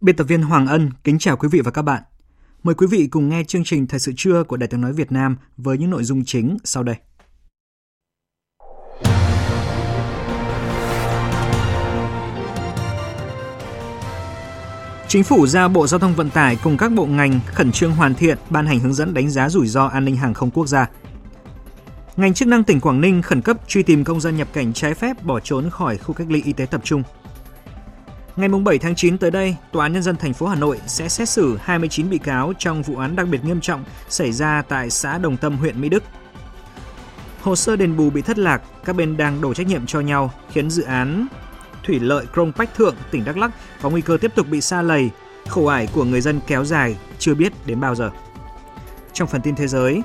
Biên 0.00 0.16
tập 0.16 0.24
viên 0.24 0.42
Hoàng 0.42 0.66
Ân 0.66 0.90
kính 1.04 1.18
chào 1.18 1.36
quý 1.36 1.48
vị 1.52 1.60
và 1.64 1.70
các 1.70 1.82
bạn. 1.82 2.02
Mời 2.62 2.74
quý 2.74 2.86
vị 2.90 3.08
cùng 3.10 3.28
nghe 3.28 3.44
chương 3.44 3.64
trình 3.64 3.86
Thời 3.86 4.00
sự 4.00 4.12
trưa 4.16 4.44
của 4.44 4.56
Đài 4.56 4.68
tiếng 4.68 4.80
nói 4.80 4.92
Việt 4.92 5.12
Nam 5.12 5.36
với 5.56 5.78
những 5.78 5.90
nội 5.90 6.04
dung 6.04 6.24
chính 6.24 6.56
sau 6.64 6.82
đây. 6.82 6.96
Chính 15.08 15.24
phủ 15.24 15.46
giao 15.46 15.68
Bộ 15.68 15.86
Giao 15.86 16.00
thông 16.00 16.14
Vận 16.14 16.30
tải 16.30 16.58
cùng 16.62 16.76
các 16.76 16.92
bộ 16.92 17.06
ngành 17.06 17.40
khẩn 17.46 17.72
trương 17.72 17.92
hoàn 17.92 18.14
thiện, 18.14 18.38
ban 18.50 18.66
hành 18.66 18.80
hướng 18.80 18.94
dẫn 18.94 19.14
đánh 19.14 19.30
giá 19.30 19.48
rủi 19.48 19.66
ro 19.66 19.86
an 19.86 20.04
ninh 20.04 20.16
hàng 20.16 20.34
không 20.34 20.50
quốc 20.50 20.66
gia. 20.66 20.90
Ngành 22.16 22.34
chức 22.34 22.48
năng 22.48 22.64
tỉnh 22.64 22.80
Quảng 22.80 23.00
Ninh 23.00 23.22
khẩn 23.22 23.42
cấp 23.42 23.56
truy 23.68 23.82
tìm 23.82 24.04
công 24.04 24.20
dân 24.20 24.36
nhập 24.36 24.48
cảnh 24.52 24.72
trái 24.72 24.94
phép 24.94 25.24
bỏ 25.24 25.40
trốn 25.40 25.70
khỏi 25.70 25.98
khu 25.98 26.14
cách 26.14 26.30
ly 26.30 26.42
y 26.42 26.52
tế 26.52 26.66
tập 26.66 26.80
trung. 26.84 27.02
Ngày 28.36 28.48
7 28.48 28.78
tháng 28.78 28.94
9 28.94 29.18
tới 29.18 29.30
đây, 29.30 29.56
Tòa 29.72 29.84
án 29.84 29.92
Nhân 29.92 30.02
dân 30.02 30.16
thành 30.16 30.34
phố 30.34 30.46
Hà 30.46 30.54
Nội 30.54 30.80
sẽ 30.86 31.08
xét 31.08 31.28
xử 31.28 31.58
29 31.62 32.10
bị 32.10 32.18
cáo 32.18 32.52
trong 32.58 32.82
vụ 32.82 32.96
án 32.96 33.16
đặc 33.16 33.28
biệt 33.28 33.44
nghiêm 33.44 33.60
trọng 33.60 33.84
xảy 34.08 34.32
ra 34.32 34.62
tại 34.68 34.90
xã 34.90 35.18
Đồng 35.18 35.36
Tâm, 35.36 35.56
huyện 35.56 35.80
Mỹ 35.80 35.88
Đức. 35.88 36.02
Hồ 37.42 37.56
sơ 37.56 37.76
đền 37.76 37.96
bù 37.96 38.10
bị 38.10 38.22
thất 38.22 38.38
lạc, 38.38 38.62
các 38.84 38.96
bên 38.96 39.16
đang 39.16 39.40
đổ 39.40 39.54
trách 39.54 39.66
nhiệm 39.66 39.86
cho 39.86 40.00
nhau, 40.00 40.32
khiến 40.52 40.70
dự 40.70 40.82
án 40.82 41.26
thủy 41.82 42.00
lợi 42.00 42.26
Krông 42.32 42.52
Bách 42.56 42.74
Thượng, 42.74 42.94
tỉnh 43.10 43.24
Đắk 43.24 43.36
Lắk 43.36 43.50
có 43.82 43.90
nguy 43.90 44.00
cơ 44.00 44.18
tiếp 44.20 44.32
tục 44.34 44.46
bị 44.50 44.60
sa 44.60 44.82
lầy, 44.82 45.10
khẩu 45.48 45.68
ải 45.68 45.88
của 45.94 46.04
người 46.04 46.20
dân 46.20 46.40
kéo 46.46 46.64
dài, 46.64 46.96
chưa 47.18 47.34
biết 47.34 47.52
đến 47.66 47.80
bao 47.80 47.94
giờ. 47.94 48.10
Trong 49.12 49.28
phần 49.28 49.40
tin 49.40 49.56
thế 49.56 49.66
giới, 49.66 50.02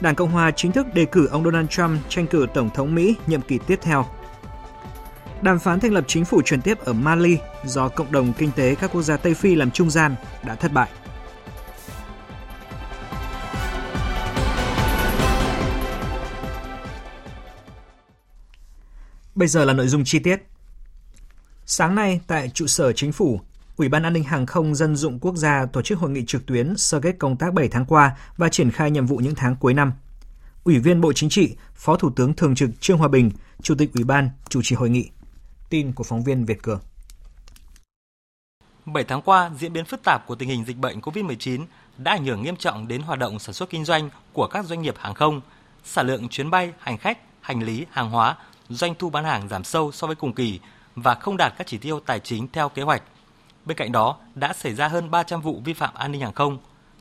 Đảng 0.00 0.14
Cộng 0.14 0.30
hòa 0.30 0.50
chính 0.50 0.72
thức 0.72 0.86
đề 0.94 1.04
cử 1.04 1.26
ông 1.26 1.44
Donald 1.44 1.68
Trump 1.68 2.00
tranh 2.08 2.26
cử 2.26 2.46
Tổng 2.54 2.70
thống 2.74 2.94
Mỹ 2.94 3.14
nhiệm 3.26 3.40
kỳ 3.40 3.58
tiếp 3.58 3.78
theo. 3.82 4.06
Đàm 5.42 5.58
phán 5.58 5.80
thành 5.80 5.92
lập 5.92 6.04
chính 6.08 6.24
phủ 6.24 6.42
chuyển 6.44 6.62
tiếp 6.62 6.78
ở 6.78 6.92
Mali 6.92 7.38
do 7.64 7.88
cộng 7.88 8.12
đồng 8.12 8.32
kinh 8.32 8.50
tế 8.56 8.74
các 8.74 8.90
quốc 8.92 9.02
gia 9.02 9.16
Tây 9.16 9.34
Phi 9.34 9.54
làm 9.54 9.70
trung 9.70 9.90
gian 9.90 10.14
đã 10.44 10.54
thất 10.54 10.72
bại. 10.72 10.90
Bây 19.34 19.48
giờ 19.48 19.64
là 19.64 19.72
nội 19.72 19.88
dung 19.88 20.04
chi 20.04 20.18
tiết. 20.18 20.42
Sáng 21.66 21.94
nay 21.94 22.20
tại 22.26 22.48
trụ 22.48 22.66
sở 22.66 22.92
chính 22.92 23.12
phủ, 23.12 23.40
Ủy 23.76 23.88
ban 23.88 24.02
An 24.02 24.12
ninh 24.12 24.24
Hàng 24.24 24.46
không 24.46 24.74
Dân 24.74 24.96
dụng 24.96 25.18
Quốc 25.18 25.36
gia 25.36 25.66
tổ 25.66 25.82
chức 25.82 25.98
hội 25.98 26.10
nghị 26.10 26.24
trực 26.26 26.46
tuyến 26.46 26.76
sơ 26.76 27.00
kết 27.00 27.16
công 27.18 27.36
tác 27.36 27.54
7 27.54 27.68
tháng 27.68 27.84
qua 27.84 28.16
và 28.36 28.48
triển 28.48 28.70
khai 28.70 28.90
nhiệm 28.90 29.06
vụ 29.06 29.16
những 29.16 29.34
tháng 29.34 29.56
cuối 29.56 29.74
năm. 29.74 29.92
Ủy 30.64 30.78
viên 30.78 31.00
Bộ 31.00 31.12
Chính 31.12 31.30
trị, 31.30 31.56
Phó 31.74 31.96
Thủ 31.96 32.10
tướng 32.16 32.34
Thường 32.34 32.54
trực 32.54 32.70
Trương 32.80 32.98
Hòa 32.98 33.08
Bình, 33.08 33.30
Chủ 33.62 33.74
tịch 33.74 33.90
Ủy 33.94 34.04
ban 34.04 34.30
chủ 34.48 34.60
trì 34.62 34.76
hội 34.76 34.90
nghị. 34.90 35.10
Tin 35.68 35.92
của 35.92 36.04
phóng 36.04 36.24
viên 36.24 36.44
Việt 36.44 36.62
Cường. 36.62 36.80
7 38.86 39.04
tháng 39.04 39.22
qua, 39.22 39.50
diễn 39.58 39.72
biến 39.72 39.84
phức 39.84 40.02
tạp 40.04 40.26
của 40.26 40.34
tình 40.34 40.48
hình 40.48 40.64
dịch 40.64 40.76
bệnh 40.76 41.00
COVID-19 41.00 41.64
đã 41.98 42.12
ảnh 42.12 42.24
hưởng 42.24 42.42
nghiêm 42.42 42.56
trọng 42.56 42.88
đến 42.88 43.02
hoạt 43.02 43.18
động 43.18 43.38
sản 43.38 43.54
xuất 43.54 43.70
kinh 43.70 43.84
doanh 43.84 44.10
của 44.32 44.46
các 44.46 44.64
doanh 44.64 44.82
nghiệp 44.82 44.94
hàng 44.98 45.14
không. 45.14 45.40
Sản 45.84 46.06
lượng 46.06 46.28
chuyến 46.28 46.50
bay, 46.50 46.72
hành 46.78 46.98
khách, 46.98 47.18
hành 47.40 47.62
lý, 47.62 47.86
hàng 47.90 48.10
hóa, 48.10 48.36
doanh 48.68 48.94
thu 48.94 49.10
bán 49.10 49.24
hàng 49.24 49.48
giảm 49.48 49.64
sâu 49.64 49.92
so 49.92 50.06
với 50.06 50.16
cùng 50.16 50.32
kỳ 50.32 50.60
và 50.94 51.14
không 51.14 51.36
đạt 51.36 51.54
các 51.58 51.66
chỉ 51.66 51.78
tiêu 51.78 52.00
tài 52.00 52.20
chính 52.20 52.48
theo 52.52 52.68
kế 52.68 52.82
hoạch. 52.82 53.02
Bên 53.64 53.76
cạnh 53.76 53.92
đó, 53.92 54.16
đã 54.34 54.52
xảy 54.52 54.74
ra 54.74 54.88
hơn 54.88 55.10
300 55.10 55.40
vụ 55.40 55.60
vi 55.64 55.72
phạm 55.72 55.94
an 55.94 56.12
ninh 56.12 56.20
hàng 56.20 56.32
không, 56.32 56.58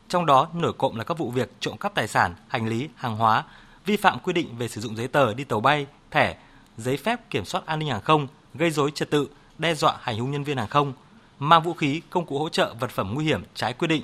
trong 0.09 0.25
đó 0.25 0.47
nổi 0.53 0.73
cộng 0.77 0.97
là 0.97 1.03
các 1.03 1.17
vụ 1.17 1.31
việc 1.31 1.51
trộm 1.59 1.77
cắp 1.77 1.93
tài 1.95 2.07
sản, 2.07 2.35
hành 2.47 2.67
lý, 2.67 2.89
hàng 2.95 3.17
hóa, 3.17 3.43
vi 3.85 3.97
phạm 3.97 4.19
quy 4.19 4.33
định 4.33 4.57
về 4.57 4.67
sử 4.67 4.81
dụng 4.81 4.95
giấy 4.95 5.07
tờ 5.07 5.33
đi 5.33 5.43
tàu 5.43 5.59
bay, 5.59 5.87
thẻ, 6.11 6.37
giấy 6.77 6.97
phép 6.97 7.29
kiểm 7.29 7.45
soát 7.45 7.65
an 7.65 7.79
ninh 7.79 7.89
hàng 7.89 8.01
không, 8.01 8.27
gây 8.57 8.71
dối 8.71 8.91
trật 8.91 9.09
tự, 9.09 9.27
đe 9.57 9.73
dọa 9.73 9.97
hành 10.01 10.19
hung 10.19 10.31
nhân 10.31 10.43
viên 10.43 10.57
hàng 10.57 10.67
không, 10.67 10.93
mang 11.39 11.63
vũ 11.63 11.73
khí, 11.73 12.01
công 12.09 12.25
cụ 12.25 12.39
hỗ 12.39 12.49
trợ, 12.49 12.73
vật 12.79 12.91
phẩm 12.91 13.11
nguy 13.13 13.25
hiểm 13.25 13.43
trái 13.55 13.73
quy 13.73 13.87
định. 13.87 14.03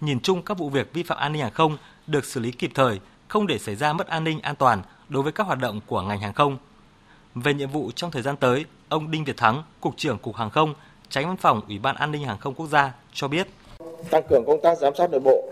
Nhìn 0.00 0.20
chung 0.20 0.42
các 0.42 0.58
vụ 0.58 0.70
việc 0.70 0.92
vi 0.92 1.02
phạm 1.02 1.18
an 1.18 1.32
ninh 1.32 1.42
hàng 1.42 1.52
không 1.52 1.76
được 2.06 2.24
xử 2.24 2.40
lý 2.40 2.50
kịp 2.50 2.70
thời, 2.74 3.00
không 3.28 3.46
để 3.46 3.58
xảy 3.58 3.74
ra 3.74 3.92
mất 3.92 4.06
an 4.06 4.24
ninh 4.24 4.40
an 4.40 4.56
toàn 4.56 4.82
đối 5.08 5.22
với 5.22 5.32
các 5.32 5.46
hoạt 5.46 5.58
động 5.58 5.80
của 5.86 6.02
ngành 6.02 6.20
hàng 6.20 6.32
không. 6.32 6.56
Về 7.34 7.54
nhiệm 7.54 7.70
vụ 7.70 7.90
trong 7.94 8.10
thời 8.10 8.22
gian 8.22 8.36
tới, 8.36 8.64
ông 8.88 9.10
Đinh 9.10 9.24
Việt 9.24 9.36
Thắng, 9.36 9.62
Cục 9.80 9.96
trưởng 9.96 10.18
Cục 10.18 10.36
Hàng 10.36 10.50
không, 10.50 10.74
Tránh 11.08 11.26
Văn 11.26 11.36
phòng 11.36 11.60
Ủy 11.68 11.78
ban 11.78 11.96
An 11.96 12.12
ninh 12.12 12.24
Hàng 12.24 12.38
không 12.38 12.54
Quốc 12.54 12.66
gia 12.66 12.92
cho 13.12 13.28
biết. 13.28 13.46
Tăng 14.10 14.22
cường 14.30 14.44
công 14.46 14.60
tác 14.62 14.78
giám 14.78 14.94
sát 14.98 15.10
nội 15.10 15.20
bộ, 15.20 15.48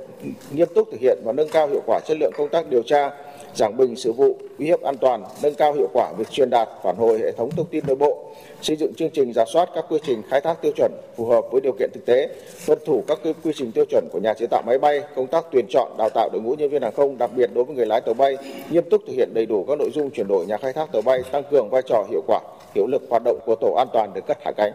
nghiêm 0.53 0.69
túc 0.75 0.89
thực 0.93 1.01
hiện 1.01 1.19
và 1.25 1.33
nâng 1.33 1.49
cao 1.53 1.69
hiệu 1.69 1.83
quả 1.87 2.01
chất 2.09 2.17
lượng 2.21 2.33
công 2.37 2.49
tác 2.53 2.67
điều 2.71 2.83
tra, 2.83 3.11
giảng 3.55 3.77
bình 3.77 3.97
sự 3.97 4.13
vụ, 4.13 4.37
uy 4.59 4.67
hiếp 4.67 4.83
an 4.83 4.97
toàn, 5.01 5.25
nâng 5.43 5.55
cao 5.55 5.73
hiệu 5.73 5.89
quả 5.93 6.13
việc 6.19 6.31
truyền 6.31 6.51
đạt, 6.51 6.69
phản 6.85 6.97
hồi 6.97 7.19
hệ 7.19 7.33
thống 7.33 7.51
thông 7.57 7.67
tin 7.67 7.85
nội 7.87 7.97
bộ, 7.97 8.35
xây 8.63 8.77
dựng 8.77 8.95
chương 8.95 9.11
trình 9.11 9.33
giả 9.33 9.45
soát 9.53 9.69
các 9.75 9.85
quy 9.89 9.99
trình 10.07 10.23
khai 10.31 10.41
thác 10.41 10.63
tiêu 10.63 10.73
chuẩn 10.77 10.93
phù 11.17 11.27
hợp 11.27 11.45
với 11.53 11.61
điều 11.61 11.73
kiện 11.79 11.91
thực 11.95 12.07
tế, 12.07 12.29
tuân 12.67 12.79
thủ 12.87 13.05
các 13.07 13.19
quy 13.45 13.53
trình 13.55 13.73
tiêu 13.73 13.85
chuẩn 13.91 14.09
của 14.13 14.21
nhà 14.23 14.35
chế 14.35 14.47
tạo 14.47 14.63
máy 14.67 14.79
bay, 14.79 15.01
công 15.17 15.27
tác 15.27 15.45
tuyển 15.53 15.67
chọn, 15.71 15.93
đào 15.99 16.09
tạo 16.15 16.29
đội 16.33 16.43
ngũ 16.43 16.55
nhân 16.55 16.71
viên 16.71 16.83
hàng 16.83 16.95
không, 16.97 17.19
đặc 17.19 17.31
biệt 17.37 17.51
đối 17.55 17.65
với 17.65 17.77
người 17.77 17.87
lái 17.87 18.01
tàu 18.01 18.15
bay, 18.15 18.37
nghiêm 18.71 18.85
túc 18.91 19.03
thực 19.07 19.13
hiện 19.17 19.35
đầy 19.35 19.47
đủ 19.47 19.65
các 19.69 19.79
nội 19.79 19.91
dung 19.95 20.11
chuyển 20.11 20.29
đổi 20.29 20.47
nhà 20.47 20.57
khai 20.57 20.73
thác 20.73 20.93
tàu 20.93 21.03
bay, 21.03 21.23
tăng 21.33 21.43
cường 21.51 21.69
vai 21.71 21.83
trò 21.87 22.05
hiệu 22.11 22.23
quả, 22.27 22.41
hiệu 22.75 22.87
lực 22.87 23.03
hoạt 23.11 23.23
động 23.25 23.39
của 23.47 23.55
tổ 23.61 23.75
an 23.79 23.89
toàn 23.93 24.15
được 24.15 24.27
cất 24.27 24.39
hạ 24.45 24.53
cánh. 24.57 24.73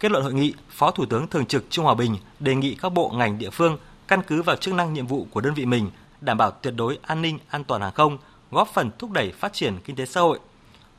Kết 0.00 0.10
luận 0.10 0.22
hội 0.22 0.32
nghị, 0.32 0.54
Phó 0.70 0.90
Thủ 0.90 1.04
tướng 1.10 1.26
Thường 1.28 1.46
trực 1.46 1.64
Trung 1.70 1.84
Hòa 1.84 1.94
Bình 1.94 2.16
đề 2.40 2.54
nghị 2.54 2.76
các 2.82 2.88
bộ 2.88 3.10
ngành 3.14 3.38
địa 3.38 3.50
phương 3.50 3.78
căn 4.08 4.20
cứ 4.26 4.42
vào 4.42 4.56
chức 4.56 4.74
năng 4.74 4.92
nhiệm 4.92 5.06
vụ 5.06 5.26
của 5.30 5.40
đơn 5.40 5.54
vị 5.54 5.66
mình, 5.66 5.90
đảm 6.20 6.38
bảo 6.38 6.50
tuyệt 6.50 6.74
đối 6.76 6.98
an 7.02 7.22
ninh 7.22 7.38
an 7.48 7.64
toàn 7.64 7.80
hàng 7.80 7.92
không, 7.92 8.18
góp 8.50 8.68
phần 8.68 8.90
thúc 8.98 9.10
đẩy 9.10 9.32
phát 9.32 9.52
triển 9.52 9.78
kinh 9.84 9.96
tế 9.96 10.06
xã 10.06 10.20
hội. 10.20 10.38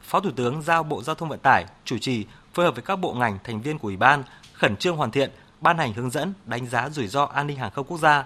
Phó 0.03 0.19
Thủ 0.19 0.29
tướng 0.35 0.61
giao 0.61 0.83
Bộ 0.83 1.03
Giao 1.03 1.15
thông 1.15 1.29
Vận 1.29 1.39
tải 1.39 1.65
chủ 1.85 1.97
trì 1.97 2.25
phối 2.53 2.65
hợp 2.65 2.75
với 2.75 2.81
các 2.81 2.95
bộ 2.95 3.13
ngành 3.13 3.37
thành 3.43 3.61
viên 3.61 3.77
của 3.77 3.87
Ủy 3.87 3.97
ban 3.97 4.23
khẩn 4.53 4.75
trương 4.77 4.97
hoàn 4.97 5.11
thiện, 5.11 5.31
ban 5.61 5.77
hành 5.77 5.93
hướng 5.93 6.09
dẫn 6.09 6.33
đánh 6.45 6.67
giá 6.67 6.89
rủi 6.89 7.07
ro 7.07 7.25
an 7.25 7.47
ninh 7.47 7.57
hàng 7.57 7.71
không 7.71 7.85
quốc 7.85 7.97
gia. 7.97 8.25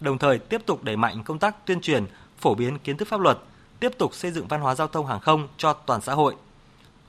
Đồng 0.00 0.18
thời 0.18 0.38
tiếp 0.38 0.62
tục 0.66 0.84
đẩy 0.84 0.96
mạnh 0.96 1.24
công 1.24 1.38
tác 1.38 1.66
tuyên 1.66 1.80
truyền, 1.80 2.06
phổ 2.38 2.54
biến 2.54 2.78
kiến 2.78 2.96
thức 2.96 3.08
pháp 3.08 3.20
luật, 3.20 3.38
tiếp 3.80 3.92
tục 3.98 4.14
xây 4.14 4.30
dựng 4.30 4.48
văn 4.48 4.60
hóa 4.60 4.74
giao 4.74 4.88
thông 4.88 5.06
hàng 5.06 5.20
không 5.20 5.48
cho 5.56 5.72
toàn 5.72 6.00
xã 6.00 6.14
hội. 6.14 6.36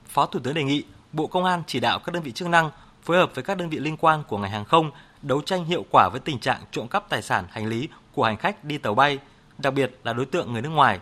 Phó 0.08 0.26
Thủ 0.26 0.40
tướng 0.40 0.54
đề 0.54 0.64
nghị 0.64 0.84
Bộ 1.12 1.26
Công 1.26 1.44
an 1.44 1.62
chỉ 1.66 1.80
đạo 1.80 1.98
các 1.98 2.12
đơn 2.12 2.22
vị 2.22 2.32
chức 2.32 2.48
năng 2.48 2.70
phối 3.02 3.16
hợp 3.16 3.30
với 3.34 3.44
các 3.44 3.56
đơn 3.58 3.68
vị 3.68 3.78
liên 3.78 3.96
quan 3.96 4.22
của 4.28 4.38
ngành 4.38 4.50
hàng 4.50 4.64
không 4.64 4.90
đấu 5.22 5.42
tranh 5.42 5.64
hiệu 5.64 5.84
quả 5.90 6.08
với 6.12 6.20
tình 6.20 6.38
trạng 6.38 6.60
trộm 6.70 6.88
cắp 6.88 7.08
tài 7.08 7.22
sản 7.22 7.44
hành 7.50 7.66
lý 7.66 7.88
của 8.14 8.24
hành 8.24 8.36
khách 8.36 8.64
đi 8.64 8.78
tàu 8.78 8.94
bay, 8.94 9.18
đặc 9.58 9.74
biệt 9.74 9.98
là 10.04 10.12
đối 10.12 10.26
tượng 10.26 10.52
người 10.52 10.62
nước 10.62 10.68
ngoài, 10.68 11.00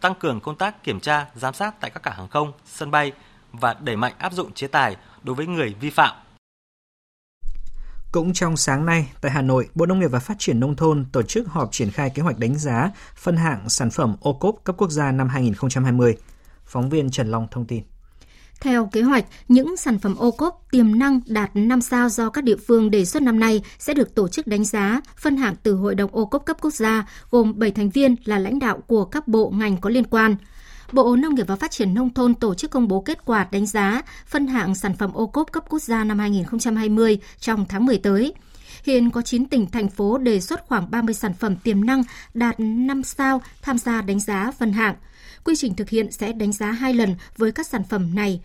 tăng 0.00 0.14
cường 0.14 0.40
công 0.40 0.56
tác 0.56 0.84
kiểm 0.84 1.00
tra, 1.00 1.26
giám 1.34 1.54
sát 1.54 1.80
tại 1.80 1.90
các 1.90 2.02
cảng 2.02 2.16
hàng 2.16 2.28
không, 2.28 2.52
sân 2.66 2.90
bay 2.90 3.12
và 3.52 3.74
đẩy 3.74 3.96
mạnh 3.96 4.12
áp 4.18 4.32
dụng 4.32 4.52
chế 4.52 4.66
tài 4.66 4.96
đối 5.22 5.36
với 5.36 5.46
người 5.46 5.74
vi 5.80 5.90
phạm. 5.90 6.16
Cũng 8.12 8.32
trong 8.32 8.56
sáng 8.56 8.86
nay, 8.86 9.10
tại 9.20 9.32
Hà 9.32 9.42
Nội, 9.42 9.68
Bộ 9.74 9.86
Nông 9.86 10.00
nghiệp 10.00 10.10
và 10.10 10.18
Phát 10.18 10.36
triển 10.38 10.60
Nông 10.60 10.76
thôn 10.76 11.04
tổ 11.12 11.22
chức 11.22 11.48
họp 11.48 11.72
triển 11.72 11.90
khai 11.90 12.10
kế 12.10 12.22
hoạch 12.22 12.38
đánh 12.38 12.58
giá 12.58 12.90
phân 13.16 13.36
hạng 13.36 13.68
sản 13.68 13.90
phẩm 13.90 14.16
ô 14.20 14.32
cốp 14.32 14.54
cấp 14.64 14.76
quốc 14.78 14.90
gia 14.90 15.12
năm 15.12 15.28
2020. 15.28 16.16
Phóng 16.64 16.90
viên 16.90 17.10
Trần 17.10 17.30
Long 17.30 17.48
thông 17.50 17.66
tin. 17.66 17.82
Theo 18.62 18.86
kế 18.86 19.02
hoạch, 19.02 19.24
những 19.48 19.76
sản 19.76 19.98
phẩm 19.98 20.14
ô 20.16 20.30
cốp 20.30 20.66
tiềm 20.70 20.98
năng 20.98 21.20
đạt 21.26 21.50
5 21.54 21.80
sao 21.80 22.08
do 22.08 22.30
các 22.30 22.44
địa 22.44 22.56
phương 22.56 22.90
đề 22.90 23.04
xuất 23.04 23.22
năm 23.22 23.40
nay 23.40 23.62
sẽ 23.78 23.94
được 23.94 24.14
tổ 24.14 24.28
chức 24.28 24.46
đánh 24.46 24.64
giá, 24.64 25.00
phân 25.16 25.36
hạng 25.36 25.54
từ 25.62 25.74
Hội 25.74 25.94
đồng 25.94 26.10
ô 26.12 26.24
cốp 26.24 26.44
cấp 26.44 26.56
quốc 26.60 26.74
gia, 26.74 27.06
gồm 27.30 27.58
7 27.58 27.70
thành 27.70 27.90
viên 27.90 28.16
là 28.24 28.38
lãnh 28.38 28.58
đạo 28.58 28.80
của 28.86 29.04
các 29.04 29.28
bộ 29.28 29.50
ngành 29.50 29.76
có 29.76 29.90
liên 29.90 30.04
quan. 30.04 30.36
Bộ 30.92 31.16
Nông 31.16 31.34
nghiệp 31.34 31.46
và 31.48 31.56
Phát 31.56 31.70
triển 31.70 31.94
Nông 31.94 32.14
thôn 32.14 32.34
tổ 32.34 32.54
chức 32.54 32.70
công 32.70 32.88
bố 32.88 33.00
kết 33.00 33.24
quả 33.24 33.46
đánh 33.52 33.66
giá 33.66 34.02
phân 34.26 34.46
hạng 34.46 34.74
sản 34.74 34.96
phẩm 34.96 35.12
ô 35.12 35.26
cốp 35.26 35.52
cấp 35.52 35.64
quốc 35.68 35.82
gia 35.82 36.04
năm 36.04 36.18
2020 36.18 37.18
trong 37.38 37.64
tháng 37.68 37.86
10 37.86 37.98
tới. 37.98 38.34
Hiện 38.84 39.10
có 39.10 39.22
9 39.22 39.46
tỉnh, 39.46 39.66
thành 39.66 39.88
phố 39.88 40.18
đề 40.18 40.40
xuất 40.40 40.66
khoảng 40.66 40.90
30 40.90 41.14
sản 41.14 41.34
phẩm 41.34 41.56
tiềm 41.56 41.84
năng 41.84 42.02
đạt 42.34 42.54
5 42.58 43.02
sao 43.02 43.42
tham 43.62 43.78
gia 43.78 44.02
đánh 44.02 44.20
giá 44.20 44.50
phân 44.58 44.72
hạng. 44.72 44.94
Quy 45.44 45.56
trình 45.56 45.74
thực 45.74 45.88
hiện 45.88 46.12
sẽ 46.12 46.32
đánh 46.32 46.52
giá 46.52 46.70
hai 46.70 46.94
lần 46.94 47.14
với 47.36 47.52
các 47.52 47.66
sản 47.66 47.82
phẩm 47.84 48.14
này. 48.14 48.40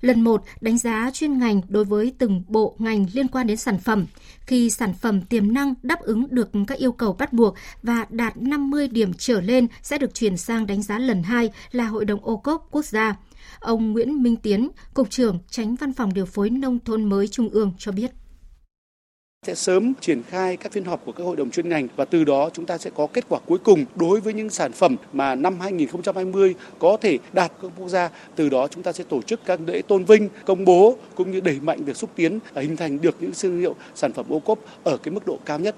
Lần 0.00 0.20
1 0.20 0.44
đánh 0.60 0.78
giá 0.78 1.10
chuyên 1.12 1.38
ngành 1.38 1.60
đối 1.68 1.84
với 1.84 2.12
từng 2.18 2.42
bộ 2.48 2.74
ngành 2.78 3.06
liên 3.12 3.28
quan 3.28 3.46
đến 3.46 3.56
sản 3.56 3.78
phẩm. 3.78 4.06
Khi 4.46 4.70
sản 4.70 4.94
phẩm 4.94 5.22
tiềm 5.22 5.52
năng 5.52 5.74
đáp 5.82 6.00
ứng 6.00 6.26
được 6.30 6.50
các 6.66 6.78
yêu 6.78 6.92
cầu 6.92 7.12
bắt 7.12 7.32
buộc 7.32 7.54
và 7.82 8.06
đạt 8.10 8.36
50 8.36 8.88
điểm 8.88 9.12
trở 9.18 9.40
lên 9.40 9.66
sẽ 9.82 9.98
được 9.98 10.14
chuyển 10.14 10.36
sang 10.36 10.66
đánh 10.66 10.82
giá 10.82 10.98
lần 10.98 11.22
2 11.22 11.50
là 11.72 11.86
Hội 11.86 12.04
đồng 12.04 12.24
ô 12.24 12.36
cốp 12.36 12.68
quốc 12.70 12.84
gia. 12.84 13.16
Ông 13.60 13.92
Nguyễn 13.92 14.22
Minh 14.22 14.36
Tiến, 14.36 14.70
Cục 14.94 15.10
trưởng 15.10 15.38
Tránh 15.50 15.74
Văn 15.74 15.92
phòng 15.92 16.14
Điều 16.14 16.26
phối 16.26 16.50
Nông 16.50 16.78
thôn 16.84 17.04
mới 17.04 17.28
Trung 17.28 17.48
ương 17.48 17.72
cho 17.78 17.92
biết 17.92 18.10
sẽ 19.46 19.54
sớm 19.54 19.92
triển 20.00 20.22
khai 20.22 20.56
các 20.56 20.72
phiên 20.72 20.84
họp 20.84 21.00
của 21.04 21.12
các 21.12 21.24
hội 21.24 21.36
đồng 21.36 21.50
chuyên 21.50 21.68
ngành 21.68 21.88
và 21.96 22.04
từ 22.04 22.24
đó 22.24 22.50
chúng 22.52 22.66
ta 22.66 22.78
sẽ 22.78 22.90
có 22.96 23.06
kết 23.12 23.24
quả 23.28 23.40
cuối 23.46 23.58
cùng 23.58 23.84
đối 23.94 24.20
với 24.20 24.34
những 24.34 24.50
sản 24.50 24.72
phẩm 24.72 24.96
mà 25.12 25.34
năm 25.34 25.60
2020 25.60 26.54
có 26.78 26.96
thể 27.00 27.18
đạt 27.32 27.52
các 27.62 27.70
quốc 27.76 27.88
gia. 27.88 28.10
Từ 28.36 28.48
đó 28.48 28.68
chúng 28.68 28.82
ta 28.82 28.92
sẽ 28.92 29.04
tổ 29.08 29.22
chức 29.22 29.40
các 29.46 29.60
lễ 29.66 29.82
tôn 29.82 30.04
vinh, 30.04 30.28
công 30.46 30.64
bố 30.64 30.96
cũng 31.14 31.30
như 31.30 31.40
đẩy 31.40 31.60
mạnh 31.60 31.84
việc 31.84 31.96
xúc 31.96 32.10
tiến 32.16 32.38
hình 32.54 32.76
thành 32.76 33.00
được 33.00 33.16
những 33.20 33.32
thương 33.40 33.60
hiệu 33.60 33.74
sản 33.94 34.12
phẩm 34.12 34.26
ô 34.28 34.40
cốp 34.40 34.58
ở 34.84 34.96
cái 34.96 35.14
mức 35.14 35.26
độ 35.26 35.38
cao 35.44 35.58
nhất. 35.58 35.76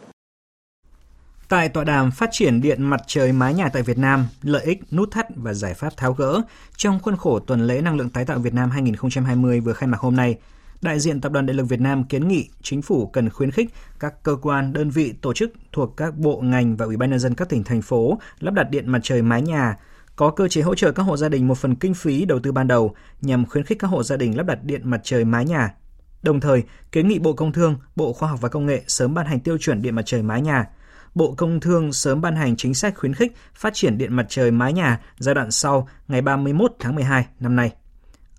Tại 1.49 1.69
tọa 1.69 1.85
đàm 1.85 2.11
phát 2.11 2.29
triển 2.33 2.61
điện 2.61 2.83
mặt 2.83 3.01
trời 3.07 3.33
mái 3.33 3.55
nhà 3.55 3.69
tại 3.73 3.83
Việt 3.83 3.99
Nam, 3.99 4.27
lợi 4.43 4.65
ích, 4.65 4.79
nút 4.93 5.11
thắt 5.11 5.27
và 5.37 5.55
giải 5.55 5.75
pháp 5.75 5.97
tháo 5.97 6.13
gỡ 6.13 6.43
trong 6.77 7.01
khuôn 7.01 7.17
khổ 7.17 7.39
tuần 7.39 7.67
lễ 7.67 7.81
năng 7.81 7.97
lượng 7.97 8.11
tái 8.11 8.25
tạo 8.25 8.39
Việt 8.39 8.55
Nam 8.55 8.71
2020 8.71 9.61
vừa 9.61 9.73
khai 9.73 9.89
mạc 9.89 10.01
hôm 10.01 10.17
nay, 10.17 10.37
đại 10.85 11.01
diện 11.01 11.21
Tập 11.21 11.33
đoàn 11.33 11.47
Điện 11.47 11.57
lực 11.57 11.69
Việt 11.69 11.81
Nam 11.81 12.05
kiến 12.05 12.29
nghị 12.29 12.49
chính 12.63 12.83
phủ 12.83 13.07
cần 13.07 13.31
khuyến 13.31 13.51
khích 13.51 13.75
các 14.01 14.23
cơ 14.23 14.37
quan, 14.43 14.73
đơn 14.73 14.91
vị, 14.91 15.15
tổ 15.23 15.33
chức 15.33 15.53
thuộc 15.73 15.97
các 15.97 16.17
bộ 16.17 16.41
ngành 16.41 16.77
và 16.77 16.87
ủy 16.87 16.97
ban 16.97 17.11
nhân 17.11 17.19
dân 17.19 17.35
các 17.35 17.49
tỉnh 17.49 17.65
thành 17.65 17.83
phố 17.83 18.19
lắp 18.41 18.55
đặt 18.55 18.71
điện 18.71 18.93
mặt 18.93 19.01
trời 19.03 19.23
mái 19.23 19.43
nhà, 19.43 19.77
có 20.17 20.31
cơ 20.31 20.49
chế 20.49 20.63
hỗ 20.63 20.75
trợ 20.75 20.93
các 20.93 21.03
hộ 21.03 21.17
gia 21.17 21.29
đình 21.29 21.49
một 21.49 21.59
phần 21.59 21.75
kinh 21.75 21.95
phí 21.95 22.25
đầu 22.25 22.39
tư 22.39 22.53
ban 22.53 22.69
đầu 22.69 22.95
nhằm 23.21 23.47
khuyến 23.47 23.65
khích 23.65 23.79
các 23.79 23.89
hộ 23.89 24.03
gia 24.03 24.17
đình 24.17 24.37
lắp 24.37 24.47
đặt 24.47 24.65
điện 24.65 24.91
mặt 24.91 25.01
trời 25.05 25.25
mái 25.25 25.45
nhà. 25.45 25.75
Đồng 26.23 26.41
thời, 26.41 26.63
kiến 26.93 27.09
nghị 27.09 27.19
Bộ 27.19 27.33
Công 27.33 27.53
Thương, 27.53 27.77
Bộ 27.97 28.13
Khoa 28.13 28.29
học 28.29 28.41
và 28.41 28.49
Công 28.49 28.67
nghệ 28.67 28.83
sớm 28.87 29.15
ban 29.15 29.27
hành 29.27 29.41
tiêu 29.41 29.59
chuẩn 29.59 29.83
điện 29.83 29.95
mặt 29.95 30.03
trời 30.07 30.23
mái 30.23 30.41
nhà. 30.41 30.67
Bộ 31.15 31.35
Công 31.37 31.61
Thương 31.61 31.93
sớm 31.93 32.21
ban 32.21 32.37
hành 32.37 32.57
chính 32.57 32.75
sách 32.75 32.95
khuyến 32.97 33.15
khích 33.15 33.33
phát 33.55 33.75
triển 33.75 33.99
điện 33.99 34.17
mặt 34.17 34.27
trời 34.29 34.51
mái 34.51 34.73
nhà 34.73 35.01
giai 35.19 35.35
đoạn 35.35 35.51
sau 35.51 35.89
ngày 36.09 36.21
31 36.21 36.73
tháng 36.79 36.95
12 36.95 37.27
năm 37.41 37.57
nay. 37.57 37.73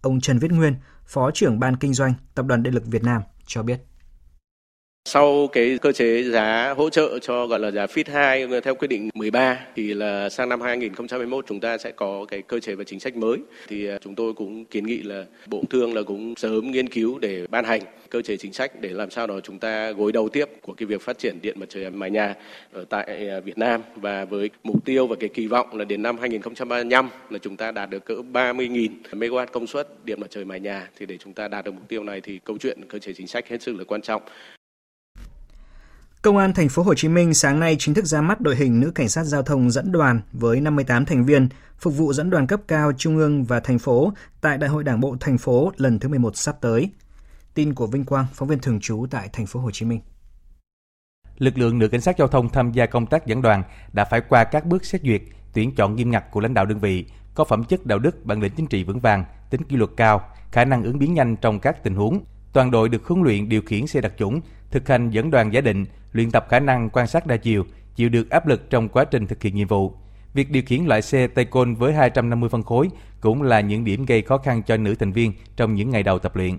Ông 0.02 0.22
Trần 0.22 0.40
Viết 0.40 0.52
Nguyên, 0.52 0.76
Phó 1.08 1.32
trưởng 1.32 1.60
Ban 1.60 1.76
Kinh 1.76 1.94
doanh 1.94 2.14
Tập 2.36 2.46
đoàn 2.46 2.64
Điện 2.64 2.74
lực 2.74 2.84
Việt 2.86 3.04
Nam 3.04 3.22
cho 3.46 3.64
biết. 3.64 3.86
Sau 5.08 5.48
cái 5.48 5.78
cơ 5.82 5.92
chế 5.92 6.24
giá 6.24 6.74
hỗ 6.78 6.90
trợ 6.90 7.20
cho, 7.20 7.48
gọi 7.48 7.60
là, 7.60 7.72
giá 7.72 7.86
FIT 7.86 8.04
2 8.14 8.48
theo 8.64 8.76
quyết 8.76 8.88
định 8.88 9.10
13 9.14 9.60
thì 9.76 9.94
là 9.94 10.30
sang 10.30 10.50
năm 10.50 10.62
2021 10.62 11.46
chúng 11.48 11.60
ta 11.60 11.78
sẽ 11.78 11.92
có 11.92 12.26
cái 12.26 12.42
cơ 12.42 12.60
chế 12.60 12.76
và 12.76 12.84
chính 12.84 13.00
sách 13.00 13.16
mới. 13.16 13.38
Thì 13.68 13.88
à, 13.88 13.98
chúng 14.02 14.16
tôi 14.16 14.34
cũng 14.34 14.66
kiến 14.66 14.88
nghị 14.88 14.98
là 14.98 15.26
Bộ 15.48 15.58
Công 15.58 15.70
Thương 15.70 15.94
là 15.94 16.02
cũng 16.04 16.36
sớm 16.36 16.72
nghiên 16.72 16.90
cứu 16.90 17.20
để 17.20 17.48
ban 17.50 17.66
hành 17.66 17.82
cơ 18.10 18.22
chế 18.22 18.38
chính 18.38 18.54
sách 18.54 18.82
để 18.82 18.90
làm 18.90 19.10
sao 19.10 19.28
đó 19.28 19.40
chúng 19.44 19.60
ta 19.60 19.92
gối 19.92 20.12
đầu 20.12 20.30
tiếp 20.30 20.50
của 20.62 20.74
cái 20.74 20.86
việc 20.86 21.02
phát 21.02 21.18
triển 21.20 21.40
điện 21.42 21.60
mặt 21.60 21.70
trời 21.70 21.90
mái 21.90 22.12
nhà 22.12 22.36
ở 22.74 22.86
tại 22.90 23.30
à, 23.30 23.40
Việt 23.40 23.58
Nam 23.58 23.82
và 23.96 24.26
với 24.26 24.50
mục 24.64 24.86
tiêu 24.86 25.08
và 25.08 25.16
cái 25.20 25.30
kỳ 25.30 25.48
vọng 25.48 25.78
là 25.78 25.86
đến 25.86 26.02
năm 26.02 26.18
2035 26.18 27.10
là 27.30 27.40
chúng 27.40 27.58
ta 27.58 27.72
đạt 27.72 27.90
được 27.90 28.06
cỡ 28.06 28.16
30.000 28.34 28.90
MW 29.12 29.46
công 29.46 29.68
suất 29.68 30.06
điện 30.06 30.20
mặt 30.22 30.28
trời 30.30 30.46
mái 30.46 30.60
nhà 30.60 30.90
thì 30.98 31.06
để 31.06 31.18
chúng 31.18 31.34
ta 31.34 31.48
đạt 31.48 31.66
được 31.66 31.72
mục 31.72 31.88
tiêu 31.88 32.04
này 32.04 32.22
thì 32.22 32.40
câu 32.44 32.58
chuyện 32.58 32.80
cơ 32.90 33.00
chế 33.00 33.14
chính 33.14 33.28
sách 33.28 33.48
hết 33.50 33.62
sức 33.62 33.76
là 33.78 33.84
quan 33.84 34.02
trọng. 34.02 34.22
Công 36.26 36.38
an 36.38 36.54
thành 36.54 36.70
phố 36.70 36.84
Hồ 36.84 36.94
Chí 36.94 37.08
Minh 37.08 37.34
sáng 37.34 37.60
nay 37.60 37.76
chính 37.80 37.96
thức 37.96 38.06
ra 38.06 38.22
mắt 38.22 38.42
đội 38.42 38.56
hình 38.56 38.80
nữ 38.80 38.92
cảnh 38.96 39.10
sát 39.10 39.24
giao 39.24 39.44
thông 39.44 39.72
dẫn 39.72 39.92
đoàn 39.92 40.22
với 40.34 40.62
58 40.62 41.06
thành 41.06 41.26
viên, 41.26 41.50
phục 41.80 41.98
vụ 41.98 42.14
dẫn 42.14 42.30
đoàn 42.30 42.48
cấp 42.48 42.60
cao 42.68 42.92
trung 42.98 43.18
ương 43.18 43.44
và 43.44 43.60
thành 43.60 43.80
phố 43.80 44.14
tại 44.42 44.58
Đại 44.58 44.70
hội 44.70 44.84
Đảng 44.84 45.00
bộ 45.00 45.18
thành 45.20 45.38
phố 45.38 45.72
lần 45.78 46.00
thứ 46.00 46.10
11 46.10 46.38
sắp 46.38 46.56
tới. 46.62 46.90
Tin 47.54 47.74
của 47.74 47.88
Vinh 47.88 48.06
Quang, 48.06 48.26
phóng 48.34 48.48
viên 48.48 48.60
thường 48.60 48.80
trú 48.80 49.06
tại 49.12 49.30
thành 49.34 49.46
phố 49.46 49.60
Hồ 49.60 49.72
Chí 49.72 49.86
Minh. 49.86 50.00
Lực 51.38 51.58
lượng 51.58 51.80
nữ 51.80 51.88
cảnh 51.88 52.02
sát 52.02 52.18
giao 52.18 52.28
thông 52.28 52.50
tham 52.50 52.72
gia 52.72 52.86
công 52.86 53.06
tác 53.06 53.26
dẫn 53.26 53.42
đoàn 53.42 53.64
đã 53.94 54.06
phải 54.06 54.22
qua 54.22 54.44
các 54.44 54.66
bước 54.66 54.86
xét 54.86 55.02
duyệt, 55.02 55.22
tuyển 55.54 55.76
chọn 55.76 55.96
nghiêm 55.96 56.12
ngặt 56.12 56.32
của 56.32 56.40
lãnh 56.40 56.54
đạo 56.54 56.66
đơn 56.66 56.80
vị, 56.80 57.06
có 57.36 57.44
phẩm 57.44 57.64
chất 57.64 57.86
đạo 57.86 58.00
đức, 58.00 58.26
bản 58.26 58.42
lĩnh 58.42 58.54
chính 58.56 58.68
trị 58.68 58.84
vững 58.84 59.00
vàng, 59.00 59.26
tính 59.50 59.64
kỷ 59.64 59.76
luật 59.76 59.92
cao, 59.98 60.30
khả 60.52 60.66
năng 60.66 60.84
ứng 60.84 61.00
biến 61.00 61.14
nhanh 61.14 61.36
trong 61.36 61.60
các 61.60 61.84
tình 61.84 61.96
huống. 61.96 62.24
Toàn 62.54 62.72
đội 62.72 62.90
được 62.90 63.06
huấn 63.08 63.24
luyện 63.24 63.50
điều 63.50 63.62
khiển 63.62 63.88
xe 63.88 64.02
đặc 64.02 64.14
chủng, 64.18 64.42
thực 64.72 64.88
hành 64.88 65.10
dẫn 65.10 65.32
đoàn 65.32 65.54
giả 65.54 65.62
định, 65.62 65.86
luyện 66.12 66.32
tập 66.32 66.48
khả 66.50 66.60
năng 66.60 66.90
quan 66.90 67.08
sát 67.08 67.28
đa 67.28 67.38
chiều, 67.38 67.66
chịu 67.96 68.10
được 68.10 68.30
áp 68.30 68.48
lực 68.48 68.70
trong 68.70 68.90
quá 68.90 69.06
trình 69.06 69.28
thực 69.28 69.44
hiện 69.44 69.56
nhiệm 69.56 69.68
vụ. 69.68 69.94
Việc 70.34 70.52
điều 70.52 70.64
khiển 70.66 70.86
loại 70.86 71.02
xe 71.02 71.28
tay 71.28 71.46
côn 71.46 71.76
với 71.76 71.94
250 71.94 72.50
phân 72.50 72.64
khối 72.64 72.90
cũng 73.22 73.42
là 73.42 73.60
những 73.60 73.84
điểm 73.84 74.06
gây 74.06 74.22
khó 74.22 74.38
khăn 74.38 74.64
cho 74.64 74.78
nữ 74.78 74.96
thành 74.96 75.12
viên 75.12 75.34
trong 75.56 75.76
những 75.76 75.90
ngày 75.90 76.04
đầu 76.04 76.20
tập 76.20 76.36
luyện. 76.36 76.58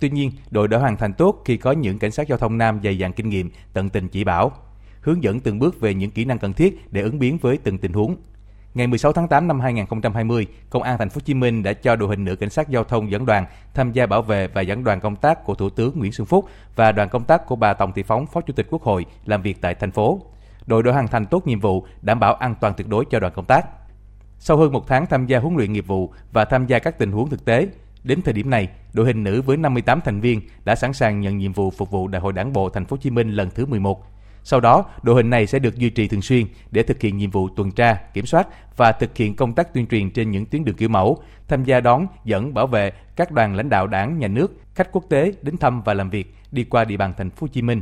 Tuy 0.00 0.10
nhiên, 0.10 0.30
đội 0.50 0.68
đã 0.68 0.78
hoàn 0.78 0.96
thành 0.96 1.12
tốt 1.12 1.42
khi 1.44 1.56
có 1.56 1.72
những 1.72 1.98
cảnh 1.98 2.10
sát 2.10 2.28
giao 2.28 2.38
thông 2.38 2.58
nam 2.58 2.80
dày 2.84 2.98
dặn 2.98 3.12
kinh 3.12 3.28
nghiệm, 3.28 3.50
tận 3.72 3.88
tình 3.88 4.08
chỉ 4.08 4.24
bảo, 4.24 4.52
hướng 5.00 5.22
dẫn 5.22 5.40
từng 5.40 5.58
bước 5.58 5.80
về 5.80 5.94
những 5.94 6.10
kỹ 6.10 6.24
năng 6.24 6.38
cần 6.38 6.52
thiết 6.52 6.92
để 6.92 7.02
ứng 7.02 7.18
biến 7.18 7.38
với 7.40 7.58
từng 7.58 7.78
tình 7.78 7.92
huống. 7.92 8.16
Ngày 8.74 8.86
16 8.86 9.12
tháng 9.12 9.28
8 9.28 9.48
năm 9.48 9.60
2020, 9.60 10.46
Công 10.70 10.82
an 10.82 10.98
thành 10.98 11.10
phố 11.10 11.14
Hồ 11.14 11.20
Chí 11.24 11.34
Minh 11.34 11.62
đã 11.62 11.72
cho 11.72 11.96
đội 11.96 12.08
hình 12.08 12.24
nữ 12.24 12.36
cảnh 12.36 12.50
sát 12.50 12.68
giao 12.68 12.84
thông 12.84 13.10
dẫn 13.10 13.26
đoàn 13.26 13.46
tham 13.74 13.92
gia 13.92 14.06
bảo 14.06 14.22
vệ 14.22 14.48
và 14.48 14.60
dẫn 14.60 14.84
đoàn 14.84 15.00
công 15.00 15.16
tác 15.16 15.44
của 15.44 15.54
Thủ 15.54 15.70
tướng 15.70 15.98
Nguyễn 15.98 16.12
Xuân 16.12 16.26
Phúc 16.26 16.48
và 16.76 16.92
đoàn 16.92 17.08
công 17.08 17.24
tác 17.24 17.46
của 17.46 17.56
bà 17.56 17.72
Tòng 17.72 17.92
Thị 17.92 18.02
Phóng, 18.02 18.26
Phó 18.26 18.40
Chủ 18.40 18.52
tịch 18.52 18.66
Quốc 18.70 18.82
hội 18.82 19.06
làm 19.24 19.42
việc 19.42 19.60
tại 19.60 19.74
thành 19.74 19.90
phố. 19.90 20.20
Đội 20.66 20.82
đã 20.82 20.92
hoàn 20.92 21.08
thành 21.08 21.26
tốt 21.26 21.46
nhiệm 21.46 21.60
vụ, 21.60 21.86
đảm 22.02 22.20
bảo 22.20 22.34
an 22.34 22.54
toàn 22.60 22.74
tuyệt 22.76 22.88
đối 22.88 23.04
cho 23.04 23.20
đoàn 23.20 23.32
công 23.36 23.44
tác. 23.44 23.66
Sau 24.38 24.56
hơn 24.56 24.72
một 24.72 24.88
tháng 24.88 25.06
tham 25.06 25.26
gia 25.26 25.38
huấn 25.38 25.56
luyện 25.56 25.72
nghiệp 25.72 25.86
vụ 25.86 26.12
và 26.32 26.44
tham 26.44 26.66
gia 26.66 26.78
các 26.78 26.98
tình 26.98 27.12
huống 27.12 27.30
thực 27.30 27.44
tế, 27.44 27.68
đến 28.04 28.22
thời 28.22 28.34
điểm 28.34 28.50
này, 28.50 28.68
đội 28.92 29.06
hình 29.06 29.24
nữ 29.24 29.42
với 29.42 29.56
58 29.56 30.00
thành 30.00 30.20
viên 30.20 30.40
đã 30.64 30.74
sẵn 30.74 30.92
sàng 30.92 31.20
nhận 31.20 31.38
nhiệm 31.38 31.52
vụ 31.52 31.70
phục 31.70 31.90
vụ 31.90 32.08
Đại 32.08 32.22
hội 32.22 32.32
Đảng 32.32 32.52
bộ 32.52 32.68
thành 32.68 32.84
phố 32.84 32.94
Hồ 32.96 33.00
Chí 33.02 33.10
Minh 33.10 33.30
lần 33.30 33.50
thứ 33.50 33.66
11 33.66 34.13
sau 34.44 34.60
đó, 34.60 34.84
đội 35.02 35.14
hình 35.16 35.30
này 35.30 35.46
sẽ 35.46 35.58
được 35.58 35.76
duy 35.76 35.90
trì 35.90 36.08
thường 36.08 36.22
xuyên 36.22 36.46
để 36.70 36.82
thực 36.82 37.02
hiện 37.02 37.16
nhiệm 37.16 37.30
vụ 37.30 37.48
tuần 37.48 37.70
tra, 37.70 37.94
kiểm 38.14 38.26
soát 38.26 38.48
và 38.76 38.92
thực 38.92 39.16
hiện 39.16 39.36
công 39.36 39.52
tác 39.52 39.74
tuyên 39.74 39.86
truyền 39.86 40.10
trên 40.10 40.30
những 40.30 40.46
tuyến 40.46 40.64
đường 40.64 40.76
kiểu 40.76 40.88
mẫu, 40.88 41.22
tham 41.48 41.64
gia 41.64 41.80
đón, 41.80 42.06
dẫn, 42.24 42.54
bảo 42.54 42.66
vệ 42.66 42.92
các 43.16 43.32
đoàn 43.32 43.56
lãnh 43.56 43.68
đạo 43.68 43.86
đảng, 43.86 44.18
nhà 44.18 44.28
nước, 44.28 44.52
khách 44.74 44.92
quốc 44.92 45.04
tế 45.08 45.32
đến 45.42 45.56
thăm 45.56 45.82
và 45.82 45.94
làm 45.94 46.10
việc 46.10 46.34
đi 46.52 46.64
qua 46.64 46.84
địa 46.84 46.96
bàn 46.96 47.12
thành 47.16 47.30
phố 47.30 47.38
Hồ 47.40 47.48
Chí 47.52 47.62
Minh. 47.62 47.80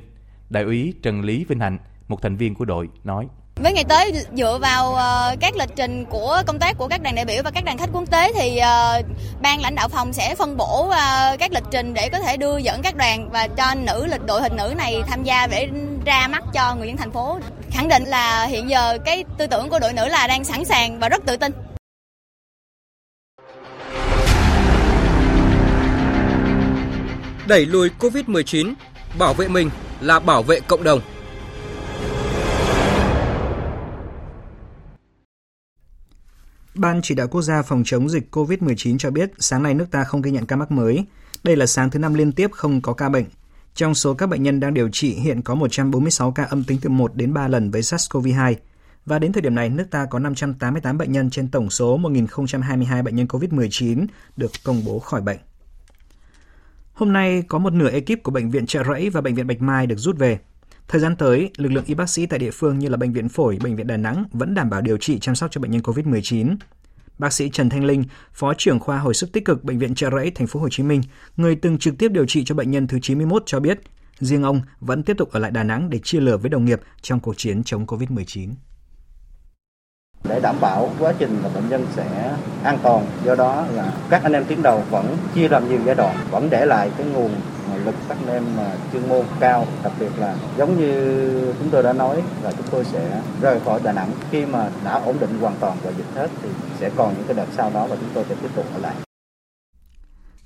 Đại 0.51 0.63
úy 0.63 0.95
Trần 1.03 1.21
Lý 1.21 1.45
Vinh 1.45 1.61
Hạnh, 1.61 1.79
một 2.09 2.23
thành 2.23 2.37
viên 2.37 2.55
của 2.55 2.65
đội 2.65 2.89
nói: 3.05 3.27
với 3.57 3.73
ngày 3.73 3.85
tới 3.85 4.13
dựa 4.37 4.59
vào 4.59 4.91
uh, 4.91 5.41
các 5.41 5.57
lịch 5.57 5.69
trình 5.77 6.05
của 6.05 6.43
công 6.47 6.59
tác 6.59 6.79
của 6.79 6.89
các 6.89 7.03
đoàn 7.03 7.15
đại 7.15 7.25
biểu 7.25 7.43
và 7.43 7.51
các 7.51 7.65
đoàn 7.65 7.79
khách 7.79 7.89
quốc 7.93 8.11
tế 8.11 8.33
thì 8.33 8.61
uh, 8.61 9.07
ban 9.43 9.61
lãnh 9.61 9.75
đạo 9.75 9.89
phòng 9.89 10.13
sẽ 10.13 10.35
phân 10.35 10.57
bổ 10.57 10.87
uh, 10.87 10.95
các 11.39 11.53
lịch 11.53 11.65
trình 11.71 11.95
để 11.95 12.09
có 12.09 12.19
thể 12.19 12.37
đưa 12.37 12.59
dẫn 12.59 12.83
các 12.83 12.97
đoàn 12.97 13.29
và 13.33 13.49
cho 13.49 13.75
nữ 13.75 14.07
lịch 14.07 14.27
đội 14.27 14.43
hình 14.43 14.57
nữ 14.57 14.75
này 14.77 15.03
tham 15.07 15.25
gia 15.25 15.47
để 15.47 15.69
ra 16.07 16.29
mắt 16.29 16.43
cho 16.55 16.75
người 16.75 16.87
dân 16.87 16.97
thành 16.97 17.13
phố 17.13 17.39
khẳng 17.71 17.89
định 17.89 18.05
là 18.05 18.45
hiện 18.45 18.71
giờ 18.71 18.99
cái 19.05 19.25
tư 19.39 19.47
tưởng 19.47 19.69
của 19.69 19.79
đội 19.79 19.93
nữ 19.93 20.09
là 20.09 20.27
đang 20.27 20.45
sẵn 20.45 20.65
sàng 20.65 20.99
và 21.01 21.09
rất 21.09 21.23
tự 21.27 21.37
tin 21.37 21.53
đẩy 27.47 27.67
lùi 27.67 27.91
Covid-19, 28.01 28.75
bảo 29.19 29.35
vệ 29.35 29.49
mình 29.49 29.71
là 30.01 30.19
bảo 30.19 30.43
vệ 30.43 30.61
cộng 30.61 30.85
đồng. 30.85 31.01
Ban 36.75 37.03
chỉ 37.03 37.15
đạo 37.15 37.29
quốc 37.29 37.43
gia 37.43 37.63
phòng 37.63 37.83
chống 37.85 38.09
dịch 38.09 38.37
COVID-19 38.37 38.99
cho 38.99 39.11
biết 39.11 39.31
sáng 39.39 39.63
nay 39.63 39.75
nước 39.75 39.87
ta 39.91 40.05
không 40.05 40.23
ghi 40.23 40.31
nhận 40.31 40.47
ca 40.47 40.57
mắc 40.57 40.71
mới. 40.71 41.05
Đây 41.45 41.57
là 41.57 41.67
sáng 41.67 41.91
thứ 41.91 41.99
năm 41.99 42.15
liên 42.15 42.33
tiếp 42.33 42.51
không 42.53 42.81
có 42.81 42.93
ca 42.93 43.09
bệnh. 43.09 43.25
Trong 43.75 43.95
số 43.95 44.15
các 44.15 44.27
bệnh 44.27 44.43
nhân 44.43 44.61
đang 44.61 44.75
điều 44.75 44.89
trị 44.93 45.15
hiện 45.15 45.43
có 45.43 45.55
146 45.55 46.33
ca 46.33 46.45
âm 46.45 46.65
tính 46.65 46.79
từ 46.83 46.91
1 46.91 47.15
đến 47.15 47.35
3 47.35 47.49
lần 47.49 47.71
với 47.71 47.81
SARS-CoV-2. 47.81 48.55
Và 49.07 49.19
đến 49.19 49.33
thời 49.33 49.43
điểm 49.43 49.55
này, 49.55 49.69
nước 49.69 49.85
ta 49.91 50.07
có 50.11 50.19
588 50.19 50.99
bệnh 50.99 51.13
nhân 51.13 51.31
trên 51.31 51.49
tổng 51.49 51.71
số 51.71 51.99
1.022 51.99 53.03
bệnh 53.03 53.17
nhân 53.17 53.27
COVID-19 53.27 54.07
được 54.37 54.51
công 54.65 54.85
bố 54.85 54.99
khỏi 54.99 55.21
bệnh. 55.21 55.39
Hôm 56.93 57.13
nay, 57.13 57.43
có 57.49 57.59
một 57.59 57.73
nửa 57.73 57.91
ekip 57.91 58.23
của 58.23 58.31
Bệnh 58.31 58.51
viện 58.51 58.67
Trợ 58.67 58.85
Rẫy 58.85 59.11
và 59.11 59.21
Bệnh 59.21 59.35
viện 59.35 59.47
Bạch 59.47 59.61
Mai 59.61 59.87
được 59.87 59.99
rút 59.99 60.19
về. 60.19 60.39
Thời 60.93 61.01
gian 61.01 61.17
tới, 61.17 61.51
lực 61.57 61.73
lượng 61.73 61.85
y 61.87 61.95
bác 61.95 62.09
sĩ 62.09 62.27
tại 62.27 62.39
địa 62.39 62.51
phương 62.51 62.79
như 62.79 62.89
là 62.89 62.97
Bệnh 62.97 63.13
viện 63.13 63.29
Phổi, 63.29 63.59
Bệnh 63.63 63.77
viện 63.77 63.87
Đà 63.87 63.97
Nẵng 63.97 64.25
vẫn 64.33 64.55
đảm 64.55 64.71
bảo 64.71 64.81
điều 64.81 64.97
trị 64.97 65.19
chăm 65.19 65.35
sóc 65.35 65.51
cho 65.51 65.61
bệnh 65.61 65.71
nhân 65.71 65.81
COVID-19. 65.81 66.57
Bác 67.19 67.33
sĩ 67.33 67.51
Trần 67.51 67.71
Thanh 67.71 67.85
Linh, 67.85 68.05
Phó 68.33 68.55
trưởng 68.59 68.81
khoa 68.81 68.99
hồi 68.99 69.15
sức 69.15 69.33
tích 69.33 69.45
cực 69.45 69.65
Bệnh 69.65 69.79
viện 69.79 69.95
Trợ 69.95 70.11
Rẫy, 70.11 70.31
Thành 70.31 70.47
phố 70.47 70.61
Hồ 70.61 70.69
Chí 70.71 70.83
Minh, 70.83 71.03
người 71.37 71.57
từng 71.57 71.79
trực 71.79 71.99
tiếp 71.99 72.09
điều 72.09 72.27
trị 72.27 72.45
cho 72.45 72.55
bệnh 72.55 72.71
nhân 72.71 72.87
thứ 72.87 72.99
91 73.03 73.43
cho 73.47 73.61
biết, 73.61 73.81
riêng 74.21 74.43
ông 74.43 74.61
vẫn 74.81 75.03
tiếp 75.03 75.17
tục 75.19 75.31
ở 75.33 75.41
lại 75.41 75.51
Đà 75.51 75.63
Nẵng 75.63 75.91
để 75.91 75.99
chia 75.99 76.21
lửa 76.21 76.37
với 76.37 76.51
đồng 76.51 76.65
nghiệp 76.65 76.81
trong 77.03 77.21
cuộc 77.21 77.35
chiến 77.37 77.63
chống 77.65 77.87
COVID-19 77.87 78.49
để 80.25 80.41
đảm 80.41 80.57
bảo 80.61 80.91
quá 80.99 81.15
trình 81.19 81.39
là 81.43 81.49
bệnh 81.55 81.69
nhân 81.69 81.87
sẽ 81.97 82.35
an 82.63 82.79
toàn 82.83 83.07
do 83.25 83.35
đó 83.35 83.67
là 83.75 83.93
các 84.11 84.23
anh 84.23 84.33
em 84.33 84.45
tuyến 84.45 84.63
đầu 84.63 84.83
vẫn 84.91 85.17
chia 85.35 85.49
làm 85.49 85.69
nhiều 85.69 85.79
giai 85.87 85.95
đoạn 85.95 86.17
vẫn 86.31 86.51
để 86.51 86.67
lại 86.67 86.91
cái 86.99 87.07
nguồn 87.07 87.31
lực 87.85 87.95
các 88.09 88.19
em 88.29 88.45
mà 88.57 88.77
chuyên 88.93 89.09
môn 89.09 89.27
cao, 89.41 89.67
đặc 89.85 89.93
biệt 90.01 90.11
là 90.19 90.37
giống 90.59 90.79
như 90.79 91.55
chúng 91.59 91.71
tôi 91.71 91.83
đã 91.83 91.93
nói 91.93 92.23
là 92.43 92.53
chúng 92.53 92.67
tôi 92.71 92.85
sẽ 92.85 93.23
rời 93.41 93.61
khỏi 93.65 93.81
Đà 93.85 93.93
Nẵng 93.93 94.11
khi 94.31 94.47
mà 94.47 94.71
đã 94.85 94.93
ổn 94.93 95.17
định 95.21 95.39
hoàn 95.41 95.55
toàn 95.61 95.79
và 95.83 95.93
dịch 95.97 96.15
hết 96.15 96.29
thì 96.43 96.49
sẽ 96.81 96.91
còn 96.97 97.15
những 97.15 97.27
cái 97.27 97.37
đợt 97.37 97.47
sau 97.57 97.71
đó 97.75 97.87
và 97.87 97.97
chúng 97.97 98.11
tôi 98.15 98.25
sẽ 98.29 98.35
tiếp 98.43 98.49
tục 98.57 98.67
ở 98.75 98.79
lại. 98.79 98.95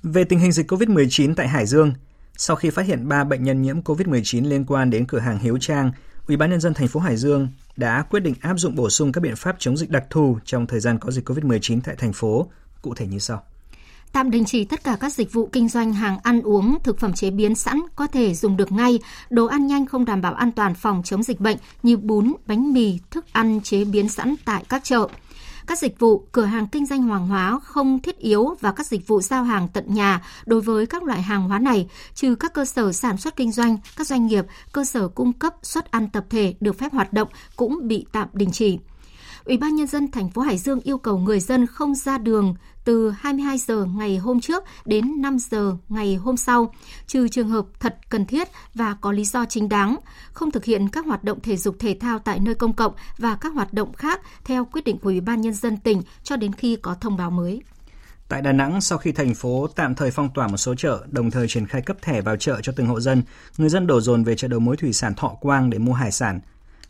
Về 0.03 0.23
tình 0.23 0.39
hình 0.39 0.51
dịch 0.51 0.71
COVID-19 0.71 1.33
tại 1.35 1.47
Hải 1.47 1.65
Dương, 1.65 1.93
sau 2.37 2.55
khi 2.55 2.69
phát 2.69 2.85
hiện 2.85 3.07
3 3.07 3.23
bệnh 3.23 3.43
nhân 3.43 3.61
nhiễm 3.61 3.81
COVID-19 3.81 4.49
liên 4.49 4.65
quan 4.65 4.89
đến 4.89 5.05
cửa 5.05 5.19
hàng 5.19 5.39
Hiếu 5.39 5.57
Trang, 5.61 5.91
Ủy 6.27 6.37
ban 6.37 6.49
nhân 6.49 6.59
dân 6.59 6.73
thành 6.73 6.87
phố 6.87 6.99
Hải 6.99 7.17
Dương 7.17 7.47
đã 7.77 8.03
quyết 8.09 8.19
định 8.19 8.35
áp 8.41 8.53
dụng 8.57 8.75
bổ 8.75 8.89
sung 8.89 9.11
các 9.11 9.21
biện 9.21 9.35
pháp 9.35 9.55
chống 9.59 9.77
dịch 9.77 9.89
đặc 9.89 10.03
thù 10.09 10.37
trong 10.45 10.67
thời 10.67 10.79
gian 10.79 10.99
có 10.99 11.11
dịch 11.11 11.29
COVID-19 11.29 11.79
tại 11.83 11.95
thành 11.97 12.13
phố, 12.13 12.47
cụ 12.81 12.93
thể 12.95 13.07
như 13.07 13.19
sau. 13.19 13.43
Tạm 14.11 14.31
đình 14.31 14.45
chỉ 14.45 14.65
tất 14.65 14.83
cả 14.83 14.97
các 14.99 15.13
dịch 15.13 15.33
vụ 15.33 15.49
kinh 15.51 15.69
doanh 15.69 15.93
hàng 15.93 16.17
ăn 16.23 16.41
uống, 16.41 16.77
thực 16.83 16.99
phẩm 16.99 17.13
chế 17.13 17.31
biến 17.31 17.55
sẵn 17.55 17.81
có 17.95 18.07
thể 18.07 18.33
dùng 18.33 18.57
được 18.57 18.71
ngay, 18.71 18.99
đồ 19.29 19.45
ăn 19.45 19.67
nhanh 19.67 19.85
không 19.85 20.05
đảm 20.05 20.21
bảo 20.21 20.33
an 20.33 20.51
toàn 20.51 20.75
phòng 20.75 21.01
chống 21.05 21.23
dịch 21.23 21.39
bệnh 21.39 21.57
như 21.83 21.97
bún, 21.97 22.33
bánh 22.45 22.73
mì, 22.73 22.99
thức 23.11 23.25
ăn 23.31 23.61
chế 23.61 23.85
biến 23.85 24.09
sẵn 24.09 24.35
tại 24.45 24.63
các 24.69 24.83
chợ 24.83 25.07
các 25.67 25.79
dịch 25.79 25.99
vụ, 25.99 26.27
cửa 26.31 26.45
hàng 26.45 26.67
kinh 26.67 26.85
doanh 26.85 27.03
hàng 27.03 27.27
hóa 27.27 27.59
không 27.63 27.99
thiết 27.99 28.17
yếu 28.17 28.55
và 28.59 28.71
các 28.71 28.87
dịch 28.87 29.07
vụ 29.07 29.21
giao 29.21 29.43
hàng 29.43 29.67
tận 29.73 29.93
nhà 29.93 30.21
đối 30.45 30.61
với 30.61 30.85
các 30.85 31.03
loại 31.03 31.21
hàng 31.21 31.47
hóa 31.47 31.59
này, 31.59 31.87
trừ 32.15 32.35
các 32.35 32.53
cơ 32.53 32.65
sở 32.65 32.91
sản 32.91 33.17
xuất 33.17 33.35
kinh 33.35 33.51
doanh, 33.51 33.77
các 33.97 34.07
doanh 34.07 34.27
nghiệp, 34.27 34.45
cơ 34.71 34.85
sở 34.85 35.07
cung 35.07 35.33
cấp 35.33 35.55
suất 35.63 35.91
ăn 35.91 36.09
tập 36.09 36.25
thể 36.29 36.55
được 36.59 36.77
phép 36.79 36.93
hoạt 36.93 37.13
động 37.13 37.27
cũng 37.55 37.87
bị 37.87 38.05
tạm 38.11 38.27
đình 38.33 38.51
chỉ. 38.51 38.79
Ủy 39.47 39.57
ban 39.57 39.75
nhân 39.75 39.87
dân 39.87 40.11
thành 40.11 40.29
phố 40.29 40.41
Hải 40.41 40.57
Dương 40.57 40.79
yêu 40.79 40.97
cầu 40.97 41.17
người 41.17 41.39
dân 41.39 41.67
không 41.67 41.95
ra 41.95 42.17
đường 42.17 42.55
từ 42.83 43.09
22 43.09 43.57
giờ 43.57 43.85
ngày 43.95 44.17
hôm 44.17 44.39
trước 44.41 44.63
đến 44.85 45.21
5 45.21 45.37
giờ 45.39 45.77
ngày 45.89 46.15
hôm 46.15 46.37
sau, 46.37 46.73
trừ 47.07 47.27
trường 47.27 47.49
hợp 47.49 47.65
thật 47.79 47.97
cần 48.09 48.25
thiết 48.25 48.47
và 48.73 48.93
có 49.01 49.11
lý 49.11 49.25
do 49.25 49.45
chính 49.45 49.69
đáng, 49.69 49.95
không 50.31 50.51
thực 50.51 50.65
hiện 50.65 50.89
các 50.89 51.05
hoạt 51.05 51.23
động 51.23 51.39
thể 51.41 51.57
dục 51.57 51.75
thể 51.79 51.97
thao 51.99 52.19
tại 52.19 52.39
nơi 52.39 52.55
công 52.55 52.73
cộng 52.73 52.93
và 53.17 53.35
các 53.35 53.53
hoạt 53.53 53.73
động 53.73 53.93
khác 53.93 54.21
theo 54.43 54.65
quyết 54.65 54.83
định 54.83 54.97
của 54.97 55.09
Ủy 55.09 55.21
ban 55.21 55.41
nhân 55.41 55.53
dân 55.53 55.77
tỉnh 55.77 56.01
cho 56.23 56.35
đến 56.35 56.53
khi 56.53 56.75
có 56.75 56.95
thông 57.01 57.17
báo 57.17 57.31
mới. 57.31 57.61
Tại 58.29 58.41
Đà 58.41 58.51
Nẵng, 58.51 58.81
sau 58.81 58.97
khi 58.97 59.11
thành 59.11 59.33
phố 59.33 59.67
tạm 59.75 59.95
thời 59.95 60.11
phong 60.11 60.29
tỏa 60.33 60.47
một 60.47 60.57
số 60.57 60.75
chợ, 60.75 61.05
đồng 61.09 61.31
thời 61.31 61.47
triển 61.47 61.65
khai 61.65 61.81
cấp 61.81 61.97
thẻ 62.01 62.21
vào 62.21 62.35
chợ 62.35 62.59
cho 62.63 62.73
từng 62.75 62.87
hộ 62.87 62.99
dân, 62.99 63.23
người 63.57 63.69
dân 63.69 63.87
đổ 63.87 64.01
dồn 64.01 64.23
về 64.23 64.35
chợ 64.35 64.47
đầu 64.47 64.59
mối 64.59 64.77
thủy 64.77 64.93
sản 64.93 65.13
Thọ 65.15 65.27
Quang 65.27 65.69
để 65.69 65.77
mua 65.77 65.93
hải 65.93 66.11
sản. 66.11 66.39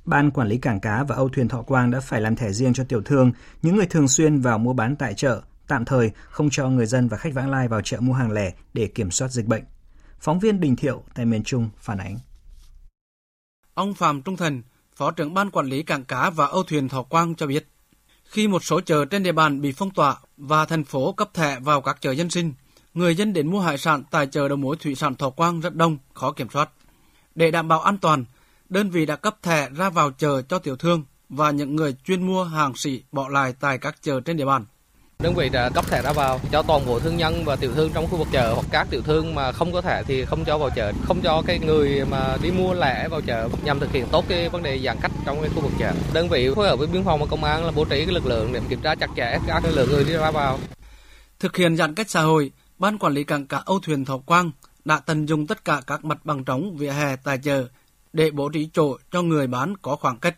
Ban 0.07 0.31
quản 0.31 0.47
lý 0.47 0.57
cảng 0.57 0.79
cá 0.79 1.03
và 1.03 1.15
âu 1.15 1.29
thuyền 1.29 1.47
Thọ 1.47 1.61
Quang 1.61 1.91
đã 1.91 1.99
phải 1.99 2.21
làm 2.21 2.35
thẻ 2.35 2.51
riêng 2.51 2.73
cho 2.73 2.83
tiểu 2.83 3.01
thương, 3.01 3.31
những 3.61 3.75
người 3.75 3.85
thường 3.85 4.07
xuyên 4.07 4.41
vào 4.41 4.57
mua 4.57 4.73
bán 4.73 4.95
tại 4.95 5.13
chợ, 5.13 5.41
tạm 5.67 5.85
thời 5.85 6.11
không 6.29 6.49
cho 6.51 6.69
người 6.69 6.85
dân 6.85 7.07
và 7.07 7.17
khách 7.17 7.33
vãng 7.33 7.49
lai 7.49 7.67
vào 7.67 7.81
chợ 7.81 7.97
mua 7.99 8.13
hàng 8.13 8.31
lẻ 8.31 8.53
để 8.73 8.87
kiểm 8.87 9.11
soát 9.11 9.31
dịch 9.31 9.45
bệnh. 9.45 9.63
Phóng 10.19 10.39
viên 10.39 10.59
Đình 10.59 10.75
Thiệu 10.75 11.03
tại 11.13 11.25
miền 11.25 11.43
Trung 11.43 11.69
phản 11.77 11.97
ánh. 11.97 12.19
Ông 13.73 13.93
Phạm 13.93 14.21
Trung 14.21 14.37
Thần, 14.37 14.61
Phó 14.95 15.11
trưởng 15.11 15.33
Ban 15.33 15.51
Quản 15.51 15.65
lý 15.65 15.83
Cảng 15.83 16.05
Cá 16.05 16.29
và 16.29 16.45
Âu 16.45 16.63
Thuyền 16.63 16.89
Thọ 16.89 17.03
Quang 17.03 17.35
cho 17.35 17.47
biết, 17.47 17.67
khi 18.23 18.47
một 18.47 18.63
số 18.63 18.81
chợ 18.81 19.05
trên 19.05 19.23
địa 19.23 19.31
bàn 19.31 19.61
bị 19.61 19.71
phong 19.71 19.91
tỏa 19.91 20.15
và 20.37 20.65
thành 20.65 20.83
phố 20.83 21.13
cấp 21.13 21.29
thẻ 21.33 21.59
vào 21.59 21.81
các 21.81 21.97
chợ 22.01 22.11
dân 22.11 22.29
sinh, 22.29 22.53
người 22.93 23.15
dân 23.15 23.33
đến 23.33 23.51
mua 23.51 23.59
hải 23.59 23.77
sản 23.77 24.03
tại 24.11 24.27
chợ 24.27 24.47
đầu 24.47 24.57
mối 24.57 24.75
thủy 24.79 24.95
sản 24.95 25.15
Thọ 25.15 25.29
Quang 25.29 25.59
rất 25.59 25.75
đông, 25.75 25.97
khó 26.13 26.31
kiểm 26.31 26.49
soát. 26.49 26.69
Để 27.35 27.51
đảm 27.51 27.67
bảo 27.67 27.81
an 27.81 27.97
toàn, 27.97 28.25
đơn 28.69 28.89
vị 28.89 29.05
đã 29.05 29.15
cấp 29.15 29.37
thẻ 29.43 29.69
ra 29.69 29.89
vào 29.89 30.11
chợ 30.11 30.41
cho 30.41 30.59
tiểu 30.59 30.75
thương 30.75 31.03
và 31.29 31.51
những 31.51 31.75
người 31.75 31.95
chuyên 32.05 32.27
mua 32.27 32.43
hàng 32.43 32.75
sĩ 32.75 33.03
bỏ 33.11 33.29
lại 33.29 33.53
tại 33.59 33.77
các 33.77 33.95
chợ 34.01 34.19
trên 34.19 34.37
địa 34.37 34.45
bàn. 34.45 34.65
Đơn 35.19 35.35
vị 35.35 35.49
đã 35.49 35.69
cấp 35.69 35.85
thẻ 35.87 36.01
ra 36.01 36.13
vào 36.13 36.39
cho 36.51 36.61
toàn 36.61 36.85
bộ 36.85 36.99
thương 36.99 37.17
nhân 37.17 37.43
và 37.45 37.55
tiểu 37.55 37.71
thương 37.75 37.91
trong 37.93 38.07
khu 38.07 38.17
vực 38.17 38.27
chợ 38.31 38.53
hoặc 38.53 38.65
các 38.71 38.87
tiểu 38.89 39.01
thương 39.01 39.35
mà 39.35 39.51
không 39.51 39.73
có 39.73 39.81
thẻ 39.81 40.03
thì 40.07 40.25
không 40.25 40.45
cho 40.45 40.57
vào 40.57 40.69
chợ, 40.75 40.93
không 41.03 41.21
cho 41.21 41.43
cái 41.45 41.59
người 41.59 42.05
mà 42.05 42.37
đi 42.41 42.51
mua 42.51 42.73
lẻ 42.73 43.07
vào 43.07 43.21
chợ 43.21 43.49
nhằm 43.63 43.79
thực 43.79 43.91
hiện 43.91 44.05
tốt 44.11 44.25
cái 44.27 44.49
vấn 44.49 44.63
đề 44.63 44.79
giãn 44.79 44.97
cách 45.01 45.11
trong 45.25 45.41
cái 45.41 45.49
khu 45.55 45.61
vực 45.61 45.71
chợ. 45.79 45.93
Đơn 46.13 46.29
vị 46.29 46.49
phối 46.55 46.67
hợp 46.67 46.79
với 46.79 46.87
biên 46.87 47.03
phòng 47.03 47.19
và 47.19 47.25
công 47.25 47.43
an 47.43 47.65
là 47.65 47.71
bố 47.75 47.85
trí 47.85 48.05
cái 48.05 48.13
lực 48.13 48.25
lượng 48.25 48.53
để 48.53 48.61
kiểm 48.69 48.81
tra 48.81 48.95
chặt 48.95 49.09
chẽ 49.15 49.39
các 49.47 49.63
lượng 49.65 49.89
người 49.89 50.03
đi 50.03 50.13
ra 50.13 50.31
vào. 50.31 50.59
Thực 51.39 51.57
hiện 51.57 51.77
giãn 51.77 51.95
cách 51.95 52.09
xã 52.09 52.21
hội, 52.21 52.51
Ban 52.79 52.97
quản 52.97 53.13
lý 53.13 53.23
cảng 53.23 53.47
cá 53.47 53.57
Âu 53.57 53.79
Thuyền 53.79 54.05
Thọ 54.05 54.17
Quang 54.17 54.51
đã 54.85 54.99
tận 54.99 55.25
dụng 55.25 55.47
tất 55.47 55.65
cả 55.65 55.81
các 55.87 56.05
mặt 56.05 56.17
bằng 56.23 56.43
trống 56.43 56.77
vỉa 56.77 56.91
hè 56.91 57.15
tại 57.15 57.37
chợ 57.37 57.67
để 58.13 58.31
bố 58.31 58.49
trí 58.49 58.69
chỗ 58.73 58.97
cho 59.11 59.21
người 59.21 59.47
bán 59.47 59.77
có 59.77 59.95
khoảng 59.95 60.19
cách. 60.19 60.37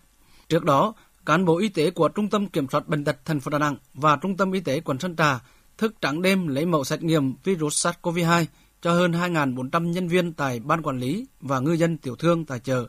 Trước 0.49 0.63
đó, 0.63 0.93
cán 1.25 1.45
bộ 1.45 1.57
y 1.57 1.69
tế 1.69 1.91
của 1.91 2.09
Trung 2.09 2.29
tâm 2.29 2.47
Kiểm 2.47 2.67
soát 2.71 2.87
Bệnh 2.87 3.03
tật 3.03 3.17
thành 3.25 3.39
phố 3.39 3.49
Đà 3.49 3.59
Nẵng 3.59 3.75
và 3.93 4.15
Trung 4.15 4.37
tâm 4.37 4.51
Y 4.51 4.59
tế 4.59 4.79
quận 4.79 4.99
Sơn 4.99 5.15
Trà 5.15 5.39
thức 5.77 5.95
trắng 6.01 6.21
đêm 6.21 6.47
lấy 6.47 6.65
mẫu 6.65 6.83
xét 6.83 7.03
nghiệm 7.03 7.33
virus 7.43 7.87
SARS-CoV-2 7.87 8.45
cho 8.81 8.93
hơn 8.93 9.11
2.400 9.11 9.91
nhân 9.91 10.07
viên 10.07 10.33
tại 10.33 10.59
ban 10.59 10.81
quản 10.81 10.99
lý 10.99 11.25
và 11.41 11.59
ngư 11.59 11.71
dân 11.71 11.97
tiểu 11.97 12.15
thương 12.15 12.45
tại 12.45 12.59
chợ. 12.59 12.87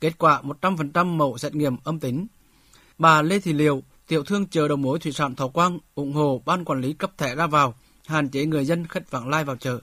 Kết 0.00 0.18
quả 0.18 0.42
100% 0.60 1.06
mẫu 1.06 1.38
xét 1.38 1.54
nghiệm 1.54 1.76
âm 1.84 2.00
tính. 2.00 2.26
Bà 2.98 3.22
Lê 3.22 3.40
Thị 3.40 3.52
Liều, 3.52 3.82
tiểu 4.06 4.24
thương 4.24 4.46
chợ 4.46 4.68
đầu 4.68 4.76
mối 4.76 4.98
thủy 4.98 5.12
sản 5.12 5.34
Thọ 5.34 5.48
Quang 5.48 5.78
ủng 5.94 6.12
hộ 6.12 6.42
ban 6.44 6.64
quản 6.64 6.80
lý 6.80 6.92
cấp 6.92 7.18
thẻ 7.18 7.34
ra 7.34 7.46
vào, 7.46 7.74
hạn 8.06 8.28
chế 8.28 8.46
người 8.46 8.64
dân 8.64 8.86
khách 8.86 9.10
vãng 9.10 9.28
lai 9.28 9.44
vào 9.44 9.56
chợ. 9.56 9.80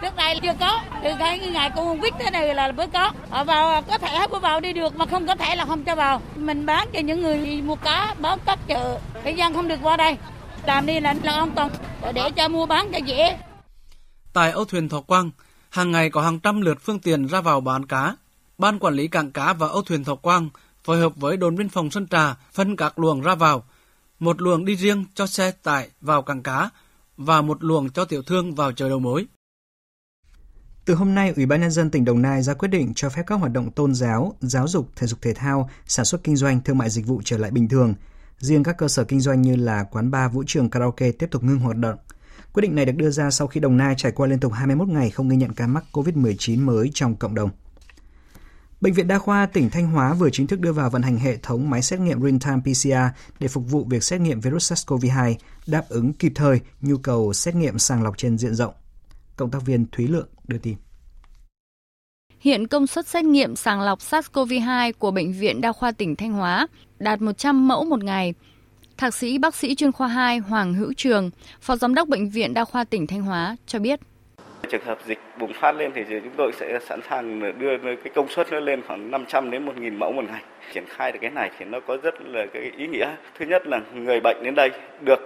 Trước 0.00 0.16
đây 0.16 0.40
chưa 0.42 0.54
có, 0.60 0.80
từ 1.04 1.10
cái 1.18 1.38
ngày 1.38 1.70
cô 1.76 1.96
quyết 2.00 2.14
thế 2.18 2.30
này 2.30 2.54
là 2.54 2.72
mới 2.72 2.86
có. 2.86 3.12
họ 3.30 3.44
vào 3.44 3.82
có 3.82 3.98
thể 3.98 4.26
mới 4.30 4.40
vào 4.40 4.60
đi 4.60 4.72
được 4.72 4.96
mà 4.96 5.06
không 5.06 5.26
có 5.26 5.34
thể 5.34 5.56
là 5.56 5.64
không 5.64 5.84
cho 5.84 5.94
vào. 5.94 6.22
Mình 6.36 6.66
bán 6.66 6.88
cho 6.92 7.00
những 7.00 7.22
người 7.22 7.62
mua 7.62 7.76
cá, 7.76 8.14
bán 8.18 8.38
các 8.46 8.58
chợ, 8.68 8.98
cái 9.24 9.34
dân 9.34 9.54
không 9.54 9.68
được 9.68 9.78
qua 9.82 9.96
đây. 9.96 10.16
Làm 10.66 10.86
đi 10.86 11.00
là, 11.00 11.14
là 11.22 11.32
an 11.32 11.50
toàn 11.50 11.70
để 12.14 12.30
cho 12.30 12.48
mua 12.48 12.66
bán 12.66 12.92
cho 12.92 12.98
dễ. 12.98 13.38
Tại 14.32 14.50
âu 14.50 14.64
thuyền 14.64 14.88
Thọ 14.88 15.00
Quang, 15.00 15.30
hàng 15.70 15.90
ngày 15.90 16.10
có 16.10 16.22
hàng 16.22 16.40
trăm 16.40 16.60
lượt 16.60 16.78
phương 16.80 16.98
tiện 16.98 17.26
ra 17.26 17.40
vào 17.40 17.60
bán 17.60 17.86
cá. 17.86 18.16
Ban 18.58 18.78
quản 18.78 18.94
lý 18.94 19.08
cảng 19.08 19.30
cá 19.32 19.52
và 19.52 19.68
âu 19.68 19.82
thuyền 19.82 20.04
Thọ 20.04 20.14
Quang 20.14 20.48
phối 20.84 20.98
hợp 20.98 21.12
với 21.16 21.36
đồn 21.36 21.56
biên 21.56 21.68
phòng 21.68 21.90
Sơn 21.90 22.06
Trà 22.06 22.34
phân 22.52 22.76
các 22.76 22.98
luồng 22.98 23.20
ra 23.20 23.34
vào. 23.34 23.64
Một 24.18 24.40
luồng 24.40 24.64
đi 24.64 24.76
riêng 24.76 25.04
cho 25.14 25.26
xe 25.26 25.50
tải 25.50 25.88
vào 26.00 26.22
cảng 26.22 26.42
cá 26.42 26.70
và 27.16 27.42
một 27.42 27.64
luồng 27.64 27.90
cho 27.90 28.04
tiểu 28.04 28.22
thương 28.22 28.54
vào 28.54 28.72
chợ 28.72 28.88
đầu 28.88 28.98
mối. 28.98 29.26
Từ 30.90 30.96
hôm 30.96 31.14
nay, 31.14 31.32
Ủy 31.36 31.46
ban 31.46 31.60
nhân 31.60 31.70
dân 31.70 31.90
tỉnh 31.90 32.04
Đồng 32.04 32.22
Nai 32.22 32.42
ra 32.42 32.54
quyết 32.54 32.68
định 32.68 32.92
cho 32.94 33.08
phép 33.08 33.22
các 33.26 33.34
hoạt 33.34 33.52
động 33.52 33.70
tôn 33.70 33.94
giáo, 33.94 34.34
giáo 34.40 34.68
dục, 34.68 34.88
thể 34.96 35.06
dục 35.06 35.18
thể 35.22 35.34
thao, 35.34 35.70
sản 35.86 36.04
xuất 36.04 36.24
kinh 36.24 36.36
doanh, 36.36 36.60
thương 36.60 36.78
mại 36.78 36.90
dịch 36.90 37.06
vụ 37.06 37.20
trở 37.24 37.38
lại 37.38 37.50
bình 37.50 37.68
thường. 37.68 37.94
Riêng 38.38 38.62
các 38.62 38.78
cơ 38.78 38.88
sở 38.88 39.04
kinh 39.04 39.20
doanh 39.20 39.42
như 39.42 39.56
là 39.56 39.84
quán 39.84 40.10
bar, 40.10 40.32
vũ 40.32 40.42
trường, 40.46 40.70
karaoke 40.70 41.12
tiếp 41.12 41.26
tục 41.30 41.44
ngưng 41.44 41.58
hoạt 41.58 41.76
động. 41.76 41.98
Quyết 42.52 42.60
định 42.60 42.74
này 42.74 42.84
được 42.84 42.92
đưa 42.96 43.10
ra 43.10 43.30
sau 43.30 43.46
khi 43.46 43.60
Đồng 43.60 43.76
Nai 43.76 43.94
trải 43.96 44.12
qua 44.12 44.26
liên 44.26 44.40
tục 44.40 44.52
21 44.52 44.88
ngày 44.88 45.10
không 45.10 45.28
ghi 45.28 45.36
nhận 45.36 45.54
ca 45.54 45.66
mắc 45.66 45.84
COVID-19 45.92 46.64
mới 46.64 46.90
trong 46.94 47.16
cộng 47.16 47.34
đồng. 47.34 47.50
Bệnh 48.80 48.92
viện 48.92 49.08
Đa 49.08 49.18
khoa 49.18 49.46
tỉnh 49.46 49.70
Thanh 49.70 49.86
Hóa 49.86 50.14
vừa 50.14 50.30
chính 50.30 50.46
thức 50.46 50.60
đưa 50.60 50.72
vào 50.72 50.90
vận 50.90 51.02
hành 51.02 51.18
hệ 51.18 51.36
thống 51.36 51.70
máy 51.70 51.82
xét 51.82 52.00
nghiệm 52.00 52.20
real-time 52.20 52.60
PCR 52.60 53.16
để 53.40 53.48
phục 53.48 53.64
vụ 53.70 53.84
việc 53.84 54.04
xét 54.04 54.20
nghiệm 54.20 54.40
virus 54.40 54.72
SARS-CoV-2, 54.72 55.34
đáp 55.66 55.88
ứng 55.88 56.12
kịp 56.12 56.32
thời 56.34 56.60
nhu 56.80 56.96
cầu 56.96 57.32
xét 57.32 57.54
nghiệm 57.54 57.78
sàng 57.78 58.02
lọc 58.02 58.18
trên 58.18 58.38
diện 58.38 58.54
rộng. 58.54 58.74
Cộng 59.40 59.50
tác 59.50 59.58
viên 59.66 59.86
Thúy 59.92 60.08
Lượng 60.08 60.28
đưa 60.48 60.58
tin. 60.58 60.74
Hiện 62.40 62.66
công 62.66 62.86
suất 62.86 63.06
xét 63.06 63.24
nghiệm 63.24 63.56
sàng 63.56 63.80
lọc 63.80 63.98
SARS-CoV-2 63.98 64.92
của 64.98 65.10
Bệnh 65.10 65.32
viện 65.32 65.60
Đa 65.60 65.72
khoa 65.72 65.92
tỉnh 65.92 66.16
Thanh 66.16 66.32
Hóa 66.32 66.66
đạt 66.98 67.20
100 67.20 67.68
mẫu 67.68 67.84
một 67.84 68.04
ngày. 68.04 68.34
Thạc 68.96 69.14
sĩ 69.14 69.38
bác 69.38 69.54
sĩ 69.54 69.74
chuyên 69.74 69.92
khoa 69.92 70.08
2 70.08 70.38
Hoàng 70.38 70.74
Hữu 70.74 70.92
Trường, 70.96 71.30
Phó 71.60 71.76
Giám 71.76 71.94
đốc 71.94 72.08
Bệnh 72.08 72.30
viện 72.30 72.54
Đa 72.54 72.64
khoa 72.64 72.84
tỉnh 72.84 73.06
Thanh 73.06 73.22
Hóa 73.22 73.56
cho 73.66 73.78
biết. 73.78 74.00
Trường 74.70 74.84
hợp 74.84 74.98
dịch 75.06 75.18
bùng 75.38 75.52
phát 75.60 75.72
lên 75.72 75.92
thì 75.94 76.02
chúng 76.08 76.34
tôi 76.36 76.52
sẽ 76.60 76.78
sẵn 76.88 77.00
sàng 77.10 77.58
đưa 77.58 77.78
cái 77.84 78.12
công 78.14 78.28
suất 78.28 78.46
nó 78.52 78.60
lên 78.60 78.82
khoảng 78.86 79.10
500 79.10 79.50
đến 79.50 79.66
1.000 79.66 79.98
mẫu 79.98 80.12
một 80.12 80.24
ngày. 80.30 80.42
Triển 80.74 80.84
khai 80.88 81.12
được 81.12 81.18
cái 81.22 81.30
này 81.30 81.50
thì 81.58 81.64
nó 81.64 81.80
có 81.86 81.96
rất 82.02 82.14
là 82.20 82.46
cái 82.52 82.62
ý 82.76 82.86
nghĩa. 82.86 83.16
Thứ 83.38 83.46
nhất 83.46 83.62
là 83.66 83.80
người 83.94 84.20
bệnh 84.20 84.44
đến 84.44 84.54
đây 84.54 84.70
được 85.00 85.20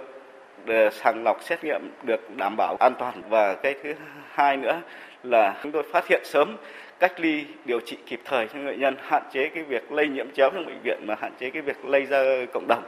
sàng 0.91 1.23
lọc 1.23 1.43
xét 1.43 1.63
nghiệm 1.63 1.81
được 2.03 2.37
đảm 2.37 2.55
bảo 2.57 2.75
an 2.79 2.93
toàn 2.99 3.21
và 3.29 3.53
cái 3.53 3.75
thứ 3.83 3.93
hai 4.29 4.57
nữa 4.57 4.81
là 5.23 5.59
chúng 5.63 5.71
tôi 5.71 5.83
phát 5.91 6.07
hiện 6.07 6.21
sớm 6.25 6.57
cách 6.99 7.19
ly 7.19 7.45
điều 7.65 7.79
trị 7.85 7.97
kịp 8.05 8.21
thời 8.25 8.47
cho 8.53 8.59
bệnh 8.65 8.79
nhân 8.79 8.95
hạn 8.99 9.23
chế 9.33 9.49
cái 9.55 9.63
việc 9.63 9.91
lây 9.91 10.07
nhiễm 10.07 10.25
chéo 10.35 10.49
trong 10.53 10.65
bệnh 10.65 10.81
viện 10.83 10.99
mà 11.07 11.15
hạn 11.21 11.33
chế 11.39 11.49
cái 11.49 11.61
việc 11.61 11.85
lây 11.85 12.05
ra 12.05 12.45
cộng 12.53 12.67
đồng. 12.67 12.83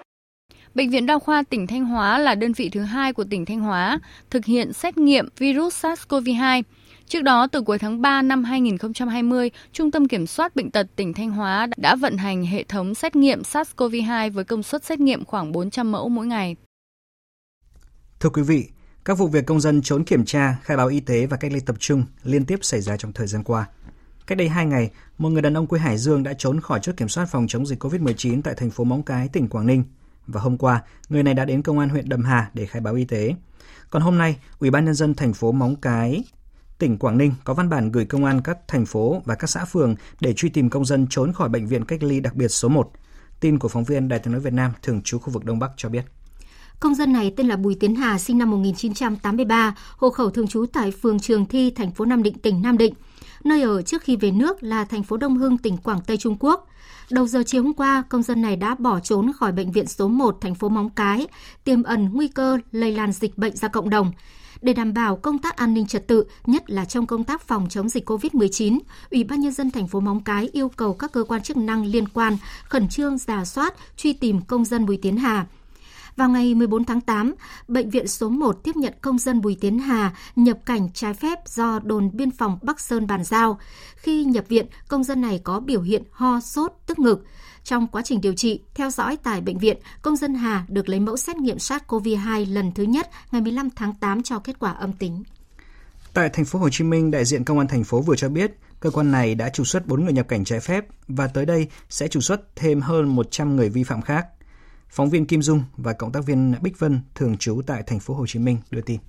Bệnh 0.74 0.90
viện 0.90 1.06
Đa 1.06 1.20
khoa 1.20 1.44
tỉnh 1.50 1.68
Thanh 1.68 1.86
Hóa 1.86 2.20
là 2.20 2.36
đơn 2.36 2.54
vị 2.54 2.70
thứ 2.70 2.82
hai 2.82 3.14
của 3.14 3.24
tỉnh 3.24 3.46
Thanh 3.46 3.60
Hóa 3.60 4.00
thực 4.30 4.46
hiện 4.46 4.74
xét 4.74 4.98
nghiệm 4.98 5.30
virus 5.38 5.86
SARS-CoV-2. 5.86 6.64
Trước 7.08 7.22
đó, 7.22 7.48
từ 7.52 7.62
cuối 7.62 7.78
tháng 7.80 8.02
3 8.02 8.22
năm 8.22 8.44
2020, 8.44 9.52
Trung 9.72 9.92
tâm 9.92 10.08
Kiểm 10.08 10.28
soát 10.28 10.56
Bệnh 10.56 10.72
tật 10.72 10.88
tỉnh 10.96 11.14
Thanh 11.14 11.32
Hóa 11.32 11.68
đã 11.78 11.96
vận 11.96 12.18
hành 12.18 12.46
hệ 12.46 12.64
thống 12.64 12.96
xét 12.96 13.16
nghiệm 13.16 13.42
SARS-CoV-2 13.42 14.32
với 14.32 14.44
công 14.44 14.64
suất 14.64 14.84
xét 14.84 15.00
nghiệm 15.00 15.26
khoảng 15.26 15.52
400 15.52 15.92
mẫu 15.92 16.10
mỗi 16.10 16.26
ngày. 16.26 16.56
Thưa 18.20 18.30
quý 18.30 18.42
vị, 18.42 18.70
các 19.06 19.18
vụ 19.18 19.28
việc 19.28 19.46
công 19.46 19.60
dân 19.60 19.82
trốn 19.82 20.04
kiểm 20.04 20.26
tra, 20.26 20.58
khai 20.64 20.78
báo 20.78 20.88
y 20.88 21.00
tế 21.00 21.26
và 21.26 21.38
cách 21.38 21.52
ly 21.52 21.60
tập 21.60 21.76
trung 21.80 22.04
liên 22.24 22.46
tiếp 22.46 22.60
xảy 22.62 22.82
ra 22.82 22.98
trong 22.98 23.14
thời 23.14 23.28
gian 23.28 23.44
qua. 23.44 23.68
Cách 24.28 24.38
đây 24.38 24.50
2 24.50 24.66
ngày, 24.66 24.92
một 25.18 25.30
người 25.30 25.42
đàn 25.42 25.58
ông 25.58 25.68
quê 25.68 25.80
Hải 25.80 25.98
Dương 25.98 26.24
đã 26.24 26.34
trốn 26.38 26.62
khỏi 26.62 26.80
chốt 26.82 26.94
kiểm 26.98 27.08
soát 27.08 27.26
phòng 27.26 27.48
chống 27.48 27.66
dịch 27.66 27.84
COVID-19 27.84 28.42
tại 28.42 28.54
thành 28.58 28.70
phố 28.70 28.84
Móng 28.84 29.04
Cái, 29.04 29.28
tỉnh 29.28 29.48
Quảng 29.48 29.68
Ninh. 29.68 29.84
Và 30.28 30.42
hôm 30.42 30.58
qua, 30.58 30.84
người 31.10 31.24
này 31.24 31.34
đã 31.34 31.46
đến 31.46 31.62
công 31.62 31.80
an 31.80 31.90
huyện 31.90 32.10
Đầm 32.10 32.24
Hà 32.24 32.50
để 32.54 32.66
khai 32.66 32.82
báo 32.82 32.94
y 32.94 33.06
tế. 33.06 33.36
Còn 33.90 34.02
hôm 34.02 34.18
nay, 34.18 34.38
Ủy 34.60 34.72
ban 34.72 34.86
nhân 34.86 34.96
dân 34.96 35.16
thành 35.16 35.34
phố 35.34 35.52
Móng 35.52 35.76
Cái 35.76 36.24
tỉnh 36.78 36.98
Quảng 36.98 37.18
Ninh 37.18 37.34
có 37.44 37.54
văn 37.54 37.70
bản 37.70 37.92
gửi 37.92 38.06
công 38.06 38.26
an 38.26 38.42
các 38.42 38.58
thành 38.68 38.86
phố 38.86 39.22
và 39.26 39.36
các 39.36 39.48
xã 39.48 39.66
phường 39.66 39.96
để 40.20 40.34
truy 40.34 40.50
tìm 40.50 40.70
công 40.70 40.86
dân 40.86 41.08
trốn 41.10 41.34
khỏi 41.34 41.50
bệnh 41.50 41.68
viện 41.68 41.86
cách 41.86 42.04
ly 42.04 42.20
đặc 42.20 42.36
biệt 42.36 42.48
số 42.48 42.70
1. 42.70 42.92
Tin 43.40 43.60
của 43.60 43.68
phóng 43.68 43.84
viên 43.84 44.08
Đài 44.08 44.20
tiếng 44.20 44.32
nói 44.32 44.42
Việt 44.42 44.54
Nam 44.54 44.72
thường 44.82 45.02
trú 45.02 45.20
khu 45.20 45.34
vực 45.34 45.46
Đông 45.46 45.60
Bắc 45.60 45.72
cho 45.78 45.90
biết. 45.90 46.06
Công 46.80 46.96
dân 46.96 47.14
này 47.14 47.34
tên 47.38 47.48
là 47.48 47.56
Bùi 47.56 47.76
Tiến 47.76 47.96
Hà, 47.96 48.20
sinh 48.20 48.38
năm 48.38 48.52
1983, 48.52 49.76
hộ 49.98 50.10
khẩu 50.10 50.30
thường 50.30 50.48
trú 50.48 50.66
tại 50.74 50.92
phường 50.92 51.20
Trường 51.20 51.46
Thi, 51.46 51.72
thành 51.72 51.92
phố 51.92 52.06
Nam 52.06 52.24
Định, 52.24 52.38
tỉnh 52.38 52.62
Nam 52.62 52.78
Định. 52.78 52.94
Nơi 53.44 53.62
ở 53.62 53.82
trước 53.82 54.02
khi 54.02 54.16
về 54.16 54.32
nước 54.32 54.64
là 54.64 54.86
thành 54.86 55.04
phố 55.04 55.18
Đông 55.18 55.38
Hưng, 55.38 55.58
tỉnh 55.58 55.78
Quảng 55.78 56.02
Tây, 56.08 56.18
Trung 56.18 56.38
Quốc. 56.40 56.68
Đầu 57.10 57.28
giờ 57.28 57.44
chiều 57.46 57.64
hôm 57.64 57.74
qua, 57.74 58.04
công 58.10 58.24
dân 58.24 58.42
này 58.42 58.56
đã 58.56 58.76
bỏ 58.76 59.00
trốn 59.00 59.34
khỏi 59.34 59.52
bệnh 59.52 59.72
viện 59.72 59.88
số 59.88 60.08
1 60.08 60.38
thành 60.42 60.56
phố 60.56 60.70
Móng 60.70 60.90
Cái, 60.90 61.28
tiềm 61.64 61.84
ẩn 61.84 62.10
nguy 62.14 62.28
cơ 62.28 62.58
lây 62.72 62.92
lan 62.92 63.12
dịch 63.12 63.38
bệnh 63.38 63.56
ra 63.56 63.68
cộng 63.68 63.90
đồng. 63.90 64.12
Để 64.62 64.74
đảm 64.74 64.94
bảo 64.94 65.16
công 65.16 65.38
tác 65.38 65.58
an 65.58 65.74
ninh 65.74 65.88
trật 65.88 66.08
tự, 66.08 66.24
nhất 66.46 66.70
là 66.70 66.86
trong 66.86 67.06
công 67.06 67.24
tác 67.24 67.42
phòng 67.42 67.68
chống 67.70 67.90
dịch 67.90 68.10
COVID-19, 68.10 68.80
Ủy 69.12 69.24
ban 69.24 69.40
nhân 69.40 69.52
dân 69.52 69.72
thành 69.72 69.88
phố 69.88 70.00
Móng 70.00 70.24
Cái 70.24 70.50
yêu 70.54 70.70
cầu 70.70 70.94
các 70.94 71.12
cơ 71.12 71.24
quan 71.24 71.44
chức 71.44 71.58
năng 71.58 71.86
liên 71.86 72.08
quan 72.08 72.38
khẩn 72.70 72.90
trương 72.90 73.18
giả 73.18 73.46
soát, 73.46 73.74
truy 73.98 74.14
tìm 74.14 74.42
công 74.42 74.66
dân 74.66 74.86
Bùi 74.86 74.98
Tiến 74.98 75.18
Hà. 75.18 75.46
Vào 76.18 76.30
ngày 76.30 76.56
14 76.56 76.86
tháng 76.86 77.02
8, 77.02 77.34
Bệnh 77.68 77.90
viện 77.90 78.08
số 78.08 78.30
1 78.30 78.64
tiếp 78.64 78.76
nhận 78.76 78.94
công 79.02 79.18
dân 79.18 79.42
Bùi 79.42 79.58
Tiến 79.62 79.80
Hà 79.80 80.14
nhập 80.36 80.58
cảnh 80.66 80.90
trái 80.94 81.14
phép 81.14 81.40
do 81.46 81.80
đồn 81.84 82.10
biên 82.14 82.32
phòng 82.32 82.60
Bắc 82.62 82.80
Sơn 82.80 83.08
bàn 83.08 83.24
giao. 83.24 83.60
Khi 83.96 84.24
nhập 84.24 84.46
viện, 84.48 84.66
công 84.88 85.04
dân 85.04 85.22
này 85.22 85.42
có 85.44 85.60
biểu 85.60 85.82
hiện 85.82 86.04
ho, 86.12 86.40
sốt, 86.40 86.74
tức 86.86 87.00
ngực. 87.00 87.26
Trong 87.64 87.88
quá 87.88 88.02
trình 88.06 88.22
điều 88.22 88.34
trị, 88.34 88.62
theo 88.74 88.90
dõi 88.90 89.18
tại 89.24 89.42
bệnh 89.42 89.58
viện, 89.58 89.78
công 90.02 90.16
dân 90.16 90.36
Hà 90.36 90.66
được 90.68 90.90
lấy 90.90 91.00
mẫu 91.00 91.18
xét 91.18 91.36
nghiệm 91.36 91.58
SARS-CoV-2 91.58 92.54
lần 92.54 92.72
thứ 92.72 92.84
nhất 92.84 93.10
ngày 93.32 93.42
15 93.42 93.70
tháng 93.70 93.94
8 94.00 94.24
cho 94.24 94.40
kết 94.40 94.60
quả 94.60 94.72
âm 94.72 94.94
tính. 94.94 95.24
Tại 96.14 96.30
thành 96.30 96.46
phố 96.46 96.60
Hồ 96.60 96.70
Chí 96.70 96.84
Minh, 96.84 97.12
đại 97.12 97.26
diện 97.26 97.44
công 97.44 97.58
an 97.58 97.68
thành 97.68 97.84
phố 97.84 98.02
vừa 98.02 98.16
cho 98.16 98.30
biết, 98.30 98.52
cơ 98.80 98.90
quan 98.90 99.12
này 99.12 99.36
đã 99.36 99.50
trục 99.50 99.68
xuất 99.68 99.88
4 99.88 100.04
người 100.04 100.14
nhập 100.14 100.28
cảnh 100.28 100.46
trái 100.46 100.60
phép 100.60 100.86
và 101.08 101.28
tới 101.28 101.46
đây 101.46 101.68
sẽ 101.90 102.08
trục 102.08 102.24
xuất 102.24 102.56
thêm 102.56 102.82
hơn 102.82 103.16
100 103.16 103.56
người 103.56 103.70
vi 103.70 103.84
phạm 103.84 104.02
khác. 104.02 104.28
Phóng 104.90 105.10
viên 105.10 105.26
Kim 105.26 105.42
Dung 105.42 105.64
và 105.78 105.94
cộng 105.94 106.12
tác 106.12 106.26
viên 106.26 106.56
Bích 106.62 106.80
Vân 106.80 107.00
thường 107.16 107.38
trú 107.38 107.62
tại 107.68 107.84
thành 107.88 108.00
phố 108.00 108.14
Hồ 108.14 108.28
Chí 108.28 108.40
Minh 108.40 108.58
đưa 108.72 108.82
tin. 108.82 109.00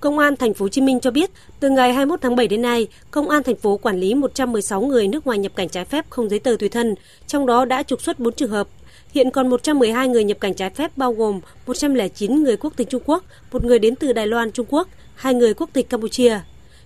Công 0.00 0.18
an 0.18 0.36
thành 0.36 0.54
phố 0.54 0.64
Hồ 0.64 0.68
Chí 0.68 0.80
Minh 0.80 1.00
cho 1.00 1.10
biết, 1.10 1.30
từ 1.60 1.70
ngày 1.70 1.92
21 1.92 2.20
tháng 2.20 2.36
7 2.36 2.48
đến 2.48 2.62
nay, 2.62 2.88
công 3.10 3.28
an 3.28 3.42
thành 3.42 3.56
phố 3.56 3.76
quản 3.76 3.96
lý 3.96 4.14
116 4.14 4.80
người 4.80 5.08
nước 5.08 5.26
ngoài 5.26 5.38
nhập 5.38 5.52
cảnh 5.56 5.68
trái 5.68 5.84
phép 5.84 6.10
không 6.10 6.28
giấy 6.28 6.38
tờ 6.38 6.56
tùy 6.58 6.68
thân, 6.68 6.94
trong 7.26 7.46
đó 7.46 7.64
đã 7.64 7.82
trục 7.82 8.02
xuất 8.02 8.18
4 8.18 8.34
trường 8.34 8.50
hợp. 8.50 8.68
Hiện 9.14 9.30
còn 9.30 9.48
112 9.48 10.08
người 10.08 10.24
nhập 10.24 10.40
cảnh 10.40 10.54
trái 10.54 10.70
phép 10.70 10.96
bao 10.96 11.12
gồm 11.12 11.40
109 11.66 12.42
người 12.42 12.56
quốc 12.56 12.72
tịch 12.76 12.90
Trung 12.90 13.02
Quốc, 13.06 13.24
một 13.52 13.64
người 13.64 13.78
đến 13.78 13.96
từ 13.96 14.12
Đài 14.12 14.26
Loan, 14.26 14.52
Trung 14.52 14.66
Quốc, 14.68 14.88
hai 15.14 15.34
người 15.34 15.54
quốc 15.54 15.70
tịch 15.72 15.88
Campuchia. 15.88 16.40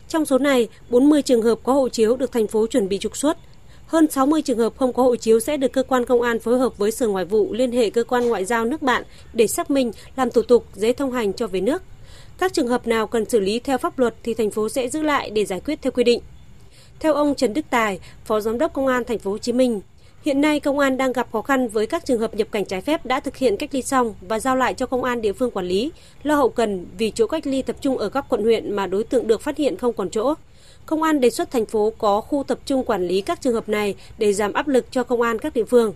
Trong 0.09 0.27
số 0.27 0.39
này, 0.39 0.69
40 0.91 1.23
trường 1.23 1.43
hợp 1.43 1.59
có 1.63 1.73
hộ 1.73 1.89
chiếu 1.89 2.17
được 2.17 2.33
thành 2.33 2.47
phố 2.47 2.67
chuẩn 2.67 2.89
bị 2.89 2.99
trục 2.99 3.17
xuất, 3.17 3.39
hơn 3.87 4.11
60 4.11 4.43
trường 4.43 4.59
hợp 4.59 4.77
không 4.77 4.93
có 4.93 5.03
hộ 5.03 5.17
chiếu 5.17 5.41
sẽ 5.41 5.57
được 5.57 5.73
cơ 5.73 5.83
quan 5.83 6.05
công 6.05 6.23
an 6.23 6.41
phối 6.41 6.59
hợp 6.59 6.79
với 6.79 6.91
Sở 6.91 7.09
Ngoại 7.09 7.25
vụ 7.25 7.53
liên 7.53 7.73
hệ 7.73 7.91
cơ 7.91 8.05
quan 8.05 8.29
ngoại 8.29 8.45
giao 8.45 8.65
nước 8.65 8.83
bạn 8.83 9.03
để 9.33 9.47
xác 9.47 9.71
minh, 9.71 9.93
làm 10.17 10.31
thủ 10.31 10.43
tục 10.43 10.65
giấy 10.75 10.93
thông 10.93 11.13
hành 11.13 11.33
cho 11.33 11.47
về 11.47 11.61
nước. 11.61 11.83
Các 12.39 12.53
trường 12.53 12.69
hợp 12.69 12.87
nào 12.87 13.07
cần 13.07 13.29
xử 13.29 13.41
lý 13.41 13.59
theo 13.59 13.79
pháp 13.79 13.99
luật 13.99 14.15
thì 14.23 14.35
thành 14.35 14.51
phố 14.51 14.69
sẽ 14.69 14.89
giữ 14.89 15.03
lại 15.03 15.31
để 15.31 15.45
giải 15.45 15.61
quyết 15.61 15.83
theo 15.83 15.91
quy 15.91 16.05
định. 16.05 16.21
Theo 17.01 17.15
ông 17.15 17.35
Trần 17.35 17.55
Đức 17.55 17.65
Tài, 17.71 18.01
Phó 18.25 18.41
Giám 18.41 18.59
đốc 18.59 18.73
Công 18.73 18.87
an 18.87 19.05
thành 19.05 19.19
phố 19.19 19.31
Hồ 19.31 19.39
Chí 19.39 19.53
Minh, 19.53 19.81
hiện 20.25 20.41
nay 20.41 20.61
công 20.61 20.79
an 20.79 20.97
đang 20.97 21.13
gặp 21.13 21.29
khó 21.33 21.43
khăn 21.43 21.69
với 21.69 21.87
các 21.87 22.05
trường 22.05 22.21
hợp 22.21 22.35
nhập 22.35 22.49
cảnh 22.51 22.65
trái 22.65 22.81
phép 22.81 23.07
đã 23.07 23.21
thực 23.21 23.37
hiện 23.37 23.57
cách 23.57 23.71
ly 23.73 23.83
xong 23.83 24.15
và 24.21 24.41
giao 24.41 24.57
lại 24.57 24.75
cho 24.75 24.87
công 24.87 25.05
an 25.05 25.23
địa 25.23 25.33
phương 25.33 25.51
quản 25.51 25.67
lý, 25.67 25.93
lo 26.23 26.35
hậu 26.35 26.49
cần 26.49 26.87
vì 26.99 27.11
chỗ 27.11 27.27
cách 27.27 27.47
ly 27.47 27.63
tập 27.63 27.77
trung 27.81 27.99
ở 27.99 28.09
các 28.09 28.25
quận 28.29 28.43
huyện 28.43 28.77
mà 28.77 28.87
đối 28.87 29.05
tượng 29.05 29.27
được 29.27 29.41
phát 29.41 29.57
hiện 29.57 29.77
không 29.77 29.93
còn 29.93 30.11
chỗ. 30.11 30.35
Công 30.87 31.03
an 31.03 31.21
đề 31.21 31.31
xuất 31.31 31.51
thành 31.51 31.67
phố 31.67 31.93
có 31.99 32.21
khu 32.21 32.43
tập 32.43 32.59
trung 32.65 32.85
quản 32.85 33.09
lý 33.09 33.21
các 33.21 33.41
trường 33.41 33.55
hợp 33.55 33.69
này 33.69 33.95
để 34.19 34.33
giảm 34.33 34.53
áp 34.53 34.69
lực 34.69 34.87
cho 34.91 35.05
công 35.05 35.23
an 35.23 35.39
các 35.39 35.55
địa 35.55 35.65
phương. 35.65 35.95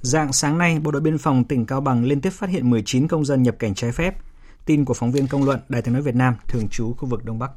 Dạng 0.00 0.32
sáng 0.32 0.58
nay, 0.58 0.78
Bộ 0.82 0.90
đội 0.90 1.02
Biên 1.02 1.18
phòng 1.18 1.44
tỉnh 1.44 1.66
Cao 1.66 1.80
Bằng 1.80 2.04
liên 2.04 2.20
tiếp 2.20 2.30
phát 2.30 2.50
hiện 2.50 2.70
19 2.70 3.08
công 3.08 3.24
dân 3.24 3.42
nhập 3.42 3.56
cảnh 3.58 3.74
trái 3.74 3.92
phép. 3.92 4.16
Tin 4.64 4.84
của 4.84 4.94
phóng 4.94 5.12
viên 5.12 5.26
công 5.26 5.44
luận 5.44 5.60
Đài 5.68 5.82
tiếng 5.82 5.94
nói 5.94 6.02
Việt 6.02 6.14
Nam 6.14 6.34
thường 6.48 6.68
trú 6.68 6.94
khu 6.98 7.08
vực 7.08 7.24
Đông 7.24 7.38
Bắc. 7.38 7.50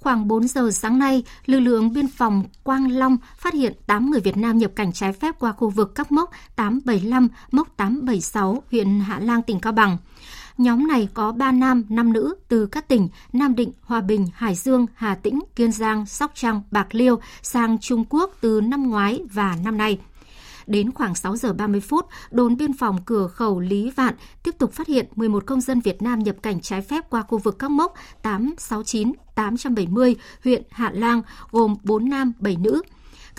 Khoảng 0.00 0.28
4 0.28 0.48
giờ 0.48 0.70
sáng 0.70 0.98
nay, 0.98 1.24
lực 1.46 1.60
lượng 1.60 1.92
biên 1.92 2.08
phòng 2.08 2.44
Quang 2.62 2.92
Long 2.92 3.16
phát 3.36 3.54
hiện 3.54 3.72
8 3.86 4.10
người 4.10 4.20
Việt 4.20 4.36
Nam 4.36 4.58
nhập 4.58 4.72
cảnh 4.76 4.92
trái 4.92 5.12
phép 5.12 5.34
qua 5.38 5.52
khu 5.52 5.70
vực 5.70 5.94
các 5.94 6.12
mốc 6.12 6.30
875, 6.56 7.28
mốc 7.50 7.68
876, 7.76 8.62
huyện 8.70 9.00
Hạ 9.00 9.18
Lang, 9.18 9.42
tỉnh 9.42 9.60
Cao 9.60 9.72
Bằng. 9.72 9.96
Nhóm 10.60 10.88
này 10.88 11.08
có 11.14 11.32
3 11.32 11.52
nam, 11.52 11.84
5 11.88 12.12
nữ 12.12 12.34
từ 12.48 12.66
các 12.66 12.88
tỉnh 12.88 13.08
Nam 13.32 13.54
Định, 13.54 13.72
Hòa 13.82 14.00
Bình, 14.00 14.26
Hải 14.34 14.54
Dương, 14.54 14.86
Hà 14.94 15.14
Tĩnh, 15.14 15.40
Kiên 15.56 15.72
Giang, 15.72 16.06
Sóc 16.06 16.30
Trăng, 16.34 16.62
Bạc 16.70 16.94
Liêu 16.94 17.20
sang 17.42 17.78
Trung 17.78 18.04
Quốc 18.10 18.30
từ 18.40 18.60
năm 18.60 18.90
ngoái 18.90 19.20
và 19.32 19.56
năm 19.64 19.78
nay. 19.78 19.98
Đến 20.66 20.92
khoảng 20.92 21.14
6 21.14 21.36
giờ 21.36 21.52
30 21.52 21.80
phút, 21.80 22.06
đồn 22.30 22.56
biên 22.56 22.72
phòng 22.72 22.98
cửa 23.04 23.28
khẩu 23.28 23.60
Lý 23.60 23.90
Vạn 23.90 24.14
tiếp 24.42 24.54
tục 24.58 24.72
phát 24.72 24.86
hiện 24.86 25.06
11 25.16 25.46
công 25.46 25.60
dân 25.60 25.80
Việt 25.80 26.02
Nam 26.02 26.18
nhập 26.18 26.36
cảnh 26.42 26.60
trái 26.60 26.82
phép 26.82 27.10
qua 27.10 27.22
khu 27.22 27.38
vực 27.38 27.58
các 27.58 27.70
mốc 27.70 27.94
869, 28.22 29.12
870, 29.34 30.16
huyện 30.44 30.62
Hạ 30.70 30.90
Lang, 30.94 31.22
gồm 31.50 31.76
4 31.82 32.08
nam, 32.08 32.32
7 32.38 32.56
nữ. 32.56 32.82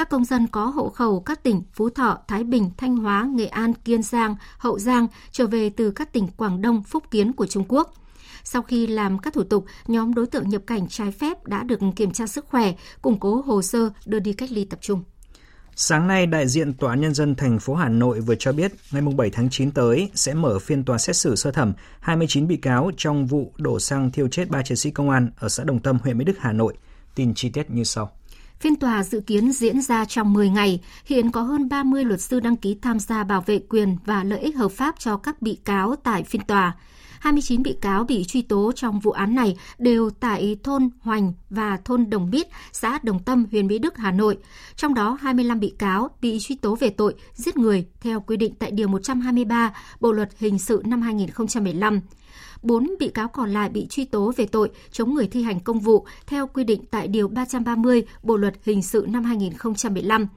Các 0.01 0.09
công 0.09 0.25
dân 0.25 0.47
có 0.47 0.65
hộ 0.65 0.89
khẩu 0.89 1.19
các 1.19 1.43
tỉnh 1.43 1.61
Phú 1.73 1.89
Thọ, 1.89 2.19
Thái 2.27 2.43
Bình, 2.43 2.69
Thanh 2.77 2.97
Hóa, 2.97 3.27
Nghệ 3.35 3.45
An, 3.45 3.73
Kiên 3.73 4.03
Giang, 4.03 4.35
Hậu 4.57 4.79
Giang 4.79 5.07
trở 5.31 5.47
về 5.47 5.69
từ 5.69 5.91
các 5.91 6.13
tỉnh 6.13 6.27
Quảng 6.27 6.61
Đông, 6.61 6.83
Phúc 6.83 7.03
Kiến 7.11 7.33
của 7.33 7.47
Trung 7.47 7.63
Quốc. 7.67 7.93
Sau 8.43 8.61
khi 8.61 8.87
làm 8.87 9.19
các 9.19 9.33
thủ 9.33 9.43
tục, 9.43 9.65
nhóm 9.87 10.13
đối 10.13 10.27
tượng 10.27 10.49
nhập 10.49 10.61
cảnh 10.67 10.87
trái 10.89 11.11
phép 11.11 11.45
đã 11.45 11.63
được 11.63 11.79
kiểm 11.95 12.11
tra 12.11 12.27
sức 12.27 12.45
khỏe, 12.47 12.73
củng 13.01 13.19
cố 13.19 13.41
hồ 13.41 13.61
sơ 13.61 13.89
đưa 14.05 14.19
đi 14.19 14.33
cách 14.33 14.51
ly 14.51 14.65
tập 14.65 14.79
trung. 14.81 15.03
Sáng 15.75 16.07
nay, 16.07 16.25
đại 16.25 16.47
diện 16.47 16.73
Tòa 16.73 16.95
Nhân 16.95 17.13
dân 17.13 17.35
thành 17.35 17.59
phố 17.59 17.75
Hà 17.75 17.89
Nội 17.89 18.19
vừa 18.19 18.35
cho 18.35 18.51
biết 18.51 18.71
ngày 18.91 19.01
7 19.01 19.29
tháng 19.29 19.49
9 19.49 19.71
tới 19.71 20.09
sẽ 20.13 20.33
mở 20.33 20.59
phiên 20.59 20.83
tòa 20.83 20.97
xét 20.97 21.15
xử 21.15 21.35
sơ 21.35 21.51
thẩm 21.51 21.73
29 21.99 22.47
bị 22.47 22.57
cáo 22.57 22.91
trong 22.97 23.27
vụ 23.27 23.53
đổ 23.57 23.79
xăng 23.79 24.11
thiêu 24.11 24.27
chết 24.27 24.49
ba 24.49 24.61
chiến 24.61 24.77
sĩ 24.77 24.91
công 24.91 25.09
an 25.09 25.31
ở 25.39 25.49
xã 25.49 25.63
Đồng 25.63 25.79
Tâm, 25.79 25.97
huyện 26.03 26.17
Mỹ 26.17 26.25
Đức, 26.25 26.39
Hà 26.39 26.51
Nội. 26.51 26.77
Tin 27.15 27.33
chi 27.33 27.49
tiết 27.49 27.71
như 27.71 27.83
sau. 27.83 28.11
Phiên 28.61 28.75
tòa 28.75 29.03
dự 29.03 29.19
kiến 29.19 29.51
diễn 29.51 29.81
ra 29.81 30.05
trong 30.05 30.33
10 30.33 30.49
ngày. 30.49 30.81
Hiện 31.05 31.31
có 31.31 31.41
hơn 31.41 31.69
30 31.69 32.05
luật 32.05 32.21
sư 32.21 32.39
đăng 32.39 32.55
ký 32.55 32.77
tham 32.81 32.99
gia 32.99 33.23
bảo 33.23 33.41
vệ 33.41 33.59
quyền 33.69 33.97
và 34.05 34.23
lợi 34.23 34.39
ích 34.39 34.55
hợp 34.55 34.71
pháp 34.71 34.95
cho 34.99 35.17
các 35.17 35.41
bị 35.41 35.57
cáo 35.65 35.95
tại 35.95 36.23
phiên 36.23 36.41
tòa. 36.41 36.75
29 37.19 37.63
bị 37.63 37.75
cáo 37.81 38.03
bị 38.03 38.23
truy 38.23 38.41
tố 38.41 38.71
trong 38.75 38.99
vụ 38.99 39.11
án 39.11 39.35
này 39.35 39.57
đều 39.77 40.09
tại 40.09 40.57
thôn 40.63 40.89
Hoành 40.99 41.33
và 41.49 41.77
thôn 41.85 42.09
Đồng 42.09 42.31
Bít, 42.31 42.47
xã 42.71 42.99
Đồng 43.03 43.23
Tâm, 43.23 43.45
huyện 43.51 43.67
Mỹ 43.67 43.79
Đức, 43.79 43.97
Hà 43.97 44.11
Nội. 44.11 44.37
Trong 44.75 44.93
đó 44.93 45.17
25 45.21 45.59
bị 45.59 45.73
cáo 45.77 46.09
bị 46.21 46.37
truy 46.39 46.55
tố 46.55 46.75
về 46.75 46.89
tội 46.89 47.15
giết 47.33 47.57
người 47.57 47.85
theo 48.01 48.19
quy 48.21 48.37
định 48.37 48.53
tại 48.59 48.71
Điều 48.71 48.87
123 48.87 49.73
Bộ 49.99 50.11
Luật 50.11 50.29
Hình 50.37 50.59
sự 50.59 50.81
năm 50.85 51.01
2015. 51.01 52.01
Bốn 52.61 52.93
bị 52.99 53.09
cáo 53.09 53.27
còn 53.27 53.49
lại 53.49 53.69
bị 53.69 53.87
truy 53.89 54.05
tố 54.05 54.33
về 54.37 54.45
tội 54.45 54.69
chống 54.91 55.13
người 55.13 55.27
thi 55.27 55.43
hành 55.43 55.59
công 55.59 55.79
vụ 55.79 56.05
theo 56.27 56.47
quy 56.47 56.63
định 56.63 56.83
tại 56.91 57.07
Điều 57.07 57.27
330 57.27 58.03
Bộ 58.23 58.37
Luật 58.37 58.53
Hình 58.63 58.81
sự 58.81 59.05
năm 59.09 59.23
2015. 59.23 60.27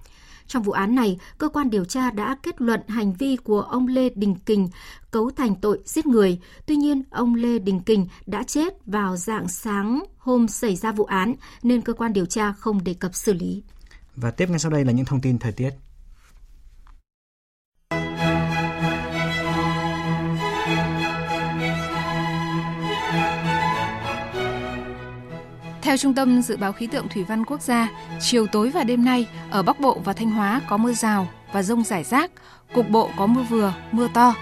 Trong 0.46 0.62
vụ 0.62 0.72
án 0.72 0.94
này, 0.94 1.18
cơ 1.38 1.48
quan 1.48 1.70
điều 1.70 1.84
tra 1.84 2.10
đã 2.10 2.36
kết 2.42 2.60
luận 2.60 2.80
hành 2.88 3.12
vi 3.12 3.36
của 3.36 3.60
ông 3.60 3.86
Lê 3.86 4.08
Đình 4.14 4.34
Kình 4.34 4.68
cấu 5.10 5.30
thành 5.30 5.54
tội 5.54 5.78
giết 5.84 6.06
người. 6.06 6.38
Tuy 6.66 6.76
nhiên, 6.76 7.02
ông 7.10 7.34
Lê 7.34 7.58
Đình 7.58 7.80
Kình 7.80 8.06
đã 8.26 8.42
chết 8.42 8.86
vào 8.86 9.16
dạng 9.16 9.48
sáng 9.48 10.04
hôm 10.18 10.48
xảy 10.48 10.76
ra 10.76 10.92
vụ 10.92 11.04
án 11.04 11.34
nên 11.62 11.80
cơ 11.80 11.92
quan 11.92 12.12
điều 12.12 12.26
tra 12.26 12.52
không 12.52 12.84
đề 12.84 12.94
cập 12.94 13.14
xử 13.14 13.32
lý. 13.32 13.62
Và 14.16 14.30
tiếp 14.30 14.50
ngay 14.50 14.58
sau 14.58 14.70
đây 14.70 14.84
là 14.84 14.92
những 14.92 15.06
thông 15.06 15.20
tin 15.20 15.38
thời 15.38 15.52
tiết. 15.52 15.70
Theo 25.94 25.98
Trung 25.98 26.14
tâm 26.14 26.42
Dự 26.42 26.56
báo 26.56 26.72
Khí 26.72 26.86
tượng 26.86 27.08
Thủy 27.08 27.24
văn 27.24 27.44
Quốc 27.44 27.60
gia, 27.60 27.88
chiều 28.20 28.46
tối 28.46 28.70
và 28.70 28.84
đêm 28.84 29.04
nay 29.04 29.26
ở 29.50 29.62
Bắc 29.62 29.80
Bộ 29.80 30.00
và 30.04 30.12
Thanh 30.12 30.30
Hóa 30.30 30.60
có 30.68 30.76
mưa 30.76 30.92
rào 30.92 31.28
và 31.52 31.62
rông 31.62 31.84
rải 31.84 32.04
rác, 32.04 32.30
cục 32.74 32.88
bộ 32.88 33.10
có 33.16 33.26
mưa 33.26 33.42
vừa, 33.42 33.74
mưa 33.92 34.08
to. 34.14 34.34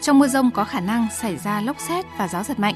Trong 0.00 0.18
mưa 0.18 0.28
rông 0.28 0.50
có 0.50 0.64
khả 0.64 0.80
năng 0.80 1.06
xảy 1.18 1.36
ra 1.36 1.60
lốc 1.60 1.80
xét 1.80 2.04
và 2.18 2.28
gió 2.28 2.42
giật 2.42 2.58
mạnh. 2.58 2.74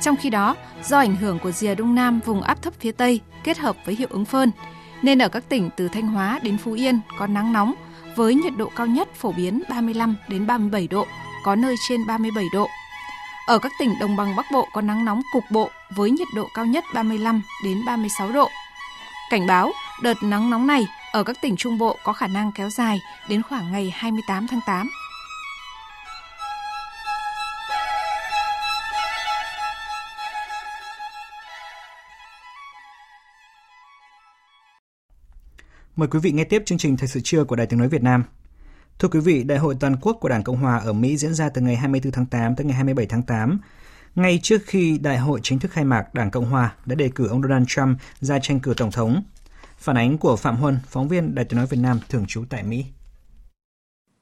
Trong 0.00 0.16
khi 0.16 0.30
đó, 0.30 0.56
do 0.84 0.98
ảnh 0.98 1.16
hưởng 1.16 1.38
của 1.38 1.52
rìa 1.52 1.74
đông 1.74 1.94
nam 1.94 2.20
vùng 2.24 2.42
áp 2.42 2.62
thấp 2.62 2.74
phía 2.80 2.92
Tây 2.92 3.20
kết 3.44 3.58
hợp 3.58 3.76
với 3.84 3.94
hiệu 3.94 4.08
ứng 4.10 4.24
phơn, 4.24 4.50
nên 5.02 5.22
ở 5.22 5.28
các 5.28 5.48
tỉnh 5.48 5.70
từ 5.76 5.88
Thanh 5.88 6.06
Hóa 6.06 6.40
đến 6.42 6.58
Phú 6.58 6.72
Yên 6.72 7.00
có 7.18 7.26
nắng 7.26 7.52
nóng 7.52 7.74
với 8.16 8.34
nhiệt 8.34 8.52
độ 8.56 8.70
cao 8.76 8.86
nhất 8.86 9.08
phổ 9.14 9.32
biến 9.32 9.62
35 9.68 10.16
đến 10.28 10.46
37 10.46 10.88
độ, 10.88 11.06
có 11.44 11.56
nơi 11.56 11.74
trên 11.88 12.06
37 12.06 12.44
độ. 12.52 12.68
Ở 13.46 13.58
các 13.58 13.72
tỉnh 13.78 13.94
đồng 14.00 14.16
bằng 14.16 14.36
Bắc 14.36 14.46
Bộ 14.52 14.68
có 14.72 14.80
nắng 14.80 15.04
nóng 15.04 15.22
cục 15.32 15.44
bộ 15.50 15.70
với 15.90 16.10
nhiệt 16.10 16.28
độ 16.34 16.48
cao 16.54 16.66
nhất 16.66 16.84
35 16.94 17.42
đến 17.64 17.84
36 17.86 18.32
độ. 18.32 18.48
Cảnh 19.30 19.46
báo, 19.46 19.72
đợt 20.02 20.22
nắng 20.22 20.50
nóng 20.50 20.66
này 20.66 20.86
ở 21.12 21.24
các 21.24 21.36
tỉnh 21.42 21.56
Trung 21.56 21.78
Bộ 21.78 21.98
có 22.04 22.12
khả 22.12 22.26
năng 22.26 22.52
kéo 22.52 22.70
dài 22.70 22.98
đến 23.28 23.42
khoảng 23.42 23.72
ngày 23.72 23.92
28 23.94 24.46
tháng 24.50 24.60
8. 24.66 24.88
Mời 35.96 36.08
quý 36.08 36.18
vị 36.22 36.32
nghe 36.32 36.44
tiếp 36.44 36.62
chương 36.66 36.78
trình 36.78 36.96
Thời 36.96 37.08
sự 37.08 37.20
trưa 37.24 37.44
của 37.44 37.56
Đài 37.56 37.66
Tiếng 37.66 37.78
Nói 37.78 37.88
Việt 37.88 38.02
Nam. 38.02 38.24
Thưa 38.98 39.08
quý 39.08 39.20
vị, 39.20 39.44
Đại 39.44 39.58
hội 39.58 39.76
toàn 39.80 39.96
quốc 40.00 40.16
của 40.20 40.28
Đảng 40.28 40.42
Cộng 40.42 40.56
Hòa 40.56 40.78
ở 40.78 40.92
Mỹ 40.92 41.16
diễn 41.16 41.34
ra 41.34 41.48
từ 41.48 41.60
ngày 41.60 41.76
24 41.76 42.12
tháng 42.12 42.26
8 42.26 42.56
tới 42.56 42.64
ngày 42.64 42.74
27 42.74 43.06
tháng 43.06 43.22
8 43.22 43.60
ngay 44.16 44.40
trước 44.42 44.58
khi 44.66 44.98
đại 45.02 45.18
hội 45.18 45.40
chính 45.42 45.58
thức 45.58 45.70
khai 45.70 45.84
mạc, 45.84 46.14
Đảng 46.14 46.30
Cộng 46.30 46.44
Hòa 46.44 46.74
đã 46.86 46.94
đề 46.94 47.10
cử 47.14 47.28
ông 47.28 47.42
Donald 47.42 47.64
Trump 47.68 47.98
ra 48.20 48.38
tranh 48.38 48.60
cử 48.60 48.74
Tổng 48.76 48.90
thống. 48.90 49.22
Phản 49.78 49.96
ánh 49.96 50.18
của 50.18 50.36
Phạm 50.36 50.56
Huân, 50.56 50.78
phóng 50.88 51.08
viên 51.08 51.34
Đài 51.34 51.44
Tiếng 51.44 51.56
Nói 51.56 51.66
Việt 51.70 51.78
Nam 51.80 52.00
thường 52.08 52.26
trú 52.28 52.44
tại 52.50 52.62
Mỹ. 52.62 52.84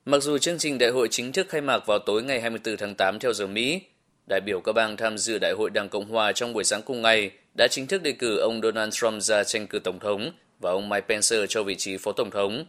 Mặc 0.05 0.23
dù 0.23 0.39
chương 0.39 0.59
trình 0.59 0.79
đại 0.79 0.91
hội 0.91 1.09
chính 1.11 1.33
thức 1.33 1.47
khai 1.49 1.61
mạc 1.61 1.87
vào 1.87 1.99
tối 1.99 2.23
ngày 2.23 2.41
24 2.41 2.77
tháng 2.77 2.95
8 2.95 3.19
theo 3.19 3.33
giờ 3.33 3.47
Mỹ, 3.47 3.83
đại 4.27 4.41
biểu 4.41 4.61
các 4.61 4.73
bang 4.73 4.97
tham 4.97 5.19
dự 5.19 5.39
đại 5.39 5.53
hội 5.53 5.71
Đảng 5.71 5.89
Cộng 5.89 6.11
Hòa 6.11 6.33
trong 6.33 6.53
buổi 6.53 6.65
sáng 6.65 6.83
cùng 6.83 7.03
ngày 7.03 7.31
đã 7.55 7.69
chính 7.71 7.87
thức 7.87 8.03
đề 8.03 8.13
cử 8.13 8.39
ông 8.39 8.61
Donald 8.63 8.95
Trump 8.95 9.23
ra 9.23 9.45
tranh 9.45 9.67
cử 9.67 9.79
Tổng 9.79 9.99
thống 9.99 10.33
và 10.61 10.71
ông 10.71 10.89
Mike 10.89 11.07
Pence 11.09 11.37
cho 11.49 11.63
vị 11.63 11.75
trí 11.79 11.97
Phó 11.97 12.13
Tổng 12.13 12.31
thống. 12.31 12.65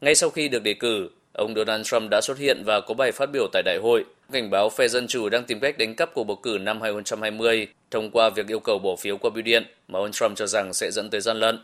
Ngay 0.00 0.14
sau 0.14 0.30
khi 0.30 0.48
được 0.48 0.62
đề 0.62 0.74
cử, 0.74 1.10
ông 1.32 1.54
Donald 1.54 1.86
Trump 1.86 2.10
đã 2.10 2.20
xuất 2.22 2.38
hiện 2.38 2.62
và 2.64 2.80
có 2.80 2.94
bài 2.94 3.12
phát 3.12 3.26
biểu 3.32 3.46
tại 3.52 3.62
đại 3.62 3.78
hội, 3.82 4.04
cảnh 4.32 4.50
báo 4.50 4.70
phe 4.70 4.88
Dân 4.88 5.06
Chủ 5.06 5.28
đang 5.28 5.44
tìm 5.44 5.60
cách 5.60 5.78
đánh 5.78 5.94
cắp 5.94 6.14
cuộc 6.14 6.24
bầu 6.24 6.36
cử 6.36 6.58
năm 6.60 6.80
2020 6.80 7.66
thông 7.90 8.10
qua 8.10 8.30
việc 8.30 8.48
yêu 8.48 8.60
cầu 8.60 8.78
bỏ 8.78 8.96
phiếu 8.96 9.16
qua 9.16 9.30
bưu 9.30 9.42
điện 9.42 9.64
mà 9.88 9.98
ông 9.98 10.12
Trump 10.12 10.36
cho 10.36 10.46
rằng 10.46 10.74
sẽ 10.74 10.90
dẫn 10.90 11.10
tới 11.10 11.20
gian 11.20 11.36
lận. 11.36 11.58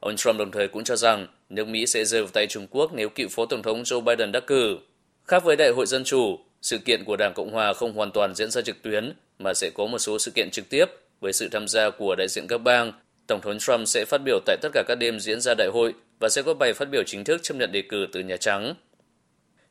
Ông 0.00 0.16
Trump 0.16 0.38
đồng 0.38 0.50
thời 0.50 0.68
cũng 0.68 0.84
cho 0.84 0.96
rằng 0.96 1.26
nước 1.48 1.68
Mỹ 1.68 1.86
sẽ 1.86 2.04
rơi 2.04 2.22
vào 2.22 2.30
tay 2.32 2.46
Trung 2.46 2.66
Quốc 2.70 2.92
nếu 2.94 3.08
cựu 3.08 3.28
Phó 3.28 3.46
Tổng 3.46 3.62
thống 3.62 3.82
Joe 3.82 4.00
Biden 4.00 4.32
đắc 4.32 4.46
cử. 4.46 4.78
Khác 5.24 5.44
với 5.44 5.56
Đại 5.56 5.70
hội 5.70 5.86
Dân 5.86 6.04
Chủ, 6.04 6.38
sự 6.62 6.78
kiện 6.78 7.04
của 7.04 7.16
Đảng 7.16 7.32
Cộng 7.34 7.52
Hòa 7.52 7.72
không 7.72 7.92
hoàn 7.92 8.10
toàn 8.10 8.34
diễn 8.34 8.50
ra 8.50 8.62
trực 8.62 8.82
tuyến 8.82 9.12
mà 9.38 9.54
sẽ 9.54 9.70
có 9.74 9.86
một 9.86 9.98
số 9.98 10.18
sự 10.18 10.30
kiện 10.30 10.50
trực 10.50 10.68
tiếp 10.70 10.86
với 11.20 11.32
sự 11.32 11.48
tham 11.48 11.68
gia 11.68 11.90
của 11.90 12.14
đại 12.18 12.28
diện 12.28 12.46
các 12.48 12.58
bang. 12.58 12.92
Tổng 13.26 13.40
thống 13.40 13.58
Trump 13.58 13.88
sẽ 13.88 14.04
phát 14.08 14.18
biểu 14.24 14.38
tại 14.46 14.56
tất 14.62 14.68
cả 14.72 14.82
các 14.88 14.94
đêm 14.94 15.20
diễn 15.20 15.40
ra 15.40 15.54
đại 15.58 15.68
hội 15.72 15.94
và 16.20 16.28
sẽ 16.28 16.42
có 16.42 16.54
bài 16.54 16.72
phát 16.72 16.88
biểu 16.90 17.02
chính 17.06 17.24
thức 17.24 17.40
chấp 17.42 17.54
nhận 17.54 17.72
đề 17.72 17.82
cử 17.82 18.06
từ 18.12 18.20
Nhà 18.20 18.36
Trắng. 18.36 18.74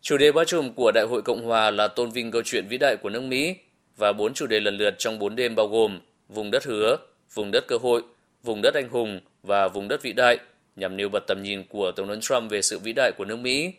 Chủ 0.02 0.18
đề 0.18 0.32
bao 0.32 0.46
trùm 0.46 0.74
của 0.74 0.92
Đại 0.92 1.06
hội 1.06 1.22
Cộng 1.22 1.46
Hòa 1.46 1.72
là 1.72 1.88
tôn 1.88 2.12
vinh 2.12 2.32
câu 2.32 2.42
chuyện 2.46 2.68
vĩ 2.68 2.78
đại 2.78 2.98
của 2.98 3.10
nước 3.10 3.22
Mỹ 3.22 3.56
và 3.98 4.14
bốn 4.14 4.34
chủ 4.34 4.48
đề 4.48 4.60
lần 4.60 4.78
lượt 4.78 4.96
trong 4.98 5.20
bốn 5.20 5.36
đêm 5.36 5.56
bao 5.56 5.68
gồm 5.68 6.00
vùng 6.30 6.52
đất 6.52 6.66
hứa, 6.66 6.98
vùng 7.34 7.52
đất 7.52 7.68
cơ 7.68 7.78
hội, 7.78 8.02
vùng 8.44 8.62
đất 8.62 8.74
anh 8.74 8.90
hùng 8.90 9.20
và 9.44 9.68
vùng 9.68 9.88
đất 9.88 10.02
vĩ 10.02 10.14
đại 10.14 10.38
nhằm 10.76 10.98
nêu 10.98 11.10
bật 11.10 11.24
tầm 11.28 11.44
nhìn 11.44 11.64
của 11.64 11.92
Tổng 11.92 12.08
thống 12.08 12.22
Trump 12.22 12.52
về 12.52 12.62
sự 12.62 12.80
vĩ 12.80 12.94
đại 12.94 13.12
của 13.18 13.26
nước 13.26 13.36
Mỹ. 13.36 13.74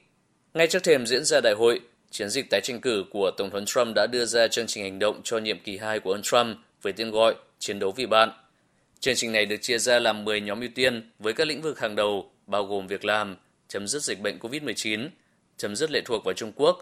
Ngay 0.54 0.66
trước 0.66 0.84
thềm 0.84 1.06
diễn 1.06 1.24
ra 1.24 1.40
đại 1.40 1.54
hội, 1.54 1.80
chiến 2.10 2.28
dịch 2.28 2.50
tái 2.50 2.60
tranh 2.60 2.80
cử 2.80 3.04
của 3.10 3.30
Tổng 3.36 3.50
thống 3.50 3.64
Trump 3.64 3.94
đã 3.94 4.06
đưa 4.06 4.24
ra 4.24 4.48
chương 4.48 4.66
trình 4.66 4.84
hành 4.84 4.98
động 4.98 5.20
cho 5.24 5.38
nhiệm 5.38 5.58
kỳ 5.58 5.76
2 5.76 6.00
của 6.00 6.12
ông 6.12 6.22
Trump 6.22 6.56
với 6.82 6.92
tên 6.92 7.10
gọi 7.10 7.34
Chiến 7.58 7.78
đấu 7.78 7.92
vì 7.92 8.06
bạn. 8.06 8.30
Chương 9.00 9.14
trình 9.14 9.32
này 9.32 9.46
được 9.46 9.56
chia 9.60 9.78
ra 9.78 9.98
làm 9.98 10.24
10 10.24 10.40
nhóm 10.40 10.60
ưu 10.60 10.70
tiên 10.74 11.10
với 11.18 11.32
các 11.32 11.46
lĩnh 11.46 11.62
vực 11.62 11.78
hàng 11.78 11.96
đầu 11.96 12.30
bao 12.46 12.64
gồm 12.64 12.86
việc 12.86 13.04
làm, 13.04 13.36
chấm 13.68 13.86
dứt 13.86 14.02
dịch 14.02 14.20
bệnh 14.20 14.38
COVID-19, 14.38 15.08
chấm 15.58 15.76
dứt 15.76 15.90
lệ 15.90 16.02
thuộc 16.04 16.24
vào 16.24 16.34
Trung 16.34 16.52
Quốc, 16.56 16.78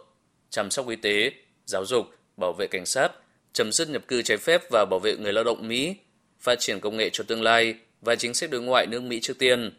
chăm 0.51 0.71
sóc 0.71 0.89
y 0.89 0.97
tế, 0.97 1.33
giáo 1.67 1.85
dục, 1.87 2.07
bảo 2.37 2.53
vệ 2.53 2.67
cảnh 2.67 2.87
sát, 2.87 3.09
chấm 3.53 3.73
dứt 3.73 3.89
nhập 3.89 4.03
cư 4.09 4.23
trái 4.23 4.37
phép 4.37 4.63
và 4.71 4.85
bảo 4.91 5.01
vệ 5.01 5.17
người 5.17 5.33
lao 5.33 5.45
động 5.45 5.69
Mỹ, 5.69 5.97
phát 6.41 6.57
triển 6.59 6.81
công 6.81 6.97
nghệ 6.97 7.11
cho 7.13 7.25
tương 7.29 7.43
lai 7.43 7.75
và 8.01 8.17
chính 8.17 8.35
sách 8.35 8.51
đối 8.51 8.63
ngoại 8.63 8.87
nước 8.87 9.03
Mỹ 9.03 9.21
trước 9.23 9.39
tiên. 9.39 9.73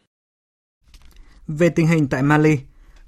Về 1.48 1.70
tình 1.70 1.88
hình 1.88 2.08
tại 2.08 2.24
Mali, 2.24 2.58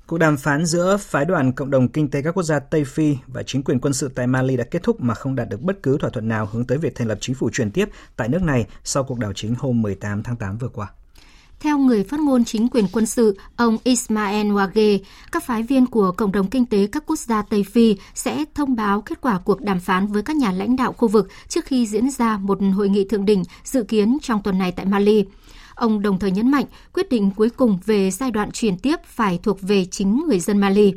cuộc 0.07 0.17
đàm 0.17 0.37
phán 0.37 0.65
giữa 0.65 0.97
phái 0.97 1.25
đoàn 1.25 1.53
Cộng 1.53 1.71
đồng 1.71 1.87
Kinh 1.87 2.09
tế 2.09 2.21
các 2.21 2.31
quốc 2.31 2.43
gia 2.43 2.59
Tây 2.59 2.83
Phi 2.85 3.17
và 3.27 3.43
chính 3.43 3.63
quyền 3.63 3.79
quân 3.79 3.93
sự 3.93 4.09
tại 4.15 4.27
Mali 4.27 4.57
đã 4.57 4.63
kết 4.63 4.83
thúc 4.83 5.01
mà 5.01 5.13
không 5.13 5.35
đạt 5.35 5.49
được 5.49 5.61
bất 5.61 5.83
cứ 5.83 5.97
thỏa 5.97 6.09
thuận 6.09 6.27
nào 6.27 6.45
hướng 6.45 6.65
tới 6.65 6.77
việc 6.77 6.95
thành 6.95 7.07
lập 7.07 7.17
chính 7.21 7.35
phủ 7.35 7.49
chuyển 7.53 7.71
tiếp 7.71 7.89
tại 8.15 8.29
nước 8.29 8.41
này 8.41 8.65
sau 8.83 9.03
cuộc 9.03 9.19
đảo 9.19 9.33
chính 9.35 9.55
hôm 9.55 9.81
18 9.81 10.23
tháng 10.23 10.35
8 10.35 10.57
vừa 10.57 10.69
qua. 10.69 10.87
Theo 11.59 11.77
người 11.77 12.03
phát 12.03 12.19
ngôn 12.19 12.45
chính 12.45 12.67
quyền 12.67 12.85
quân 12.91 13.05
sự, 13.05 13.37
ông 13.55 13.77
Ismael 13.83 14.47
Wage, 14.47 14.99
các 15.31 15.43
phái 15.43 15.63
viên 15.63 15.85
của 15.85 16.11
Cộng 16.11 16.31
đồng 16.31 16.47
Kinh 16.47 16.65
tế 16.65 16.87
các 16.87 17.03
quốc 17.05 17.19
gia 17.19 17.41
Tây 17.41 17.63
Phi 17.63 17.95
sẽ 18.13 18.45
thông 18.55 18.75
báo 18.75 19.01
kết 19.01 19.21
quả 19.21 19.39
cuộc 19.45 19.61
đàm 19.61 19.79
phán 19.79 20.07
với 20.07 20.21
các 20.21 20.35
nhà 20.35 20.51
lãnh 20.51 20.75
đạo 20.75 20.93
khu 20.93 21.07
vực 21.07 21.29
trước 21.47 21.65
khi 21.65 21.85
diễn 21.85 22.09
ra 22.09 22.37
một 22.37 22.59
hội 22.75 22.89
nghị 22.89 23.05
thượng 23.05 23.25
đỉnh 23.25 23.43
dự 23.63 23.83
kiến 23.83 24.17
trong 24.21 24.43
tuần 24.43 24.57
này 24.57 24.71
tại 24.71 24.85
Mali. 24.85 25.25
Ông 25.75 26.01
đồng 26.01 26.19
thời 26.19 26.31
nhấn 26.31 26.51
mạnh 26.51 26.65
quyết 26.93 27.09
định 27.09 27.31
cuối 27.35 27.49
cùng 27.49 27.79
về 27.85 28.11
giai 28.11 28.31
đoạn 28.31 28.51
chuyển 28.51 28.77
tiếp 28.77 28.95
phải 29.05 29.39
thuộc 29.43 29.61
về 29.61 29.85
chính 29.85 30.23
người 30.27 30.39
dân 30.39 30.57
Mali. 30.57 30.93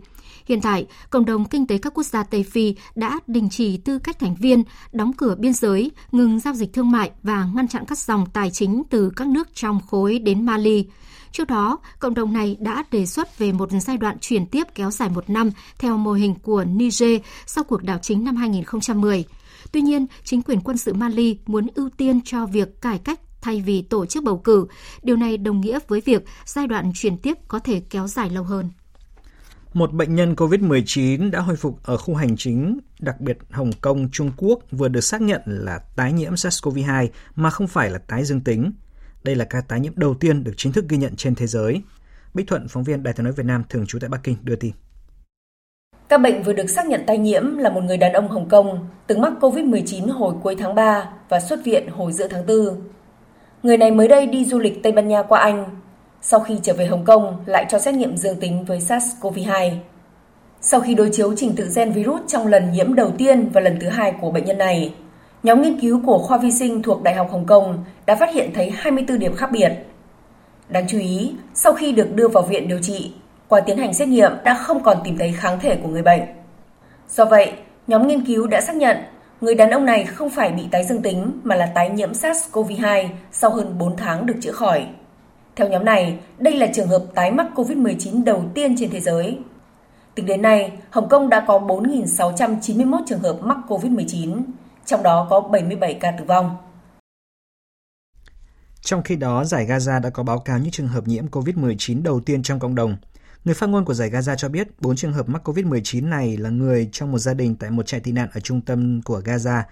Hiện 0.46 0.60
tại, 0.60 0.86
cộng 1.10 1.24
đồng 1.24 1.44
kinh 1.44 1.66
tế 1.66 1.78
các 1.78 1.94
quốc 1.94 2.02
gia 2.02 2.22
Tây 2.22 2.42
Phi 2.42 2.74
đã 2.94 3.20
đình 3.26 3.48
chỉ 3.50 3.76
tư 3.76 3.98
cách 3.98 4.18
thành 4.18 4.34
viên, 4.34 4.62
đóng 4.92 5.12
cửa 5.12 5.36
biên 5.38 5.52
giới, 5.52 5.90
ngừng 6.12 6.40
giao 6.40 6.54
dịch 6.54 6.72
thương 6.72 6.90
mại 6.90 7.10
và 7.22 7.48
ngăn 7.54 7.68
chặn 7.68 7.84
các 7.86 7.98
dòng 7.98 8.26
tài 8.32 8.50
chính 8.50 8.82
từ 8.90 9.10
các 9.16 9.26
nước 9.26 9.48
trong 9.54 9.80
khối 9.86 10.18
đến 10.18 10.46
Mali. 10.46 10.86
Trước 11.32 11.48
đó, 11.48 11.78
cộng 11.98 12.14
đồng 12.14 12.32
này 12.32 12.56
đã 12.60 12.84
đề 12.90 13.06
xuất 13.06 13.38
về 13.38 13.52
một 13.52 13.68
giai 13.82 13.96
đoạn 13.96 14.16
chuyển 14.20 14.46
tiếp 14.46 14.66
kéo 14.74 14.90
dài 14.90 15.08
một 15.08 15.30
năm 15.30 15.50
theo 15.78 15.96
mô 15.96 16.12
hình 16.12 16.34
của 16.34 16.64
Niger 16.64 17.20
sau 17.46 17.64
cuộc 17.64 17.82
đảo 17.82 17.98
chính 18.02 18.24
năm 18.24 18.36
2010. 18.36 19.24
Tuy 19.72 19.80
nhiên, 19.80 20.06
chính 20.24 20.42
quyền 20.42 20.60
quân 20.60 20.78
sự 20.78 20.92
Mali 20.92 21.38
muốn 21.46 21.66
ưu 21.74 21.88
tiên 21.96 22.20
cho 22.24 22.46
việc 22.46 22.80
cải 22.80 22.98
cách 22.98 23.20
thay 23.42 23.60
vì 23.60 23.82
tổ 23.82 24.06
chức 24.06 24.24
bầu 24.24 24.38
cử. 24.38 24.66
Điều 25.02 25.16
này 25.16 25.36
đồng 25.36 25.60
nghĩa 25.60 25.78
với 25.88 26.00
việc 26.00 26.24
giai 26.44 26.66
đoạn 26.66 26.92
chuyển 26.94 27.18
tiếp 27.18 27.38
có 27.48 27.58
thể 27.58 27.82
kéo 27.90 28.08
dài 28.08 28.30
lâu 28.30 28.44
hơn. 28.44 28.70
Một 29.74 29.92
bệnh 29.92 30.14
nhân 30.14 30.34
COVID-19 30.34 31.30
đã 31.30 31.40
hồi 31.40 31.56
phục 31.56 31.78
ở 31.82 31.96
khu 31.96 32.14
hành 32.14 32.36
chính 32.36 32.78
đặc 33.00 33.20
biệt 33.20 33.38
Hồng 33.50 33.70
Kông, 33.80 34.08
Trung 34.12 34.30
Quốc 34.36 34.58
vừa 34.70 34.88
được 34.88 35.00
xác 35.00 35.22
nhận 35.22 35.40
là 35.46 35.78
tái 35.96 36.12
nhiễm 36.12 36.32
SARS-CoV-2 36.32 37.08
mà 37.34 37.50
không 37.50 37.66
phải 37.66 37.90
là 37.90 37.98
tái 37.98 38.24
dương 38.24 38.40
tính. 38.40 38.72
Đây 39.24 39.34
là 39.34 39.44
ca 39.44 39.60
tái 39.60 39.80
nhiễm 39.80 39.92
đầu 39.96 40.14
tiên 40.14 40.44
được 40.44 40.52
chính 40.56 40.72
thức 40.72 40.84
ghi 40.88 40.96
nhận 40.96 41.16
trên 41.16 41.34
thế 41.34 41.46
giới. 41.46 41.82
Bích 42.34 42.46
Thuận, 42.46 42.68
phóng 42.68 42.84
viên 42.84 43.02
Đài 43.02 43.14
tiếng 43.14 43.24
nói 43.24 43.32
Việt 43.32 43.46
Nam 43.46 43.62
thường 43.68 43.86
trú 43.86 43.98
tại 43.98 44.10
Bắc 44.10 44.20
Kinh 44.22 44.36
đưa 44.42 44.56
tin. 44.56 44.72
Các 46.08 46.18
bệnh 46.18 46.42
vừa 46.42 46.52
được 46.52 46.70
xác 46.70 46.86
nhận 46.86 47.02
tai 47.06 47.18
nhiễm 47.18 47.56
là 47.56 47.70
một 47.70 47.80
người 47.84 47.96
đàn 47.96 48.12
ông 48.12 48.28
Hồng 48.28 48.48
Kông 48.48 48.88
từng 49.06 49.20
mắc 49.20 49.32
COVID-19 49.40 50.12
hồi 50.12 50.34
cuối 50.42 50.56
tháng 50.58 50.74
3 50.74 51.12
và 51.28 51.40
xuất 51.40 51.64
viện 51.64 51.88
hồi 51.88 52.12
giữa 52.12 52.28
tháng 52.28 52.46
4. 52.46 52.56
Người 53.62 53.76
này 53.76 53.90
mới 53.90 54.08
đây 54.08 54.26
đi 54.26 54.44
du 54.44 54.58
lịch 54.58 54.82
Tây 54.82 54.92
Ban 54.92 55.08
Nha 55.08 55.22
qua 55.22 55.40
Anh 55.40 55.81
sau 56.22 56.40
khi 56.40 56.58
trở 56.62 56.72
về 56.72 56.86
Hồng 56.86 57.04
Kông 57.04 57.36
lại 57.46 57.66
cho 57.68 57.78
xét 57.78 57.94
nghiệm 57.94 58.16
dương 58.16 58.40
tính 58.40 58.64
với 58.64 58.78
SARS-CoV-2. 58.78 59.70
Sau 60.60 60.80
khi 60.80 60.94
đối 60.94 61.10
chiếu 61.12 61.34
trình 61.36 61.52
tự 61.56 61.68
gen 61.76 61.92
virus 61.92 62.20
trong 62.28 62.46
lần 62.46 62.72
nhiễm 62.72 62.94
đầu 62.94 63.10
tiên 63.18 63.48
và 63.52 63.60
lần 63.60 63.78
thứ 63.80 63.88
hai 63.88 64.12
của 64.20 64.30
bệnh 64.30 64.44
nhân 64.44 64.58
này, 64.58 64.94
nhóm 65.42 65.62
nghiên 65.62 65.80
cứu 65.80 66.00
của 66.06 66.18
khoa 66.18 66.38
vi 66.38 66.50
sinh 66.50 66.82
thuộc 66.82 67.02
Đại 67.02 67.14
học 67.14 67.28
Hồng 67.30 67.46
Kông 67.46 67.84
đã 68.06 68.16
phát 68.16 68.34
hiện 68.34 68.50
thấy 68.54 68.70
24 68.70 69.18
điểm 69.18 69.36
khác 69.36 69.50
biệt. 69.52 69.72
Đáng 70.68 70.84
chú 70.88 70.98
ý, 70.98 71.32
sau 71.54 71.72
khi 71.72 71.92
được 71.92 72.14
đưa 72.14 72.28
vào 72.28 72.42
viện 72.42 72.68
điều 72.68 72.78
trị, 72.82 73.12
qua 73.48 73.60
tiến 73.60 73.78
hành 73.78 73.94
xét 73.94 74.08
nghiệm 74.08 74.32
đã 74.44 74.54
không 74.54 74.82
còn 74.82 74.98
tìm 75.04 75.18
thấy 75.18 75.32
kháng 75.32 75.60
thể 75.60 75.76
của 75.76 75.88
người 75.88 76.02
bệnh. 76.02 76.22
Do 77.08 77.24
vậy, 77.24 77.52
nhóm 77.86 78.06
nghiên 78.06 78.24
cứu 78.24 78.46
đã 78.46 78.60
xác 78.60 78.76
nhận 78.76 78.96
người 79.40 79.54
đàn 79.54 79.70
ông 79.70 79.84
này 79.84 80.04
không 80.04 80.30
phải 80.30 80.50
bị 80.50 80.62
tái 80.70 80.84
dương 80.84 81.02
tính 81.02 81.40
mà 81.42 81.56
là 81.56 81.66
tái 81.66 81.90
nhiễm 81.90 82.12
SARS-CoV-2 82.12 83.08
sau 83.32 83.50
hơn 83.50 83.78
4 83.78 83.96
tháng 83.96 84.26
được 84.26 84.34
chữa 84.40 84.52
khỏi. 84.52 84.86
Theo 85.56 85.68
nhóm 85.68 85.84
này, 85.84 86.18
đây 86.38 86.56
là 86.56 86.66
trường 86.74 86.88
hợp 86.88 87.04
tái 87.14 87.32
mắc 87.32 87.46
COVID-19 87.54 88.24
đầu 88.24 88.44
tiên 88.54 88.74
trên 88.78 88.90
thế 88.90 89.00
giới. 89.00 89.38
Tính 90.14 90.26
đến 90.26 90.42
nay, 90.42 90.72
Hồng 90.90 91.08
Kông 91.08 91.28
đã 91.28 91.44
có 91.48 91.58
4.691 91.58 93.02
trường 93.06 93.20
hợp 93.20 93.38
mắc 93.42 93.58
COVID-19, 93.68 94.42
trong 94.86 95.02
đó 95.02 95.26
có 95.30 95.40
77 95.40 95.94
ca 95.94 96.10
tử 96.18 96.24
vong. 96.24 96.56
Trong 98.80 99.02
khi 99.02 99.16
đó, 99.16 99.44
giải 99.44 99.66
Gaza 99.66 100.00
đã 100.00 100.10
có 100.10 100.22
báo 100.22 100.38
cáo 100.38 100.58
những 100.58 100.70
trường 100.70 100.88
hợp 100.88 101.06
nhiễm 101.06 101.26
COVID-19 101.26 102.02
đầu 102.02 102.20
tiên 102.20 102.42
trong 102.42 102.58
cộng 102.58 102.74
đồng. 102.74 102.96
Người 103.44 103.54
phát 103.54 103.68
ngôn 103.68 103.84
của 103.84 103.94
giải 103.94 104.10
Gaza 104.10 104.36
cho 104.36 104.48
biết 104.48 104.68
4 104.80 104.96
trường 104.96 105.12
hợp 105.12 105.28
mắc 105.28 105.48
COVID-19 105.48 106.08
này 106.08 106.36
là 106.36 106.50
người 106.50 106.88
trong 106.92 107.12
một 107.12 107.18
gia 107.18 107.34
đình 107.34 107.54
tại 107.54 107.70
một 107.70 107.86
trại 107.86 108.00
tị 108.00 108.12
nạn 108.12 108.28
ở 108.34 108.40
trung 108.40 108.60
tâm 108.60 109.02
của 109.02 109.20
Gaza 109.20 109.62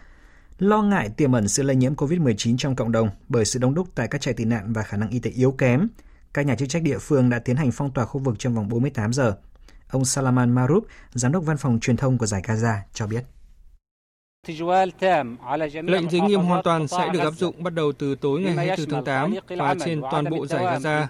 lo 0.60 0.82
ngại 0.82 1.08
tiềm 1.16 1.32
ẩn 1.32 1.48
sự 1.48 1.62
lây 1.62 1.76
nhiễm 1.76 1.94
COVID-19 1.94 2.56
trong 2.56 2.76
cộng 2.76 2.92
đồng 2.92 3.10
bởi 3.28 3.44
sự 3.44 3.58
đông 3.58 3.74
đúc 3.74 3.88
tại 3.94 4.08
các 4.08 4.20
trại 4.20 4.34
tị 4.34 4.44
nạn 4.44 4.72
và 4.72 4.82
khả 4.82 4.96
năng 4.96 5.10
y 5.10 5.18
tế 5.18 5.30
yếu 5.30 5.52
kém. 5.52 5.88
Các 6.34 6.46
nhà 6.46 6.54
chức 6.54 6.68
trách 6.68 6.82
địa 6.82 6.98
phương 6.98 7.30
đã 7.30 7.38
tiến 7.38 7.56
hành 7.56 7.70
phong 7.72 7.90
tỏa 7.90 8.04
khu 8.04 8.20
vực 8.20 8.38
trong 8.38 8.54
vòng 8.54 8.68
48 8.68 9.12
giờ. 9.12 9.36
Ông 9.90 10.04
Salaman 10.04 10.54
Marouf, 10.54 10.80
giám 11.12 11.32
đốc 11.32 11.44
văn 11.44 11.56
phòng 11.56 11.78
truyền 11.80 11.96
thông 11.96 12.18
của 12.18 12.26
giải 12.26 12.42
Gaza, 12.46 12.74
cho 12.92 13.06
biết. 13.06 13.24
Lệnh 15.82 16.10
giới 16.10 16.20
nghiêm 16.20 16.40
hoàn 16.40 16.62
toàn 16.62 16.88
sẽ 16.88 17.08
được 17.12 17.18
áp 17.18 17.30
dụng 17.30 17.62
bắt 17.62 17.74
đầu 17.74 17.92
từ 17.92 18.14
tối 18.14 18.40
ngày 18.40 18.54
24 18.54 18.90
tháng 18.90 19.04
8 19.04 19.34
và 19.58 19.74
trên 19.84 20.00
toàn 20.10 20.24
bộ 20.30 20.46
giải 20.46 20.64
Gaza. 20.64 21.06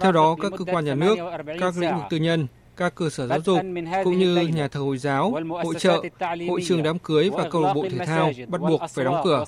Theo 0.00 0.12
đó, 0.12 0.36
các 0.42 0.52
cơ 0.58 0.64
quan 0.64 0.84
nhà 0.84 0.94
nước, 0.94 1.16
các 1.60 1.76
lĩnh 1.76 1.96
vực 1.96 2.04
tư 2.10 2.16
nhân, 2.16 2.46
các 2.76 2.94
cơ 2.94 3.10
sở 3.10 3.26
giáo 3.26 3.40
dục 3.40 3.58
cũng 4.04 4.18
như 4.18 4.36
nhà 4.36 4.68
thờ 4.68 4.80
Hồi 4.80 4.98
giáo, 4.98 5.32
hội 5.64 5.74
trợ, 5.78 6.02
hội 6.48 6.60
trường 6.64 6.82
đám 6.82 6.98
cưới 6.98 7.30
và 7.30 7.48
câu 7.50 7.62
lạc 7.62 7.74
bộ 7.74 7.86
thể 7.90 8.06
thao 8.06 8.30
bắt 8.48 8.60
buộc 8.60 8.80
phải 8.90 9.04
đóng 9.04 9.20
cửa. 9.24 9.44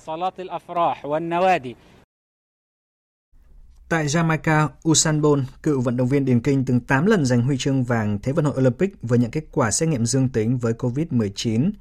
Tại 3.89 4.07
Jamaica, 4.07 4.67
Usain 4.89 5.21
Bolt, 5.21 5.43
cựu 5.63 5.81
vận 5.81 5.97
động 5.97 6.07
viên 6.07 6.25
điền 6.25 6.39
kinh 6.39 6.65
từng 6.65 6.79
8 6.79 7.05
lần 7.05 7.25
giành 7.25 7.41
huy 7.41 7.57
chương 7.57 7.83
vàng 7.83 8.19
Thế 8.23 8.31
vận 8.31 8.45
hội 8.45 8.53
Olympic 8.57 9.01
vừa 9.01 9.15
nhận 9.15 9.31
kết 9.31 9.43
quả 9.51 9.71
xét 9.71 9.89
nghiệm 9.89 10.05
dương 10.05 10.29
tính 10.29 10.57
với 10.57 10.73
COVID-19. 10.73 11.71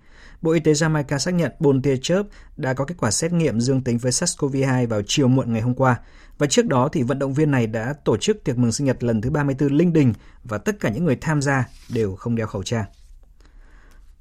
Bộ 0.42 0.52
Y 0.52 0.60
tế 0.60 0.72
Jamaica 0.72 1.18
xác 1.18 1.34
nhận 1.34 1.52
Bolt 1.58 1.82
tia 1.82 1.96
chớp 2.02 2.22
đã 2.56 2.74
có 2.74 2.84
kết 2.84 2.94
quả 2.98 3.10
xét 3.10 3.32
nghiệm 3.32 3.60
dương 3.60 3.84
tính 3.84 3.98
với 3.98 4.12
SARS-CoV-2 4.12 4.86
vào 4.86 5.02
chiều 5.06 5.28
muộn 5.28 5.52
ngày 5.52 5.62
hôm 5.62 5.74
qua. 5.74 6.00
Và 6.38 6.46
trước 6.46 6.66
đó 6.66 6.88
thì 6.92 7.02
vận 7.02 7.18
động 7.18 7.34
viên 7.34 7.50
này 7.50 7.66
đã 7.66 7.94
tổ 8.04 8.16
chức 8.16 8.44
tiệc 8.44 8.58
mừng 8.58 8.72
sinh 8.72 8.86
nhật 8.86 9.04
lần 9.04 9.20
thứ 9.20 9.30
34 9.30 9.72
linh 9.72 9.92
đình 9.92 10.12
và 10.44 10.58
tất 10.58 10.80
cả 10.80 10.88
những 10.88 11.04
người 11.04 11.16
tham 11.20 11.42
gia 11.42 11.68
đều 11.94 12.14
không 12.14 12.36
đeo 12.36 12.46
khẩu 12.46 12.62
trang. 12.62 12.84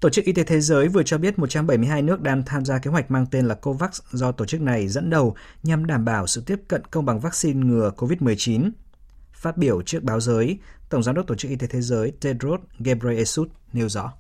Tổ 0.06 0.10
chức 0.10 0.26
Y 0.26 0.34
tế 0.34 0.44
Thế 0.44 0.62
giới 0.62 0.88
vừa 0.88 1.04
cho 1.04 1.18
biết 1.18 1.40
172 1.40 2.02
nước 2.02 2.22
đang 2.22 2.44
tham 2.46 2.66
gia 2.66 2.80
kế 2.80 2.92
hoạch 2.92 3.12
mang 3.12 3.26
tên 3.32 3.46
là 3.46 3.56
COVAX 3.56 4.02
do 4.12 4.32
tổ 4.32 4.46
chức 4.46 4.62
này 4.62 4.88
dẫn 4.88 5.10
đầu 5.10 5.36
nhằm 5.64 5.86
đảm 5.86 6.06
bảo 6.06 6.28
sự 6.28 6.44
tiếp 6.46 6.60
cận 6.68 6.82
công 6.92 7.06
bằng 7.06 7.20
vaccine 7.20 7.66
ngừa 7.66 7.92
COVID-19. 7.98 8.72
Phát 9.34 9.58
biểu 9.58 9.82
trước 9.82 10.04
báo 10.04 10.20
giới, 10.20 10.60
Tổng 10.90 11.04
giám 11.04 11.16
đốc 11.16 11.28
Tổ 11.28 11.36
chức 11.36 11.52
Y 11.52 11.58
tế 11.58 11.68
Thế 11.68 11.82
giới 11.82 12.12
Tedros 12.12 12.62
Ghebreyesus 12.80 13.48
nêu 13.74 13.90
rõ. 13.90 14.14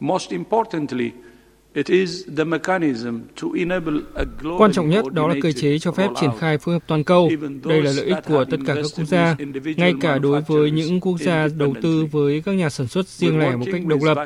Most 0.00 0.30
importantly, 0.30 1.10
Quan 4.58 4.72
trọng 4.72 4.88
nhất 4.88 5.04
đó 5.12 5.28
là 5.28 5.34
cơ 5.42 5.52
chế 5.52 5.78
cho 5.78 5.92
phép 5.92 6.08
triển 6.20 6.30
khai 6.38 6.58
phối 6.58 6.74
hợp 6.74 6.82
toàn 6.86 7.04
cầu. 7.04 7.30
Đây 7.64 7.82
là 7.82 7.92
lợi 7.92 8.04
ích 8.04 8.16
của 8.26 8.44
tất 8.50 8.56
cả 8.66 8.74
các 8.74 8.84
quốc 8.96 9.04
gia, 9.04 9.36
ngay 9.76 9.94
cả 10.00 10.18
đối 10.18 10.40
với 10.40 10.70
những 10.70 11.00
quốc 11.00 11.18
gia 11.20 11.48
đầu 11.56 11.74
tư 11.82 12.06
với 12.10 12.42
các 12.44 12.52
nhà 12.52 12.70
sản 12.70 12.86
xuất 12.86 13.08
riêng 13.08 13.38
lẻ 13.38 13.56
một 13.56 13.66
cách 13.72 13.86
độc 13.86 14.02
lập. 14.02 14.18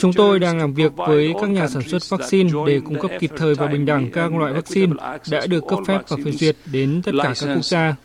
Chúng 0.00 0.12
tôi 0.12 0.38
đang 0.38 0.58
làm 0.58 0.74
việc 0.74 0.92
với 0.96 1.34
các 1.40 1.50
nhà 1.50 1.68
sản 1.68 1.82
xuất 1.82 2.02
vaccine 2.08 2.50
để 2.66 2.80
cung 2.80 3.00
cấp 3.00 3.10
kịp 3.20 3.30
thời 3.36 3.54
và 3.54 3.66
bình 3.66 3.86
đẳng 3.86 4.10
các 4.10 4.34
loại 4.34 4.52
vaccine 4.52 4.92
đã 5.30 5.46
được 5.46 5.64
cấp 5.68 5.78
phép 5.86 6.00
và 6.08 6.16
phê 6.24 6.32
duyệt 6.32 6.56
đến 6.72 7.02
tất 7.04 7.12
cả 7.22 7.34
các 7.40 7.54
quốc 7.54 7.64
gia. 7.64 7.96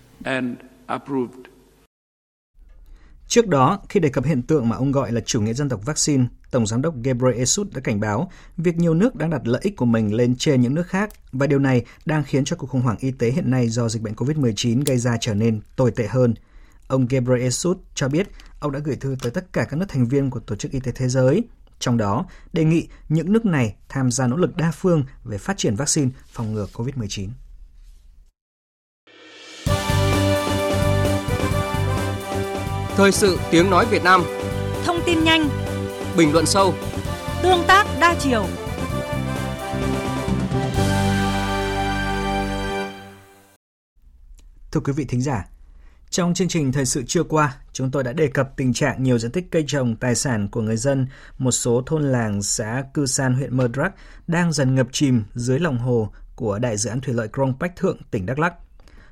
Trước 3.27 3.47
đó, 3.47 3.79
khi 3.89 3.99
đề 3.99 4.09
cập 4.09 4.25
hiện 4.25 4.41
tượng 4.41 4.69
mà 4.69 4.75
ông 4.75 4.91
gọi 4.91 5.11
là 5.11 5.21
chủ 5.21 5.41
nghĩa 5.41 5.53
dân 5.53 5.69
tộc 5.69 5.85
vaccine, 5.85 6.23
Tổng 6.53 6.67
giám 6.67 6.81
đốc 6.81 6.95
Ghebreyesus 7.03 7.67
đã 7.73 7.81
cảnh 7.81 7.99
báo 7.99 8.31
việc 8.57 8.77
nhiều 8.77 8.93
nước 8.93 9.15
đang 9.15 9.29
đặt 9.29 9.47
lợi 9.47 9.61
ích 9.63 9.77
của 9.77 9.85
mình 9.85 10.13
lên 10.13 10.35
trên 10.35 10.61
những 10.61 10.75
nước 10.75 10.87
khác 10.87 11.09
và 11.31 11.47
điều 11.47 11.59
này 11.59 11.85
đang 12.05 12.23
khiến 12.23 12.45
cho 12.45 12.55
cuộc 12.55 12.67
khủng 12.67 12.81
hoảng 12.81 12.97
y 12.99 13.11
tế 13.11 13.31
hiện 13.31 13.51
nay 13.51 13.69
do 13.69 13.89
dịch 13.89 14.01
bệnh 14.01 14.13
COVID-19 14.13 14.83
gây 14.85 14.97
ra 14.97 15.17
trở 15.21 15.33
nên 15.33 15.61
tồi 15.75 15.91
tệ 15.91 16.07
hơn. 16.07 16.33
Ông 16.87 17.07
Ghebreyesus 17.07 17.77
cho 17.95 18.09
biết 18.09 18.27
ông 18.59 18.71
đã 18.71 18.79
gửi 18.79 18.95
thư 18.95 19.15
tới 19.21 19.31
tất 19.31 19.53
cả 19.53 19.63
các 19.63 19.77
nước 19.77 19.85
thành 19.89 20.07
viên 20.07 20.29
của 20.29 20.39
Tổ 20.39 20.55
chức 20.55 20.71
Y 20.71 20.79
tế 20.79 20.91
Thế 20.95 21.07
giới, 21.09 21.43
trong 21.79 21.97
đó 21.97 22.25
đề 22.53 22.63
nghị 22.63 22.87
những 23.09 23.33
nước 23.33 23.45
này 23.45 23.75
tham 23.89 24.11
gia 24.11 24.27
nỗ 24.27 24.35
lực 24.35 24.55
đa 24.55 24.71
phương 24.71 25.03
về 25.23 25.37
phát 25.37 25.57
triển 25.57 25.75
vaccine 25.75 26.09
phòng 26.31 26.53
ngừa 26.53 26.67
COVID-19. 26.73 27.27
Thời 32.95 33.11
sự 33.11 33.39
tiếng 33.51 33.69
nói 33.69 33.85
Việt 33.85 34.03
Nam 34.03 34.23
Thông 34.85 34.99
tin 35.05 35.23
nhanh 35.23 35.62
Bình 36.17 36.33
luận 36.33 36.45
sâu 36.45 36.73
Tương 37.43 37.63
tác 37.67 37.85
đa 38.01 38.15
chiều 38.19 38.45
Thưa 44.71 44.79
quý 44.79 44.93
vị 44.93 45.05
thính 45.05 45.21
giả, 45.21 45.45
trong 46.09 46.33
chương 46.33 46.47
trình 46.47 46.71
thời 46.71 46.85
sự 46.85 47.03
trưa 47.07 47.23
qua, 47.23 47.57
chúng 47.73 47.91
tôi 47.91 48.03
đã 48.03 48.13
đề 48.13 48.27
cập 48.27 48.49
tình 48.57 48.73
trạng 48.73 49.03
nhiều 49.03 49.17
diện 49.17 49.31
tích 49.31 49.45
cây 49.51 49.63
trồng, 49.67 49.95
tài 49.95 50.15
sản 50.15 50.47
của 50.47 50.61
người 50.61 50.77
dân 50.77 51.07
một 51.37 51.51
số 51.51 51.83
thôn 51.85 52.03
làng 52.03 52.41
xã 52.41 52.83
Cư 52.93 53.05
San, 53.05 53.33
huyện 53.33 53.57
Mơ 53.57 53.67
Đrắc 53.67 53.93
đang 54.27 54.53
dần 54.53 54.75
ngập 54.75 54.87
chìm 54.91 55.23
dưới 55.33 55.59
lòng 55.59 55.77
hồ 55.77 56.09
của 56.35 56.59
đại 56.59 56.77
dự 56.77 56.89
án 56.89 57.01
thủy 57.01 57.13
lợi 57.13 57.27
Krông 57.27 57.53
Bách 57.59 57.75
Thượng, 57.75 57.97
tỉnh 58.11 58.25
Đắk 58.25 58.39
Lắk. 58.39 58.53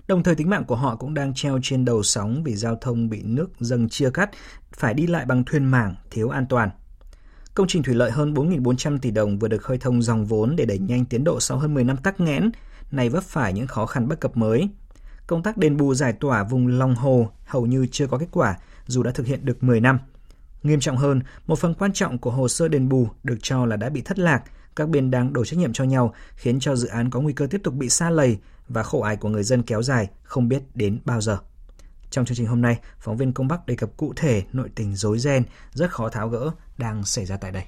Đồng 0.07 0.23
thời 0.23 0.35
tính 0.35 0.49
mạng 0.49 0.65
của 0.65 0.75
họ 0.75 0.95
cũng 0.95 1.13
đang 1.13 1.33
treo 1.33 1.59
trên 1.63 1.85
đầu 1.85 2.03
sóng 2.03 2.43
vì 2.43 2.55
giao 2.55 2.75
thông 2.75 3.09
bị 3.09 3.21
nước 3.23 3.49
dâng 3.59 3.89
chia 3.89 4.09
cắt, 4.09 4.29
phải 4.73 4.93
đi 4.93 5.07
lại 5.07 5.25
bằng 5.25 5.43
thuyền 5.45 5.65
mảng, 5.65 5.95
thiếu 6.11 6.29
an 6.29 6.45
toàn. 6.49 6.69
Công 7.53 7.67
trình 7.67 7.83
thủy 7.83 7.95
lợi 7.95 8.11
hơn 8.11 8.33
4.400 8.33 8.97
tỷ 8.97 9.11
đồng 9.11 9.39
vừa 9.39 9.47
được 9.47 9.61
khơi 9.61 9.77
thông 9.77 10.01
dòng 10.01 10.25
vốn 10.25 10.55
để 10.55 10.65
đẩy 10.65 10.79
nhanh 10.79 11.05
tiến 11.05 11.23
độ 11.23 11.39
sau 11.39 11.57
hơn 11.57 11.73
10 11.73 11.83
năm 11.83 11.97
tắc 11.97 12.19
nghẽn, 12.19 12.51
này 12.91 13.09
vấp 13.09 13.23
phải 13.23 13.53
những 13.53 13.67
khó 13.67 13.85
khăn 13.85 14.07
bất 14.07 14.19
cập 14.19 14.37
mới. 14.37 14.69
Công 15.27 15.43
tác 15.43 15.57
đền 15.57 15.77
bù 15.77 15.93
giải 15.93 16.13
tỏa 16.13 16.43
vùng 16.43 16.67
lòng 16.67 16.95
hồ 16.95 17.29
hầu 17.45 17.65
như 17.65 17.87
chưa 17.91 18.07
có 18.07 18.17
kết 18.17 18.27
quả 18.31 18.57
dù 18.87 19.03
đã 19.03 19.11
thực 19.11 19.27
hiện 19.27 19.45
được 19.45 19.63
10 19.63 19.81
năm. 19.81 19.99
Nghiêm 20.63 20.79
trọng 20.79 20.97
hơn, 20.97 21.21
một 21.47 21.59
phần 21.59 21.73
quan 21.73 21.93
trọng 21.93 22.17
của 22.17 22.31
hồ 22.31 22.47
sơ 22.47 22.67
đền 22.67 22.89
bù 22.89 23.07
được 23.23 23.37
cho 23.41 23.65
là 23.65 23.75
đã 23.75 23.89
bị 23.89 24.01
thất 24.01 24.19
lạc, 24.19 24.43
các 24.75 24.89
bên 24.89 25.11
đang 25.11 25.33
đổ 25.33 25.45
trách 25.45 25.59
nhiệm 25.59 25.73
cho 25.73 25.83
nhau, 25.83 26.13
khiến 26.35 26.59
cho 26.59 26.75
dự 26.75 26.87
án 26.87 27.09
có 27.09 27.21
nguy 27.21 27.33
cơ 27.33 27.47
tiếp 27.47 27.61
tục 27.63 27.73
bị 27.73 27.89
xa 27.89 28.09
lầy 28.09 28.37
và 28.67 28.83
khổ 28.83 29.01
ải 29.01 29.15
của 29.15 29.29
người 29.29 29.43
dân 29.43 29.63
kéo 29.63 29.83
dài 29.83 30.09
không 30.23 30.49
biết 30.49 30.61
đến 30.75 30.99
bao 31.05 31.21
giờ. 31.21 31.37
Trong 32.11 32.25
chương 32.25 32.37
trình 32.37 32.47
hôm 32.47 32.61
nay, 32.61 32.79
phóng 32.99 33.17
viên 33.17 33.33
Công 33.33 33.47
Bắc 33.47 33.65
đề 33.65 33.75
cập 33.75 33.97
cụ 33.97 34.13
thể 34.15 34.43
nội 34.53 34.69
tình 34.75 34.95
rối 34.95 35.19
ren 35.19 35.43
rất 35.71 35.91
khó 35.91 36.09
tháo 36.09 36.29
gỡ 36.29 36.51
đang 36.77 37.03
xảy 37.03 37.25
ra 37.25 37.37
tại 37.37 37.51
đây. 37.51 37.63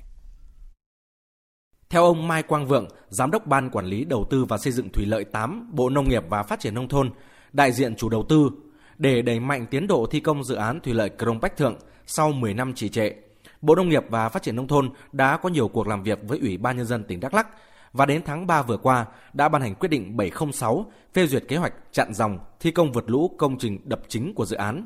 Theo 1.89 2.03
ông 2.03 2.27
Mai 2.27 2.43
Quang 2.43 2.67
Vượng, 2.67 2.87
Giám 3.09 3.31
đốc 3.31 3.47
Ban 3.47 3.69
Quản 3.69 3.85
lý 3.85 4.05
Đầu 4.05 4.27
tư 4.29 4.45
và 4.45 4.57
Xây 4.57 4.73
dựng 4.73 4.89
Thủy 4.89 5.05
lợi 5.05 5.23
8, 5.23 5.69
Bộ 5.75 5.89
Nông 5.89 6.09
nghiệp 6.09 6.23
và 6.29 6.43
Phát 6.43 6.59
triển 6.59 6.73
Nông 6.73 6.87
thôn, 6.87 7.11
đại 7.53 7.71
diện 7.71 7.95
chủ 7.95 8.09
đầu 8.09 8.25
tư, 8.29 8.49
để 8.97 9.21
đẩy 9.21 9.39
mạnh 9.39 9.65
tiến 9.71 9.87
độ 9.87 10.07
thi 10.11 10.19
công 10.19 10.43
dự 10.43 10.55
án 10.55 10.79
Thủy 10.79 10.93
lợi 10.93 11.09
Crong 11.19 11.39
Bách 11.39 11.57
Thượng 11.57 11.75
sau 12.05 12.31
10 12.31 12.53
năm 12.53 12.73
trì 12.73 12.89
trệ, 12.89 13.11
Bộ 13.61 13.75
Nông 13.75 13.89
nghiệp 13.89 14.03
và 14.09 14.29
Phát 14.29 14.43
triển 14.43 14.55
Nông 14.55 14.67
thôn 14.67 14.89
đã 15.11 15.37
có 15.37 15.49
nhiều 15.49 15.67
cuộc 15.67 15.87
làm 15.87 16.03
việc 16.03 16.19
với 16.23 16.39
Ủy 16.39 16.57
ban 16.57 16.77
Nhân 16.77 16.85
dân 16.85 17.03
tỉnh 17.03 17.19
Đắk 17.19 17.33
lắc 17.33 17.47
và 17.93 18.05
đến 18.05 18.21
tháng 18.25 18.47
3 18.47 18.61
vừa 18.61 18.77
qua 18.77 19.05
đã 19.33 19.49
ban 19.49 19.61
hành 19.61 19.75
quyết 19.75 19.89
định 19.89 20.17
706 20.17 20.85
phê 21.13 21.27
duyệt 21.27 21.43
kế 21.47 21.57
hoạch 21.57 21.73
chặn 21.91 22.13
dòng 22.13 22.39
thi 22.59 22.71
công 22.71 22.91
vượt 22.91 23.09
lũ 23.09 23.35
công 23.37 23.57
trình 23.57 23.79
đập 23.83 24.01
chính 24.07 24.33
của 24.33 24.45
dự 24.45 24.55
án. 24.55 24.85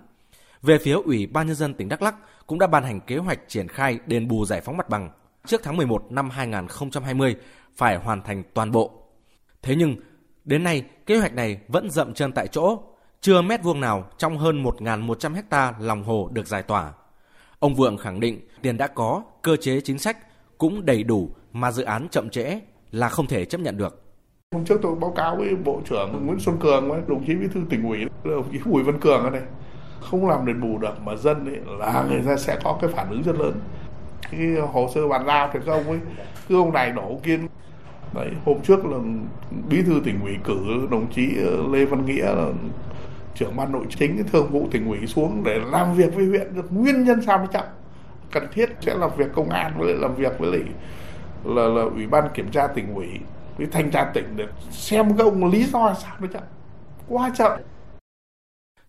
Về 0.61 0.77
phía 0.77 0.93
Ủy 0.93 1.27
ban 1.27 1.47
Nhân 1.47 1.55
dân 1.55 1.73
tỉnh 1.73 1.89
Đắk 1.89 2.01
Lắk 2.01 2.15
cũng 2.47 2.59
đã 2.59 2.67
ban 2.67 2.83
hành 2.83 2.99
kế 2.99 3.17
hoạch 3.17 3.39
triển 3.47 3.67
khai 3.67 3.99
đền 4.05 4.27
bù 4.27 4.45
giải 4.45 4.61
phóng 4.61 4.77
mặt 4.77 4.89
bằng 4.89 5.09
trước 5.45 5.61
tháng 5.63 5.77
11 5.77 6.11
năm 6.11 6.29
2020 6.29 7.35
phải 7.75 7.97
hoàn 7.97 8.21
thành 8.21 8.43
toàn 8.53 8.71
bộ. 8.71 8.91
Thế 9.61 9.75
nhưng, 9.75 9.95
đến 10.45 10.63
nay 10.63 10.83
kế 11.05 11.17
hoạch 11.17 11.33
này 11.33 11.59
vẫn 11.67 11.89
dậm 11.91 12.13
chân 12.13 12.31
tại 12.31 12.47
chỗ, 12.47 12.79
chưa 13.21 13.41
mét 13.41 13.63
vuông 13.63 13.81
nào 13.81 14.09
trong 14.17 14.37
hơn 14.37 14.63
1.100 14.63 15.33
hecta 15.33 15.73
lòng 15.79 16.03
hồ 16.03 16.29
được 16.33 16.47
giải 16.47 16.63
tỏa. 16.63 16.93
Ông 17.59 17.75
Vượng 17.75 17.97
khẳng 17.97 18.19
định 18.19 18.47
tiền 18.61 18.77
đã 18.77 18.87
có, 18.87 19.23
cơ 19.41 19.55
chế 19.55 19.81
chính 19.81 19.99
sách 19.99 20.17
cũng 20.57 20.85
đầy 20.85 21.03
đủ 21.03 21.29
mà 21.53 21.71
dự 21.71 21.83
án 21.83 22.07
chậm 22.11 22.29
trễ 22.29 22.59
là 22.91 23.09
không 23.09 23.27
thể 23.27 23.45
chấp 23.45 23.61
nhận 23.61 23.77
được. 23.77 24.03
Hôm 24.53 24.65
trước 24.65 24.79
tôi 24.81 24.95
báo 24.95 25.11
cáo 25.11 25.35
với 25.35 25.55
Bộ 25.55 25.81
trưởng 25.89 26.25
Nguyễn 26.25 26.39
Xuân 26.39 26.57
Cường, 26.59 26.89
với 26.89 27.01
đồng 27.07 27.25
chí 27.27 27.35
bí 27.35 27.47
thư 27.53 27.61
tỉnh 27.69 27.89
ủy, 27.89 28.05
đồng 28.23 28.51
chí 28.51 28.59
Bùi 28.65 28.83
Văn 28.83 28.99
Cường 28.99 29.23
ở 29.23 29.29
đây, 29.29 29.41
không 29.99 30.29
làm 30.29 30.45
đền 30.45 30.61
bù 30.61 30.77
được 30.77 31.01
mà 31.05 31.15
dân 31.15 31.45
ấy 31.45 31.77
là 31.79 32.05
người 32.09 32.21
ta 32.25 32.37
sẽ 32.37 32.59
có 32.63 32.77
cái 32.81 32.89
phản 32.89 33.09
ứng 33.09 33.23
rất 33.23 33.35
lớn. 33.35 33.59
Cái 34.31 34.41
hồ 34.73 34.89
sơ 34.95 35.07
bàn 35.07 35.25
giao 35.25 35.49
thì 35.53 35.59
các 35.65 35.71
ông 35.71 35.87
ấy 35.87 35.99
cứ 36.49 36.55
ông 36.55 36.73
này 36.73 36.91
đổ 36.91 37.19
kiên, 37.23 37.41
kia. 37.41 37.47
Đấy, 38.13 38.29
hôm 38.45 38.61
trước 38.61 38.85
là 38.85 38.97
bí 39.69 39.81
thư 39.81 40.01
tỉnh 40.05 40.19
ủy 40.21 40.37
cử 40.43 40.87
đồng 40.91 41.11
chí 41.11 41.29
ờ, 41.45 41.67
Lê 41.71 41.85
Văn 41.85 42.05
Nghĩa 42.05 42.25
là 42.25 42.51
trưởng 43.35 43.55
ban 43.55 43.71
nội 43.71 43.85
chính 43.89 44.23
thường 44.31 44.47
vụ 44.51 44.67
tỉnh 44.71 44.87
ủy 44.89 45.07
xuống 45.07 45.43
để 45.43 45.59
làm 45.71 45.95
việc 45.95 46.15
với 46.15 46.25
huyện 46.25 46.55
được 46.55 46.73
nguyên 46.73 47.03
nhân 47.03 47.21
sao 47.25 47.37
mới 47.37 47.47
chậm 47.53 47.65
cần 48.31 48.47
thiết 48.53 48.69
sẽ 48.81 48.95
làm 48.95 49.09
việc 49.17 49.27
công 49.35 49.49
an 49.49 49.73
với 49.77 49.93
làm 49.93 50.15
việc 50.15 50.39
với 50.39 50.51
lại 50.51 50.61
là 51.43 51.67
là 51.67 51.81
ủy 51.81 52.07
ban 52.07 52.29
kiểm 52.33 52.51
tra 52.51 52.67
tỉnh 52.67 52.95
ủy 52.95 53.07
với 53.57 53.67
thanh 53.71 53.91
tra 53.91 54.11
tỉnh 54.13 54.25
để 54.35 54.47
xem 54.71 55.17
các 55.17 55.23
ông 55.23 55.45
lý 55.45 55.63
do 55.63 55.93
sao 55.93 56.15
nó 56.19 56.27
chậm 56.33 56.43
quá 57.07 57.31
chậm 57.37 57.51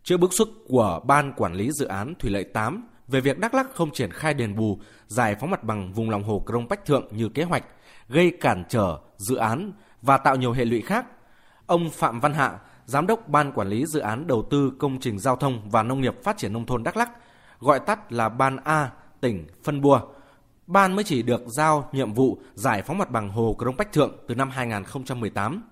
trước 0.02 0.16
bức 0.16 0.32
xúc 0.32 0.48
của 0.68 1.00
ban 1.04 1.32
quản 1.32 1.54
lý 1.54 1.70
dự 1.72 1.86
án 1.86 2.14
thủy 2.18 2.30
lợi 2.30 2.44
8 2.44 2.88
về 3.08 3.20
việc 3.20 3.38
Đắk 3.38 3.54
Lắk 3.54 3.74
không 3.74 3.90
triển 3.90 4.10
khai 4.10 4.34
đền 4.34 4.56
bù 4.56 4.78
giải 5.06 5.34
phóng 5.34 5.50
mặt 5.50 5.64
bằng 5.64 5.92
vùng 5.92 6.10
lòng 6.10 6.22
hồ 6.22 6.42
Crong 6.46 6.68
Bách 6.68 6.86
Thượng 6.86 7.08
như 7.10 7.28
kế 7.28 7.42
hoạch, 7.42 7.64
gây 8.08 8.32
cản 8.40 8.64
trở 8.68 8.98
dự 9.16 9.36
án 9.36 9.72
và 10.02 10.16
tạo 10.18 10.36
nhiều 10.36 10.52
hệ 10.52 10.64
lụy 10.64 10.80
khác. 10.80 11.06
Ông 11.66 11.90
Phạm 11.90 12.20
Văn 12.20 12.34
Hạ, 12.34 12.58
Giám 12.86 13.06
đốc 13.06 13.28
Ban 13.28 13.52
Quản 13.52 13.68
lý 13.68 13.86
Dự 13.86 14.00
án 14.00 14.26
Đầu 14.26 14.46
tư 14.50 14.72
Công 14.78 15.00
trình 15.00 15.18
Giao 15.18 15.36
thông 15.36 15.70
và 15.70 15.82
Nông 15.82 16.00
nghiệp 16.00 16.14
Phát 16.22 16.36
triển 16.36 16.52
Nông 16.52 16.66
thôn 16.66 16.82
Đắk 16.82 16.96
Lắk, 16.96 17.10
gọi 17.60 17.80
tắt 17.80 18.12
là 18.12 18.28
Ban 18.28 18.56
A, 18.64 18.90
tỉnh 19.20 19.46
phân 19.64 19.80
bua. 19.80 20.00
Ban 20.68 20.96
mới 20.96 21.04
chỉ 21.04 21.22
được 21.22 21.42
giao 21.46 21.88
nhiệm 21.92 22.12
vụ 22.12 22.38
giải 22.54 22.82
phóng 22.82 22.98
mặt 22.98 23.10
bằng 23.10 23.28
Hồ 23.28 23.56
Crong 23.58 23.76
Bách 23.76 23.92
Thượng 23.92 24.16
từ 24.26 24.34
năm 24.34 24.50
2018. 24.50 25.62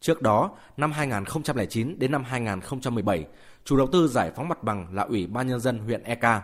Trước 0.00 0.22
đó, 0.22 0.50
năm 0.76 0.92
2009 0.92 1.98
đến 1.98 2.12
năm 2.12 2.24
2017, 2.24 3.24
chủ 3.64 3.76
đầu 3.76 3.86
tư 3.92 4.08
giải 4.08 4.30
phóng 4.36 4.48
mặt 4.48 4.62
bằng 4.62 4.86
là 4.94 5.02
Ủy 5.02 5.26
ban 5.26 5.46
Nhân 5.46 5.60
dân 5.60 5.78
huyện 5.78 6.02
Eka. 6.02 6.42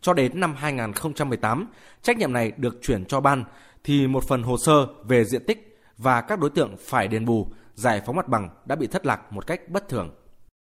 Cho 0.00 0.12
đến 0.12 0.40
năm 0.40 0.54
2018, 0.56 1.68
trách 2.02 2.18
nhiệm 2.18 2.32
này 2.32 2.52
được 2.56 2.78
chuyển 2.82 3.04
cho 3.04 3.20
ban, 3.20 3.44
thì 3.84 4.06
một 4.06 4.24
phần 4.24 4.42
hồ 4.42 4.56
sơ 4.56 4.86
về 5.04 5.24
diện 5.24 5.46
tích 5.46 5.78
và 5.98 6.20
các 6.20 6.38
đối 6.38 6.50
tượng 6.50 6.76
phải 6.80 7.08
đền 7.08 7.24
bù 7.24 7.46
giải 7.74 8.02
phóng 8.06 8.16
mặt 8.16 8.28
bằng 8.28 8.48
đã 8.64 8.76
bị 8.76 8.86
thất 8.86 9.06
lạc 9.06 9.32
một 9.32 9.46
cách 9.46 9.68
bất 9.68 9.88
thường. 9.88 10.10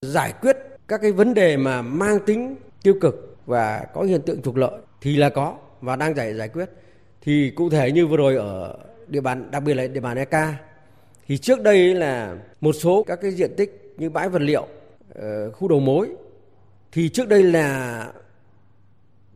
Giải 0.02 0.34
quyết 0.42 0.58
các 0.88 1.02
cái 1.02 1.12
vấn 1.12 1.34
đề 1.34 1.58
mà 1.58 1.82
mang 1.82 2.20
tính 2.26 2.56
tiêu 2.84 2.94
cực 3.02 3.38
và 3.46 3.86
có 3.94 4.02
hiện 4.02 4.22
tượng 4.26 4.42
trục 4.42 4.56
lợi 4.56 4.82
thì 5.02 5.16
là 5.16 5.30
có 5.30 5.58
và 5.84 5.96
đang 5.96 6.16
giải 6.16 6.34
giải 6.34 6.50
quyết. 6.50 6.70
Thì 7.22 7.50
cụ 7.50 7.70
thể 7.70 7.92
như 7.92 8.08
vừa 8.08 8.18
rồi 8.18 8.36
ở 8.36 8.78
địa 9.08 9.22
bàn 9.22 9.52
đặc 9.52 9.64
biệt 9.64 9.74
là 9.74 9.88
địa 9.88 10.00
bàn 10.00 10.18
EK 10.18 10.36
thì 11.28 11.38
trước 11.38 11.62
đây 11.62 11.96
là 11.96 12.36
một 12.62 12.74
số 12.74 13.04
các 13.04 13.20
cái 13.22 13.32
diện 13.32 13.52
tích 13.58 13.94
như 13.98 14.10
bãi 14.10 14.30
vật 14.30 14.42
liệu, 14.42 14.68
ờ, 15.16 15.52
khu 15.52 15.68
đầu 15.68 15.80
mối 15.80 16.10
thì 16.92 17.10
trước 17.10 17.28
đây 17.30 17.44
là 17.44 18.08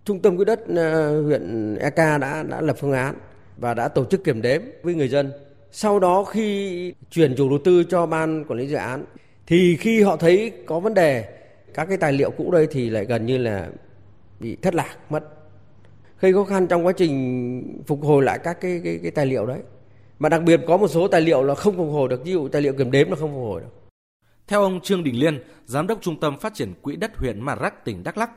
trung 0.05 0.19
tâm 0.21 0.37
quỹ 0.37 0.45
đất 0.45 0.59
ờ, 0.75 1.21
huyện 1.21 1.75
EK 1.75 1.95
đã 1.95 2.43
đã 2.49 2.61
lập 2.61 2.75
phương 2.79 2.91
án 2.91 3.15
và 3.57 3.73
đã 3.73 3.87
tổ 3.87 4.05
chức 4.05 4.23
kiểm 4.23 4.41
đếm 4.41 4.61
với 4.83 4.95
người 4.95 5.09
dân. 5.09 5.31
Sau 5.71 5.99
đó 5.99 6.23
khi 6.23 6.93
chuyển 7.11 7.35
chủ 7.35 7.49
đầu 7.49 7.59
tư 7.65 7.83
cho 7.83 8.05
ban 8.05 8.45
quản 8.45 8.59
lý 8.59 8.67
dự 8.67 8.75
án 8.75 9.05
thì 9.47 9.77
khi 9.79 10.01
họ 10.01 10.17
thấy 10.17 10.51
có 10.65 10.79
vấn 10.79 10.93
đề 10.93 11.25
các 11.73 11.85
cái 11.85 11.97
tài 11.97 12.13
liệu 12.13 12.31
cũ 12.31 12.51
đây 12.51 12.67
thì 12.71 12.89
lại 12.89 13.05
gần 13.05 13.25
như 13.25 13.37
là 13.37 13.69
bị 14.39 14.55
thất 14.55 14.75
lạc 14.75 14.97
mất 15.09 15.36
gây 16.19 16.33
khó 16.33 16.43
khăn 16.43 16.67
trong 16.67 16.85
quá 16.85 16.93
trình 16.97 17.83
phục 17.87 18.03
hồi 18.03 18.23
lại 18.23 18.39
các 18.43 18.61
cái 18.61 18.81
cái, 18.83 18.99
cái 19.01 19.11
tài 19.11 19.25
liệu 19.25 19.45
đấy 19.45 19.59
mà 20.19 20.29
đặc 20.29 20.41
biệt 20.43 20.61
có 20.67 20.77
một 20.77 20.87
số 20.87 21.07
tài 21.07 21.21
liệu 21.21 21.43
là 21.43 21.55
không 21.55 21.77
phục 21.77 21.91
hồi 21.91 22.09
được 22.09 22.23
ví 22.23 22.31
dụ 22.31 22.47
tài 22.47 22.61
liệu 22.61 22.73
kiểm 22.73 22.91
đếm 22.91 23.09
là 23.09 23.15
không 23.15 23.31
phục 23.31 23.41
hồi 23.41 23.61
được 23.61 23.69
theo 24.47 24.61
ông 24.61 24.81
Trương 24.81 25.03
Đình 25.03 25.19
Liên 25.19 25.43
giám 25.65 25.87
đốc 25.87 26.01
trung 26.01 26.19
tâm 26.19 26.39
phát 26.39 26.53
triển 26.53 26.73
quỹ 26.81 26.95
đất 26.95 27.17
huyện 27.17 27.41
Mạt 27.41 27.59
Rắc 27.61 27.85
tỉnh 27.85 28.03
Đắk 28.03 28.17
Lắk 28.17 28.31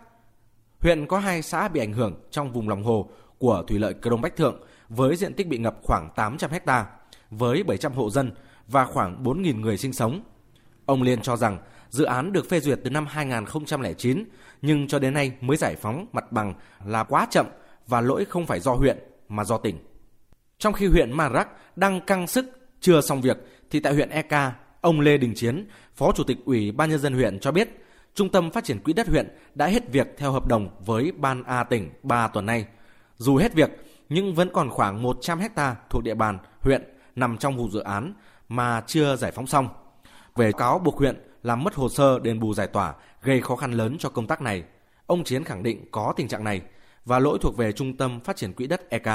huyện 0.80 1.06
có 1.06 1.18
hai 1.18 1.42
xã 1.42 1.68
bị 1.68 1.80
ảnh 1.80 1.92
hưởng 1.92 2.14
trong 2.30 2.52
vùng 2.52 2.68
lòng 2.68 2.82
hồ 2.82 3.10
của 3.38 3.64
thủy 3.68 3.78
lợi 3.78 3.94
Crong 4.02 4.20
Bách 4.20 4.36
Thượng 4.36 4.60
với 4.88 5.16
diện 5.16 5.34
tích 5.34 5.48
bị 5.48 5.58
ngập 5.58 5.76
khoảng 5.82 6.10
800 6.16 6.50
hecta 6.50 6.86
với 7.30 7.62
700 7.62 7.92
hộ 7.92 8.10
dân 8.10 8.32
và 8.68 8.84
khoảng 8.84 9.24
4.000 9.24 9.60
người 9.60 9.76
sinh 9.76 9.92
sống. 9.92 10.22
Ông 10.86 11.02
Liên 11.02 11.20
cho 11.20 11.36
rằng 11.36 11.58
dự 11.90 12.04
án 12.04 12.32
được 12.32 12.48
phê 12.48 12.60
duyệt 12.60 12.80
từ 12.84 12.90
năm 12.90 13.06
2009 13.06 14.24
nhưng 14.62 14.88
cho 14.88 14.98
đến 14.98 15.14
nay 15.14 15.32
mới 15.40 15.56
giải 15.56 15.76
phóng 15.76 16.06
mặt 16.12 16.32
bằng 16.32 16.54
là 16.84 17.04
quá 17.04 17.26
chậm 17.30 17.46
và 17.90 18.00
lỗi 18.00 18.24
không 18.24 18.46
phải 18.46 18.60
do 18.60 18.72
huyện 18.72 18.98
mà 19.28 19.44
do 19.44 19.58
tỉnh. 19.58 19.78
Trong 20.58 20.72
khi 20.72 20.86
huyện 20.86 21.12
Marak 21.12 21.48
đang 21.76 22.00
căng 22.00 22.26
sức 22.26 22.46
chưa 22.80 23.00
xong 23.00 23.20
việc 23.20 23.36
thì 23.70 23.80
tại 23.80 23.94
huyện 23.94 24.10
Eka, 24.10 24.52
ông 24.80 25.00
Lê 25.00 25.16
Đình 25.16 25.32
Chiến, 25.36 25.68
Phó 25.94 26.12
Chủ 26.12 26.24
tịch 26.24 26.38
Ủy 26.44 26.72
ban 26.72 26.90
nhân 26.90 26.98
dân 26.98 27.14
huyện 27.14 27.38
cho 27.40 27.52
biết, 27.52 27.68
Trung 28.14 28.28
tâm 28.28 28.50
Phát 28.50 28.64
triển 28.64 28.78
Quỹ 28.78 28.92
đất 28.92 29.08
huyện 29.08 29.36
đã 29.54 29.66
hết 29.66 29.92
việc 29.92 30.06
theo 30.16 30.32
hợp 30.32 30.46
đồng 30.46 30.68
với 30.86 31.12
Ban 31.12 31.42
A 31.42 31.64
tỉnh 31.64 31.90
3 32.02 32.28
tuần 32.28 32.46
nay. 32.46 32.66
Dù 33.16 33.36
hết 33.36 33.54
việc, 33.54 33.70
nhưng 34.08 34.34
vẫn 34.34 34.48
còn 34.52 34.70
khoảng 34.70 35.02
100 35.02 35.38
hecta 35.38 35.76
thuộc 35.90 36.02
địa 36.02 36.14
bàn 36.14 36.38
huyện 36.60 36.82
nằm 37.16 37.38
trong 37.38 37.56
vụ 37.56 37.68
dự 37.68 37.80
án 37.80 38.14
mà 38.48 38.82
chưa 38.86 39.16
giải 39.16 39.30
phóng 39.32 39.46
xong. 39.46 39.68
Về 40.36 40.52
cáo 40.52 40.78
buộc 40.78 40.98
huyện 40.98 41.16
làm 41.42 41.64
mất 41.64 41.74
hồ 41.74 41.88
sơ 41.88 42.18
đền 42.18 42.40
bù 42.40 42.54
giải 42.54 42.66
tỏa 42.66 42.94
gây 43.22 43.40
khó 43.40 43.56
khăn 43.56 43.72
lớn 43.72 43.96
cho 43.98 44.08
công 44.08 44.26
tác 44.26 44.40
này. 44.40 44.64
Ông 45.06 45.24
Chiến 45.24 45.44
khẳng 45.44 45.62
định 45.62 45.84
có 45.90 46.12
tình 46.16 46.28
trạng 46.28 46.44
này 46.44 46.62
và 47.10 47.18
lỗi 47.18 47.38
thuộc 47.40 47.56
về 47.56 47.72
Trung 47.72 47.96
tâm 47.96 48.20
Phát 48.20 48.36
triển 48.36 48.52
Quỹ 48.52 48.66
đất 48.66 48.90
EK. 48.90 49.06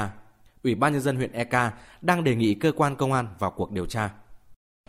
Ủy 0.64 0.74
ban 0.74 0.92
nhân 0.92 1.02
dân 1.02 1.16
huyện 1.16 1.32
EK 1.32 1.54
đang 2.00 2.24
đề 2.24 2.34
nghị 2.34 2.54
cơ 2.54 2.72
quan 2.76 2.96
công 2.96 3.12
an 3.12 3.28
vào 3.38 3.50
cuộc 3.50 3.72
điều 3.72 3.86
tra. 3.86 4.10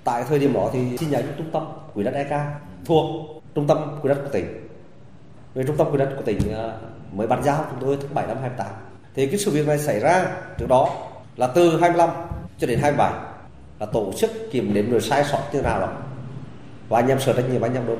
Tại 0.03 0.23
thời 0.29 0.39
điểm 0.39 0.53
đó 0.53 0.69
thì 0.73 0.97
chi 0.97 1.05
nhánh 1.09 1.23
Trung 1.37 1.49
tâm 1.53 1.63
Quỹ 1.93 2.03
đất 2.03 2.11
EK 2.13 2.31
thuộc 2.85 3.05
Trung 3.55 3.67
tâm 3.67 3.77
Quỹ 4.01 4.09
đất 4.09 4.21
của 4.23 4.29
tỉnh. 4.33 4.67
Về 5.53 5.63
Trung 5.67 5.77
tâm 5.77 5.91
Quỹ 5.91 5.97
đất 5.97 6.13
của 6.17 6.21
tỉnh 6.21 6.53
à, 6.53 6.73
mới 7.11 7.27
bàn 7.27 7.43
giao 7.43 7.65
chúng 7.69 7.79
tôi 7.79 7.97
tháng 8.01 8.13
7 8.13 8.27
năm 8.27 8.37
28. 8.41 8.67
Thì 9.15 9.27
cái 9.27 9.37
sự 9.37 9.51
việc 9.51 9.67
này 9.67 9.79
xảy 9.79 9.99
ra 9.99 10.25
trước 10.57 10.67
đó 10.69 11.09
là 11.35 11.47
từ 11.47 11.79
25 11.79 12.09
cho 12.59 12.67
đến 12.67 12.79
27 12.79 13.11
là 13.79 13.85
tổ 13.85 14.11
chức 14.17 14.31
kiểm 14.51 14.73
đếm 14.73 14.91
rồi 14.91 15.01
sai 15.01 15.23
sót 15.23 15.41
như 15.53 15.61
nào 15.61 15.79
đó 15.79 15.93
và 16.89 16.99
anh 16.99 17.07
em 17.07 17.19
sở 17.19 17.33
trách 17.33 17.49
nhiệm, 17.51 17.61
anh 17.61 17.73
em 17.73 17.87
đốt 17.87 17.99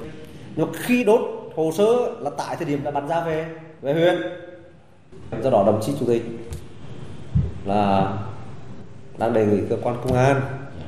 nhưng 0.55 0.71
khi 0.75 1.03
đốt 1.03 1.21
hồ 1.55 1.71
sơ 1.77 1.85
là 2.19 2.29
tại 2.37 2.55
thời 2.55 2.65
điểm 2.65 2.83
đã 2.83 2.91
bàn 2.91 3.07
giao 3.07 3.25
về 3.25 3.45
về 3.81 3.93
huyện 3.93 4.47
do 5.43 5.49
đó 5.49 5.63
đồng 5.65 5.81
chí 5.85 5.91
chủ 5.99 6.05
tịch 6.05 6.23
là 7.65 8.17
đang 9.17 9.33
đề 9.33 9.45
nghị 9.45 9.61
cơ 9.69 9.77
quan 9.83 9.97
công 10.03 10.13
an 10.13 10.41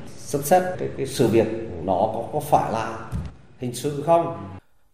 xem 0.07 0.41
xét 0.41 0.63
cái, 0.79 0.89
cái 0.97 1.05
sự 1.05 1.27
việc 1.27 1.47
nó 1.83 1.93
có, 1.93 2.23
có 2.33 2.39
phải 2.39 2.71
là 2.71 3.09
hình 3.59 3.75
sự 3.75 4.03
không 4.05 4.37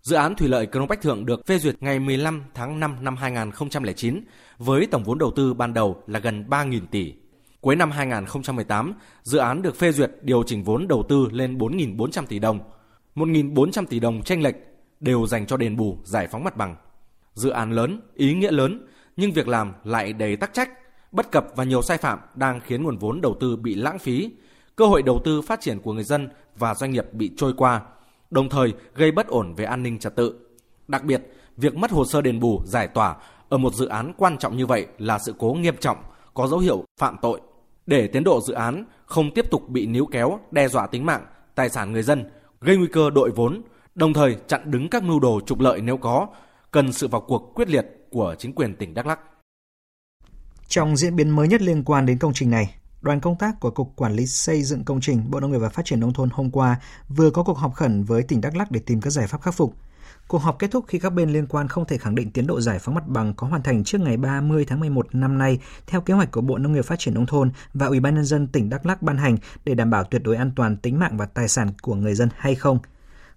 Dự 0.05 0.15
án 0.15 0.35
thủy 0.35 0.47
lợi 0.47 0.67
Crong 0.67 0.87
Bách 0.87 1.01
Thượng 1.01 1.25
được 1.25 1.47
phê 1.47 1.57
duyệt 1.57 1.75
ngày 1.79 1.99
15 1.99 2.43
tháng 2.53 2.79
5 2.79 2.97
năm 3.01 3.15
2009 3.15 4.23
với 4.57 4.87
tổng 4.87 5.03
vốn 5.03 5.17
đầu 5.17 5.31
tư 5.35 5.53
ban 5.53 5.73
đầu 5.73 6.03
là 6.07 6.19
gần 6.19 6.45
3.000 6.49 6.79
tỷ. 6.91 7.13
Cuối 7.61 7.75
năm 7.75 7.91
2018, 7.91 8.93
dự 9.23 9.37
án 9.37 9.61
được 9.61 9.75
phê 9.75 9.91
duyệt 9.91 10.11
điều 10.21 10.43
chỉnh 10.43 10.63
vốn 10.63 10.87
đầu 10.87 11.03
tư 11.09 11.27
lên 11.31 11.57
4.400 11.57 12.25
tỷ 12.25 12.39
đồng. 12.39 12.59
1.400 13.15 13.85
tỷ 13.85 13.99
đồng 13.99 14.23
tranh 14.23 14.41
lệch 14.41 14.55
đều 14.99 15.27
dành 15.27 15.45
cho 15.45 15.57
đền 15.57 15.77
bù 15.77 15.97
giải 16.03 16.27
phóng 16.27 16.43
mặt 16.43 16.57
bằng. 16.57 16.75
Dự 17.33 17.49
án 17.49 17.71
lớn, 17.71 18.01
ý 18.15 18.33
nghĩa 18.33 18.51
lớn, 18.51 18.87
nhưng 19.17 19.32
việc 19.32 19.47
làm 19.47 19.73
lại 19.84 20.13
đầy 20.13 20.36
tắc 20.36 20.54
trách, 20.54 20.69
bất 21.12 21.32
cập 21.32 21.47
và 21.56 21.63
nhiều 21.63 21.82
sai 21.82 21.97
phạm 21.97 22.19
đang 22.36 22.60
khiến 22.60 22.84
nguồn 22.84 22.97
vốn 22.97 23.21
đầu 23.21 23.38
tư 23.39 23.56
bị 23.56 23.75
lãng 23.75 23.99
phí, 23.99 24.32
cơ 24.75 24.86
hội 24.86 25.01
đầu 25.01 25.21
tư 25.23 25.41
phát 25.41 25.62
triển 25.62 25.80
của 25.80 25.93
người 25.93 26.04
dân 26.04 26.30
và 26.58 26.75
doanh 26.75 26.91
nghiệp 26.91 27.13
bị 27.13 27.32
trôi 27.38 27.54
qua, 27.58 27.82
đồng 28.32 28.49
thời 28.49 28.73
gây 28.95 29.12
bất 29.12 29.28
ổn 29.28 29.54
về 29.54 29.65
an 29.65 29.84
ninh 29.84 29.99
trật 29.99 30.15
tự. 30.15 30.36
Đặc 30.88 31.04
biệt, 31.04 31.21
việc 31.58 31.75
mất 31.75 31.91
hồ 31.91 32.06
sơ 32.06 32.21
đền 32.21 32.39
bù, 32.39 32.62
giải 32.65 32.88
tỏa 32.88 33.15
ở 33.49 33.58
một 33.58 33.73
dự 33.73 33.88
án 33.88 34.13
quan 34.17 34.38
trọng 34.38 34.58
như 34.58 34.65
vậy 34.65 34.88
là 34.97 35.19
sự 35.19 35.36
cố 35.38 35.54
nghiêm 35.54 35.75
trọng, 35.80 35.97
có 36.34 36.47
dấu 36.47 36.60
hiệu 36.60 36.84
phạm 36.99 37.17
tội. 37.21 37.41
Để 37.86 38.08
tiến 38.08 38.23
độ 38.23 38.41
dự 38.41 38.54
án 38.54 38.86
không 39.06 39.34
tiếp 39.34 39.51
tục 39.51 39.69
bị 39.69 39.88
níu 39.88 40.06
kéo, 40.06 40.39
đe 40.51 40.67
dọa 40.67 40.88
tính 40.88 41.06
mạng, 41.06 41.25
tài 41.56 41.69
sản 41.69 41.91
người 41.91 42.04
dân, 42.04 42.30
gây 42.62 42.78
nguy 42.78 42.88
cơ 42.88 43.10
đội 43.10 43.32
vốn, 43.32 43.62
đồng 43.95 44.13
thời 44.13 44.36
chặn 44.47 44.71
đứng 44.71 44.89
các 44.89 45.04
mưu 45.04 45.19
đồ 45.19 45.39
trục 45.45 45.60
lợi 45.60 45.82
nếu 45.82 45.97
có, 45.97 46.28
cần 46.71 46.93
sự 46.93 47.08
vào 47.08 47.21
cuộc 47.21 47.51
quyết 47.56 47.69
liệt 47.69 48.04
của 48.11 48.35
chính 48.39 48.53
quyền 48.55 48.75
tỉnh 48.75 48.93
Đắk 48.93 49.05
Lắk. 49.05 49.19
Trong 50.67 50.97
diễn 50.97 51.15
biến 51.15 51.29
mới 51.29 51.47
nhất 51.47 51.61
liên 51.61 51.83
quan 51.83 52.05
đến 52.05 52.17
công 52.17 52.33
trình 52.33 52.49
này, 52.49 52.75
đoàn 53.01 53.19
công 53.19 53.37
tác 53.37 53.59
của 53.59 53.71
Cục 53.71 53.95
Quản 53.95 54.13
lý 54.13 54.27
Xây 54.27 54.63
dựng 54.63 54.83
Công 54.83 55.01
trình 55.01 55.23
Bộ 55.29 55.39
Nông 55.39 55.51
nghiệp 55.51 55.57
và 55.57 55.69
Phát 55.69 55.85
triển 55.85 55.99
Nông 55.99 56.13
thôn 56.13 56.29
hôm 56.29 56.51
qua 56.51 56.79
vừa 57.07 57.29
có 57.29 57.43
cuộc 57.43 57.57
họp 57.57 57.73
khẩn 57.73 58.03
với 58.03 58.23
tỉnh 58.23 58.41
Đắk 58.41 58.55
Lắk 58.55 58.71
để 58.71 58.79
tìm 58.85 59.01
các 59.01 59.09
giải 59.09 59.27
pháp 59.27 59.41
khắc 59.41 59.53
phục. 59.53 59.75
Cuộc 60.27 60.37
họp 60.37 60.59
kết 60.59 60.71
thúc 60.71 60.85
khi 60.87 60.99
các 60.99 61.09
bên 61.09 61.29
liên 61.29 61.47
quan 61.47 61.67
không 61.67 61.85
thể 61.85 61.97
khẳng 61.97 62.15
định 62.15 62.31
tiến 62.31 62.47
độ 62.47 62.61
giải 62.61 62.79
phóng 62.79 62.95
mặt 62.95 63.07
bằng 63.07 63.33
có 63.33 63.47
hoàn 63.47 63.63
thành 63.63 63.83
trước 63.83 64.01
ngày 64.01 64.17
30 64.17 64.65
tháng 64.65 64.79
11 64.79 65.15
năm 65.15 65.37
nay 65.37 65.59
theo 65.87 66.01
kế 66.01 66.13
hoạch 66.13 66.31
của 66.31 66.41
Bộ 66.41 66.57
Nông 66.57 66.73
nghiệp 66.73 66.85
Phát 66.85 66.99
triển 66.99 67.13
Nông 67.13 67.25
thôn 67.25 67.51
và 67.73 67.85
Ủy 67.85 67.99
ban 67.99 68.15
Nhân 68.15 68.25
dân 68.25 68.47
tỉnh 68.47 68.69
Đắk 68.69 68.85
Lắk 68.85 69.01
ban 69.01 69.17
hành 69.17 69.37
để 69.65 69.75
đảm 69.75 69.89
bảo 69.89 70.03
tuyệt 70.03 70.23
đối 70.23 70.35
an 70.35 70.51
toàn 70.55 70.77
tính 70.77 70.99
mạng 70.99 71.17
và 71.17 71.25
tài 71.25 71.47
sản 71.47 71.71
của 71.81 71.95
người 71.95 72.15
dân 72.15 72.29
hay 72.37 72.55
không. 72.55 72.79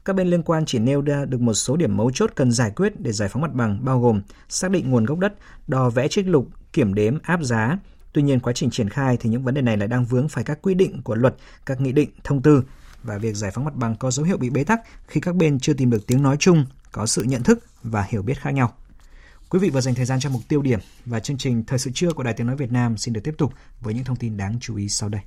Các 0.08 0.14
bên 0.14 0.28
liên 0.28 0.42
quan 0.42 0.64
chỉ 0.66 0.78
nêu 0.78 1.00
ra 1.00 1.24
được 1.24 1.40
một 1.40 1.54
số 1.54 1.76
điểm 1.76 1.96
mấu 1.96 2.10
chốt 2.14 2.30
cần 2.34 2.52
giải 2.52 2.70
quyết 2.76 3.00
để 3.00 3.12
giải 3.12 3.28
phóng 3.28 3.42
mặt 3.42 3.52
bằng 3.54 3.84
bao 3.84 4.00
gồm 4.00 4.22
xác 4.48 4.70
định 4.70 4.90
nguồn 4.90 5.04
gốc 5.04 5.18
đất, 5.18 5.34
đo 5.66 5.90
vẽ 5.90 6.08
trích 6.08 6.26
lục, 6.26 6.48
kiểm 6.72 6.94
đếm, 6.94 7.18
áp 7.22 7.42
giá. 7.42 7.78
Tuy 8.12 8.22
nhiên 8.22 8.40
quá 8.40 8.52
trình 8.52 8.70
triển 8.70 8.88
khai 8.88 9.16
thì 9.20 9.30
những 9.30 9.44
vấn 9.44 9.54
đề 9.54 9.62
này 9.62 9.76
lại 9.76 9.88
đang 9.88 10.04
vướng 10.04 10.28
phải 10.28 10.44
các 10.44 10.58
quy 10.62 10.74
định 10.74 11.02
của 11.02 11.14
luật, 11.14 11.34
các 11.66 11.80
nghị 11.80 11.92
định, 11.92 12.10
thông 12.24 12.42
tư 12.42 12.62
và 13.02 13.18
việc 13.18 13.36
giải 13.36 13.50
phóng 13.50 13.64
mặt 13.64 13.74
bằng 13.74 13.96
có 13.96 14.10
dấu 14.10 14.26
hiệu 14.26 14.36
bị 14.36 14.50
bế 14.50 14.64
tắc 14.64 14.80
khi 15.06 15.20
các 15.20 15.34
bên 15.34 15.58
chưa 15.60 15.74
tìm 15.74 15.90
được 15.90 16.06
tiếng 16.06 16.22
nói 16.22 16.36
chung, 16.40 16.64
có 16.92 17.06
sự 17.06 17.22
nhận 17.22 17.42
thức 17.42 17.64
và 17.82 18.06
hiểu 18.08 18.22
biết 18.22 18.40
khác 18.40 18.50
nhau. 18.50 18.72
Quý 19.48 19.58
vị 19.58 19.70
vừa 19.70 19.80
dành 19.80 19.94
thời 19.94 20.06
gian 20.06 20.20
cho 20.20 20.30
mục 20.30 20.42
tiêu 20.48 20.62
điểm 20.62 20.80
và 21.06 21.20
chương 21.20 21.38
trình 21.38 21.64
Thời 21.66 21.78
sự 21.78 21.90
trưa 21.94 22.12
của 22.12 22.22
Đài 22.22 22.34
Tiếng 22.34 22.46
Nói 22.46 22.56
Việt 22.56 22.72
Nam 22.72 22.96
xin 22.96 23.14
được 23.14 23.20
tiếp 23.24 23.34
tục 23.38 23.52
với 23.80 23.94
những 23.94 24.04
thông 24.04 24.16
tin 24.16 24.36
đáng 24.36 24.56
chú 24.60 24.76
ý 24.76 24.88
sau 24.88 25.08
đây. 25.08 25.22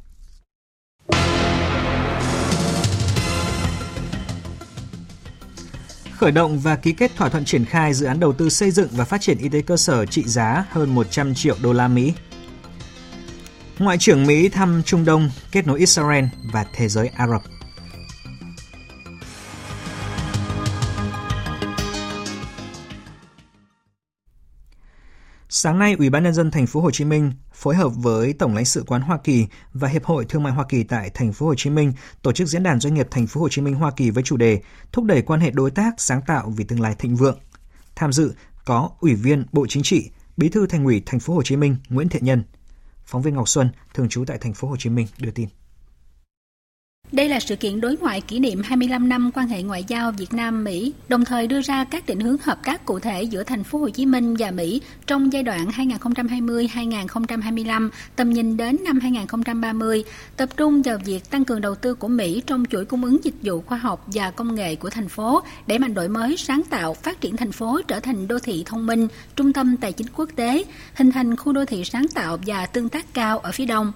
Khởi 6.21 6.31
động 6.31 6.60
và 6.60 6.75
ký 6.75 6.91
kết 6.91 7.12
thỏa 7.15 7.29
thuận 7.29 7.45
triển 7.45 7.65
khai 7.65 7.93
dự 7.93 8.05
án 8.05 8.19
đầu 8.19 8.34
tư 8.34 8.49
xây 8.49 8.71
dựng 8.71 8.88
và 8.91 9.05
phát 9.05 9.21
triển 9.21 9.38
y 9.38 9.49
tế 9.49 9.62
cơ 9.62 9.77
sở 9.77 10.05
trị 10.05 10.23
giá 10.25 10.65
hơn 10.69 10.95
100 10.95 11.36
triệu 11.36 11.55
đô 11.62 11.73
la 11.73 11.88
Mỹ. 11.88 12.13
Ngoại 13.79 13.97
trưởng 13.97 14.25
Mỹ 14.27 14.49
thăm 14.49 14.81
Trung 14.86 15.05
Đông, 15.05 15.29
kết 15.51 15.67
nối 15.67 15.79
Israel 15.79 16.25
và 16.43 16.65
thế 16.73 16.88
giới 16.88 17.07
Ả 17.07 17.27
Rập. 17.27 17.41
Sáng 25.54 25.80
nay, 25.80 25.96
Ủy 26.00 26.10
ban 26.10 26.24
nhân 26.24 26.34
dân 26.34 26.52
thành 26.52 26.68
phố 26.68 26.82
Hồ 26.82 26.92
Chí 26.92 27.06
Minh 27.06 27.32
phối 27.54 27.76
hợp 27.76 27.90
với 27.96 28.34
Tổng 28.34 28.56
lãnh 28.56 28.66
sự 28.66 28.84
quán 28.88 29.02
Hoa 29.02 29.18
Kỳ 29.24 29.48
và 29.74 29.88
Hiệp 29.88 30.04
hội 30.04 30.26
Thương 30.26 30.44
mại 30.44 30.54
Hoa 30.54 30.66
Kỳ 30.70 30.84
tại 30.84 31.10
thành 31.14 31.34
phố 31.34 31.46
Hồ 31.46 31.56
Chí 31.56 31.70
Minh 31.70 31.94
tổ 32.22 32.32
chức 32.32 32.48
diễn 32.48 32.64
đàn 32.64 32.80
doanh 32.80 32.94
nghiệp 32.94 33.08
thành 33.12 33.28
phố 33.28 33.42
Hồ 33.42 33.50
Chí 33.50 33.62
Minh 33.62 33.74
Hoa 33.74 33.92
Kỳ 33.92 34.10
với 34.10 34.24
chủ 34.24 34.38
đề 34.38 34.62
thúc 34.92 35.06
đẩy 35.06 35.22
quan 35.22 35.40
hệ 35.40 35.52
đối 35.52 35.72
tác 35.72 35.94
sáng 35.98 36.22
tạo 36.28 36.54
vì 36.58 36.64
tương 36.64 36.80
lai 36.80 36.96
thịnh 37.00 37.16
vượng. 37.16 37.40
Tham 37.96 38.14
dự 38.14 38.34
có 38.66 38.90
Ủy 39.00 39.16
viên 39.16 39.46
Bộ 39.52 39.66
Chính 39.70 39.84
trị, 39.84 40.10
Bí 40.38 40.50
thư 40.50 40.68
Thành 40.68 40.86
ủy 40.86 41.04
thành 41.06 41.20
phố 41.20 41.34
Hồ 41.34 41.44
Chí 41.44 41.56
Minh 41.56 41.76
Nguyễn 41.90 42.10
Thiện 42.10 42.26
Nhân. 42.26 42.44
Phóng 43.06 43.22
viên 43.22 43.36
Ngọc 43.36 43.50
Xuân 43.50 43.70
thường 43.94 44.10
trú 44.10 44.26
tại 44.26 44.38
thành 44.38 44.54
phố 44.54 44.68
Hồ 44.68 44.76
Chí 44.78 44.90
Minh 44.90 45.08
đưa 45.18 45.32
tin. 45.32 45.48
Đây 47.12 47.30
là 47.30 47.39
sự 47.39 47.56
kiện 47.56 47.82
đối 47.82 47.97
ngoại 47.97 48.21
kỷ 48.21 48.39
niệm 48.39 48.62
25 48.63 49.10
năm 49.10 49.32
quan 49.34 49.47
hệ 49.47 49.63
ngoại 49.63 49.84
giao 49.88 50.12
Việt 50.12 50.34
Nam 50.34 50.63
Mỹ, 50.63 50.93
đồng 51.10 51.26
thời 51.26 51.47
đưa 51.47 51.62
ra 51.62 51.84
các 51.84 52.06
định 52.06 52.19
hướng 52.19 52.38
hợp 52.41 52.60
tác 52.63 52.86
cụ 52.86 53.00
thể 53.00 53.24
giữa 53.24 53.43
thành 53.43 53.63
phố 53.63 53.80
Hồ 53.80 53.89
Chí 53.89 54.06
Minh 54.06 54.36
và 54.39 54.52
Mỹ 54.52 54.82
trong 55.07 55.34
giai 55.34 55.43
đoạn 55.43 55.68
2020-2025, 55.68 57.89
tầm 58.16 58.30
nhìn 58.30 58.57
đến 58.57 58.78
năm 58.86 58.99
2030, 58.99 60.03
tập 60.38 60.49
trung 60.57 60.82
vào 60.82 60.97
việc 61.05 61.30
tăng 61.30 61.45
cường 61.45 61.62
đầu 61.62 61.76
tư 61.76 61.93
của 61.93 62.07
Mỹ 62.07 62.41
trong 62.47 62.66
chuỗi 62.70 62.86
cung 62.86 63.03
ứng 63.03 63.24
dịch 63.24 63.36
vụ 63.41 63.62
khoa 63.62 63.78
học 63.78 64.05
và 64.07 64.32
công 64.32 64.55
nghệ 64.55 64.76
của 64.76 64.89
thành 64.89 65.09
phố, 65.09 65.41
để 65.68 65.78
mạnh 65.78 65.93
đổi 65.93 66.07
mới, 66.07 66.38
sáng 66.38 66.62
tạo, 66.70 66.93
phát 66.93 67.22
triển 67.22 67.38
thành 67.38 67.51
phố 67.51 67.82
trở 67.88 67.99
thành 67.99 68.28
đô 68.28 68.39
thị 68.39 68.64
thông 68.66 68.86
minh, 68.86 69.07
trung 69.36 69.53
tâm 69.53 69.78
tài 69.78 69.93
chính 69.93 70.07
quốc 70.16 70.30
tế, 70.36 70.64
hình 70.93 71.12
thành 71.12 71.36
khu 71.36 71.53
đô 71.53 71.66
thị 71.66 71.84
sáng 71.86 72.05
tạo 72.14 72.38
và 72.45 72.66
tương 72.66 72.89
tác 72.89 73.14
cao 73.14 73.39
ở 73.39 73.51
phía 73.51 73.66
đông. 73.66 73.91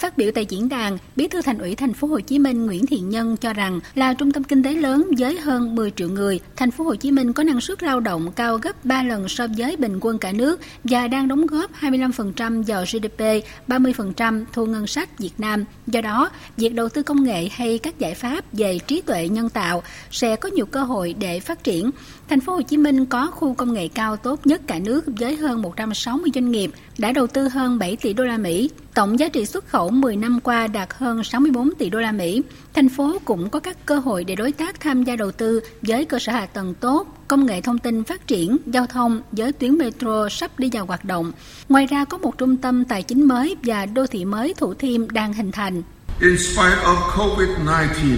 Phát 0.00 0.16
biểu 0.18 0.30
tại 0.34 0.46
diễn 0.48 0.68
đàn, 0.68 0.98
Bí 1.16 1.28
thư 1.28 1.42
Thành 1.42 1.58
ủy 1.58 1.74
Thành 1.74 1.92
phố 1.92 2.08
Hồ 2.08 2.20
Chí 2.20 2.38
Minh 2.38 2.66
Nguyễn 2.66 2.86
Thiện 2.86 3.08
Nhân 3.08 3.36
cho 3.36 3.52
rằng 3.52 3.80
là 3.94 4.14
trung 4.14 4.32
tâm 4.32 4.44
kinh 4.44 4.62
tế 4.62 4.74
lớn 4.74 5.10
với 5.18 5.40
hơn 5.40 5.74
10 5.74 5.90
triệu 5.90 6.08
người, 6.08 6.40
Thành 6.56 6.70
phố 6.70 6.84
Hồ 6.84 6.94
Chí 6.94 7.10
Minh 7.10 7.32
có 7.32 7.42
năng 7.42 7.60
suất 7.60 7.82
lao 7.82 8.00
động 8.00 8.32
cao 8.32 8.58
gấp 8.58 8.84
3 8.84 9.02
lần 9.02 9.28
so 9.28 9.46
với 9.58 9.76
bình 9.76 9.98
quân 10.00 10.18
cả 10.18 10.32
nước 10.32 10.60
và 10.84 11.08
đang 11.08 11.28
đóng 11.28 11.46
góp 11.46 11.70
25% 11.80 12.62
vào 12.66 12.84
GDP, 12.84 13.22
30% 13.68 14.44
thu 14.52 14.66
ngân 14.66 14.86
sách 14.86 15.18
Việt 15.18 15.32
Nam. 15.38 15.64
Do 15.86 16.00
đó, 16.00 16.30
việc 16.56 16.74
đầu 16.74 16.88
tư 16.88 17.02
công 17.02 17.24
nghệ 17.24 17.48
hay 17.52 17.78
các 17.78 17.98
giải 17.98 18.14
pháp 18.14 18.44
về 18.52 18.78
trí 18.78 19.00
tuệ 19.00 19.28
nhân 19.28 19.48
tạo 19.48 19.82
sẽ 20.10 20.36
có 20.36 20.48
nhiều 20.48 20.66
cơ 20.66 20.82
hội 20.82 21.14
để 21.18 21.40
phát 21.40 21.64
triển. 21.64 21.90
Thành 22.30 22.40
phố 22.40 22.52
Hồ 22.52 22.62
Chí 22.62 22.76
Minh 22.76 23.06
có 23.06 23.26
khu 23.30 23.54
công 23.54 23.72
nghệ 23.72 23.88
cao 23.88 24.16
tốt 24.16 24.46
nhất 24.46 24.60
cả 24.66 24.78
nước 24.78 25.04
với 25.06 25.36
hơn 25.36 25.62
160 25.62 26.30
doanh 26.34 26.50
nghiệp 26.50 26.70
đã 26.98 27.12
đầu 27.12 27.26
tư 27.26 27.48
hơn 27.48 27.78
7 27.78 27.96
tỷ 27.96 28.12
đô 28.12 28.24
la 28.24 28.36
Mỹ. 28.38 28.70
Tổng 28.94 29.18
giá 29.18 29.28
trị 29.28 29.46
xuất 29.46 29.68
khẩu 29.68 29.90
10 29.90 30.16
năm 30.16 30.40
qua 30.40 30.66
đạt 30.66 30.88
hơn 30.94 31.24
64 31.24 31.74
tỷ 31.74 31.90
đô 31.90 31.98
la 31.98 32.12
Mỹ. 32.12 32.42
Thành 32.74 32.88
phố 32.88 33.18
cũng 33.24 33.50
có 33.50 33.60
các 33.60 33.86
cơ 33.86 33.98
hội 33.98 34.24
để 34.24 34.34
đối 34.34 34.52
tác 34.52 34.80
tham 34.80 35.04
gia 35.04 35.16
đầu 35.16 35.32
tư 35.32 35.60
với 35.82 36.04
cơ 36.04 36.18
sở 36.18 36.32
hạ 36.32 36.46
tầng 36.46 36.74
tốt, 36.74 37.24
công 37.28 37.46
nghệ 37.46 37.60
thông 37.60 37.78
tin 37.78 38.04
phát 38.04 38.26
triển, 38.26 38.56
giao 38.66 38.86
thông 38.86 39.22
với 39.32 39.52
tuyến 39.52 39.78
metro 39.78 40.28
sắp 40.28 40.58
đi 40.58 40.70
vào 40.72 40.86
hoạt 40.86 41.04
động. 41.04 41.32
Ngoài 41.68 41.86
ra 41.86 42.04
có 42.04 42.18
một 42.18 42.38
trung 42.38 42.56
tâm 42.56 42.84
tài 42.84 43.02
chính 43.02 43.28
mới 43.28 43.56
và 43.62 43.86
đô 43.86 44.06
thị 44.06 44.24
mới 44.24 44.54
Thủ 44.54 44.74
Thiêm 44.74 45.10
đang 45.10 45.32
hình 45.32 45.52
thành. 45.52 45.82
In 46.20 46.38
spite 46.38 46.76
of 46.84 46.96
COVID-19, 46.96 48.16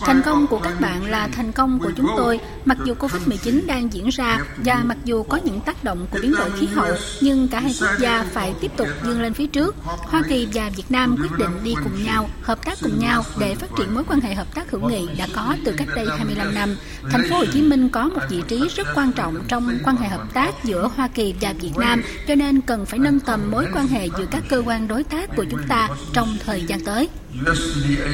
Thành 0.00 0.22
công 0.22 0.46
của 0.46 0.58
các 0.58 0.80
bạn 0.80 1.04
là 1.04 1.28
thành 1.32 1.52
công 1.52 1.78
của 1.78 1.92
chúng 1.96 2.06
tôi. 2.16 2.40
Mặc 2.64 2.78
dù 2.84 2.94
Covid-19 2.94 3.66
đang 3.66 3.92
diễn 3.92 4.08
ra 4.08 4.38
và 4.56 4.82
mặc 4.84 4.96
dù 5.04 5.22
có 5.22 5.36
những 5.44 5.60
tác 5.60 5.84
động 5.84 6.06
của 6.10 6.18
biến 6.22 6.34
đổi 6.38 6.50
khí 6.50 6.66
hậu, 6.66 6.94
nhưng 7.20 7.48
cả 7.48 7.60
hai 7.60 7.74
quốc 7.80 7.90
gia 8.00 8.24
phải 8.32 8.54
tiếp 8.60 8.70
tục 8.76 8.88
vươn 9.04 9.22
lên 9.22 9.34
phía 9.34 9.46
trước. 9.46 9.76
Hoa 9.84 10.22
Kỳ 10.28 10.48
và 10.54 10.70
Việt 10.76 10.90
Nam 10.90 11.16
quyết 11.20 11.38
định 11.38 11.64
đi 11.64 11.74
cùng 11.74 12.04
nhau, 12.04 12.28
hợp 12.42 12.64
tác 12.64 12.78
cùng 12.82 12.98
nhau 12.98 13.24
để 13.38 13.54
phát 13.54 13.70
triển 13.78 13.94
mối 13.94 14.04
quan 14.08 14.20
hệ 14.20 14.34
hợp 14.34 14.54
tác 14.54 14.70
hữu 14.70 14.88
nghị 14.88 15.08
đã 15.18 15.26
có 15.34 15.56
từ 15.64 15.74
cách 15.76 15.88
đây 15.96 16.06
25 16.16 16.54
năm. 16.54 16.76
Thành 17.10 17.22
phố 17.30 17.36
Hồ 17.36 17.44
Chí 17.52 17.62
Minh 17.62 17.88
có 17.88 18.04
một 18.04 18.20
vị 18.30 18.42
trí 18.48 18.68
rất 18.76 18.86
quan 18.94 19.12
trọng 19.12 19.36
trong 19.48 19.78
quan 19.84 19.96
hệ 19.96 20.08
hợp 20.08 20.34
tác 20.34 20.64
giữa 20.64 20.90
Hoa 20.96 21.08
Kỳ 21.08 21.34
và 21.40 21.54
Việt 21.60 21.76
Nam, 21.76 22.02
cho 22.28 22.34
nên 22.34 22.60
cần 22.60 22.86
phải 22.86 22.98
nâng 22.98 23.20
tầm 23.20 23.50
mối 23.50 23.66
quan 23.74 23.86
hệ 23.86 24.08
giữa 24.18 24.26
các 24.30 24.42
cơ 24.48 24.62
quan 24.66 24.88
đối 24.88 25.04
tác 25.04 25.36
của 25.36 25.44
chúng 25.50 25.62
ta 25.68 25.88
trong 26.12 26.36
thời 26.44 26.62
gian 26.62 26.84
tới. 26.84 27.08
USDA, 27.30 28.10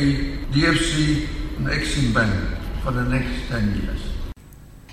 DFC, 0.54 1.26
Exim 1.70 2.14
Bank 2.14 2.32
for 2.84 2.92
the 2.92 3.10
next 3.10 3.50
10 3.50 3.60
years. 3.60 4.00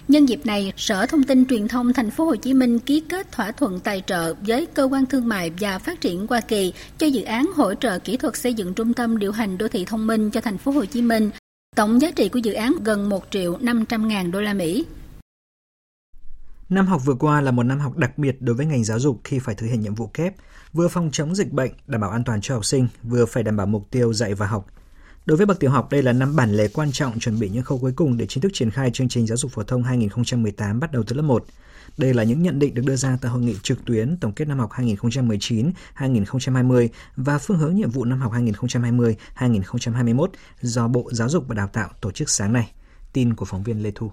Nhân 0.08 0.26
dịp 0.30 0.46
này, 0.46 0.74
Sở 0.78 1.06
Thông 1.06 1.24
tin 1.24 1.46
Truyền 1.46 1.68
thông 1.68 1.94
Thành 1.94 2.12
phố 2.12 2.26
Hồ 2.26 2.36
Chí 2.36 2.54
Minh 2.54 2.80
ký 2.80 3.04
kết 3.10 3.32
thỏa 3.32 3.52
thuận 3.52 3.80
tài 3.80 4.04
trợ 4.08 4.34
với 4.34 4.66
cơ 4.66 4.84
quan 4.92 5.06
thương 5.06 5.28
mại 5.28 5.52
và 5.60 5.80
phát 5.80 6.02
triển 6.02 6.28
Hoa 6.30 6.42
Kỳ 6.42 6.74
cho 6.98 7.08
dự 7.08 7.24
án 7.24 7.50
hỗ 7.56 7.74
trợ 7.74 8.00
kỹ 8.00 8.18
thuật 8.18 8.38
xây 8.38 8.54
dựng 8.54 8.74
trung 8.74 8.94
tâm 8.94 9.18
điều 9.18 9.32
hành 9.32 9.58
đô 9.58 9.68
thị 9.68 9.86
thông 9.86 10.08
minh 10.08 10.32
cho 10.32 10.42
Thành 10.42 10.58
phố 10.58 10.72
Hồ 10.72 10.86
Chí 10.86 11.02
Minh. 11.02 11.30
Tổng 11.76 12.02
giá 12.02 12.12
trị 12.12 12.30
của 12.30 12.40
dự 12.40 12.54
án 12.54 12.76
gần 12.84 13.10
1 13.10 13.26
triệu 13.32 13.58
500 13.62 14.08
ngàn 14.08 14.32
đô 14.32 14.42
la 14.42 14.54
Mỹ. 14.54 14.86
Năm 16.70 16.88
học 16.88 17.02
vừa 17.06 17.16
qua 17.20 17.42
là 17.42 17.52
một 17.52 17.64
năm 17.64 17.80
học 17.80 17.98
đặc 17.98 18.18
biệt 18.18 18.42
đối 18.42 18.56
với 18.56 18.66
ngành 18.66 18.84
giáo 18.84 19.00
dục 19.00 19.22
khi 19.24 19.40
phải 19.40 19.56
thực 19.56 19.68
hiện 19.68 19.82
nhiệm 19.82 19.96
vụ 19.96 20.08
kép, 20.08 20.36
vừa 20.74 20.88
phòng 20.88 21.10
chống 21.12 21.36
dịch 21.36 21.52
bệnh, 21.52 21.72
đảm 21.88 22.02
bảo 22.02 22.10
an 22.10 22.24
toàn 22.24 22.42
cho 22.42 22.54
học 22.54 22.66
sinh, 22.66 22.88
vừa 23.04 23.26
phải 23.26 23.44
đảm 23.44 23.58
bảo 23.58 23.68
mục 23.68 23.84
tiêu 23.92 24.14
dạy 24.14 24.34
và 24.34 24.48
học– 24.48 24.68
Đối 25.26 25.38
với 25.38 25.46
bậc 25.46 25.60
tiểu 25.60 25.72
học, 25.72 25.92
đây 25.92 26.04
là 26.04 26.14
năm 26.14 26.36
bản 26.36 26.52
lề 26.52 26.68
quan 26.68 26.92
trọng 26.92 27.20
chuẩn 27.20 27.40
bị 27.40 27.50
những 27.50 27.64
khâu 27.64 27.78
cuối 27.78 27.94
cùng 27.96 28.18
để 28.18 28.26
chính 28.26 28.42
thức 28.42 28.52
triển 28.54 28.72
khai 28.72 28.92
chương 28.92 29.10
trình 29.10 29.28
giáo 29.28 29.38
dục 29.38 29.52
phổ 29.52 29.64
thông 29.64 29.84
2018 29.84 30.80
bắt 30.80 30.92
đầu 30.92 31.04
từ 31.08 31.16
lớp 31.16 31.22
1. 31.22 31.46
Đây 31.98 32.14
là 32.14 32.24
những 32.24 32.44
nhận 32.44 32.60
định 32.60 32.74
được 32.74 32.82
đưa 32.86 32.96
ra 32.96 33.18
tại 33.22 33.32
hội 33.32 33.42
nghị 33.42 33.56
trực 33.64 33.86
tuyến 33.86 34.18
tổng 34.18 34.34
kết 34.34 34.48
năm 34.48 34.60
học 34.60 34.70
2019-2020 34.72 36.88
và 37.16 37.38
phương 37.38 37.58
hướng 37.58 37.76
nhiệm 37.76 37.90
vụ 37.90 38.06
năm 38.06 38.20
học 38.20 38.32
2020-2021 38.34 40.28
do 40.62 40.88
Bộ 40.88 41.10
Giáo 41.12 41.30
dục 41.30 41.44
và 41.48 41.56
Đào 41.56 41.68
tạo 41.68 41.90
tổ 42.02 42.12
chức 42.12 42.30
sáng 42.30 42.54
nay. 42.54 42.72
Tin 43.14 43.36
của 43.36 43.46
phóng 43.46 43.64
viên 43.64 43.84
Lê 43.84 43.92
Thu. 43.96 44.12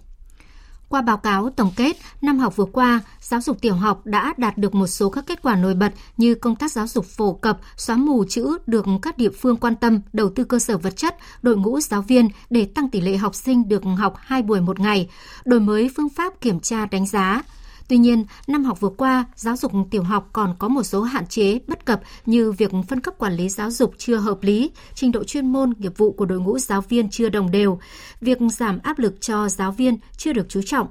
Qua 0.90 1.02
báo 1.02 1.16
cáo 1.16 1.50
tổng 1.50 1.72
kết, 1.76 1.96
năm 2.22 2.38
học 2.38 2.56
vừa 2.56 2.64
qua, 2.64 3.00
giáo 3.20 3.40
dục 3.40 3.60
tiểu 3.60 3.74
học 3.74 4.06
đã 4.06 4.34
đạt 4.36 4.58
được 4.58 4.74
một 4.74 4.86
số 4.86 5.10
các 5.10 5.26
kết 5.26 5.42
quả 5.42 5.56
nổi 5.56 5.74
bật 5.74 5.92
như 6.16 6.34
công 6.34 6.56
tác 6.56 6.72
giáo 6.72 6.86
dục 6.86 7.06
phổ 7.06 7.32
cập, 7.32 7.58
xóa 7.76 7.96
mù 7.96 8.24
chữ 8.28 8.58
được 8.66 8.86
các 9.02 9.18
địa 9.18 9.30
phương 9.30 9.56
quan 9.56 9.76
tâm, 9.76 10.00
đầu 10.12 10.30
tư 10.30 10.44
cơ 10.44 10.58
sở 10.58 10.78
vật 10.78 10.96
chất, 10.96 11.16
đội 11.42 11.56
ngũ 11.56 11.80
giáo 11.80 12.02
viên 12.02 12.28
để 12.50 12.64
tăng 12.74 12.90
tỷ 12.90 13.00
lệ 13.00 13.16
học 13.16 13.34
sinh 13.34 13.68
được 13.68 13.82
học 13.98 14.14
2 14.18 14.42
buổi 14.42 14.60
một 14.60 14.80
ngày, 14.80 15.08
đổi 15.44 15.60
mới 15.60 15.90
phương 15.96 16.08
pháp 16.08 16.40
kiểm 16.40 16.60
tra 16.60 16.86
đánh 16.86 17.06
giá, 17.06 17.42
Tuy 17.90 17.98
nhiên, 17.98 18.24
năm 18.46 18.64
học 18.64 18.80
vừa 18.80 18.88
qua, 18.88 19.24
giáo 19.34 19.56
dục 19.56 19.72
tiểu 19.90 20.02
học 20.02 20.28
còn 20.32 20.54
có 20.58 20.68
một 20.68 20.82
số 20.82 21.02
hạn 21.02 21.26
chế 21.26 21.58
bất 21.66 21.86
cập 21.86 22.00
như 22.26 22.52
việc 22.52 22.70
phân 22.88 23.00
cấp 23.00 23.14
quản 23.18 23.32
lý 23.32 23.48
giáo 23.48 23.70
dục 23.70 23.94
chưa 23.98 24.16
hợp 24.16 24.42
lý, 24.42 24.70
trình 24.94 25.12
độ 25.12 25.24
chuyên 25.24 25.52
môn, 25.52 25.72
nghiệp 25.78 25.92
vụ 25.96 26.12
của 26.12 26.24
đội 26.24 26.40
ngũ 26.40 26.58
giáo 26.58 26.80
viên 26.80 27.10
chưa 27.10 27.28
đồng 27.28 27.50
đều, 27.50 27.78
việc 28.20 28.38
giảm 28.52 28.78
áp 28.82 28.98
lực 28.98 29.20
cho 29.20 29.48
giáo 29.48 29.72
viên 29.72 29.98
chưa 30.16 30.32
được 30.32 30.46
chú 30.48 30.62
trọng. 30.62 30.88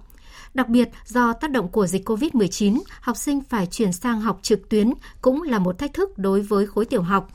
Đặc 0.53 0.69
biệt, 0.69 0.89
do 1.05 1.33
tác 1.33 1.51
động 1.51 1.67
của 1.67 1.87
dịch 1.87 2.09
COVID-19, 2.09 2.79
học 3.01 3.17
sinh 3.17 3.41
phải 3.49 3.65
chuyển 3.65 3.93
sang 3.93 4.21
học 4.21 4.39
trực 4.41 4.69
tuyến 4.69 4.93
cũng 5.21 5.41
là 5.41 5.59
một 5.59 5.77
thách 5.77 5.93
thức 5.93 6.17
đối 6.17 6.41
với 6.41 6.67
khối 6.67 6.85
tiểu 6.85 7.01
học. 7.01 7.29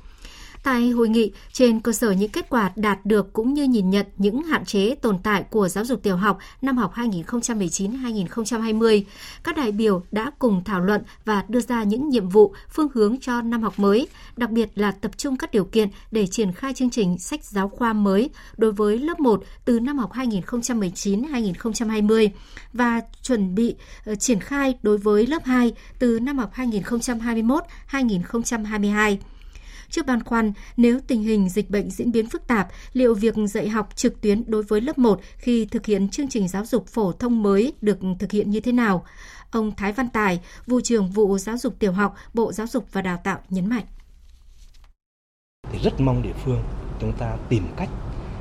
Tại 0.65 0.91
hội 0.91 1.09
nghị, 1.09 1.33
trên 1.53 1.81
cơ 1.81 1.93
sở 1.93 2.11
những 2.11 2.31
kết 2.31 2.49
quả 2.49 2.73
đạt 2.77 3.07
được 3.07 3.33
cũng 3.33 3.55
như 3.55 3.65
nhìn 3.65 3.91
nhận 3.91 4.07
những 4.17 4.43
hạn 4.43 4.65
chế 4.65 4.95
tồn 4.95 5.19
tại 5.23 5.45
của 5.51 5.69
giáo 5.69 5.85
dục 5.85 6.03
tiểu 6.03 6.17
học 6.17 6.39
năm 6.63 6.77
học 6.77 6.93
2019-2020, 6.95 9.03
các 9.45 9.57
đại 9.57 9.73
biểu 9.73 10.03
đã 10.11 10.31
cùng 10.39 10.65
thảo 10.65 10.81
luận 10.81 11.03
và 11.25 11.45
đưa 11.49 11.61
ra 11.61 11.83
những 11.83 12.09
nhiệm 12.09 12.29
vụ, 12.29 12.55
phương 12.71 12.89
hướng 12.95 13.17
cho 13.21 13.43
năm 13.43 13.63
học 13.63 13.79
mới, 13.79 14.09
đặc 14.37 14.51
biệt 14.51 14.71
là 14.75 14.91
tập 14.91 15.11
trung 15.17 15.37
các 15.37 15.53
điều 15.53 15.65
kiện 15.65 15.89
để 16.11 16.27
triển 16.27 16.53
khai 16.53 16.75
chương 16.75 16.91
trình 16.91 17.19
sách 17.19 17.45
giáo 17.45 17.69
khoa 17.69 17.93
mới 17.93 18.31
đối 18.57 18.73
với 18.73 18.99
lớp 18.99 19.21
1 19.21 19.45
từ 19.65 19.81
năm 19.81 19.99
học 19.99 20.13
2019-2020 20.13 22.29
và 22.73 23.01
chuẩn 23.23 23.55
bị 23.55 23.75
ờ, 24.05 24.15
triển 24.15 24.41
khai 24.41 24.79
đối 24.83 24.99
với 24.99 25.27
lớp 25.27 25.45
2 25.45 25.73
từ 25.99 26.21
năm 26.21 26.39
học 26.39 26.53
2021-2022. 26.55 29.17
Trước 29.91 30.07
băn 30.07 30.23
khoăn, 30.23 30.53
nếu 30.77 31.01
tình 31.07 31.23
hình 31.23 31.49
dịch 31.49 31.71
bệnh 31.71 31.91
diễn 31.91 32.13
biến 32.13 32.29
phức 32.29 32.47
tạp, 32.47 32.69
liệu 32.93 33.15
việc 33.15 33.35
dạy 33.49 33.69
học 33.69 33.89
trực 33.97 34.21
tuyến 34.21 34.43
đối 34.47 34.63
với 34.63 34.81
lớp 34.81 34.99
1 34.99 35.21
khi 35.37 35.67
thực 35.67 35.87
hiện 35.87 36.09
chương 36.09 36.29
trình 36.29 36.49
giáo 36.49 36.65
dục 36.65 36.87
phổ 36.87 37.13
thông 37.13 37.43
mới 37.43 37.73
được 37.81 37.99
thực 38.19 38.33
hiện 38.33 38.51
như 38.51 38.61
thế 38.61 38.73
nào? 38.73 39.05
Ông 39.51 39.73
Thái 39.77 39.93
Văn 39.93 40.09
Tài, 40.09 40.41
vụ 40.67 40.81
trưởng 40.81 41.11
vụ 41.11 41.39
giáo 41.39 41.57
dục 41.57 41.79
tiểu 41.79 41.93
học, 41.93 42.15
Bộ 42.35 42.53
Giáo 42.53 42.67
dục 42.67 42.87
và 42.93 43.03
Đào 43.03 43.21
tạo 43.25 43.39
nhấn 43.49 43.67
mạnh. 43.67 43.85
Thì 45.73 45.79
rất 45.79 46.01
mong 46.01 46.23
địa 46.23 46.35
phương 46.45 46.63
chúng 47.01 47.13
ta 47.13 47.37
tìm 47.49 47.63
cách 47.77 47.89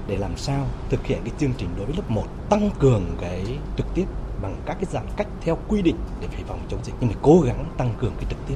để 0.08 0.18
làm 0.18 0.38
sao 0.38 0.68
thực 0.90 1.06
hiện 1.06 1.20
cái 1.26 1.34
chương 1.40 1.54
trình 1.58 1.70
đối 1.78 1.86
với 1.86 1.96
lớp 1.96 2.12
1 2.12 2.24
tăng 2.50 2.70
cường 2.80 3.04
cái 3.22 3.58
trực 3.78 3.86
tiếp 3.96 4.06
bằng 4.42 4.56
các 4.66 4.74
cái 4.74 4.86
giãn 4.92 5.06
cách 5.18 5.28
theo 5.42 5.58
quy 5.68 5.82
định 5.82 5.96
để 6.22 6.28
phải 6.28 6.44
phòng 6.48 6.60
chống 6.70 6.80
dịch 6.84 6.96
nhưng 7.00 7.10
mà 7.10 7.16
cố 7.22 7.42
gắng 7.42 7.66
tăng 7.78 7.94
cường 8.00 8.14
cái 8.16 8.26
trực 8.30 8.40
tiếp 8.48 8.56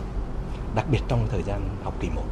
đặc 0.75 0.85
biệt 0.91 0.99
trong 1.07 1.27
thời 1.31 1.43
gian 1.43 1.61
học 1.83 1.93
kỳ 1.99 2.09
1 2.09 2.23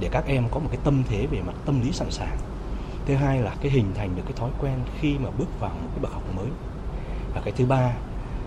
để 0.00 0.08
các 0.12 0.24
em 0.26 0.44
có 0.50 0.58
một 0.58 0.68
cái 0.72 0.80
tâm 0.84 1.02
thế 1.08 1.26
về 1.26 1.42
mặt 1.42 1.54
tâm 1.66 1.80
lý 1.80 1.92
sẵn 1.92 2.10
sàng. 2.10 2.38
Thứ 3.06 3.14
hai 3.14 3.40
là 3.40 3.56
cái 3.60 3.70
hình 3.70 3.92
thành 3.94 4.16
được 4.16 4.22
cái 4.24 4.32
thói 4.36 4.50
quen 4.60 4.78
khi 5.00 5.18
mà 5.18 5.30
bước 5.30 5.60
vào 5.60 5.70
một 5.70 5.88
cái 5.90 5.98
bậc 6.02 6.12
học 6.12 6.22
mới. 6.36 6.48
Và 7.34 7.40
cái 7.44 7.52
thứ 7.56 7.66
ba 7.66 7.92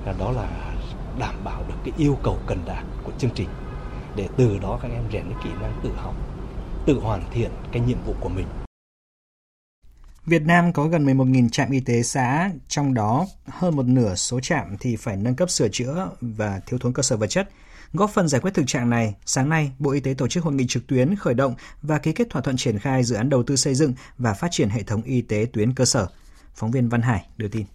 là 0.05 0.13
đó 0.19 0.31
là 0.31 0.75
đảm 1.19 1.35
bảo 1.43 1.63
được 1.67 1.75
cái 1.83 1.93
yêu 1.97 2.17
cầu 2.23 2.37
cần 2.47 2.63
đạt 2.65 2.85
của 3.03 3.11
chương 3.17 3.31
trình 3.35 3.49
để 4.15 4.27
từ 4.37 4.59
đó 4.59 4.79
các 4.81 4.91
em 4.91 5.03
rèn 5.13 5.23
cái 5.23 5.39
kỹ 5.43 5.49
năng 5.61 5.79
tự 5.83 5.91
học 5.95 6.15
tự 6.85 6.99
hoàn 6.99 7.23
thiện 7.31 7.51
cái 7.71 7.81
nhiệm 7.81 7.97
vụ 8.05 8.15
của 8.19 8.29
mình. 8.29 8.47
Việt 10.25 10.41
Nam 10.41 10.73
có 10.73 10.87
gần 10.87 11.05
11.000 11.05 11.49
trạm 11.49 11.71
y 11.71 11.79
tế 11.79 12.03
xã, 12.03 12.51
trong 12.67 12.93
đó 12.93 13.27
hơn 13.47 13.75
một 13.75 13.85
nửa 13.85 14.15
số 14.15 14.39
trạm 14.39 14.77
thì 14.79 14.95
phải 14.95 15.17
nâng 15.17 15.35
cấp 15.35 15.49
sửa 15.49 15.67
chữa 15.69 16.09
và 16.21 16.61
thiếu 16.65 16.79
thốn 16.79 16.93
cơ 16.93 17.03
sở 17.03 17.17
vật 17.17 17.27
chất. 17.27 17.49
Góp 17.93 18.09
phần 18.09 18.27
giải 18.27 18.41
quyết 18.41 18.53
thực 18.53 18.67
trạng 18.67 18.89
này, 18.89 19.15
sáng 19.25 19.49
nay, 19.49 19.71
Bộ 19.79 19.91
Y 19.91 19.99
tế 19.99 20.13
tổ 20.13 20.27
chức 20.27 20.43
hội 20.43 20.53
nghị 20.53 20.65
trực 20.67 20.87
tuyến 20.87 21.15
khởi 21.15 21.33
động 21.33 21.55
và 21.81 21.99
ký 21.99 22.11
kết 22.11 22.29
thỏa 22.29 22.41
thuận 22.41 22.57
triển 22.57 22.79
khai 22.79 23.03
dự 23.03 23.15
án 23.15 23.29
đầu 23.29 23.43
tư 23.43 23.55
xây 23.55 23.75
dựng 23.75 23.93
và 24.17 24.33
phát 24.33 24.47
triển 24.51 24.69
hệ 24.69 24.83
thống 24.83 25.01
y 25.01 25.21
tế 25.21 25.45
tuyến 25.53 25.73
cơ 25.73 25.85
sở. 25.85 26.07
Phóng 26.55 26.71
viên 26.71 26.89
Văn 26.89 27.01
Hải 27.01 27.25
đưa 27.37 27.47
tin. 27.47 27.65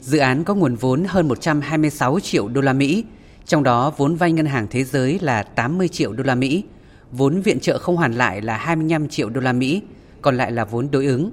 Dự 0.00 0.18
án 0.18 0.44
có 0.44 0.54
nguồn 0.54 0.74
vốn 0.74 1.04
hơn 1.04 1.28
126 1.28 2.20
triệu 2.20 2.48
đô 2.48 2.60
la 2.60 2.72
Mỹ, 2.72 3.04
trong 3.46 3.62
đó 3.62 3.92
vốn 3.96 4.16
vay 4.16 4.32
ngân 4.32 4.46
hàng 4.46 4.66
thế 4.70 4.84
giới 4.84 5.18
là 5.18 5.42
80 5.42 5.88
triệu 5.88 6.12
đô 6.12 6.24
la 6.24 6.34
Mỹ, 6.34 6.64
vốn 7.12 7.40
viện 7.40 7.60
trợ 7.60 7.78
không 7.78 7.96
hoàn 7.96 8.12
lại 8.12 8.42
là 8.42 8.56
25 8.56 9.08
triệu 9.08 9.30
đô 9.30 9.40
la 9.40 9.52
Mỹ, 9.52 9.82
còn 10.22 10.36
lại 10.36 10.52
là 10.52 10.64
vốn 10.64 10.90
đối 10.90 11.06
ứng. 11.06 11.30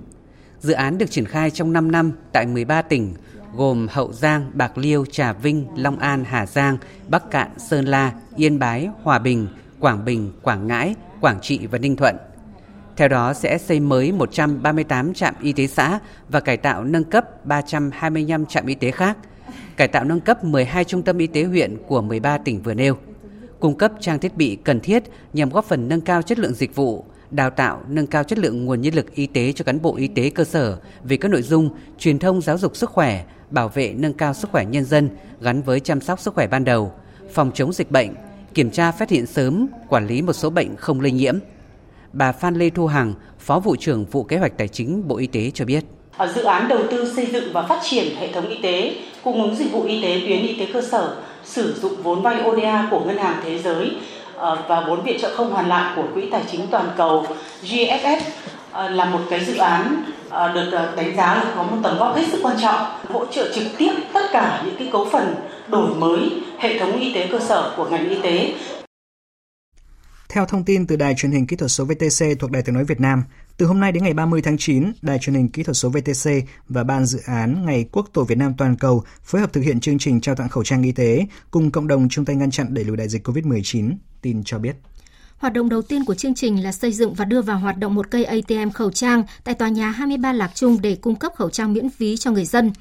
Dự 0.59 0.73
án 0.73 0.97
được 0.97 1.11
triển 1.11 1.25
khai 1.25 1.51
trong 1.51 1.73
5 1.73 1.91
năm 1.91 2.11
tại 2.31 2.45
13 2.45 2.81
tỉnh 2.81 3.13
gồm 3.55 3.87
Hậu 3.91 4.13
Giang, 4.13 4.51
Bạc 4.53 4.77
Liêu, 4.77 5.05
Trà 5.05 5.33
Vinh, 5.33 5.67
Long 5.75 5.99
An, 5.99 6.23
Hà 6.27 6.45
Giang, 6.45 6.77
Bắc 7.07 7.31
Cạn, 7.31 7.49
Sơn 7.57 7.85
La, 7.85 8.11
Yên 8.35 8.59
Bái, 8.59 8.89
Hòa 9.03 9.19
Bình, 9.19 9.47
Quảng 9.79 10.05
Bình, 10.05 10.31
Quảng 10.41 10.67
Ngãi, 10.67 10.95
Quảng 11.21 11.39
Trị 11.41 11.67
và 11.67 11.77
Ninh 11.77 11.95
Thuận. 11.95 12.15
Theo 12.95 13.07
đó 13.07 13.33
sẽ 13.33 13.57
xây 13.57 13.79
mới 13.79 14.11
138 14.11 15.13
trạm 15.13 15.33
y 15.41 15.53
tế 15.53 15.67
xã 15.67 15.99
và 16.29 16.39
cải 16.39 16.57
tạo 16.57 16.83
nâng 16.83 17.03
cấp 17.03 17.45
325 17.45 18.45
trạm 18.45 18.65
y 18.65 18.75
tế 18.75 18.91
khác, 18.91 19.17
cải 19.77 19.87
tạo 19.87 20.03
nâng 20.03 20.19
cấp 20.19 20.43
12 20.43 20.83
trung 20.83 21.01
tâm 21.01 21.17
y 21.17 21.27
tế 21.27 21.43
huyện 21.43 21.77
của 21.87 22.01
13 22.01 22.37
tỉnh 22.37 22.61
vừa 22.61 22.73
nêu. 22.73 22.97
cung 23.59 23.77
cấp 23.77 23.91
trang 23.99 24.19
thiết 24.19 24.37
bị 24.37 24.57
cần 24.63 24.79
thiết 24.79 25.03
nhằm 25.33 25.49
góp 25.49 25.65
phần 25.65 25.87
nâng 25.87 26.01
cao 26.01 26.21
chất 26.21 26.39
lượng 26.39 26.53
dịch 26.53 26.75
vụ, 26.75 27.05
đào 27.31 27.49
tạo, 27.49 27.81
nâng 27.87 28.07
cao 28.07 28.23
chất 28.23 28.39
lượng 28.39 28.65
nguồn 28.65 28.81
nhân 28.81 28.93
lực 28.93 29.15
y 29.15 29.27
tế 29.27 29.51
cho 29.51 29.63
cán 29.65 29.81
bộ 29.81 29.95
y 29.95 30.07
tế 30.07 30.29
cơ 30.29 30.43
sở 30.43 30.79
về 31.03 31.17
các 31.17 31.31
nội 31.31 31.41
dung 31.41 31.69
truyền 31.99 32.19
thông 32.19 32.41
giáo 32.41 32.57
dục 32.57 32.75
sức 32.75 32.89
khỏe, 32.89 33.25
bảo 33.53 33.67
vệ 33.67 33.93
nâng 33.97 34.13
cao 34.13 34.33
sức 34.33 34.51
khỏe 34.51 34.65
nhân 34.65 34.85
dân 34.85 35.09
gắn 35.41 35.61
với 35.61 35.79
chăm 35.79 36.01
sóc 36.01 36.19
sức 36.19 36.33
khỏe 36.33 36.47
ban 36.47 36.63
đầu, 36.63 36.91
phòng 37.33 37.51
chống 37.53 37.73
dịch 37.73 37.91
bệnh, 37.91 38.09
kiểm 38.53 38.71
tra 38.71 38.91
phát 38.91 39.09
hiện 39.09 39.25
sớm, 39.25 39.67
quản 39.89 40.07
lý 40.07 40.21
một 40.21 40.33
số 40.33 40.49
bệnh 40.49 40.75
không 40.75 41.01
lây 41.01 41.11
nhiễm. 41.11 41.37
Bà 42.13 42.31
Phan 42.31 42.55
Lê 42.55 42.69
Thu 42.69 42.87
Hằng, 42.87 43.13
Phó 43.39 43.59
vụ 43.59 43.75
trưởng 43.75 44.05
vụ 44.05 44.23
kế 44.23 44.37
hoạch 44.37 44.57
tài 44.57 44.67
chính 44.67 45.07
Bộ 45.07 45.17
Y 45.17 45.27
tế 45.27 45.51
cho 45.53 45.65
biết. 45.65 45.83
Dự 46.35 46.43
án 46.43 46.67
đầu 46.67 46.79
tư 46.91 47.13
xây 47.15 47.25
dựng 47.25 47.53
và 47.53 47.61
phát 47.61 47.79
triển 47.83 48.15
hệ 48.15 48.33
thống 48.33 48.47
y 48.47 48.61
tế, 48.61 48.95
cung 49.23 49.41
ứng 49.41 49.55
dịch 49.55 49.71
vụ 49.71 49.83
y 49.83 50.01
tế 50.01 50.21
tuyến 50.27 50.41
y 50.41 50.59
tế 50.59 50.67
cơ 50.73 50.81
sở, 50.81 51.15
sử 51.43 51.73
dụng 51.73 52.03
vốn 52.03 52.21
vay 52.21 52.43
ODA 52.45 52.87
của 52.91 52.99
Ngân 52.99 53.17
hàng 53.17 53.41
Thế 53.45 53.59
giới 53.59 53.91
ờ, 54.35 54.63
và 54.67 54.85
vốn 54.87 55.03
viện 55.03 55.19
trợ 55.21 55.35
không 55.35 55.51
hoàn 55.51 55.67
lại 55.67 55.93
của 55.95 56.07
Quỹ 56.13 56.29
Tài 56.29 56.43
chính 56.51 56.67
Toàn 56.71 56.89
cầu 56.97 57.25
GFF 57.63 58.19
ờ, 58.71 58.89
là 58.89 59.05
một 59.05 59.19
cái 59.29 59.45
dự 59.45 59.57
án 59.57 60.03
Ờ, 60.33 60.53
được 60.53 60.69
ờ, 60.71 60.93
đánh 60.95 61.15
giá 61.15 61.35
là 61.35 61.53
có 61.55 61.63
một 61.63 61.77
tầm 61.83 61.97
vóc 61.99 62.15
hết 62.15 62.23
sức 62.31 62.39
quan 62.43 62.57
trọng, 62.61 62.87
hỗ 63.09 63.25
trợ 63.25 63.51
trực 63.55 63.63
tiếp 63.77 63.91
tất 64.13 64.29
cả 64.31 64.63
những 64.65 64.75
cái 64.79 64.89
cấu 64.91 65.07
phần 65.11 65.35
đổi 65.67 65.95
mới 65.95 66.31
hệ 66.59 66.79
thống 66.79 66.99
y 66.99 67.13
tế 67.13 67.27
cơ 67.31 67.39
sở 67.39 67.73
của 67.77 67.89
ngành 67.89 68.09
y 68.09 68.21
tế 68.21 68.53
theo 70.33 70.45
thông 70.45 70.63
tin 70.63 70.87
từ 70.87 70.95
Đài 70.95 71.13
truyền 71.17 71.31
hình 71.31 71.47
kỹ 71.47 71.55
thuật 71.55 71.71
số 71.71 71.85
VTC 71.85 72.39
thuộc 72.39 72.51
Đài 72.51 72.63
tiếng 72.63 72.75
nói 72.75 72.83
Việt 72.83 72.99
Nam, 73.01 73.23
từ 73.57 73.65
hôm 73.65 73.79
nay 73.79 73.91
đến 73.91 74.03
ngày 74.03 74.13
30 74.13 74.41
tháng 74.41 74.57
9, 74.57 74.91
Đài 75.01 75.19
truyền 75.19 75.35
hình 75.35 75.49
kỹ 75.49 75.63
thuật 75.63 75.77
số 75.77 75.89
VTC 75.89 76.29
và 76.69 76.83
Ban 76.83 77.05
dự 77.05 77.19
án 77.25 77.65
Ngày 77.65 77.85
Quốc 77.91 78.07
tổ 78.13 78.23
Việt 78.23 78.37
Nam 78.37 78.53
toàn 78.57 78.75
cầu 78.75 79.03
phối 79.23 79.41
hợp 79.41 79.53
thực 79.53 79.61
hiện 79.61 79.79
chương 79.79 79.99
trình 79.99 80.21
trao 80.21 80.35
tặng 80.35 80.49
khẩu 80.49 80.63
trang 80.63 80.83
y 80.83 80.91
tế 80.91 81.25
cùng 81.51 81.71
cộng 81.71 81.87
đồng 81.87 82.09
chung 82.09 82.25
tay 82.25 82.35
ngăn 82.35 82.51
chặn 82.51 82.73
đẩy 82.73 82.83
lùi 82.85 82.97
đại 82.97 83.09
dịch 83.09 83.27
COVID-19, 83.27 83.91
tin 84.21 84.43
cho 84.43 84.59
biết. 84.59 84.75
Hoạt 85.43 85.53
động 85.53 85.69
đầu 85.69 85.81
tiên 85.81 86.05
của 86.05 86.15
chương 86.15 86.33
trình 86.33 86.63
là 86.63 86.71
xây 86.71 86.91
dựng 86.91 87.13
và 87.13 87.25
đưa 87.25 87.41
vào 87.41 87.57
hoạt 87.57 87.77
động 87.77 87.95
một 87.95 88.11
cây 88.11 88.25
ATM 88.25 88.69
khẩu 88.73 88.91
trang 88.91 89.23
tại 89.43 89.55
tòa 89.55 89.69
nhà 89.69 89.89
23 89.89 90.33
Lạc 90.33 90.51
Trung 90.55 90.77
để 90.81 90.95
cung 90.95 91.15
cấp 91.15 91.31
khẩu 91.35 91.49
trang 91.49 91.73
miễn 91.73 91.89
phí 91.89 92.17
cho 92.17 92.31
người 92.31 92.45
dân. 92.45 92.71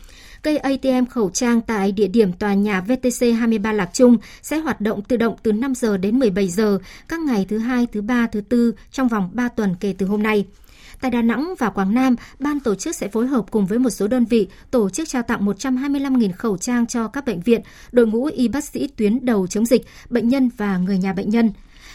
Cây 0.43 0.59
ATM 0.59 1.07
khẩu 1.11 1.31
trang 1.31 1.61
tại 1.61 1.93
địa 1.93 2.07
điểm 2.07 2.33
tòa 2.33 2.55
nhà 2.55 2.81
VTC 2.81 3.27
23 3.39 3.73
Lạc 3.73 3.91
Trung 3.93 4.17
sẽ 4.43 4.59
hoạt 4.59 4.81
động 4.81 5.03
tự 5.03 5.17
động 5.17 5.37
từ 5.43 5.53
5 5.53 5.75
giờ 5.75 5.97
đến 5.97 6.19
17 6.19 6.49
giờ 6.49 6.79
các 7.09 7.21
ngày 7.21 7.47
thứ 7.49 7.59
hai, 7.59 7.87
thứ 7.93 8.03
ba, 8.03 8.27
thứ 8.27 8.41
tư 8.41 8.75
trong 8.93 9.09
vòng 9.09 9.31
3 9.33 9.49
tuần 9.49 9.77
kể 9.81 9.95
từ 9.99 10.07
hôm 10.07 10.23
nay. 10.23 10.47
Tại 11.01 11.11
Đà 11.11 11.23
Nẵng 11.23 11.55
và 11.59 11.71
Quảng 11.71 11.95
Nam, 11.95 12.17
ban 12.39 12.61
tổ 12.61 12.75
chức 12.75 12.97
sẽ 12.97 13.09
phối 13.09 13.27
hợp 13.27 13.45
cùng 13.51 13.67
với 13.67 13.79
một 13.79 13.91
số 13.91 14.07
đơn 14.07 14.25
vị 14.25 14.49
tổ 14.71 14.91
chức 14.91 15.09
trao 15.09 15.23
tặng 15.23 15.47
125.000 15.47 16.33
khẩu 16.33 16.59
trang 16.59 16.87
cho 16.87 17.09
các 17.09 17.25
bệnh 17.25 17.41
viện, 17.41 17.61
đội 17.93 18.07
ngũ 18.07 18.25
y 18.25 18.49
bác 18.49 18.65
sĩ 18.65 18.89
tuyến 18.97 19.25
đầu 19.25 19.47
chống 19.47 19.67
dịch, 19.67 19.87
bệnh 20.11 20.29
nhân 20.29 20.51
và 20.57 20.79
người 20.79 20.99
nhà 20.99 21.13
bệnh 21.13 21.31
nhân. 21.31 21.53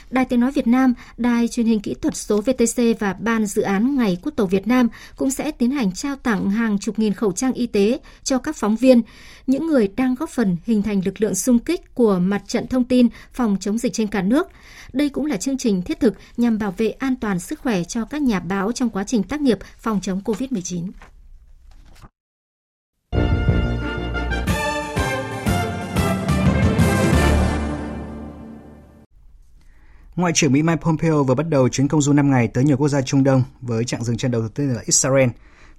Đài 0.10 0.26
Tiếng 0.26 0.40
Nói 0.40 0.52
Việt 0.52 0.68
Nam, 0.68 0.94
Đài 1.18 1.48
truyền 1.48 1.66
hình 1.66 1.80
kỹ 1.80 1.94
thuật 2.02 2.16
số 2.16 2.42
VTC 2.42 3.00
và 3.00 3.14
Ban 3.14 3.46
dự 3.46 3.62
án 3.62 3.96
Ngày 3.96 4.18
Quốc 4.22 4.32
tổ 4.36 4.46
Việt 4.46 4.68
Nam 4.68 4.88
cũng 5.16 5.32
sẽ 5.32 5.52
tiến 5.52 5.72
hành 5.72 5.92
trao 5.92 6.16
tặng 6.16 6.50
hàng 6.50 6.80
chục 6.80 7.00
nghìn 7.00 7.14
khẩu 7.14 7.32
trang 7.32 7.54
y 7.54 7.68
tế 7.68 8.00
cho 8.24 8.38
các 8.38 8.56
phóng 8.56 8.76
viên, 8.76 9.02
những 9.48 9.68
người 9.68 9.88
đang 9.98 10.16
góp 10.16 10.30
phần 10.30 10.58
hình 10.66 10.82
thành 10.82 11.02
lực 11.06 11.22
lượng 11.22 11.36
xung 11.36 11.60
kích 11.60 11.96
của 11.96 12.20
mặt 12.20 12.42
trận 12.48 12.68
thông 12.68 12.84
tin 12.84 13.08
phòng 13.34 13.58
chống 13.60 13.78
dịch 13.78 13.94
trên 13.94 14.08
cả 14.08 14.22
nước. 14.22 14.48
Đây 14.94 15.10
cũng 15.10 15.26
là 15.26 15.38
chương 15.38 15.58
trình 15.58 15.82
thiết 15.82 16.00
thực 16.00 16.14
nhằm 16.38 16.58
bảo 16.58 16.74
vệ 16.78 16.90
an 16.90 17.16
toàn 17.16 17.40
sức 17.40 17.60
khỏe 17.60 17.84
cho 17.84 18.06
các 18.06 18.22
nhà 18.22 18.40
báo 18.40 18.72
trong 18.72 18.90
quá 18.90 19.04
trình 19.04 19.24
tác 19.24 19.42
nghiệp 19.42 19.58
phòng 19.78 20.00
chống 20.02 20.22
COVID-19. 20.26 20.88
Ngoại 30.18 30.34
trưởng 30.36 30.54
Mỹ 30.54 30.64
Mike 30.64 30.82
Pompeo 30.82 31.24
vừa 31.24 31.36
bắt 31.36 31.50
đầu 31.50 31.70
chuyến 31.70 31.88
công 31.88 32.02
du 32.02 32.14
5 32.14 32.32
ngày 32.32 32.48
tới 32.48 32.64
nhiều 32.64 32.78
quốc 32.78 32.88
gia 32.88 33.02
Trung 33.02 33.24
Đông 33.24 33.44
với 33.62 33.86
trạng 33.86 34.04
dừng 34.04 34.18
chân 34.18 34.32
đầu 34.32 34.50
tiên 34.50 34.68
là 34.68 34.82
Israel. 34.86 35.30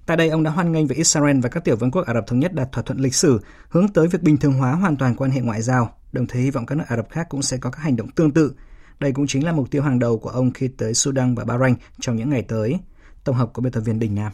Tại 0.05 0.17
đây, 0.17 0.29
ông 0.29 0.43
đã 0.43 0.51
hoan 0.51 0.71
nghênh 0.71 0.87
việc 0.87 0.95
Israel 0.97 1.39
và 1.39 1.49
các 1.49 1.63
tiểu 1.63 1.75
vương 1.75 1.91
quốc 1.91 2.05
Ả 2.05 2.13
Rập 2.13 2.27
Thống 2.27 2.39
Nhất 2.39 2.53
đạt 2.53 2.71
thỏa 2.71 2.83
thuận 2.83 2.99
lịch 2.99 3.15
sử 3.15 3.39
hướng 3.69 3.87
tới 3.87 4.07
việc 4.07 4.23
bình 4.23 4.37
thường 4.37 4.53
hóa 4.53 4.71
hoàn 4.71 4.97
toàn 4.97 5.15
quan 5.15 5.31
hệ 5.31 5.41
ngoại 5.41 5.61
giao, 5.61 5.93
đồng 6.11 6.27
thời 6.27 6.41
hy 6.41 6.51
vọng 6.51 6.65
các 6.65 6.75
nước 6.75 6.83
Ả 6.87 6.95
Rập 6.95 7.09
khác 7.09 7.27
cũng 7.29 7.41
sẽ 7.41 7.57
có 7.57 7.71
các 7.71 7.81
hành 7.81 7.95
động 7.95 8.11
tương 8.11 8.31
tự. 8.31 8.53
Đây 8.99 9.11
cũng 9.11 9.27
chính 9.27 9.45
là 9.45 9.51
mục 9.51 9.71
tiêu 9.71 9.81
hàng 9.81 9.99
đầu 9.99 10.17
của 10.17 10.29
ông 10.29 10.51
khi 10.51 10.67
tới 10.67 10.93
Sudan 10.93 11.35
và 11.35 11.45
Bahrain 11.45 11.75
trong 11.99 12.15
những 12.15 12.29
ngày 12.29 12.41
tới. 12.41 12.79
Tổng 13.23 13.35
hợp 13.35 13.53
của 13.53 13.61
biên 13.61 13.71
tập 13.71 13.81
viên 13.81 13.99
Đình 13.99 14.15
Nam. 14.15 14.31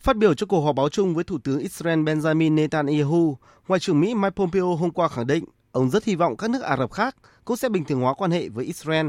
Phát 0.00 0.16
biểu 0.16 0.34
cho 0.34 0.46
cuộc 0.46 0.60
họp 0.60 0.76
báo 0.76 0.88
chung 0.88 1.14
với 1.14 1.24
Thủ 1.24 1.38
tướng 1.44 1.58
Israel 1.58 1.98
Benjamin 1.98 2.54
Netanyahu, 2.54 3.38
Ngoại 3.68 3.80
trưởng 3.80 4.00
Mỹ 4.00 4.14
Mike 4.14 4.30
Pompeo 4.30 4.76
hôm 4.76 4.90
qua 4.90 5.08
khẳng 5.08 5.26
định 5.26 5.44
ông 5.72 5.90
rất 5.90 6.04
hy 6.04 6.14
vọng 6.14 6.36
các 6.36 6.50
nước 6.50 6.62
Ả 6.62 6.76
Rập 6.76 6.92
khác 6.92 7.16
cũng 7.44 7.56
sẽ 7.56 7.68
bình 7.68 7.84
thường 7.84 8.00
hóa 8.00 8.14
quan 8.14 8.30
hệ 8.30 8.48
với 8.48 8.64
Israel. 8.64 9.06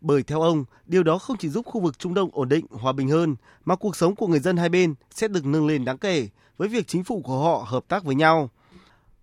Bởi 0.00 0.22
theo 0.22 0.40
ông, 0.40 0.64
điều 0.86 1.02
đó 1.02 1.18
không 1.18 1.36
chỉ 1.36 1.48
giúp 1.48 1.66
khu 1.66 1.80
vực 1.80 1.98
Trung 1.98 2.14
Đông 2.14 2.30
ổn 2.32 2.48
định, 2.48 2.66
hòa 2.70 2.92
bình 2.92 3.08
hơn, 3.08 3.36
mà 3.64 3.76
cuộc 3.76 3.96
sống 3.96 4.16
của 4.16 4.26
người 4.26 4.40
dân 4.40 4.56
hai 4.56 4.68
bên 4.68 4.94
sẽ 5.10 5.28
được 5.28 5.46
nâng 5.46 5.66
lên 5.66 5.84
đáng 5.84 5.98
kể 5.98 6.28
với 6.56 6.68
việc 6.68 6.88
chính 6.88 7.04
phủ 7.04 7.20
của 7.20 7.38
họ 7.38 7.64
hợp 7.66 7.84
tác 7.88 8.04
với 8.04 8.14
nhau. 8.14 8.50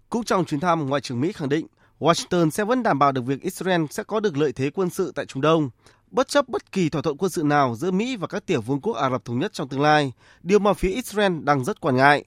Cũng 0.09 0.23
trong 0.23 0.45
chuyến 0.45 0.59
thăm, 0.59 0.89
Ngoại 0.89 1.01
trưởng 1.01 1.21
Mỹ 1.21 1.31
khẳng 1.31 1.49
định 1.49 1.67
Washington 1.99 2.49
sẽ 2.49 2.63
vẫn 2.63 2.83
đảm 2.83 2.99
bảo 2.99 3.11
được 3.11 3.25
việc 3.25 3.41
Israel 3.41 3.81
sẽ 3.91 4.03
có 4.03 4.19
được 4.19 4.37
lợi 4.37 4.51
thế 4.53 4.69
quân 4.69 4.89
sự 4.89 5.11
tại 5.15 5.25
Trung 5.25 5.41
Đông, 5.41 5.69
bất 6.11 6.27
chấp 6.27 6.49
bất 6.49 6.71
kỳ 6.71 6.89
thỏa 6.89 7.01
thuận 7.01 7.17
quân 7.17 7.31
sự 7.31 7.43
nào 7.43 7.75
giữa 7.75 7.91
Mỹ 7.91 8.15
và 8.15 8.27
các 8.27 8.45
tiểu 8.45 8.61
vương 8.61 8.81
quốc 8.81 8.93
Ả 8.93 9.09
Rập 9.09 9.25
Thống 9.25 9.39
Nhất 9.39 9.53
trong 9.53 9.69
tương 9.69 9.81
lai, 9.81 10.13
điều 10.43 10.59
mà 10.59 10.73
phía 10.73 10.89
Israel 10.89 11.33
đang 11.43 11.63
rất 11.63 11.81
quan 11.81 11.95
ngại. 11.95 12.25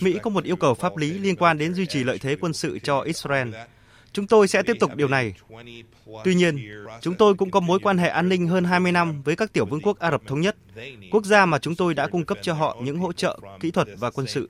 Mỹ 0.00 0.18
có 0.22 0.30
một 0.30 0.44
yêu 0.44 0.56
cầu 0.56 0.74
pháp 0.74 0.96
lý 0.96 1.18
liên 1.18 1.36
quan 1.36 1.58
đến 1.58 1.74
duy 1.74 1.86
trì 1.86 2.04
lợi 2.04 2.18
thế 2.18 2.36
quân 2.40 2.52
sự 2.52 2.78
cho 2.78 3.00
Israel. 3.00 3.48
Chúng 4.12 4.26
tôi 4.26 4.48
sẽ 4.48 4.62
tiếp 4.62 4.76
tục 4.80 4.96
điều 4.96 5.08
này. 5.08 5.34
Tuy 6.24 6.34
nhiên, 6.34 6.58
chúng 7.00 7.14
tôi 7.14 7.34
cũng 7.34 7.50
có 7.50 7.60
mối 7.60 7.78
quan 7.78 7.98
hệ 7.98 8.08
an 8.08 8.28
ninh 8.28 8.48
hơn 8.48 8.64
20 8.64 8.92
năm 8.92 9.22
với 9.22 9.36
các 9.36 9.52
tiểu 9.52 9.66
vương 9.66 9.80
quốc 9.80 9.98
Ả 9.98 10.10
Rập 10.10 10.22
Thống 10.26 10.40
Nhất, 10.40 10.56
quốc 11.10 11.24
gia 11.24 11.46
mà 11.46 11.58
chúng 11.58 11.76
tôi 11.76 11.94
đã 11.94 12.06
cung 12.06 12.24
cấp 12.24 12.38
cho 12.42 12.52
họ 12.52 12.76
những 12.82 12.98
hỗ 12.98 13.12
trợ 13.12 13.38
kỹ 13.60 13.70
thuật 13.70 13.88
và 13.98 14.10
quân 14.10 14.26
sự. 14.26 14.48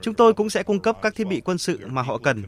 Chúng 0.00 0.14
tôi 0.14 0.34
cũng 0.34 0.50
sẽ 0.50 0.62
cung 0.62 0.80
cấp 0.80 0.96
các 1.02 1.14
thiết 1.14 1.26
bị 1.26 1.40
quân 1.40 1.58
sự 1.58 1.78
mà 1.86 2.02
họ 2.02 2.18
cần 2.18 2.42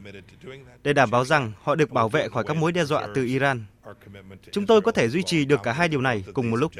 để 0.83 0.93
đảm 0.93 1.11
bảo 1.11 1.25
rằng 1.25 1.51
họ 1.63 1.75
được 1.75 1.91
bảo 1.91 2.09
vệ 2.09 2.29
khỏi 2.29 2.43
các 2.47 2.57
mối 2.57 2.71
đe 2.71 2.85
dọa 2.85 3.07
từ 3.15 3.25
Iran. 3.25 3.65
Chúng 4.51 4.65
tôi 4.65 4.81
có 4.81 4.91
thể 4.91 5.09
duy 5.09 5.23
trì 5.23 5.45
được 5.45 5.59
cả 5.63 5.73
hai 5.73 5.87
điều 5.87 6.01
này 6.01 6.23
cùng 6.33 6.51
một 6.51 6.57
lúc. 6.57 6.71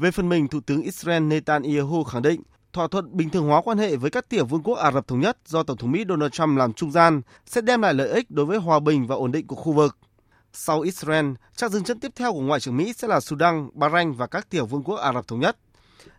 Về 0.00 0.10
phần 0.10 0.28
mình, 0.28 0.48
Thủ 0.48 0.60
tướng 0.60 0.82
Israel 0.82 1.22
Netanyahu 1.22 2.04
khẳng 2.04 2.22
định 2.22 2.42
thỏa 2.72 2.88
thuận 2.88 3.16
bình 3.16 3.30
thường 3.30 3.46
hóa 3.46 3.62
quan 3.64 3.78
hệ 3.78 3.96
với 3.96 4.10
các 4.10 4.28
tiểu 4.28 4.46
vương 4.46 4.62
quốc 4.62 4.74
Ả 4.74 4.92
Rập 4.92 5.08
Thống 5.08 5.20
Nhất 5.20 5.38
do 5.46 5.62
Tổng 5.62 5.76
thống 5.76 5.92
Mỹ 5.92 6.04
Donald 6.08 6.32
Trump 6.32 6.58
làm 6.58 6.72
trung 6.72 6.90
gian 6.90 7.22
sẽ 7.46 7.60
đem 7.60 7.82
lại 7.82 7.94
lợi 7.94 8.08
ích 8.08 8.30
đối 8.30 8.46
với 8.46 8.58
hòa 8.58 8.80
bình 8.80 9.06
và 9.06 9.16
ổn 9.16 9.32
định 9.32 9.46
của 9.46 9.56
khu 9.56 9.72
vực. 9.72 9.96
Sau 10.52 10.80
Israel, 10.80 11.26
chắc 11.56 11.70
dừng 11.70 11.84
chân 11.84 12.00
tiếp 12.00 12.12
theo 12.16 12.32
của 12.32 12.40
Ngoại 12.40 12.60
trưởng 12.60 12.76
Mỹ 12.76 12.92
sẽ 12.92 13.08
là 13.08 13.20
Sudan, 13.20 13.68
Bahrain 13.74 14.12
và 14.12 14.26
các 14.26 14.50
tiểu 14.50 14.66
vương 14.66 14.82
quốc 14.82 14.96
Ả 14.96 15.12
Rập 15.12 15.28
Thống 15.28 15.40
Nhất. 15.40 15.56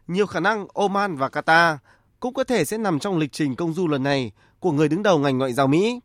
Nhiều 0.08 0.26
khả 0.26 0.40
năng 0.40 0.68
Oman 0.74 1.16
và 1.16 1.28
Qatar 1.28 1.78
cũng 2.20 2.34
có 2.34 2.44
thể 2.44 2.66
sẽ 2.66 2.78
nằm 2.78 3.00
trong 3.00 3.18
lịch 3.18 3.32
trình 3.32 3.56
công 3.56 3.74
du 3.74 3.88
lần 3.88 4.04
này 4.04 4.32
của 4.60 4.72
người 4.72 4.90
đứng 4.90 5.04
đầu 5.04 5.20
ngành 5.20 5.38
ngoại 5.38 5.54
giao 5.54 5.68
Mỹ. 5.68 6.00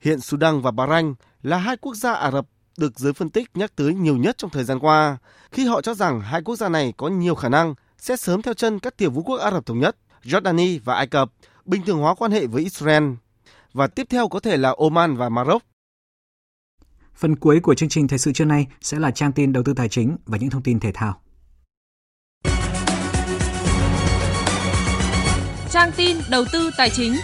Hiện 0.00 0.20
Sudan 0.20 0.60
và 0.60 0.70
Bahrain 0.70 1.14
là 1.42 1.56
hai 1.56 1.76
quốc 1.76 1.94
gia 1.94 2.12
Ả 2.12 2.30
Rập 2.30 2.46
được 2.78 2.98
giới 2.98 3.12
phân 3.12 3.30
tích 3.30 3.50
nhắc 3.54 3.76
tới 3.76 3.94
nhiều 3.94 4.16
nhất 4.16 4.38
trong 4.38 4.50
thời 4.50 4.64
gian 4.64 4.78
qua, 4.78 5.18
khi 5.52 5.66
họ 5.66 5.80
cho 5.82 5.94
rằng 5.94 6.20
hai 6.20 6.42
quốc 6.42 6.56
gia 6.56 6.68
này 6.68 6.92
có 6.96 7.08
nhiều 7.08 7.34
khả 7.34 7.48
năng 7.48 7.74
sẽ 7.98 8.16
sớm 8.16 8.42
theo 8.42 8.54
chân 8.54 8.78
các 8.78 8.96
tiểu 8.96 9.10
vương 9.10 9.24
quốc 9.24 9.36
Ả 9.36 9.50
Rập 9.50 9.66
Thống 9.66 9.78
Nhất, 9.78 9.96
Jordani 10.24 10.78
và 10.84 10.94
Ai 10.94 11.06
Cập, 11.06 11.30
bình 11.64 11.82
thường 11.86 11.98
hóa 11.98 12.14
quan 12.14 12.32
hệ 12.32 12.46
với 12.46 12.62
Israel. 12.62 13.04
Và 13.72 13.86
tiếp 13.86 14.06
theo 14.10 14.28
có 14.28 14.40
thể 14.40 14.56
là 14.56 14.74
Oman 14.78 15.16
và 15.16 15.28
Maroc. 15.28 15.62
Phần 17.14 17.36
cuối 17.36 17.60
của 17.60 17.74
chương 17.74 17.88
trình 17.88 18.08
Thời 18.08 18.18
sự 18.18 18.32
trưa 18.32 18.44
nay 18.44 18.66
sẽ 18.80 18.98
là 18.98 19.10
trang 19.10 19.32
tin 19.32 19.52
đầu 19.52 19.62
tư 19.62 19.74
tài 19.76 19.88
chính 19.88 20.16
và 20.26 20.38
những 20.38 20.50
thông 20.50 20.62
tin 20.62 20.80
thể 20.80 20.90
thao. 20.94 21.20
Trang 25.70 25.90
tin 25.96 26.16
đầu 26.30 26.44
tư 26.52 26.70
tài 26.76 26.90
chính. 26.90 27.16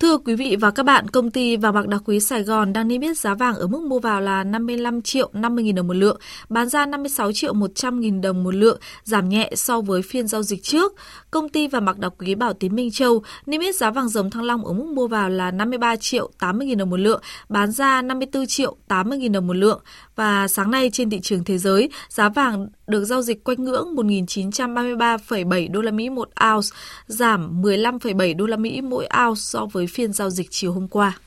Thưa 0.00 0.18
quý 0.18 0.34
vị 0.34 0.56
và 0.60 0.70
các 0.70 0.82
bạn, 0.82 1.08
công 1.08 1.30
ty 1.30 1.56
vàng 1.56 1.74
bạc 1.74 1.88
đá 1.88 1.98
quý 2.04 2.20
Sài 2.20 2.42
Gòn 2.42 2.72
đang 2.72 2.88
niêm 2.88 3.00
yết 3.00 3.18
giá 3.18 3.34
vàng 3.34 3.54
ở 3.54 3.66
mức 3.66 3.82
mua 3.82 3.98
vào 3.98 4.20
là 4.20 4.44
55 4.44 5.02
triệu 5.02 5.30
50 5.32 5.64
000 5.64 5.74
đồng 5.74 5.86
một 5.86 5.96
lượng, 5.96 6.18
bán 6.48 6.68
ra 6.68 6.86
56 6.86 7.32
triệu 7.32 7.52
100 7.52 8.02
000 8.02 8.20
đồng 8.20 8.44
một 8.44 8.54
lượng, 8.54 8.78
giảm 9.04 9.28
nhẹ 9.28 9.50
so 9.54 9.80
với 9.80 10.02
phiên 10.02 10.26
giao 10.26 10.42
dịch 10.42 10.62
trước. 10.62 10.94
Công 11.30 11.48
ty 11.48 11.68
vàng 11.68 11.84
bạc 11.84 11.98
đá 11.98 12.08
quý 12.08 12.34
Bảo 12.34 12.52
Tín 12.52 12.74
Minh 12.74 12.90
Châu 12.90 13.22
niêm 13.46 13.60
yết 13.60 13.76
giá 13.76 13.90
vàng 13.90 14.08
dòng 14.08 14.30
thăng 14.30 14.42
long 14.42 14.64
ở 14.64 14.72
mức 14.72 14.86
mua 14.86 15.06
vào 15.06 15.30
là 15.30 15.50
53 15.50 15.96
triệu 15.96 16.30
80 16.38 16.68
000 16.68 16.78
đồng 16.78 16.90
một 16.90 17.00
lượng, 17.00 17.22
bán 17.48 17.72
ra 17.72 18.02
54 18.02 18.46
triệu 18.46 18.76
80 18.88 19.18
000 19.22 19.32
đồng 19.32 19.46
một 19.46 19.56
lượng. 19.56 19.80
Và 20.20 20.48
sáng 20.48 20.70
nay 20.70 20.90
trên 20.92 21.10
thị 21.10 21.20
trường 21.22 21.44
thế 21.44 21.58
giới, 21.58 21.90
giá 22.08 22.28
vàng 22.28 22.68
được 22.86 23.04
giao 23.04 23.22
dịch 23.22 23.44
quanh 23.44 23.64
ngưỡng 23.64 23.96
1.933,7 23.96 25.72
đô 25.72 25.80
la 25.80 25.90
Mỹ 25.90 26.10
một 26.10 26.28
ounce, 26.54 26.68
giảm 27.06 27.62
15,7 27.62 28.36
đô 28.36 28.46
la 28.46 28.56
Mỹ 28.56 28.80
mỗi 28.80 29.08
ounce 29.26 29.40
so 29.40 29.66
với 29.72 29.86
phiên 29.86 30.12
giao 30.12 30.30
dịch 30.30 30.46
chiều 30.50 30.72
hôm 30.72 30.88
qua. 30.88 31.18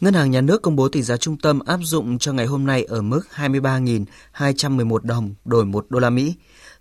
Ngân 0.00 0.14
hàng 0.14 0.30
Nhà 0.30 0.40
nước 0.40 0.62
công 0.62 0.76
bố 0.76 0.88
tỷ 0.88 1.02
giá 1.02 1.16
trung 1.16 1.38
tâm 1.38 1.60
áp 1.66 1.78
dụng 1.82 2.18
cho 2.18 2.32
ngày 2.32 2.46
hôm 2.46 2.66
nay 2.66 2.84
ở 2.84 3.02
mức 3.02 3.20
23.211 3.34 4.98
đồng 5.02 5.34
đổi 5.44 5.64
1 5.64 5.86
đô 5.88 5.98
la 5.98 6.10
Mỹ. 6.10 6.34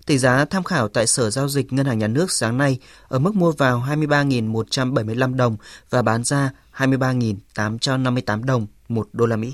Tỷ 0.05 0.17
giá 0.17 0.45
tham 0.45 0.63
khảo 0.63 0.87
tại 0.87 1.07
Sở 1.07 1.29
Giao 1.29 1.49
dịch 1.49 1.73
Ngân 1.73 1.85
hàng 1.85 1.99
Nhà 1.99 2.07
nước 2.07 2.31
sáng 2.31 2.57
nay 2.57 2.79
ở 3.07 3.19
mức 3.19 3.35
mua 3.35 3.51
vào 3.51 3.83
23.175 3.89 5.35
đồng 5.35 5.57
và 5.89 6.01
bán 6.01 6.23
ra 6.23 6.51
23.858 6.77 8.43
đồng 8.43 8.67
1 8.89 9.07
đô 9.13 9.25
la 9.25 9.35
Mỹ. 9.35 9.53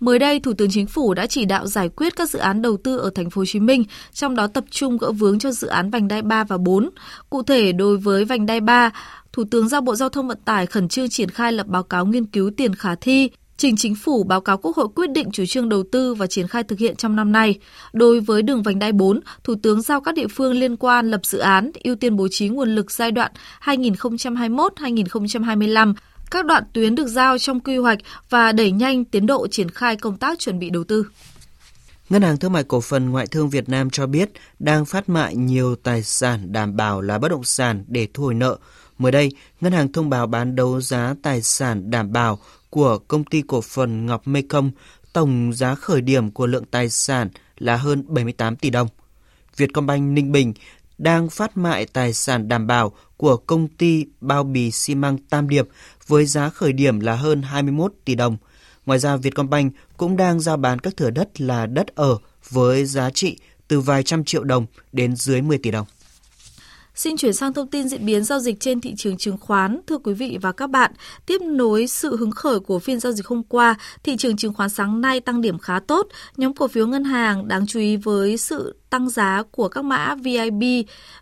Mới 0.00 0.18
đây, 0.18 0.40
Thủ 0.40 0.52
tướng 0.58 0.70
Chính 0.70 0.86
phủ 0.86 1.14
đã 1.14 1.26
chỉ 1.26 1.44
đạo 1.44 1.66
giải 1.66 1.88
quyết 1.88 2.16
các 2.16 2.30
dự 2.30 2.38
án 2.38 2.62
đầu 2.62 2.76
tư 2.76 2.96
ở 2.96 3.10
thành 3.14 3.30
phố 3.30 3.40
Hồ 3.40 3.44
Chí 3.44 3.60
Minh, 3.60 3.84
trong 4.12 4.36
đó 4.36 4.46
tập 4.46 4.64
trung 4.70 4.98
gỡ 4.98 5.12
vướng 5.12 5.38
cho 5.38 5.50
dự 5.50 5.68
án 5.68 5.90
vành 5.90 6.08
đai 6.08 6.22
3 6.22 6.44
và 6.44 6.58
4. 6.58 6.90
Cụ 7.30 7.42
thể, 7.42 7.72
đối 7.72 7.96
với 7.96 8.24
vành 8.24 8.46
đai 8.46 8.60
3, 8.60 8.90
Thủ 9.32 9.44
tướng 9.50 9.68
giao 9.68 9.80
Bộ 9.80 9.94
Giao 9.94 10.08
thông 10.08 10.28
Vận 10.28 10.38
tải 10.44 10.66
khẩn 10.66 10.88
trương 10.88 11.08
triển 11.08 11.30
khai 11.30 11.52
lập 11.52 11.66
báo 11.66 11.82
cáo 11.82 12.06
nghiên 12.06 12.26
cứu 12.26 12.50
tiền 12.56 12.74
khả 12.74 12.94
thi, 12.94 13.30
trình 13.56 13.76
chính 13.76 13.94
phủ 13.94 14.24
báo 14.24 14.40
cáo 14.40 14.58
Quốc 14.58 14.76
hội 14.76 14.88
quyết 14.94 15.10
định 15.10 15.30
chủ 15.32 15.44
trương 15.46 15.68
đầu 15.68 15.82
tư 15.92 16.14
và 16.14 16.26
triển 16.26 16.48
khai 16.48 16.62
thực 16.62 16.78
hiện 16.78 16.96
trong 16.96 17.16
năm 17.16 17.32
nay. 17.32 17.58
Đối 17.92 18.20
với 18.20 18.42
đường 18.42 18.62
vành 18.62 18.78
đai 18.78 18.92
4, 18.92 19.20
Thủ 19.44 19.54
tướng 19.62 19.82
giao 19.82 20.00
các 20.00 20.14
địa 20.14 20.28
phương 20.28 20.52
liên 20.52 20.76
quan 20.76 21.10
lập 21.10 21.20
dự 21.24 21.38
án, 21.38 21.70
ưu 21.84 21.96
tiên 21.96 22.16
bố 22.16 22.28
trí 22.30 22.48
nguồn 22.48 22.74
lực 22.74 22.90
giai 22.90 23.12
đoạn 23.12 23.32
2021-2025 23.64 25.94
các 26.30 26.46
đoạn 26.46 26.64
tuyến 26.72 26.94
được 26.94 27.06
giao 27.06 27.38
trong 27.38 27.60
quy 27.60 27.76
hoạch 27.76 27.98
và 28.30 28.52
đẩy 28.52 28.70
nhanh 28.70 29.04
tiến 29.04 29.26
độ 29.26 29.46
triển 29.50 29.70
khai 29.70 29.96
công 29.96 30.16
tác 30.16 30.38
chuẩn 30.38 30.58
bị 30.58 30.70
đầu 30.70 30.84
tư. 30.84 31.06
Ngân 32.08 32.22
hàng 32.22 32.36
Thương 32.36 32.52
mại 32.52 32.64
Cổ 32.64 32.80
phần 32.80 33.10
Ngoại 33.10 33.26
thương 33.26 33.50
Việt 33.50 33.68
Nam 33.68 33.90
cho 33.90 34.06
biết 34.06 34.30
đang 34.58 34.84
phát 34.84 35.08
mại 35.08 35.36
nhiều 35.36 35.76
tài 35.76 36.02
sản 36.02 36.52
đảm 36.52 36.76
bảo 36.76 37.00
là 37.00 37.18
bất 37.18 37.28
động 37.28 37.44
sản 37.44 37.84
để 37.88 38.08
thu 38.14 38.24
hồi 38.24 38.34
nợ. 38.34 38.56
Mới 38.98 39.12
đây, 39.12 39.32
ngân 39.60 39.72
hàng 39.72 39.92
thông 39.92 40.10
báo 40.10 40.26
bán 40.26 40.56
đấu 40.56 40.80
giá 40.80 41.14
tài 41.22 41.42
sản 41.42 41.90
đảm 41.90 42.12
bảo 42.12 42.38
của 42.70 42.98
công 42.98 43.24
ty 43.24 43.42
cổ 43.46 43.60
phần 43.60 44.06
Ngọc 44.06 44.28
Mekong, 44.28 44.70
tổng 45.12 45.52
giá 45.52 45.74
khởi 45.74 46.00
điểm 46.00 46.30
của 46.30 46.46
lượng 46.46 46.64
tài 46.70 46.90
sản 46.90 47.28
là 47.58 47.76
hơn 47.76 48.04
78 48.06 48.56
tỷ 48.56 48.70
đồng. 48.70 48.88
Vietcombank 49.56 50.02
Ninh 50.02 50.32
Bình 50.32 50.52
đang 50.98 51.30
phát 51.30 51.56
mại 51.56 51.86
tài 51.86 52.12
sản 52.12 52.48
đảm 52.48 52.66
bảo 52.66 52.92
của 53.16 53.36
công 53.36 53.68
ty 53.68 54.06
bao 54.20 54.44
bì 54.44 54.70
xi 54.70 54.94
măng 54.94 55.18
Tam 55.18 55.48
Điệp 55.48 55.68
với 56.06 56.26
giá 56.26 56.50
khởi 56.50 56.72
điểm 56.72 57.00
là 57.00 57.14
hơn 57.16 57.42
21 57.42 57.92
tỷ 58.04 58.14
đồng. 58.14 58.36
Ngoài 58.86 58.98
ra, 58.98 59.16
Vietcombank 59.16 59.72
cũng 59.96 60.16
đang 60.16 60.40
giao 60.40 60.56
bán 60.56 60.78
các 60.78 60.96
thửa 60.96 61.10
đất 61.10 61.40
là 61.40 61.66
đất 61.66 61.86
ở 61.94 62.18
với 62.50 62.84
giá 62.84 63.10
trị 63.10 63.38
từ 63.68 63.80
vài 63.80 64.02
trăm 64.02 64.24
triệu 64.24 64.44
đồng 64.44 64.66
đến 64.92 65.16
dưới 65.16 65.42
10 65.42 65.58
tỷ 65.58 65.70
đồng. 65.70 65.86
Xin 66.96 67.16
chuyển 67.16 67.32
sang 67.32 67.52
thông 67.52 67.70
tin 67.70 67.88
diễn 67.88 68.06
biến 68.06 68.24
giao 68.24 68.38
dịch 68.38 68.60
trên 68.60 68.80
thị 68.80 68.94
trường 68.96 69.16
chứng 69.16 69.38
khoán. 69.38 69.80
Thưa 69.86 69.98
quý 69.98 70.14
vị 70.14 70.38
và 70.42 70.52
các 70.52 70.70
bạn, 70.70 70.92
tiếp 71.26 71.42
nối 71.42 71.86
sự 71.86 72.16
hứng 72.16 72.30
khởi 72.30 72.60
của 72.60 72.78
phiên 72.78 73.00
giao 73.00 73.12
dịch 73.12 73.26
hôm 73.26 73.42
qua, 73.42 73.74
thị 74.02 74.16
trường 74.16 74.36
chứng 74.36 74.54
khoán 74.54 74.68
sáng 74.68 75.00
nay 75.00 75.20
tăng 75.20 75.40
điểm 75.40 75.58
khá 75.58 75.80
tốt. 75.80 76.06
Nhóm 76.36 76.54
cổ 76.54 76.68
phiếu 76.68 76.86
ngân 76.86 77.04
hàng 77.04 77.48
đáng 77.48 77.66
chú 77.66 77.80
ý 77.80 77.96
với 77.96 78.36
sự 78.36 78.74
tăng 78.90 79.08
giá 79.08 79.42
của 79.50 79.68
các 79.68 79.84
mã 79.84 80.14
VIB, 80.14 80.62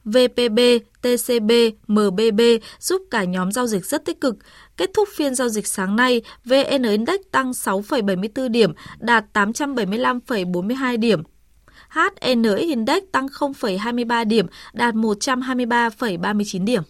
VPB, 0.05 0.59
TCB, 1.03 1.51
MBB 1.89 2.41
giúp 2.81 3.03
cả 3.11 3.25
nhóm 3.25 3.53
giao 3.53 3.67
dịch 3.67 3.87
rất 3.87 4.05
tích 4.05 4.21
cực. 4.21 4.37
Kết 4.77 4.91
thúc 4.95 5.09
phiên 5.17 5.35
giao 5.35 5.49
dịch 5.49 5.67
sáng 5.67 5.97
nay, 5.97 6.23
VN 6.45 6.83
Index 6.83 7.21
tăng 7.31 7.51
6,74 7.51 8.49
điểm, 8.49 8.73
đạt 8.99 9.25
875,42 9.33 11.01
điểm. 11.01 11.23
HNX 11.95 12.57
Index 12.59 13.03
tăng 13.13 13.27
0,23 13.27 14.29
điểm, 14.29 14.47
đạt 14.73 14.95
123,39 14.95 16.65
điểm. 16.65 16.83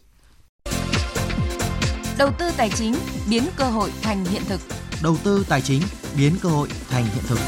Đầu 2.18 2.30
tư 2.38 2.50
tài 2.56 2.70
chính 2.70 2.94
biến 3.30 3.42
cơ 3.56 3.64
hội 3.64 3.90
thành 4.02 4.24
hiện 4.24 4.42
thực. 4.48 4.60
Đầu 5.02 5.16
tư 5.24 5.44
tài 5.48 5.60
chính 5.60 5.82
biến 6.18 6.32
cơ 6.42 6.48
hội 6.48 6.68
thành 6.88 7.04
hiện 7.04 7.24
thực. 7.26 7.38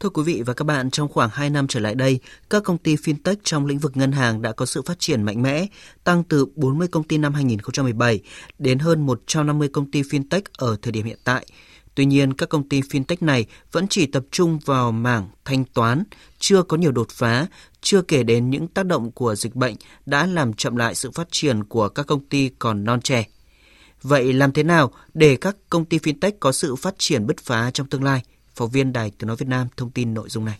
Thưa 0.00 0.08
quý 0.08 0.22
vị 0.22 0.42
và 0.46 0.54
các 0.54 0.64
bạn, 0.64 0.90
trong 0.90 1.08
khoảng 1.08 1.30
2 1.32 1.50
năm 1.50 1.66
trở 1.66 1.80
lại 1.80 1.94
đây, 1.94 2.20
các 2.50 2.62
công 2.64 2.78
ty 2.78 2.96
fintech 2.96 3.36
trong 3.44 3.66
lĩnh 3.66 3.78
vực 3.78 3.96
ngân 3.96 4.12
hàng 4.12 4.42
đã 4.42 4.52
có 4.52 4.66
sự 4.66 4.82
phát 4.82 4.98
triển 4.98 5.22
mạnh 5.22 5.42
mẽ, 5.42 5.66
tăng 6.04 6.24
từ 6.24 6.46
40 6.56 6.88
công 6.88 7.04
ty 7.04 7.18
năm 7.18 7.34
2017 7.34 8.20
đến 8.58 8.78
hơn 8.78 9.06
150 9.06 9.68
công 9.68 9.90
ty 9.90 10.02
fintech 10.02 10.42
ở 10.58 10.76
thời 10.82 10.92
điểm 10.92 11.06
hiện 11.06 11.18
tại– 11.24 11.46
Tuy 11.98 12.06
nhiên, 12.06 12.32
các 12.32 12.48
công 12.48 12.68
ty 12.68 12.80
fintech 12.80 13.16
này 13.20 13.46
vẫn 13.72 13.88
chỉ 13.88 14.06
tập 14.06 14.24
trung 14.30 14.58
vào 14.64 14.92
mảng 14.92 15.28
thanh 15.44 15.64
toán, 15.64 16.04
chưa 16.38 16.62
có 16.62 16.76
nhiều 16.76 16.92
đột 16.92 17.08
phá, 17.10 17.46
chưa 17.80 18.02
kể 18.02 18.22
đến 18.22 18.50
những 18.50 18.68
tác 18.68 18.86
động 18.86 19.12
của 19.12 19.34
dịch 19.34 19.54
bệnh 19.54 19.74
đã 20.06 20.26
làm 20.26 20.54
chậm 20.54 20.76
lại 20.76 20.94
sự 20.94 21.10
phát 21.10 21.28
triển 21.30 21.64
của 21.64 21.88
các 21.88 22.06
công 22.06 22.24
ty 22.24 22.50
còn 22.58 22.84
non 22.84 23.00
trẻ. 23.00 23.24
Vậy 24.02 24.32
làm 24.32 24.52
thế 24.52 24.62
nào 24.62 24.92
để 25.14 25.36
các 25.36 25.56
công 25.70 25.84
ty 25.84 25.98
fintech 25.98 26.32
có 26.40 26.52
sự 26.52 26.76
phát 26.76 26.94
triển 26.98 27.26
bứt 27.26 27.36
phá 27.40 27.70
trong 27.70 27.86
tương 27.86 28.04
lai? 28.04 28.22
Phóng 28.54 28.70
viên 28.70 28.92
Đài 28.92 29.12
Tiếng 29.18 29.26
Nói 29.26 29.36
Việt 29.36 29.48
Nam 29.48 29.66
thông 29.76 29.90
tin 29.90 30.14
nội 30.14 30.28
dung 30.28 30.44
này. 30.44 30.58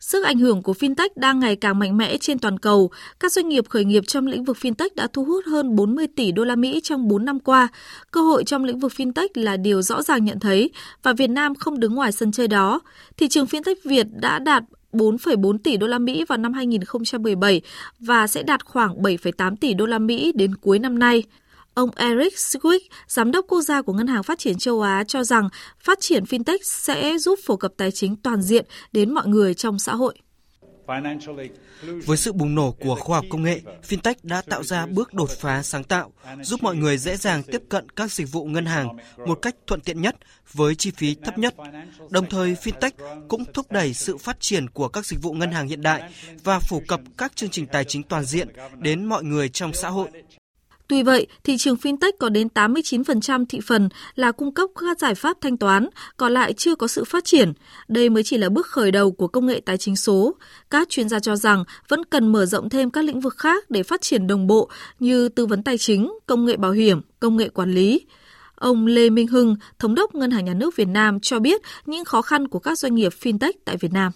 Sức 0.00 0.24
ảnh 0.24 0.38
hưởng 0.38 0.62
của 0.62 0.72
fintech 0.72 1.08
đang 1.16 1.40
ngày 1.40 1.56
càng 1.56 1.78
mạnh 1.78 1.96
mẽ 1.96 2.16
trên 2.16 2.38
toàn 2.38 2.58
cầu. 2.58 2.90
Các 3.20 3.32
doanh 3.32 3.48
nghiệp 3.48 3.68
khởi 3.68 3.84
nghiệp 3.84 4.04
trong 4.06 4.26
lĩnh 4.26 4.44
vực 4.44 4.56
fintech 4.60 4.88
đã 4.94 5.06
thu 5.12 5.24
hút 5.24 5.44
hơn 5.46 5.76
40 5.76 6.06
tỷ 6.16 6.32
đô 6.32 6.44
la 6.44 6.56
Mỹ 6.56 6.80
trong 6.82 7.08
4 7.08 7.24
năm 7.24 7.40
qua. 7.40 7.68
Cơ 8.10 8.20
hội 8.22 8.44
trong 8.44 8.64
lĩnh 8.64 8.78
vực 8.78 8.92
fintech 8.96 9.28
là 9.34 9.56
điều 9.56 9.82
rõ 9.82 10.02
ràng 10.02 10.24
nhận 10.24 10.40
thấy 10.40 10.70
và 11.02 11.12
Việt 11.12 11.30
Nam 11.30 11.54
không 11.54 11.80
đứng 11.80 11.94
ngoài 11.94 12.12
sân 12.12 12.32
chơi 12.32 12.48
đó. 12.48 12.80
Thị 13.16 13.28
trường 13.28 13.46
fintech 13.46 13.74
Việt 13.84 14.06
đã 14.12 14.38
đạt 14.38 14.64
4,4 14.92 15.58
tỷ 15.58 15.76
đô 15.76 15.86
la 15.86 15.98
Mỹ 15.98 16.24
vào 16.28 16.38
năm 16.38 16.52
2017 16.52 17.60
và 17.98 18.26
sẽ 18.26 18.42
đạt 18.42 18.64
khoảng 18.64 19.02
7,8 19.02 19.56
tỷ 19.56 19.74
đô 19.74 19.86
la 19.86 19.98
Mỹ 19.98 20.32
đến 20.34 20.54
cuối 20.54 20.78
năm 20.78 20.98
nay. 20.98 21.22
Ông 21.80 21.90
Eric 21.96 22.34
Swick, 22.34 22.80
giám 23.08 23.30
đốc 23.30 23.44
quốc 23.48 23.60
gia 23.60 23.82
của 23.82 23.92
Ngân 23.92 24.06
hàng 24.06 24.22
Phát 24.22 24.38
triển 24.38 24.58
châu 24.58 24.82
Á 24.82 25.04
cho 25.04 25.24
rằng 25.24 25.48
phát 25.80 25.98
triển 26.00 26.24
fintech 26.24 26.58
sẽ 26.62 27.18
giúp 27.18 27.38
phổ 27.44 27.56
cập 27.56 27.72
tài 27.76 27.90
chính 27.90 28.16
toàn 28.16 28.42
diện 28.42 28.66
đến 28.92 29.14
mọi 29.14 29.26
người 29.26 29.54
trong 29.54 29.78
xã 29.78 29.94
hội. 29.94 30.18
Với 32.06 32.16
sự 32.16 32.32
bùng 32.32 32.54
nổ 32.54 32.72
của 32.80 32.94
khoa 32.94 33.16
học 33.16 33.24
công 33.30 33.42
nghệ, 33.42 33.60
fintech 33.88 34.14
đã 34.22 34.42
tạo 34.42 34.62
ra 34.62 34.86
bước 34.86 35.14
đột 35.14 35.30
phá 35.30 35.62
sáng 35.62 35.84
tạo, 35.84 36.12
giúp 36.42 36.62
mọi 36.62 36.76
người 36.76 36.98
dễ 36.98 37.16
dàng 37.16 37.42
tiếp 37.42 37.62
cận 37.68 37.90
các 37.90 38.12
dịch 38.12 38.32
vụ 38.32 38.44
ngân 38.44 38.66
hàng 38.66 38.96
một 39.26 39.38
cách 39.42 39.56
thuận 39.66 39.80
tiện 39.80 40.02
nhất 40.02 40.16
với 40.52 40.74
chi 40.74 40.90
phí 40.96 41.14
thấp 41.24 41.38
nhất. 41.38 41.54
Đồng 42.10 42.28
thời, 42.28 42.54
fintech 42.54 42.90
cũng 43.28 43.44
thúc 43.52 43.72
đẩy 43.72 43.94
sự 43.94 44.16
phát 44.16 44.40
triển 44.40 44.70
của 44.70 44.88
các 44.88 45.06
dịch 45.06 45.22
vụ 45.22 45.32
ngân 45.32 45.52
hàng 45.52 45.68
hiện 45.68 45.82
đại 45.82 46.12
và 46.44 46.58
phổ 46.58 46.80
cập 46.88 47.00
các 47.18 47.36
chương 47.36 47.50
trình 47.50 47.66
tài 47.66 47.84
chính 47.84 48.02
toàn 48.02 48.24
diện 48.24 48.48
đến 48.78 49.04
mọi 49.04 49.24
người 49.24 49.48
trong 49.48 49.72
xã 49.72 49.88
hội. 49.88 50.08
Tuy 50.90 51.02
vậy, 51.02 51.26
thị 51.44 51.56
trường 51.56 51.76
fintech 51.76 52.12
có 52.18 52.28
đến 52.28 52.48
89% 52.54 53.44
thị 53.48 53.60
phần 53.66 53.88
là 54.14 54.32
cung 54.32 54.54
cấp 54.54 54.70
các 54.80 54.98
giải 54.98 55.14
pháp 55.14 55.36
thanh 55.40 55.56
toán, 55.56 55.88
còn 56.16 56.32
lại 56.32 56.52
chưa 56.52 56.74
có 56.74 56.86
sự 56.86 57.04
phát 57.04 57.24
triển. 57.24 57.52
Đây 57.88 58.10
mới 58.10 58.22
chỉ 58.22 58.38
là 58.38 58.48
bước 58.48 58.66
khởi 58.66 58.90
đầu 58.90 59.12
của 59.12 59.28
công 59.28 59.46
nghệ 59.46 59.60
tài 59.66 59.78
chính 59.78 59.96
số. 59.96 60.34
Các 60.70 60.88
chuyên 60.88 61.08
gia 61.08 61.20
cho 61.20 61.36
rằng 61.36 61.64
vẫn 61.88 62.04
cần 62.04 62.32
mở 62.32 62.46
rộng 62.46 62.68
thêm 62.68 62.90
các 62.90 63.04
lĩnh 63.04 63.20
vực 63.20 63.34
khác 63.36 63.70
để 63.70 63.82
phát 63.82 64.00
triển 64.00 64.26
đồng 64.26 64.46
bộ 64.46 64.70
như 64.98 65.28
tư 65.28 65.46
vấn 65.46 65.62
tài 65.62 65.78
chính, 65.78 66.12
công 66.26 66.44
nghệ 66.44 66.56
bảo 66.56 66.72
hiểm, 66.72 67.00
công 67.20 67.36
nghệ 67.36 67.48
quản 67.48 67.72
lý. 67.72 68.06
Ông 68.54 68.86
Lê 68.86 69.10
Minh 69.10 69.26
Hưng, 69.26 69.56
Thống 69.78 69.94
đốc 69.94 70.14
Ngân 70.14 70.30
hàng 70.30 70.44
Nhà 70.44 70.54
nước 70.54 70.76
Việt 70.76 70.88
Nam 70.88 71.20
cho 71.20 71.38
biết 71.38 71.60
những 71.86 72.04
khó 72.04 72.22
khăn 72.22 72.48
của 72.48 72.58
các 72.58 72.78
doanh 72.78 72.94
nghiệp 72.94 73.12
fintech 73.20 73.52
tại 73.64 73.76
Việt 73.76 73.92
Nam. 73.92 74.12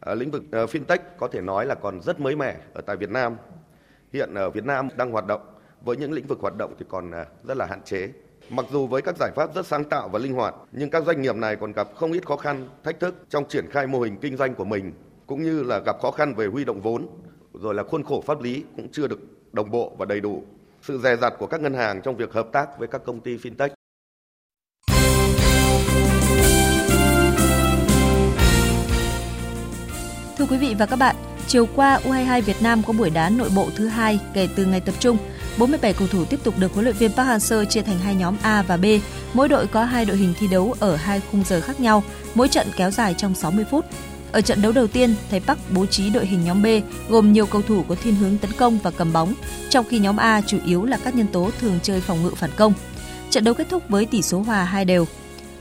Ở 0.00 0.14
lĩnh 0.14 0.30
vực 0.30 0.42
ờ, 0.52 0.66
fintech 0.66 0.98
có 1.18 1.28
thể 1.32 1.40
nói 1.40 1.66
là 1.66 1.74
còn 1.74 2.02
rất 2.02 2.20
mới 2.20 2.36
mẻ 2.36 2.56
ở 2.74 2.80
tại 2.86 2.96
Việt 2.96 3.10
Nam. 3.10 3.36
Hiện 4.12 4.34
ở 4.34 4.50
Việt 4.50 4.64
Nam 4.64 4.88
đang 4.96 5.10
hoạt 5.10 5.26
động 5.26 5.51
với 5.84 5.96
những 5.96 6.12
lĩnh 6.12 6.26
vực 6.26 6.38
hoạt 6.40 6.56
động 6.56 6.74
thì 6.78 6.84
còn 6.88 7.10
à, 7.10 7.26
rất 7.44 7.56
là 7.56 7.66
hạn 7.66 7.82
chế. 7.84 8.08
Mặc 8.50 8.66
dù 8.72 8.86
với 8.86 9.02
các 9.02 9.16
giải 9.16 9.30
pháp 9.36 9.54
rất 9.54 9.66
sáng 9.66 9.84
tạo 9.84 10.08
và 10.08 10.18
linh 10.18 10.32
hoạt, 10.32 10.54
nhưng 10.72 10.90
các 10.90 11.04
doanh 11.04 11.22
nghiệp 11.22 11.36
này 11.36 11.56
còn 11.56 11.72
gặp 11.72 11.88
không 11.96 12.12
ít 12.12 12.26
khó 12.26 12.36
khăn, 12.36 12.68
thách 12.84 13.00
thức 13.00 13.14
trong 13.28 13.44
triển 13.48 13.66
khai 13.70 13.86
mô 13.86 14.00
hình 14.00 14.16
kinh 14.16 14.36
doanh 14.36 14.54
của 14.54 14.64
mình, 14.64 14.92
cũng 15.26 15.42
như 15.42 15.62
là 15.62 15.78
gặp 15.78 15.96
khó 16.02 16.10
khăn 16.10 16.34
về 16.34 16.46
huy 16.46 16.64
động 16.64 16.80
vốn, 16.80 17.06
rồi 17.54 17.74
là 17.74 17.82
khuôn 17.82 18.04
khổ 18.04 18.20
pháp 18.26 18.42
lý 18.42 18.64
cũng 18.76 18.88
chưa 18.92 19.06
được 19.06 19.20
đồng 19.52 19.70
bộ 19.70 19.92
và 19.98 20.04
đầy 20.04 20.20
đủ. 20.20 20.42
Sự 20.82 20.98
dè 20.98 21.16
dặt 21.16 21.34
của 21.38 21.46
các 21.46 21.60
ngân 21.60 21.74
hàng 21.74 22.02
trong 22.02 22.16
việc 22.16 22.32
hợp 22.32 22.48
tác 22.52 22.78
với 22.78 22.88
các 22.88 23.02
công 23.04 23.20
ty 23.20 23.36
fintech 23.36 23.68
Thưa 30.38 30.44
quý 30.50 30.56
vị 30.56 30.74
và 30.78 30.86
các 30.86 30.96
bạn, 30.96 31.16
chiều 31.46 31.66
qua 31.76 31.98
U22 32.04 32.42
Việt 32.42 32.62
Nam 32.62 32.82
có 32.86 32.92
buổi 32.92 33.10
đá 33.10 33.30
nội 33.30 33.50
bộ 33.56 33.68
thứ 33.76 33.86
hai 33.86 34.20
kể 34.34 34.48
từ 34.56 34.64
ngày 34.64 34.80
tập 34.80 34.94
trung. 34.98 35.16
47 35.58 35.92
cầu 35.92 36.08
thủ 36.08 36.24
tiếp 36.24 36.40
tục 36.44 36.54
được 36.58 36.72
huấn 36.72 36.84
luyện 36.84 36.96
viên 36.96 37.12
Park 37.12 37.28
Hang-seo 37.28 37.64
chia 37.64 37.82
thành 37.82 37.98
hai 37.98 38.14
nhóm 38.14 38.36
A 38.42 38.62
và 38.62 38.76
B. 38.76 38.84
Mỗi 39.34 39.48
đội 39.48 39.66
có 39.66 39.84
hai 39.84 40.04
đội 40.04 40.16
hình 40.16 40.34
thi 40.38 40.48
đấu 40.48 40.74
ở 40.80 40.96
hai 40.96 41.20
khung 41.30 41.44
giờ 41.44 41.60
khác 41.60 41.80
nhau, 41.80 42.04
mỗi 42.34 42.48
trận 42.48 42.66
kéo 42.76 42.90
dài 42.90 43.14
trong 43.18 43.34
60 43.34 43.64
phút. 43.70 43.84
Ở 44.32 44.40
trận 44.40 44.62
đấu 44.62 44.72
đầu 44.72 44.86
tiên, 44.86 45.14
thầy 45.30 45.40
Park 45.40 45.58
bố 45.74 45.86
trí 45.86 46.10
đội 46.10 46.26
hình 46.26 46.44
nhóm 46.44 46.62
B 46.62 46.66
gồm 47.08 47.32
nhiều 47.32 47.46
cầu 47.46 47.62
thủ 47.62 47.84
có 47.88 47.94
thiên 48.02 48.14
hướng 48.14 48.38
tấn 48.38 48.50
công 48.52 48.78
và 48.78 48.90
cầm 48.90 49.12
bóng, 49.12 49.34
trong 49.68 49.86
khi 49.88 49.98
nhóm 49.98 50.16
A 50.16 50.40
chủ 50.46 50.58
yếu 50.66 50.84
là 50.84 50.98
các 51.04 51.14
nhân 51.14 51.26
tố 51.32 51.50
thường 51.60 51.78
chơi 51.82 52.00
phòng 52.00 52.22
ngự 52.22 52.30
phản 52.36 52.50
công. 52.56 52.72
Trận 53.30 53.44
đấu 53.44 53.54
kết 53.54 53.66
thúc 53.70 53.82
với 53.88 54.06
tỷ 54.06 54.22
số 54.22 54.40
hòa 54.40 54.64
hai 54.64 54.84
đều. 54.84 55.06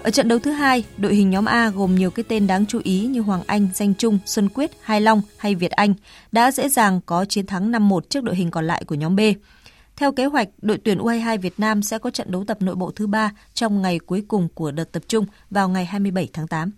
Ở 0.03 0.11
trận 0.11 0.27
đấu 0.27 0.39
thứ 0.39 0.51
hai, 0.51 0.83
đội 0.97 1.15
hình 1.15 1.29
nhóm 1.29 1.45
A 1.45 1.69
gồm 1.69 1.95
nhiều 1.95 2.11
cái 2.11 2.23
tên 2.27 2.47
đáng 2.47 2.65
chú 2.65 2.81
ý 2.83 3.05
như 3.05 3.21
Hoàng 3.21 3.43
Anh, 3.47 3.67
Danh 3.73 3.93
Trung, 3.93 4.19
Xuân 4.25 4.49
Quyết, 4.49 4.71
Hai 4.81 5.01
Long 5.01 5.21
hay 5.37 5.55
Việt 5.55 5.71
Anh 5.71 5.93
đã 6.31 6.51
dễ 6.51 6.69
dàng 6.69 6.99
có 7.05 7.25
chiến 7.25 7.45
thắng 7.45 7.71
5-1 7.71 7.99
trước 8.09 8.23
đội 8.23 8.35
hình 8.35 8.51
còn 8.51 8.67
lại 8.67 8.83
của 8.87 8.95
nhóm 8.95 9.15
B. 9.15 9.19
Theo 9.95 10.11
kế 10.11 10.25
hoạch, 10.25 10.47
đội 10.61 10.77
tuyển 10.77 10.97
U22 10.97 11.37
Việt 11.37 11.53
Nam 11.57 11.81
sẽ 11.81 11.97
có 11.97 12.09
trận 12.09 12.31
đấu 12.31 12.43
tập 12.47 12.57
nội 12.61 12.75
bộ 12.75 12.91
thứ 12.95 13.07
ba 13.07 13.31
trong 13.53 13.81
ngày 13.81 13.99
cuối 13.99 14.23
cùng 14.27 14.47
của 14.53 14.71
đợt 14.71 14.91
tập 14.91 15.03
trung 15.07 15.25
vào 15.49 15.69
ngày 15.69 15.85
27 15.85 16.29
tháng 16.33 16.47
8. 16.47 16.71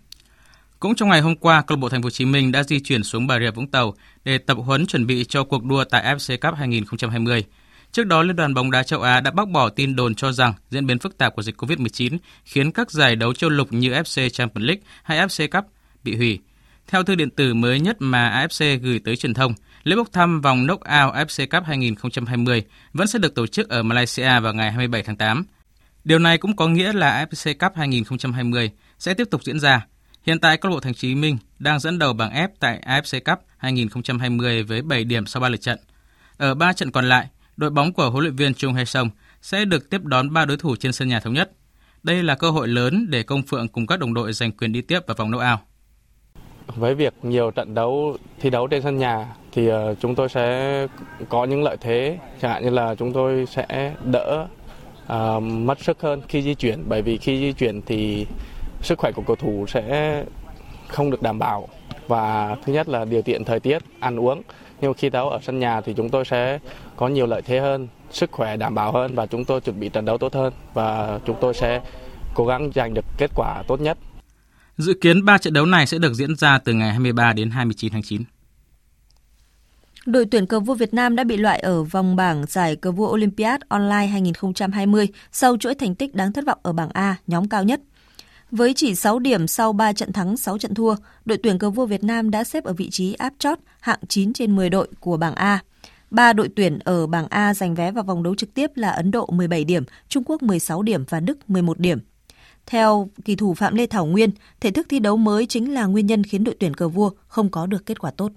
Cũng 0.80 0.94
trong 0.94 1.08
ngày 1.08 1.20
hôm 1.20 1.36
qua, 1.36 1.62
câu 1.62 1.76
lạc 1.76 1.80
bộ 1.80 1.88
Thành 1.88 2.02
phố 2.02 2.06
Hồ 2.06 2.10
Chí 2.10 2.24
Minh 2.24 2.52
đã 2.52 2.62
di 2.62 2.80
chuyển 2.80 3.02
xuống 3.02 3.26
Bà 3.26 3.38
Rịa 3.38 3.50
Vũng 3.50 3.70
Tàu 3.70 3.94
để 4.24 4.38
tập 4.38 4.54
huấn 4.54 4.86
chuẩn 4.86 5.06
bị 5.06 5.24
cho 5.24 5.44
cuộc 5.44 5.64
đua 5.64 5.84
tại 5.84 6.14
AFC 6.14 6.38
Cup 6.40 6.58
2020. 6.58 7.44
Trước 7.92 8.06
đó, 8.06 8.22
Liên 8.22 8.36
đoàn 8.36 8.54
bóng 8.54 8.70
đá 8.70 8.82
châu 8.82 9.02
Á 9.02 9.20
đã 9.20 9.30
bác 9.30 9.48
bỏ 9.48 9.68
tin 9.68 9.96
đồn 9.96 10.14
cho 10.14 10.32
rằng 10.32 10.54
diễn 10.70 10.86
biến 10.86 10.98
phức 10.98 11.18
tạp 11.18 11.36
của 11.36 11.42
dịch 11.42 11.56
COVID-19 11.62 12.18
khiến 12.44 12.72
các 12.72 12.90
giải 12.90 13.16
đấu 13.16 13.34
châu 13.34 13.50
lục 13.50 13.72
như 13.72 13.90
FC 13.92 14.28
Champions 14.28 14.66
League 14.66 14.82
hay 15.02 15.18
FC 15.18 15.48
Cup 15.48 15.64
bị 16.04 16.16
hủy. 16.16 16.38
Theo 16.86 17.02
thư 17.02 17.14
điện 17.14 17.30
tử 17.30 17.54
mới 17.54 17.80
nhất 17.80 17.96
mà 17.98 18.46
AFC 18.46 18.78
gửi 18.78 19.00
tới 19.04 19.16
truyền 19.16 19.34
thông, 19.34 19.54
lễ 19.84 19.96
bốc 19.96 20.12
thăm 20.12 20.40
vòng 20.40 20.66
knock-out 20.66 21.26
FC 21.26 21.46
Cup 21.50 21.64
2020 21.66 22.62
vẫn 22.92 23.06
sẽ 23.06 23.18
được 23.18 23.34
tổ 23.34 23.46
chức 23.46 23.68
ở 23.68 23.82
Malaysia 23.82 24.40
vào 24.40 24.54
ngày 24.54 24.72
27 24.72 25.02
tháng 25.02 25.16
8. 25.16 25.44
Điều 26.04 26.18
này 26.18 26.38
cũng 26.38 26.56
có 26.56 26.68
nghĩa 26.68 26.92
là 26.92 27.24
AFC 27.24 27.54
Cup 27.58 27.76
2020 27.76 28.70
sẽ 28.98 29.14
tiếp 29.14 29.28
tục 29.30 29.44
diễn 29.44 29.60
ra. 29.60 29.86
Hiện 30.22 30.40
tại 30.40 30.56
câu 30.56 30.70
lạc 30.70 30.74
bộ 30.74 30.80
Thành 30.80 30.92
phố 30.92 30.96
Hồ 30.96 31.00
Chí 31.00 31.14
Minh 31.14 31.38
đang 31.58 31.80
dẫn 31.80 31.98
đầu 31.98 32.12
bảng 32.12 32.32
F 32.32 32.48
tại 32.60 32.82
AFC 32.86 33.20
Cup 33.24 33.44
2020 33.56 34.62
với 34.62 34.82
7 34.82 35.04
điểm 35.04 35.26
sau 35.26 35.40
3 35.40 35.48
lượt 35.48 35.60
trận. 35.60 35.78
Ở 36.36 36.54
3 36.54 36.72
trận 36.72 36.90
còn 36.90 37.08
lại, 37.08 37.28
đội 37.56 37.70
bóng 37.70 37.92
của 37.92 38.10
huấn 38.10 38.24
luyện 38.24 38.36
viên 38.36 38.54
Chung 38.54 38.74
Hae-sung 38.74 39.10
sẽ 39.42 39.64
được 39.64 39.90
tiếp 39.90 40.04
đón 40.04 40.32
3 40.32 40.44
đối 40.44 40.56
thủ 40.56 40.76
trên 40.76 40.92
sân 40.92 41.08
nhà 41.08 41.20
thống 41.20 41.34
nhất. 41.34 41.52
Đây 42.02 42.22
là 42.22 42.34
cơ 42.34 42.50
hội 42.50 42.68
lớn 42.68 43.06
để 43.10 43.22
Công 43.22 43.42
Phượng 43.42 43.68
cùng 43.68 43.86
các 43.86 43.98
đồng 43.98 44.14
đội 44.14 44.32
giành 44.32 44.52
quyền 44.52 44.72
đi 44.72 44.82
tiếp 44.82 45.00
vào 45.06 45.14
vòng 45.18 45.30
knock-out. 45.30 45.58
Với 46.66 46.94
việc 46.94 47.14
nhiều 47.22 47.50
trận 47.50 47.74
đấu 47.74 48.18
thi 48.40 48.50
đấu 48.50 48.66
trên 48.66 48.82
sân 48.82 48.98
nhà 48.98 49.26
thì 49.54 49.68
ờ, 49.68 49.94
chúng 50.00 50.14
tôi 50.14 50.28
sẽ 50.28 50.86
có 51.28 51.44
những 51.44 51.62
lợi 51.62 51.76
thế, 51.80 52.18
chẳng 52.40 52.50
hạn 52.50 52.64
như 52.64 52.70
là 52.70 52.94
chúng 52.94 53.12
tôi 53.12 53.46
sẽ 53.46 53.94
đỡ 54.04 54.46
uh, 55.12 55.42
mất 55.42 55.80
sức 55.80 56.00
hơn 56.00 56.22
khi 56.28 56.42
di 56.42 56.54
chuyển 56.54 56.84
bởi 56.88 57.02
vì 57.02 57.18
khi 57.18 57.38
di 57.38 57.52
chuyển 57.52 57.82
thì 57.82 58.26
sức 58.82 58.98
khỏe 58.98 59.12
của 59.12 59.22
cầu 59.26 59.36
thủ 59.36 59.66
sẽ 59.68 60.24
không 60.88 61.10
được 61.10 61.22
đảm 61.22 61.38
bảo 61.38 61.68
và 62.08 62.56
thứ 62.64 62.72
nhất 62.72 62.88
là 62.88 63.04
điều 63.04 63.22
kiện 63.22 63.44
thời 63.44 63.60
tiết, 63.60 63.78
ăn 64.00 64.20
uống. 64.20 64.42
Nhưng 64.80 64.90
mà 64.90 64.94
khi 64.98 65.10
đấu 65.10 65.30
ở 65.30 65.38
sân 65.42 65.58
nhà 65.58 65.80
thì 65.80 65.94
chúng 65.96 66.08
tôi 66.08 66.24
sẽ 66.24 66.58
có 66.96 67.08
nhiều 67.08 67.26
lợi 67.26 67.42
thế 67.42 67.60
hơn, 67.60 67.88
sức 68.10 68.32
khỏe 68.32 68.56
đảm 68.56 68.74
bảo 68.74 68.92
hơn 68.92 69.14
và 69.14 69.26
chúng 69.26 69.44
tôi 69.44 69.60
chuẩn 69.60 69.80
bị 69.80 69.88
trận 69.88 70.04
đấu 70.04 70.18
tốt 70.18 70.34
hơn 70.34 70.52
và 70.74 71.18
chúng 71.26 71.36
tôi 71.40 71.54
sẽ 71.54 71.80
cố 72.34 72.46
gắng 72.46 72.70
giành 72.74 72.94
được 72.94 73.04
kết 73.18 73.30
quả 73.34 73.62
tốt 73.68 73.80
nhất. 73.80 73.98
Dự 74.76 74.94
kiến 75.00 75.24
3 75.24 75.38
trận 75.38 75.52
đấu 75.52 75.66
này 75.66 75.86
sẽ 75.86 75.98
được 75.98 76.14
diễn 76.14 76.36
ra 76.36 76.58
từ 76.58 76.72
ngày 76.72 76.90
23 76.90 77.32
đến 77.32 77.50
29 77.50 77.92
tháng 77.92 78.02
9. 78.02 78.22
Đội 80.06 80.26
tuyển 80.26 80.46
cờ 80.46 80.60
vua 80.60 80.74
Việt 80.74 80.94
Nam 80.94 81.16
đã 81.16 81.24
bị 81.24 81.36
loại 81.36 81.58
ở 81.58 81.82
vòng 81.82 82.16
bảng 82.16 82.44
giải 82.48 82.76
cờ 82.76 82.92
vua 82.92 83.12
Olympiad 83.12 83.60
Online 83.68 84.06
2020 84.06 85.08
sau 85.32 85.56
chuỗi 85.56 85.74
thành 85.74 85.94
tích 85.94 86.14
đáng 86.14 86.32
thất 86.32 86.46
vọng 86.46 86.58
ở 86.62 86.72
bảng 86.72 86.88
A, 86.88 87.16
nhóm 87.26 87.48
cao 87.48 87.64
nhất. 87.64 87.80
Với 88.50 88.74
chỉ 88.74 88.94
6 88.94 89.18
điểm 89.18 89.46
sau 89.46 89.72
3 89.72 89.92
trận 89.92 90.12
thắng 90.12 90.36
6 90.36 90.58
trận 90.58 90.74
thua, 90.74 90.94
đội 91.24 91.38
tuyển 91.42 91.58
cờ 91.58 91.70
vua 91.70 91.86
Việt 91.86 92.04
Nam 92.04 92.30
đã 92.30 92.44
xếp 92.44 92.64
ở 92.64 92.72
vị 92.72 92.90
trí 92.90 93.12
áp 93.12 93.32
chót 93.38 93.58
hạng 93.80 93.98
9 94.08 94.32
trên 94.32 94.56
10 94.56 94.70
đội 94.70 94.88
của 95.00 95.16
bảng 95.16 95.34
A. 95.34 95.58
Ba 96.10 96.32
đội 96.32 96.48
tuyển 96.56 96.78
ở 96.78 97.06
bảng 97.06 97.26
A 97.30 97.54
giành 97.54 97.74
vé 97.74 97.90
vào 97.90 98.04
vòng 98.04 98.22
đấu 98.22 98.34
trực 98.34 98.54
tiếp 98.54 98.70
là 98.74 98.90
Ấn 98.90 99.10
Độ 99.10 99.26
17 99.26 99.64
điểm, 99.64 99.84
Trung 100.08 100.24
Quốc 100.26 100.42
16 100.42 100.82
điểm 100.82 101.04
và 101.08 101.20
Đức 101.20 101.50
11 101.50 101.78
điểm. 101.78 101.98
Theo 102.66 103.08
kỳ 103.24 103.36
thủ 103.36 103.54
Phạm 103.54 103.74
Lê 103.74 103.86
Thảo 103.86 104.06
Nguyên, 104.06 104.30
thể 104.60 104.70
thức 104.70 104.86
thi 104.90 104.98
đấu 104.98 105.16
mới 105.16 105.46
chính 105.46 105.74
là 105.74 105.86
nguyên 105.86 106.06
nhân 106.06 106.24
khiến 106.24 106.44
đội 106.44 106.56
tuyển 106.60 106.74
cờ 106.74 106.88
vua 106.88 107.10
không 107.26 107.50
có 107.50 107.66
được 107.66 107.86
kết 107.86 108.00
quả 108.00 108.10
tốt. 108.10 108.32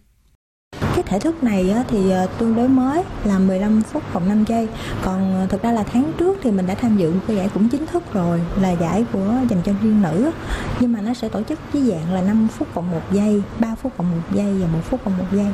Cái 0.98 1.04
thể 1.04 1.20
thức 1.20 1.44
này 1.44 1.74
thì 1.88 2.12
ờ, 2.12 2.28
tương 2.40 2.56
đối 2.56 2.68
mới 2.68 3.04
là 3.26 3.40
15 3.40 3.82
phút 3.82 4.04
cộng 4.14 4.30
5 4.30 4.44
giây. 4.48 4.68
Còn 5.04 5.34
ờ, 5.34 5.48
thực 5.50 5.64
ra 5.64 5.72
là 5.72 5.84
tháng 5.84 6.12
trước 6.18 6.38
thì 6.44 6.52
mình 6.52 6.68
đã 6.68 6.74
tham 6.74 6.98
dự 6.98 7.12
một 7.12 7.20
cái 7.28 7.36
giải 7.36 7.50
cũng 7.54 7.70
chính 7.70 7.86
thức 7.86 8.04
rồi 8.14 8.42
là 8.62 8.72
giải 8.72 9.06
của 9.14 9.34
dành 9.50 9.62
cho 9.66 9.74
riêng 9.82 10.02
nữ. 10.02 10.32
Nhưng 10.80 10.94
mà 10.94 11.02
nó 11.02 11.14
sẽ 11.14 11.30
tổ 11.30 11.44
chức 11.44 11.60
với 11.74 11.82
dạng 11.82 12.14
là 12.14 12.22
5 12.22 12.48
phút 12.52 12.68
cộng 12.74 12.92
1 12.92 13.02
giây, 13.12 13.42
3 13.60 13.76
phút 13.76 13.94
cộng 13.98 14.12
1 14.12 14.18
giây 14.36 14.54
và 14.54 14.68
1 14.68 14.80
phút 14.84 15.04
cộng 15.04 15.18
1 15.18 15.26
giây. 15.34 15.48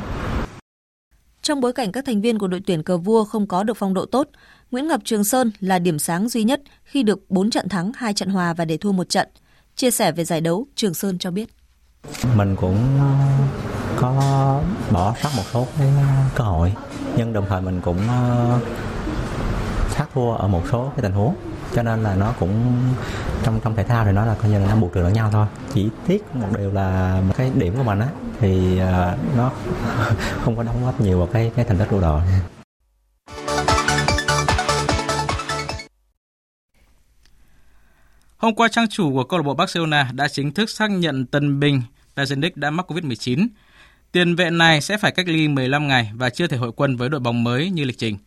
Trong 1.42 1.60
bối 1.60 1.72
cảnh 1.72 1.92
các 1.92 2.04
thành 2.04 2.20
viên 2.20 2.38
của 2.38 2.46
đội 2.46 2.62
tuyển 2.66 2.82
cờ 2.82 2.98
vua 2.98 3.24
không 3.24 3.46
có 3.46 3.62
được 3.62 3.76
phong 3.76 3.94
độ 3.94 4.06
tốt, 4.06 4.28
Nguyễn 4.70 4.88
Ngọc 4.88 5.00
Trường 5.04 5.24
Sơn 5.24 5.50
là 5.60 5.78
điểm 5.78 5.98
sáng 5.98 6.28
duy 6.28 6.44
nhất 6.44 6.62
khi 6.84 7.02
được 7.02 7.30
4 7.30 7.50
trận 7.50 7.68
thắng, 7.68 7.92
2 7.96 8.14
trận 8.14 8.28
hòa 8.28 8.54
và 8.54 8.64
để 8.64 8.76
thua 8.76 8.92
một 8.92 9.08
trận. 9.08 9.28
Chia 9.76 9.90
sẻ 9.90 10.12
về 10.12 10.24
giải 10.24 10.40
đấu, 10.40 10.66
Trường 10.74 10.94
Sơn 10.94 11.18
cho 11.18 11.30
biết. 11.30 11.53
Mình 12.34 12.56
cũng 12.56 12.78
ờ, 13.00 13.06
có 13.96 14.12
bỏ 14.90 15.14
sót 15.22 15.30
một 15.36 15.42
số 15.52 15.66
cái 15.78 15.88
cơ 16.34 16.44
hội, 16.44 16.72
nhưng 17.16 17.32
đồng 17.32 17.46
thời 17.48 17.60
mình 17.60 17.80
cũng 17.80 17.98
ờ, 18.08 18.58
thắng 19.94 20.08
thua 20.14 20.32
ở 20.32 20.48
một 20.48 20.62
số 20.72 20.92
cái 20.96 21.02
tình 21.02 21.12
huống. 21.12 21.34
Cho 21.74 21.82
nên 21.82 22.02
là 22.02 22.14
nó 22.14 22.32
cũng 22.40 22.82
trong 23.42 23.60
trong 23.64 23.76
thể 23.76 23.84
thao 23.84 24.04
thì 24.04 24.12
nó 24.12 24.24
là 24.24 24.34
coi 24.34 24.50
như 24.50 24.58
là 24.58 24.66
nó 24.66 24.76
buộc 24.76 24.94
được 24.94 25.02
lẫn 25.02 25.12
nhau 25.12 25.30
thôi. 25.32 25.46
Chỉ 25.74 25.88
tiếc 26.06 26.36
một 26.36 26.48
điều 26.58 26.72
là 26.72 27.20
cái 27.36 27.50
điểm 27.54 27.74
của 27.76 27.82
mình 27.82 27.98
á 27.98 28.08
thì 28.40 28.78
ờ, 28.78 29.16
nó 29.36 29.50
không 30.44 30.56
có 30.56 30.62
đóng 30.62 30.84
góp 30.84 31.00
nhiều 31.00 31.18
vào 31.18 31.28
cái 31.32 31.52
cái 31.56 31.64
thành 31.64 31.78
tích 31.78 31.88
của 31.90 32.00
đội. 32.00 32.20
Hôm 38.36 38.54
qua, 38.54 38.68
trang 38.68 38.88
chủ 38.88 39.12
của 39.12 39.24
câu 39.24 39.38
lạc 39.38 39.42
bộ 39.42 39.54
Barcelona 39.54 40.10
đã 40.12 40.28
chính 40.28 40.52
thức 40.52 40.70
xác 40.70 40.90
nhận 40.90 41.26
tân 41.26 41.60
binh. 41.60 41.82
Pjanic 42.16 42.50
đã 42.54 42.70
mắc 42.70 42.92
Covid-19. 42.92 43.48
Tiền 44.12 44.34
vệ 44.34 44.50
này 44.50 44.80
sẽ 44.80 44.98
phải 44.98 45.12
cách 45.12 45.28
ly 45.28 45.48
15 45.48 45.88
ngày 45.88 46.10
và 46.14 46.30
chưa 46.30 46.46
thể 46.46 46.56
hội 46.56 46.72
quân 46.76 46.96
với 46.96 47.08
đội 47.08 47.20
bóng 47.20 47.44
mới 47.44 47.70
như 47.70 47.84
lịch 47.84 47.98
trình. 47.98 48.18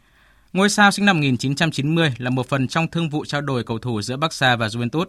Ngôi 0.54 0.70
sao 0.70 0.92
sinh 0.92 1.06
năm 1.06 1.18
1990 1.18 2.14
là 2.18 2.30
một 2.30 2.50
phần 2.50 2.68
trong 2.68 2.88
thương 2.88 3.10
vụ 3.10 3.26
trao 3.26 3.42
đổi 3.42 3.64
cầu 3.64 3.80
thủ 3.80 4.02
giữa 4.02 4.18
Barca 4.18 4.56
và 4.56 4.68
Juventus. 4.68 5.06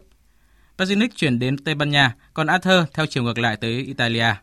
Pjanic 0.78 1.08
chuyển 1.16 1.38
đến 1.38 1.58
Tây 1.58 1.74
Ban 1.74 1.90
Nha, 1.90 2.14
còn 2.34 2.46
Arthur 2.46 2.84
theo 2.94 3.06
chiều 3.06 3.22
ngược 3.22 3.38
lại 3.38 3.56
tới 3.56 3.72
Italia. 3.72 4.34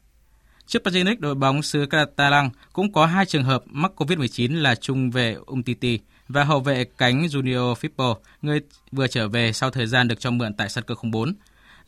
Trước 0.68 0.82
Pjanic, 0.84 1.16
đội 1.20 1.36
bóng 1.36 1.62
xứ 1.62 1.86
Catalan 1.86 2.50
cũng 2.74 2.94
có 2.94 3.06
hai 3.06 3.26
trường 3.26 3.44
hợp 3.44 3.64
mắc 3.66 3.92
Covid-19 3.96 4.62
là 4.62 4.76
trung 4.76 5.12
vệ 5.12 5.36
Umtiti 5.46 6.00
và 6.28 6.44
hậu 6.44 6.60
vệ 6.60 6.86
cánh 6.98 7.22
Junior 7.22 7.76
Firpo, 7.76 8.16
người 8.42 8.60
vừa 8.92 9.08
trở 9.08 9.28
về 9.28 9.54
sau 9.54 9.70
thời 9.70 9.88
gian 9.88 10.08
được 10.08 10.20
cho 10.20 10.32
mượn 10.32 10.54
tại 10.54 10.70
sân 10.70 10.84
cơ 10.88 10.96
04. 11.04 11.34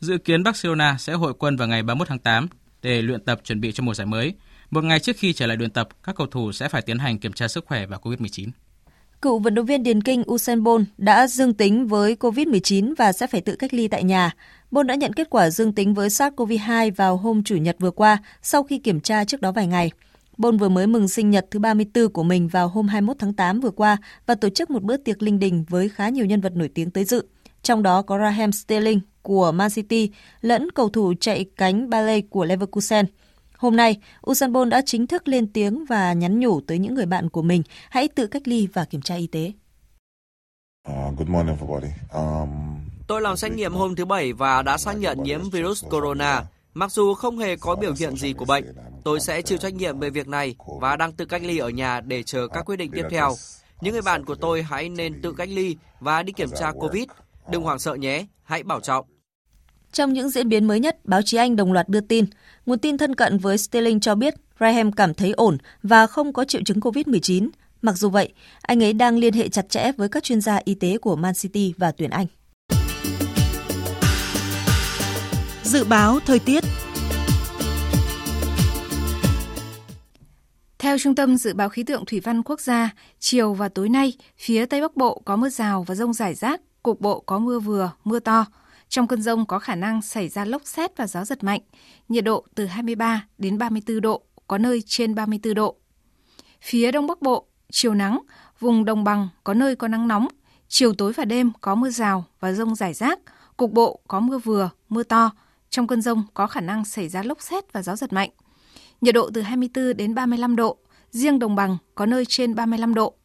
Dự 0.00 0.18
kiến 0.18 0.42
Barcelona 0.42 0.96
sẽ 0.98 1.12
hội 1.12 1.34
quân 1.38 1.56
vào 1.56 1.68
ngày 1.68 1.82
31 1.82 2.08
tháng 2.08 2.18
8 2.18 2.48
để 2.82 3.02
luyện 3.02 3.24
tập 3.24 3.40
chuẩn 3.44 3.60
bị 3.60 3.72
cho 3.72 3.82
mùa 3.82 3.94
giải 3.94 4.06
mới. 4.06 4.34
Một 4.70 4.84
ngày 4.84 5.00
trước 5.00 5.16
khi 5.16 5.32
trở 5.32 5.46
lại 5.46 5.56
luyện 5.56 5.70
tập, 5.70 5.88
các 6.02 6.16
cầu 6.16 6.26
thủ 6.26 6.52
sẽ 6.52 6.68
phải 6.68 6.82
tiến 6.82 6.98
hành 6.98 7.18
kiểm 7.18 7.32
tra 7.32 7.48
sức 7.48 7.64
khỏe 7.66 7.86
và 7.86 7.96
COVID-19. 7.96 8.48
Cựu 9.22 9.38
vận 9.38 9.54
động 9.54 9.66
viên 9.66 9.82
điền 9.82 10.02
kinh 10.02 10.22
Usain 10.30 10.62
Bolt 10.62 10.86
đã 10.98 11.26
dương 11.26 11.54
tính 11.54 11.86
với 11.86 12.14
COVID-19 12.14 12.94
và 12.98 13.12
sẽ 13.12 13.26
phải 13.26 13.40
tự 13.40 13.56
cách 13.56 13.74
ly 13.74 13.88
tại 13.88 14.04
nhà. 14.04 14.30
Bolt 14.70 14.86
đã 14.86 14.94
nhận 14.94 15.12
kết 15.12 15.30
quả 15.30 15.50
dương 15.50 15.72
tính 15.72 15.94
với 15.94 16.08
SARS-CoV-2 16.08 16.92
vào 16.96 17.16
hôm 17.16 17.42
Chủ 17.42 17.56
nhật 17.56 17.76
vừa 17.78 17.90
qua 17.90 18.18
sau 18.42 18.62
khi 18.62 18.78
kiểm 18.78 19.00
tra 19.00 19.24
trước 19.24 19.40
đó 19.40 19.52
vài 19.52 19.66
ngày. 19.66 19.90
Bolt 20.36 20.60
vừa 20.60 20.68
mới 20.68 20.86
mừng 20.86 21.08
sinh 21.08 21.30
nhật 21.30 21.46
thứ 21.50 21.58
34 21.58 22.08
của 22.12 22.22
mình 22.22 22.48
vào 22.48 22.68
hôm 22.68 22.88
21 22.88 23.16
tháng 23.18 23.32
8 23.32 23.60
vừa 23.60 23.70
qua 23.70 23.96
và 24.26 24.34
tổ 24.34 24.48
chức 24.48 24.70
một 24.70 24.82
bữa 24.82 24.96
tiệc 24.96 25.22
linh 25.22 25.38
đình 25.38 25.64
với 25.68 25.88
khá 25.88 26.08
nhiều 26.08 26.26
nhân 26.26 26.40
vật 26.40 26.56
nổi 26.56 26.68
tiếng 26.74 26.90
tới 26.90 27.04
dự. 27.04 27.24
Trong 27.62 27.82
đó 27.82 28.02
có 28.02 28.18
Raheem 28.18 28.52
Sterling 28.52 29.00
của 29.22 29.52
Man 29.52 29.70
City 29.70 30.10
lẫn 30.40 30.70
cầu 30.70 30.88
thủ 30.88 31.14
chạy 31.20 31.44
cánh 31.56 31.90
ballet 31.90 32.24
của 32.30 32.44
Leverkusen– 32.44 33.06
Hôm 33.58 33.76
nay, 33.76 34.00
Usain 34.30 34.52
Bolt 34.52 34.70
đã 34.70 34.82
chính 34.86 35.06
thức 35.06 35.28
lên 35.28 35.52
tiếng 35.52 35.84
và 35.84 36.12
nhắn 36.12 36.40
nhủ 36.40 36.60
tới 36.60 36.78
những 36.78 36.94
người 36.94 37.06
bạn 37.06 37.28
của 37.28 37.42
mình 37.42 37.62
hãy 37.90 38.08
tự 38.08 38.26
cách 38.26 38.48
ly 38.48 38.68
và 38.72 38.84
kiểm 38.84 39.02
tra 39.02 39.14
y 39.14 39.26
tế. 39.26 39.52
Uh, 40.88 41.18
good 41.18 41.28
morning 41.28 41.56
everybody. 41.56 41.88
Um, 42.12 42.48
Tôi 43.06 43.20
làm 43.20 43.36
xét 43.36 43.52
nghiệm 43.52 43.74
hôm 43.74 43.96
thứ 43.96 44.04
Bảy 44.04 44.32
và 44.32 44.62
đã 44.62 44.78
xác 44.78 44.98
nhận 44.98 45.22
nhiễm 45.22 45.50
virus 45.50 45.84
corona. 45.90 46.44
Mặc 46.74 46.92
dù 46.92 47.14
không 47.14 47.38
hề 47.38 47.56
có 47.56 47.76
biểu 47.76 47.92
hiện 47.98 48.16
gì 48.16 48.32
của 48.32 48.44
bệnh, 48.44 48.64
tôi 49.04 49.20
sẽ 49.20 49.42
chịu 49.42 49.58
trách 49.58 49.74
nhiệm 49.74 49.98
về 49.98 50.10
việc 50.10 50.28
này 50.28 50.54
và 50.80 50.96
đang 50.96 51.12
tự 51.12 51.24
cách 51.24 51.42
ly 51.42 51.58
ở 51.58 51.68
nhà 51.68 52.00
để 52.00 52.22
chờ 52.22 52.48
các 52.48 52.62
quyết 52.66 52.76
định 52.76 52.90
tiếp 52.90 53.04
theo. 53.10 53.34
Những 53.80 53.92
người 53.92 54.02
bạn 54.02 54.24
của 54.24 54.34
tôi 54.34 54.62
hãy 54.62 54.88
nên 54.88 55.22
tự 55.22 55.32
cách 55.32 55.48
ly 55.48 55.76
và 56.00 56.22
đi 56.22 56.32
kiểm 56.32 56.50
tra 56.58 56.72
COVID. 56.72 57.04
Đừng 57.50 57.62
hoảng 57.62 57.78
sợ 57.78 57.94
nhé, 57.94 58.26
hãy 58.42 58.62
bảo 58.62 58.80
trọng. 58.80 59.06
Trong 59.92 60.12
những 60.12 60.30
diễn 60.30 60.48
biến 60.48 60.64
mới 60.64 60.80
nhất, 60.80 60.96
báo 61.04 61.22
chí 61.22 61.36
Anh 61.36 61.56
đồng 61.56 61.72
loạt 61.72 61.88
đưa 61.88 62.00
tin, 62.00 62.24
nguồn 62.66 62.78
tin 62.78 62.98
thân 62.98 63.14
cận 63.14 63.38
với 63.38 63.58
Sterling 63.58 64.00
cho 64.00 64.14
biết 64.14 64.34
Raheem 64.60 64.92
cảm 64.92 65.14
thấy 65.14 65.32
ổn 65.32 65.58
và 65.82 66.06
không 66.06 66.32
có 66.32 66.44
triệu 66.44 66.60
chứng 66.64 66.80
COVID-19. 66.80 67.48
Mặc 67.82 67.92
dù 67.92 68.08
vậy, 68.08 68.32
anh 68.62 68.82
ấy 68.82 68.92
đang 68.92 69.18
liên 69.18 69.34
hệ 69.34 69.48
chặt 69.48 69.68
chẽ 69.68 69.92
với 69.96 70.08
các 70.08 70.24
chuyên 70.24 70.40
gia 70.40 70.60
y 70.64 70.74
tế 70.74 70.98
của 70.98 71.16
Man 71.16 71.34
City 71.34 71.74
và 71.76 71.92
tuyển 71.92 72.10
Anh. 72.10 72.26
Dự 75.62 75.84
báo 75.84 76.18
thời 76.26 76.38
tiết 76.38 76.64
Theo 80.78 80.98
Trung 80.98 81.14
tâm 81.14 81.36
Dự 81.36 81.54
báo 81.54 81.68
Khí 81.68 81.82
tượng 81.82 82.04
Thủy 82.04 82.20
văn 82.20 82.42
Quốc 82.42 82.60
gia, 82.60 82.90
chiều 83.18 83.54
và 83.54 83.68
tối 83.68 83.88
nay, 83.88 84.12
phía 84.36 84.66
Tây 84.66 84.80
Bắc 84.80 84.96
Bộ 84.96 85.22
có 85.24 85.36
mưa 85.36 85.48
rào 85.48 85.82
và 85.82 85.94
rông 85.94 86.12
rải 86.12 86.34
rác, 86.34 86.60
cục 86.82 87.00
bộ 87.00 87.20
có 87.20 87.38
mưa 87.38 87.60
vừa, 87.60 87.92
mưa 88.04 88.20
to. 88.20 88.46
Trong 88.88 89.06
cơn 89.06 89.22
rông 89.22 89.46
có 89.46 89.58
khả 89.58 89.74
năng 89.74 90.02
xảy 90.02 90.28
ra 90.28 90.44
lốc 90.44 90.62
xét 90.64 90.96
và 90.96 91.06
gió 91.06 91.24
giật 91.24 91.44
mạnh, 91.44 91.60
nhiệt 92.08 92.24
độ 92.24 92.44
từ 92.54 92.66
23 92.66 93.26
đến 93.38 93.58
34 93.58 94.00
độ, 94.00 94.22
có 94.46 94.58
nơi 94.58 94.82
trên 94.86 95.14
34 95.14 95.54
độ. 95.54 95.76
Phía 96.60 96.92
Đông 96.92 97.06
Bắc 97.06 97.22
Bộ, 97.22 97.46
chiều 97.72 97.94
nắng, 97.94 98.18
vùng 98.60 98.84
đồng 98.84 99.04
bằng 99.04 99.28
có 99.44 99.54
nơi 99.54 99.76
có 99.76 99.88
nắng 99.88 100.08
nóng, 100.08 100.28
chiều 100.68 100.92
tối 100.94 101.12
và 101.12 101.24
đêm 101.24 101.52
có 101.60 101.74
mưa 101.74 101.90
rào 101.90 102.24
và 102.40 102.52
rông 102.52 102.74
rải 102.74 102.94
rác, 102.94 103.18
cục 103.56 103.72
bộ 103.72 104.00
có 104.08 104.20
mưa 104.20 104.38
vừa, 104.38 104.70
mưa 104.88 105.02
to, 105.02 105.30
Trong 105.70 105.86
cơn 105.86 106.02
rông 106.02 106.22
có 106.34 106.46
khả 106.46 106.60
năng 106.60 106.84
xảy 106.84 107.08
ra 107.08 107.22
lốc 107.22 107.42
xét 107.42 107.72
và 107.72 107.82
gió 107.82 107.96
giật 107.96 108.12
mạnh. 108.12 108.30
Nhiệt 109.00 109.14
độ 109.14 109.30
từ 109.34 109.40
24 109.40 109.96
đến 109.96 110.14
35 110.14 110.56
độ, 110.56 110.78
riêng 111.10 111.38
đồng 111.38 111.56
bằng 111.56 111.78
có 111.94 112.06
nơi 112.06 112.24
trên 112.28 112.54
35 112.54 112.94
độ. 112.94 113.17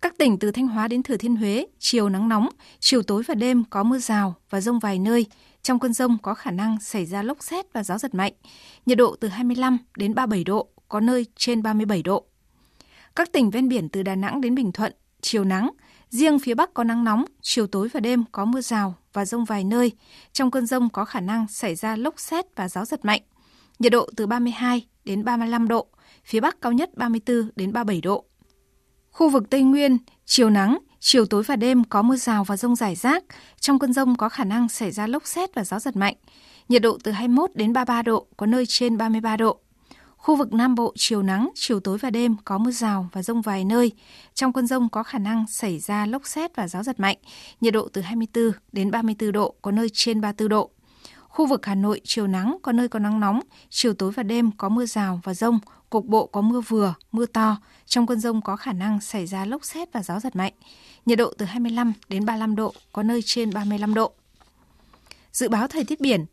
Các 0.00 0.18
tỉnh 0.18 0.38
từ 0.38 0.50
Thanh 0.50 0.68
Hóa 0.68 0.88
đến 0.88 1.02
Thừa 1.02 1.16
Thiên 1.16 1.36
Huế, 1.36 1.66
chiều 1.78 2.08
nắng 2.08 2.28
nóng, 2.28 2.48
chiều 2.80 3.02
tối 3.02 3.22
và 3.26 3.34
đêm 3.34 3.64
có 3.70 3.82
mưa 3.82 3.98
rào 3.98 4.34
và 4.50 4.60
rông 4.60 4.78
vài 4.78 4.98
nơi. 4.98 5.26
Trong 5.62 5.78
cơn 5.78 5.92
rông 5.92 6.18
có 6.22 6.34
khả 6.34 6.50
năng 6.50 6.80
xảy 6.80 7.06
ra 7.06 7.22
lốc 7.22 7.42
xét 7.42 7.72
và 7.72 7.84
gió 7.84 7.98
giật 7.98 8.14
mạnh. 8.14 8.32
Nhiệt 8.86 8.98
độ 8.98 9.16
từ 9.20 9.28
25 9.28 9.78
đến 9.96 10.14
37 10.14 10.44
độ, 10.44 10.68
có 10.88 11.00
nơi 11.00 11.26
trên 11.36 11.62
37 11.62 12.02
độ. 12.02 12.24
Các 13.16 13.32
tỉnh 13.32 13.50
ven 13.50 13.68
biển 13.68 13.88
từ 13.88 14.02
Đà 14.02 14.14
Nẵng 14.14 14.40
đến 14.40 14.54
Bình 14.54 14.72
Thuận, 14.72 14.92
chiều 15.20 15.44
nắng, 15.44 15.70
riêng 16.10 16.38
phía 16.38 16.54
Bắc 16.54 16.74
có 16.74 16.84
nắng 16.84 17.04
nóng, 17.04 17.24
chiều 17.42 17.66
tối 17.66 17.88
và 17.92 18.00
đêm 18.00 18.24
có 18.32 18.44
mưa 18.44 18.60
rào 18.60 18.94
và 19.12 19.24
rông 19.24 19.44
vài 19.44 19.64
nơi. 19.64 19.92
Trong 20.32 20.50
cơn 20.50 20.66
rông 20.66 20.88
có 20.88 21.04
khả 21.04 21.20
năng 21.20 21.48
xảy 21.48 21.74
ra 21.74 21.96
lốc 21.96 22.20
xét 22.20 22.44
và 22.56 22.68
gió 22.68 22.84
giật 22.84 23.04
mạnh. 23.04 23.22
Nhiệt 23.78 23.92
độ 23.92 24.10
từ 24.16 24.26
32 24.26 24.86
đến 25.04 25.24
35 25.24 25.68
độ, 25.68 25.86
phía 26.24 26.40
Bắc 26.40 26.60
cao 26.60 26.72
nhất 26.72 26.90
34 26.94 27.50
đến 27.56 27.72
37 27.72 28.00
độ. 28.00 28.24
Khu 29.18 29.28
vực 29.28 29.50
Tây 29.50 29.62
Nguyên, 29.62 29.98
chiều 30.26 30.50
nắng, 30.50 30.78
chiều 31.00 31.26
tối 31.26 31.42
và 31.42 31.56
đêm 31.56 31.84
có 31.84 32.02
mưa 32.02 32.16
rào 32.16 32.44
và 32.44 32.56
rông 32.56 32.76
rải 32.76 32.94
rác. 32.94 33.24
Trong 33.60 33.78
cơn 33.78 33.92
rông 33.92 34.16
có 34.16 34.28
khả 34.28 34.44
năng 34.44 34.68
xảy 34.68 34.90
ra 34.90 35.06
lốc 35.06 35.26
xét 35.26 35.54
và 35.54 35.64
gió 35.64 35.78
giật 35.78 35.96
mạnh. 35.96 36.14
Nhiệt 36.68 36.82
độ 36.82 36.98
từ 37.04 37.10
21 37.12 37.50
đến 37.54 37.72
33 37.72 38.02
độ, 38.02 38.26
có 38.36 38.46
nơi 38.46 38.64
trên 38.66 38.96
33 38.96 39.36
độ. 39.36 39.58
Khu 40.16 40.36
vực 40.36 40.52
Nam 40.52 40.74
Bộ 40.74 40.92
chiều 40.96 41.22
nắng, 41.22 41.50
chiều 41.54 41.80
tối 41.80 41.98
và 41.98 42.10
đêm 42.10 42.36
có 42.44 42.58
mưa 42.58 42.70
rào 42.70 43.08
và 43.12 43.22
rông 43.22 43.42
vài 43.42 43.64
nơi. 43.64 43.92
Trong 44.34 44.52
cơn 44.52 44.66
rông 44.66 44.88
có 44.88 45.02
khả 45.02 45.18
năng 45.18 45.46
xảy 45.46 45.78
ra 45.78 46.06
lốc 46.06 46.26
xét 46.26 46.56
và 46.56 46.68
gió 46.68 46.82
giật 46.82 47.00
mạnh. 47.00 47.16
Nhiệt 47.60 47.74
độ 47.74 47.88
từ 47.92 48.00
24 48.00 48.52
đến 48.72 48.90
34 48.90 49.32
độ, 49.32 49.54
có 49.62 49.70
nơi 49.70 49.88
trên 49.92 50.20
34 50.20 50.48
độ. 50.48 50.70
Khu 51.28 51.46
vực 51.46 51.66
Hà 51.66 51.74
Nội 51.74 52.00
chiều 52.04 52.26
nắng, 52.26 52.56
có 52.62 52.72
nơi 52.72 52.88
có 52.88 52.98
nắng 52.98 53.20
nóng, 53.20 53.40
chiều 53.70 53.94
tối 53.94 54.10
và 54.10 54.22
đêm 54.22 54.50
có 54.56 54.68
mưa 54.68 54.86
rào 54.86 55.20
và 55.24 55.34
rông, 55.34 55.58
cục 55.90 56.06
bộ 56.06 56.26
có 56.26 56.40
mưa 56.40 56.60
vừa, 56.60 56.94
mưa 57.12 57.26
to. 57.26 57.56
Trong 57.86 58.06
cơn 58.06 58.20
rông 58.20 58.42
có 58.42 58.56
khả 58.56 58.72
năng 58.72 59.00
xảy 59.00 59.26
ra 59.26 59.44
lốc 59.44 59.64
xét 59.64 59.92
và 59.92 60.02
gió 60.02 60.20
giật 60.20 60.36
mạnh. 60.36 60.52
Nhiệt 61.06 61.18
độ 61.18 61.32
từ 61.38 61.46
25 61.46 61.92
đến 62.08 62.24
35 62.24 62.56
độ, 62.56 62.74
có 62.92 63.02
nơi 63.02 63.22
trên 63.24 63.52
35 63.52 63.94
độ. 63.94 64.12
Dự 65.32 65.48
báo 65.48 65.68
thời 65.68 65.84
tiết 65.84 66.00
biển, 66.00 66.24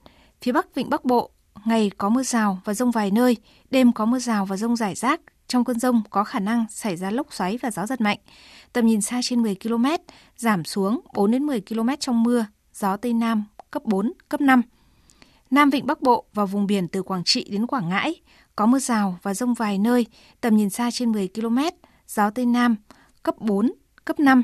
phía 0.41 0.51
Bắc 0.51 0.76
Vịnh 0.76 0.89
Bắc 0.89 1.06
Bộ, 1.06 1.30
ngày 1.66 1.91
có 1.97 2.10
mưa 2.10 2.24
rào 2.24 2.62
và 2.66 2.74
rông 2.74 2.91
vài 2.91 3.12
nơi, 3.12 3.38
đêm 3.72 3.93
có 3.93 4.06
mưa 4.06 4.20
rào 4.20 4.45
và 4.45 4.58
rông 4.58 4.76
rải 4.76 4.95
rác. 4.95 5.22
Trong 5.47 5.64
cơn 5.64 5.80
rông 5.80 6.01
có 6.10 6.24
khả 6.24 6.39
năng 6.39 6.66
xảy 6.70 6.95
ra 6.95 7.12
lốc 7.12 7.34
xoáy 7.34 7.58
và 7.62 7.72
gió 7.72 7.86
giật 7.86 8.01
mạnh. 8.01 8.18
Tầm 8.74 8.86
nhìn 8.86 9.01
xa 9.01 9.20
trên 9.24 9.41
10 9.41 9.56
km, 9.64 9.86
giảm 10.38 10.66
xuống 10.66 11.01
4 11.14 11.32
đến 11.32 11.43
10 11.43 11.62
km 11.62 11.89
trong 11.99 12.24
mưa, 12.24 12.45
gió 12.74 12.97
Tây 12.97 13.14
Nam 13.14 13.45
cấp 13.72 13.84
4, 13.86 14.14
cấp 14.30 14.41
5. 14.41 14.62
Nam 15.51 15.70
Vịnh 15.70 15.86
Bắc 15.86 16.01
Bộ 16.01 16.26
và 16.34 16.45
vùng 16.45 16.68
biển 16.68 16.88
từ 16.88 17.03
Quảng 17.03 17.24
Trị 17.26 17.47
đến 17.49 17.68
Quảng 17.68 17.89
Ngãi 17.89 18.16
có 18.56 18.66
mưa 18.66 18.80
rào 18.80 19.20
và 19.22 19.34
rông 19.34 19.53
vài 19.53 19.78
nơi, 19.78 20.06
tầm 20.41 20.56
nhìn 20.56 20.70
xa 20.70 20.91
trên 20.91 21.12
10 21.12 21.30
km, 21.36 21.60
gió 22.08 22.30
Tây 22.30 22.45
Nam 22.45 22.76
cấp 23.24 23.36
4, 23.39 23.72
cấp 24.06 24.20
5. 24.20 24.43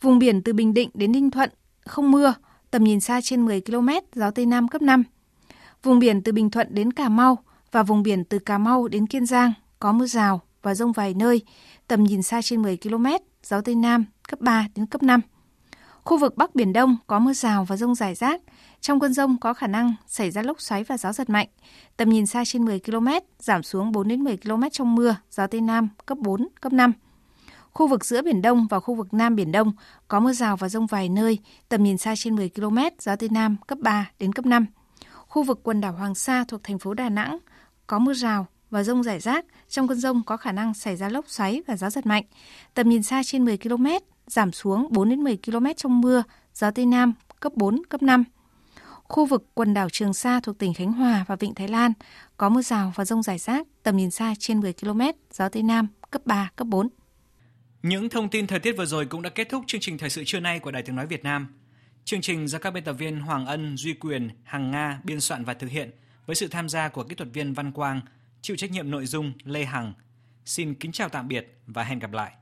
Vùng 0.00 0.18
biển 0.18 0.42
từ 0.42 0.52
Bình 0.52 0.74
Định 0.74 0.90
đến 0.94 1.12
Ninh 1.12 1.30
Thuận 1.30 1.50
không 1.86 2.10
mưa, 2.10 2.34
tầm 2.70 2.84
nhìn 2.84 3.00
xa 3.00 3.20
trên 3.20 3.44
10 3.44 3.60
km, 3.60 3.88
gió 4.14 4.30
Tây 4.30 4.46
Nam 4.46 4.68
cấp 4.68 4.82
5. 4.82 5.02
Vùng 5.82 5.98
biển 5.98 6.22
từ 6.22 6.32
Bình 6.32 6.50
Thuận 6.50 6.74
đến 6.74 6.92
Cà 6.92 7.08
Mau 7.08 7.38
và 7.72 7.82
vùng 7.82 8.02
biển 8.02 8.24
từ 8.24 8.38
Cà 8.38 8.58
Mau 8.58 8.88
đến 8.88 9.06
Kiên 9.06 9.26
Giang 9.26 9.52
có 9.78 9.92
mưa 9.92 10.06
rào 10.06 10.40
và 10.62 10.74
rông 10.74 10.92
vài 10.92 11.14
nơi, 11.14 11.42
tầm 11.88 12.04
nhìn 12.04 12.22
xa 12.22 12.42
trên 12.42 12.62
10 12.62 12.76
km, 12.76 13.06
gió 13.42 13.60
Tây 13.60 13.74
Nam 13.74 14.04
cấp 14.28 14.40
3 14.40 14.66
đến 14.74 14.86
cấp 14.86 15.02
5. 15.02 15.20
Khu 16.04 16.18
vực 16.18 16.36
Bắc 16.36 16.54
Biển 16.54 16.72
Đông 16.72 16.96
có 17.06 17.18
mưa 17.18 17.32
rào 17.32 17.64
và 17.64 17.76
rông 17.76 17.94
rải 17.94 18.14
rác. 18.14 18.40
Trong 18.80 19.00
cơn 19.00 19.12
rông 19.12 19.36
có 19.40 19.54
khả 19.54 19.66
năng 19.66 19.94
xảy 20.06 20.30
ra 20.30 20.42
lốc 20.42 20.60
xoáy 20.60 20.84
và 20.84 20.98
gió 20.98 21.12
giật 21.12 21.30
mạnh. 21.30 21.48
Tầm 21.96 22.10
nhìn 22.10 22.26
xa 22.26 22.44
trên 22.46 22.64
10 22.64 22.80
km, 22.80 23.08
giảm 23.38 23.62
xuống 23.62 23.92
4 23.92 24.08
đến 24.08 24.24
10 24.24 24.36
km 24.36 24.62
trong 24.72 24.94
mưa, 24.94 25.16
gió 25.30 25.46
Tây 25.46 25.60
Nam 25.60 25.88
cấp 26.06 26.18
4, 26.18 26.48
cấp 26.60 26.72
5. 26.72 26.92
Khu 27.72 27.86
vực 27.88 28.04
giữa 28.04 28.22
Biển 28.22 28.42
Đông 28.42 28.66
và 28.70 28.80
khu 28.80 28.94
vực 28.94 29.14
Nam 29.14 29.36
Biển 29.36 29.52
Đông 29.52 29.72
có 30.08 30.20
mưa 30.20 30.32
rào 30.32 30.56
và 30.56 30.68
rông 30.68 30.86
vài 30.86 31.08
nơi, 31.08 31.38
tầm 31.68 31.82
nhìn 31.82 31.98
xa 31.98 32.14
trên 32.16 32.36
10 32.36 32.48
km, 32.48 32.78
gió 33.00 33.16
Tây 33.16 33.28
Nam 33.32 33.56
cấp 33.66 33.78
3 33.78 34.10
đến 34.18 34.32
cấp 34.32 34.46
5. 34.46 34.66
Khu 35.28 35.42
vực 35.42 35.60
quần 35.62 35.80
đảo 35.80 35.92
Hoàng 35.92 36.14
Sa 36.14 36.44
thuộc 36.48 36.60
thành 36.64 36.78
phố 36.78 36.94
Đà 36.94 37.08
Nẵng 37.08 37.38
có 37.86 37.98
mưa 37.98 38.14
rào 38.14 38.46
và 38.70 38.82
rông 38.82 39.02
rải 39.02 39.20
rác. 39.20 39.44
Trong 39.68 39.88
cơn 39.88 39.98
rông 39.98 40.22
có 40.22 40.36
khả 40.36 40.52
năng 40.52 40.74
xảy 40.74 40.96
ra 40.96 41.08
lốc 41.08 41.24
xoáy 41.28 41.62
và 41.66 41.76
gió 41.76 41.90
giật 41.90 42.06
mạnh. 42.06 42.24
Tầm 42.74 42.88
nhìn 42.88 43.02
xa 43.02 43.22
trên 43.24 43.44
10 43.44 43.58
km, 43.58 43.86
giảm 44.26 44.52
xuống 44.52 44.88
4 44.90 45.08
đến 45.08 45.24
10 45.24 45.38
km 45.46 45.66
trong 45.76 46.00
mưa, 46.00 46.22
gió 46.54 46.70
Tây 46.70 46.86
Nam 46.86 47.12
cấp 47.40 47.52
4, 47.56 47.82
cấp 47.88 48.02
5. 48.02 48.24
Khu 49.10 49.26
vực 49.26 49.46
quần 49.54 49.74
đảo 49.74 49.88
Trường 49.90 50.14
Sa 50.14 50.40
thuộc 50.40 50.58
tỉnh 50.58 50.74
Khánh 50.74 50.92
Hòa 50.92 51.24
và 51.28 51.36
Vịnh 51.36 51.54
Thái 51.54 51.68
Lan 51.68 51.92
có 52.36 52.48
mưa 52.48 52.62
rào 52.62 52.92
và 52.94 53.04
rông 53.04 53.22
rải 53.22 53.38
rác, 53.38 53.66
tầm 53.82 53.96
nhìn 53.96 54.10
xa 54.10 54.34
trên 54.38 54.60
10 54.60 54.72
km, 54.72 55.00
gió 55.32 55.48
Tây 55.48 55.62
Nam 55.62 55.88
cấp 56.10 56.22
3, 56.24 56.50
cấp 56.56 56.66
4. 56.66 56.88
Những 57.82 58.08
thông 58.08 58.28
tin 58.28 58.46
thời 58.46 58.58
tiết 58.58 58.72
vừa 58.72 58.84
rồi 58.86 59.06
cũng 59.06 59.22
đã 59.22 59.30
kết 59.30 59.48
thúc 59.48 59.64
chương 59.66 59.80
trình 59.80 59.98
thời 59.98 60.10
sự 60.10 60.22
trưa 60.26 60.40
nay 60.40 60.58
của 60.58 60.70
Đài 60.70 60.82
Tiếng 60.82 60.96
Nói 60.96 61.06
Việt 61.06 61.24
Nam. 61.24 61.48
Chương 62.04 62.20
trình 62.20 62.48
do 62.48 62.58
các 62.58 62.70
biên 62.70 62.84
tập 62.84 62.92
viên 62.92 63.20
Hoàng 63.20 63.46
Ân, 63.46 63.76
Duy 63.76 63.94
Quyền, 63.94 64.30
Hằng 64.44 64.70
Nga 64.70 65.00
biên 65.04 65.20
soạn 65.20 65.44
và 65.44 65.54
thực 65.54 65.70
hiện 65.70 65.90
với 66.26 66.36
sự 66.36 66.48
tham 66.48 66.68
gia 66.68 66.88
của 66.88 67.04
kỹ 67.04 67.14
thuật 67.14 67.28
viên 67.32 67.54
Văn 67.54 67.72
Quang, 67.72 68.00
chịu 68.42 68.56
trách 68.56 68.70
nhiệm 68.70 68.90
nội 68.90 69.06
dung 69.06 69.32
Lê 69.44 69.64
Hằng. 69.64 69.92
Xin 70.44 70.74
kính 70.74 70.92
chào 70.92 71.08
tạm 71.08 71.28
biệt 71.28 71.60
và 71.66 71.84
hẹn 71.84 71.98
gặp 71.98 72.12
lại. 72.12 72.32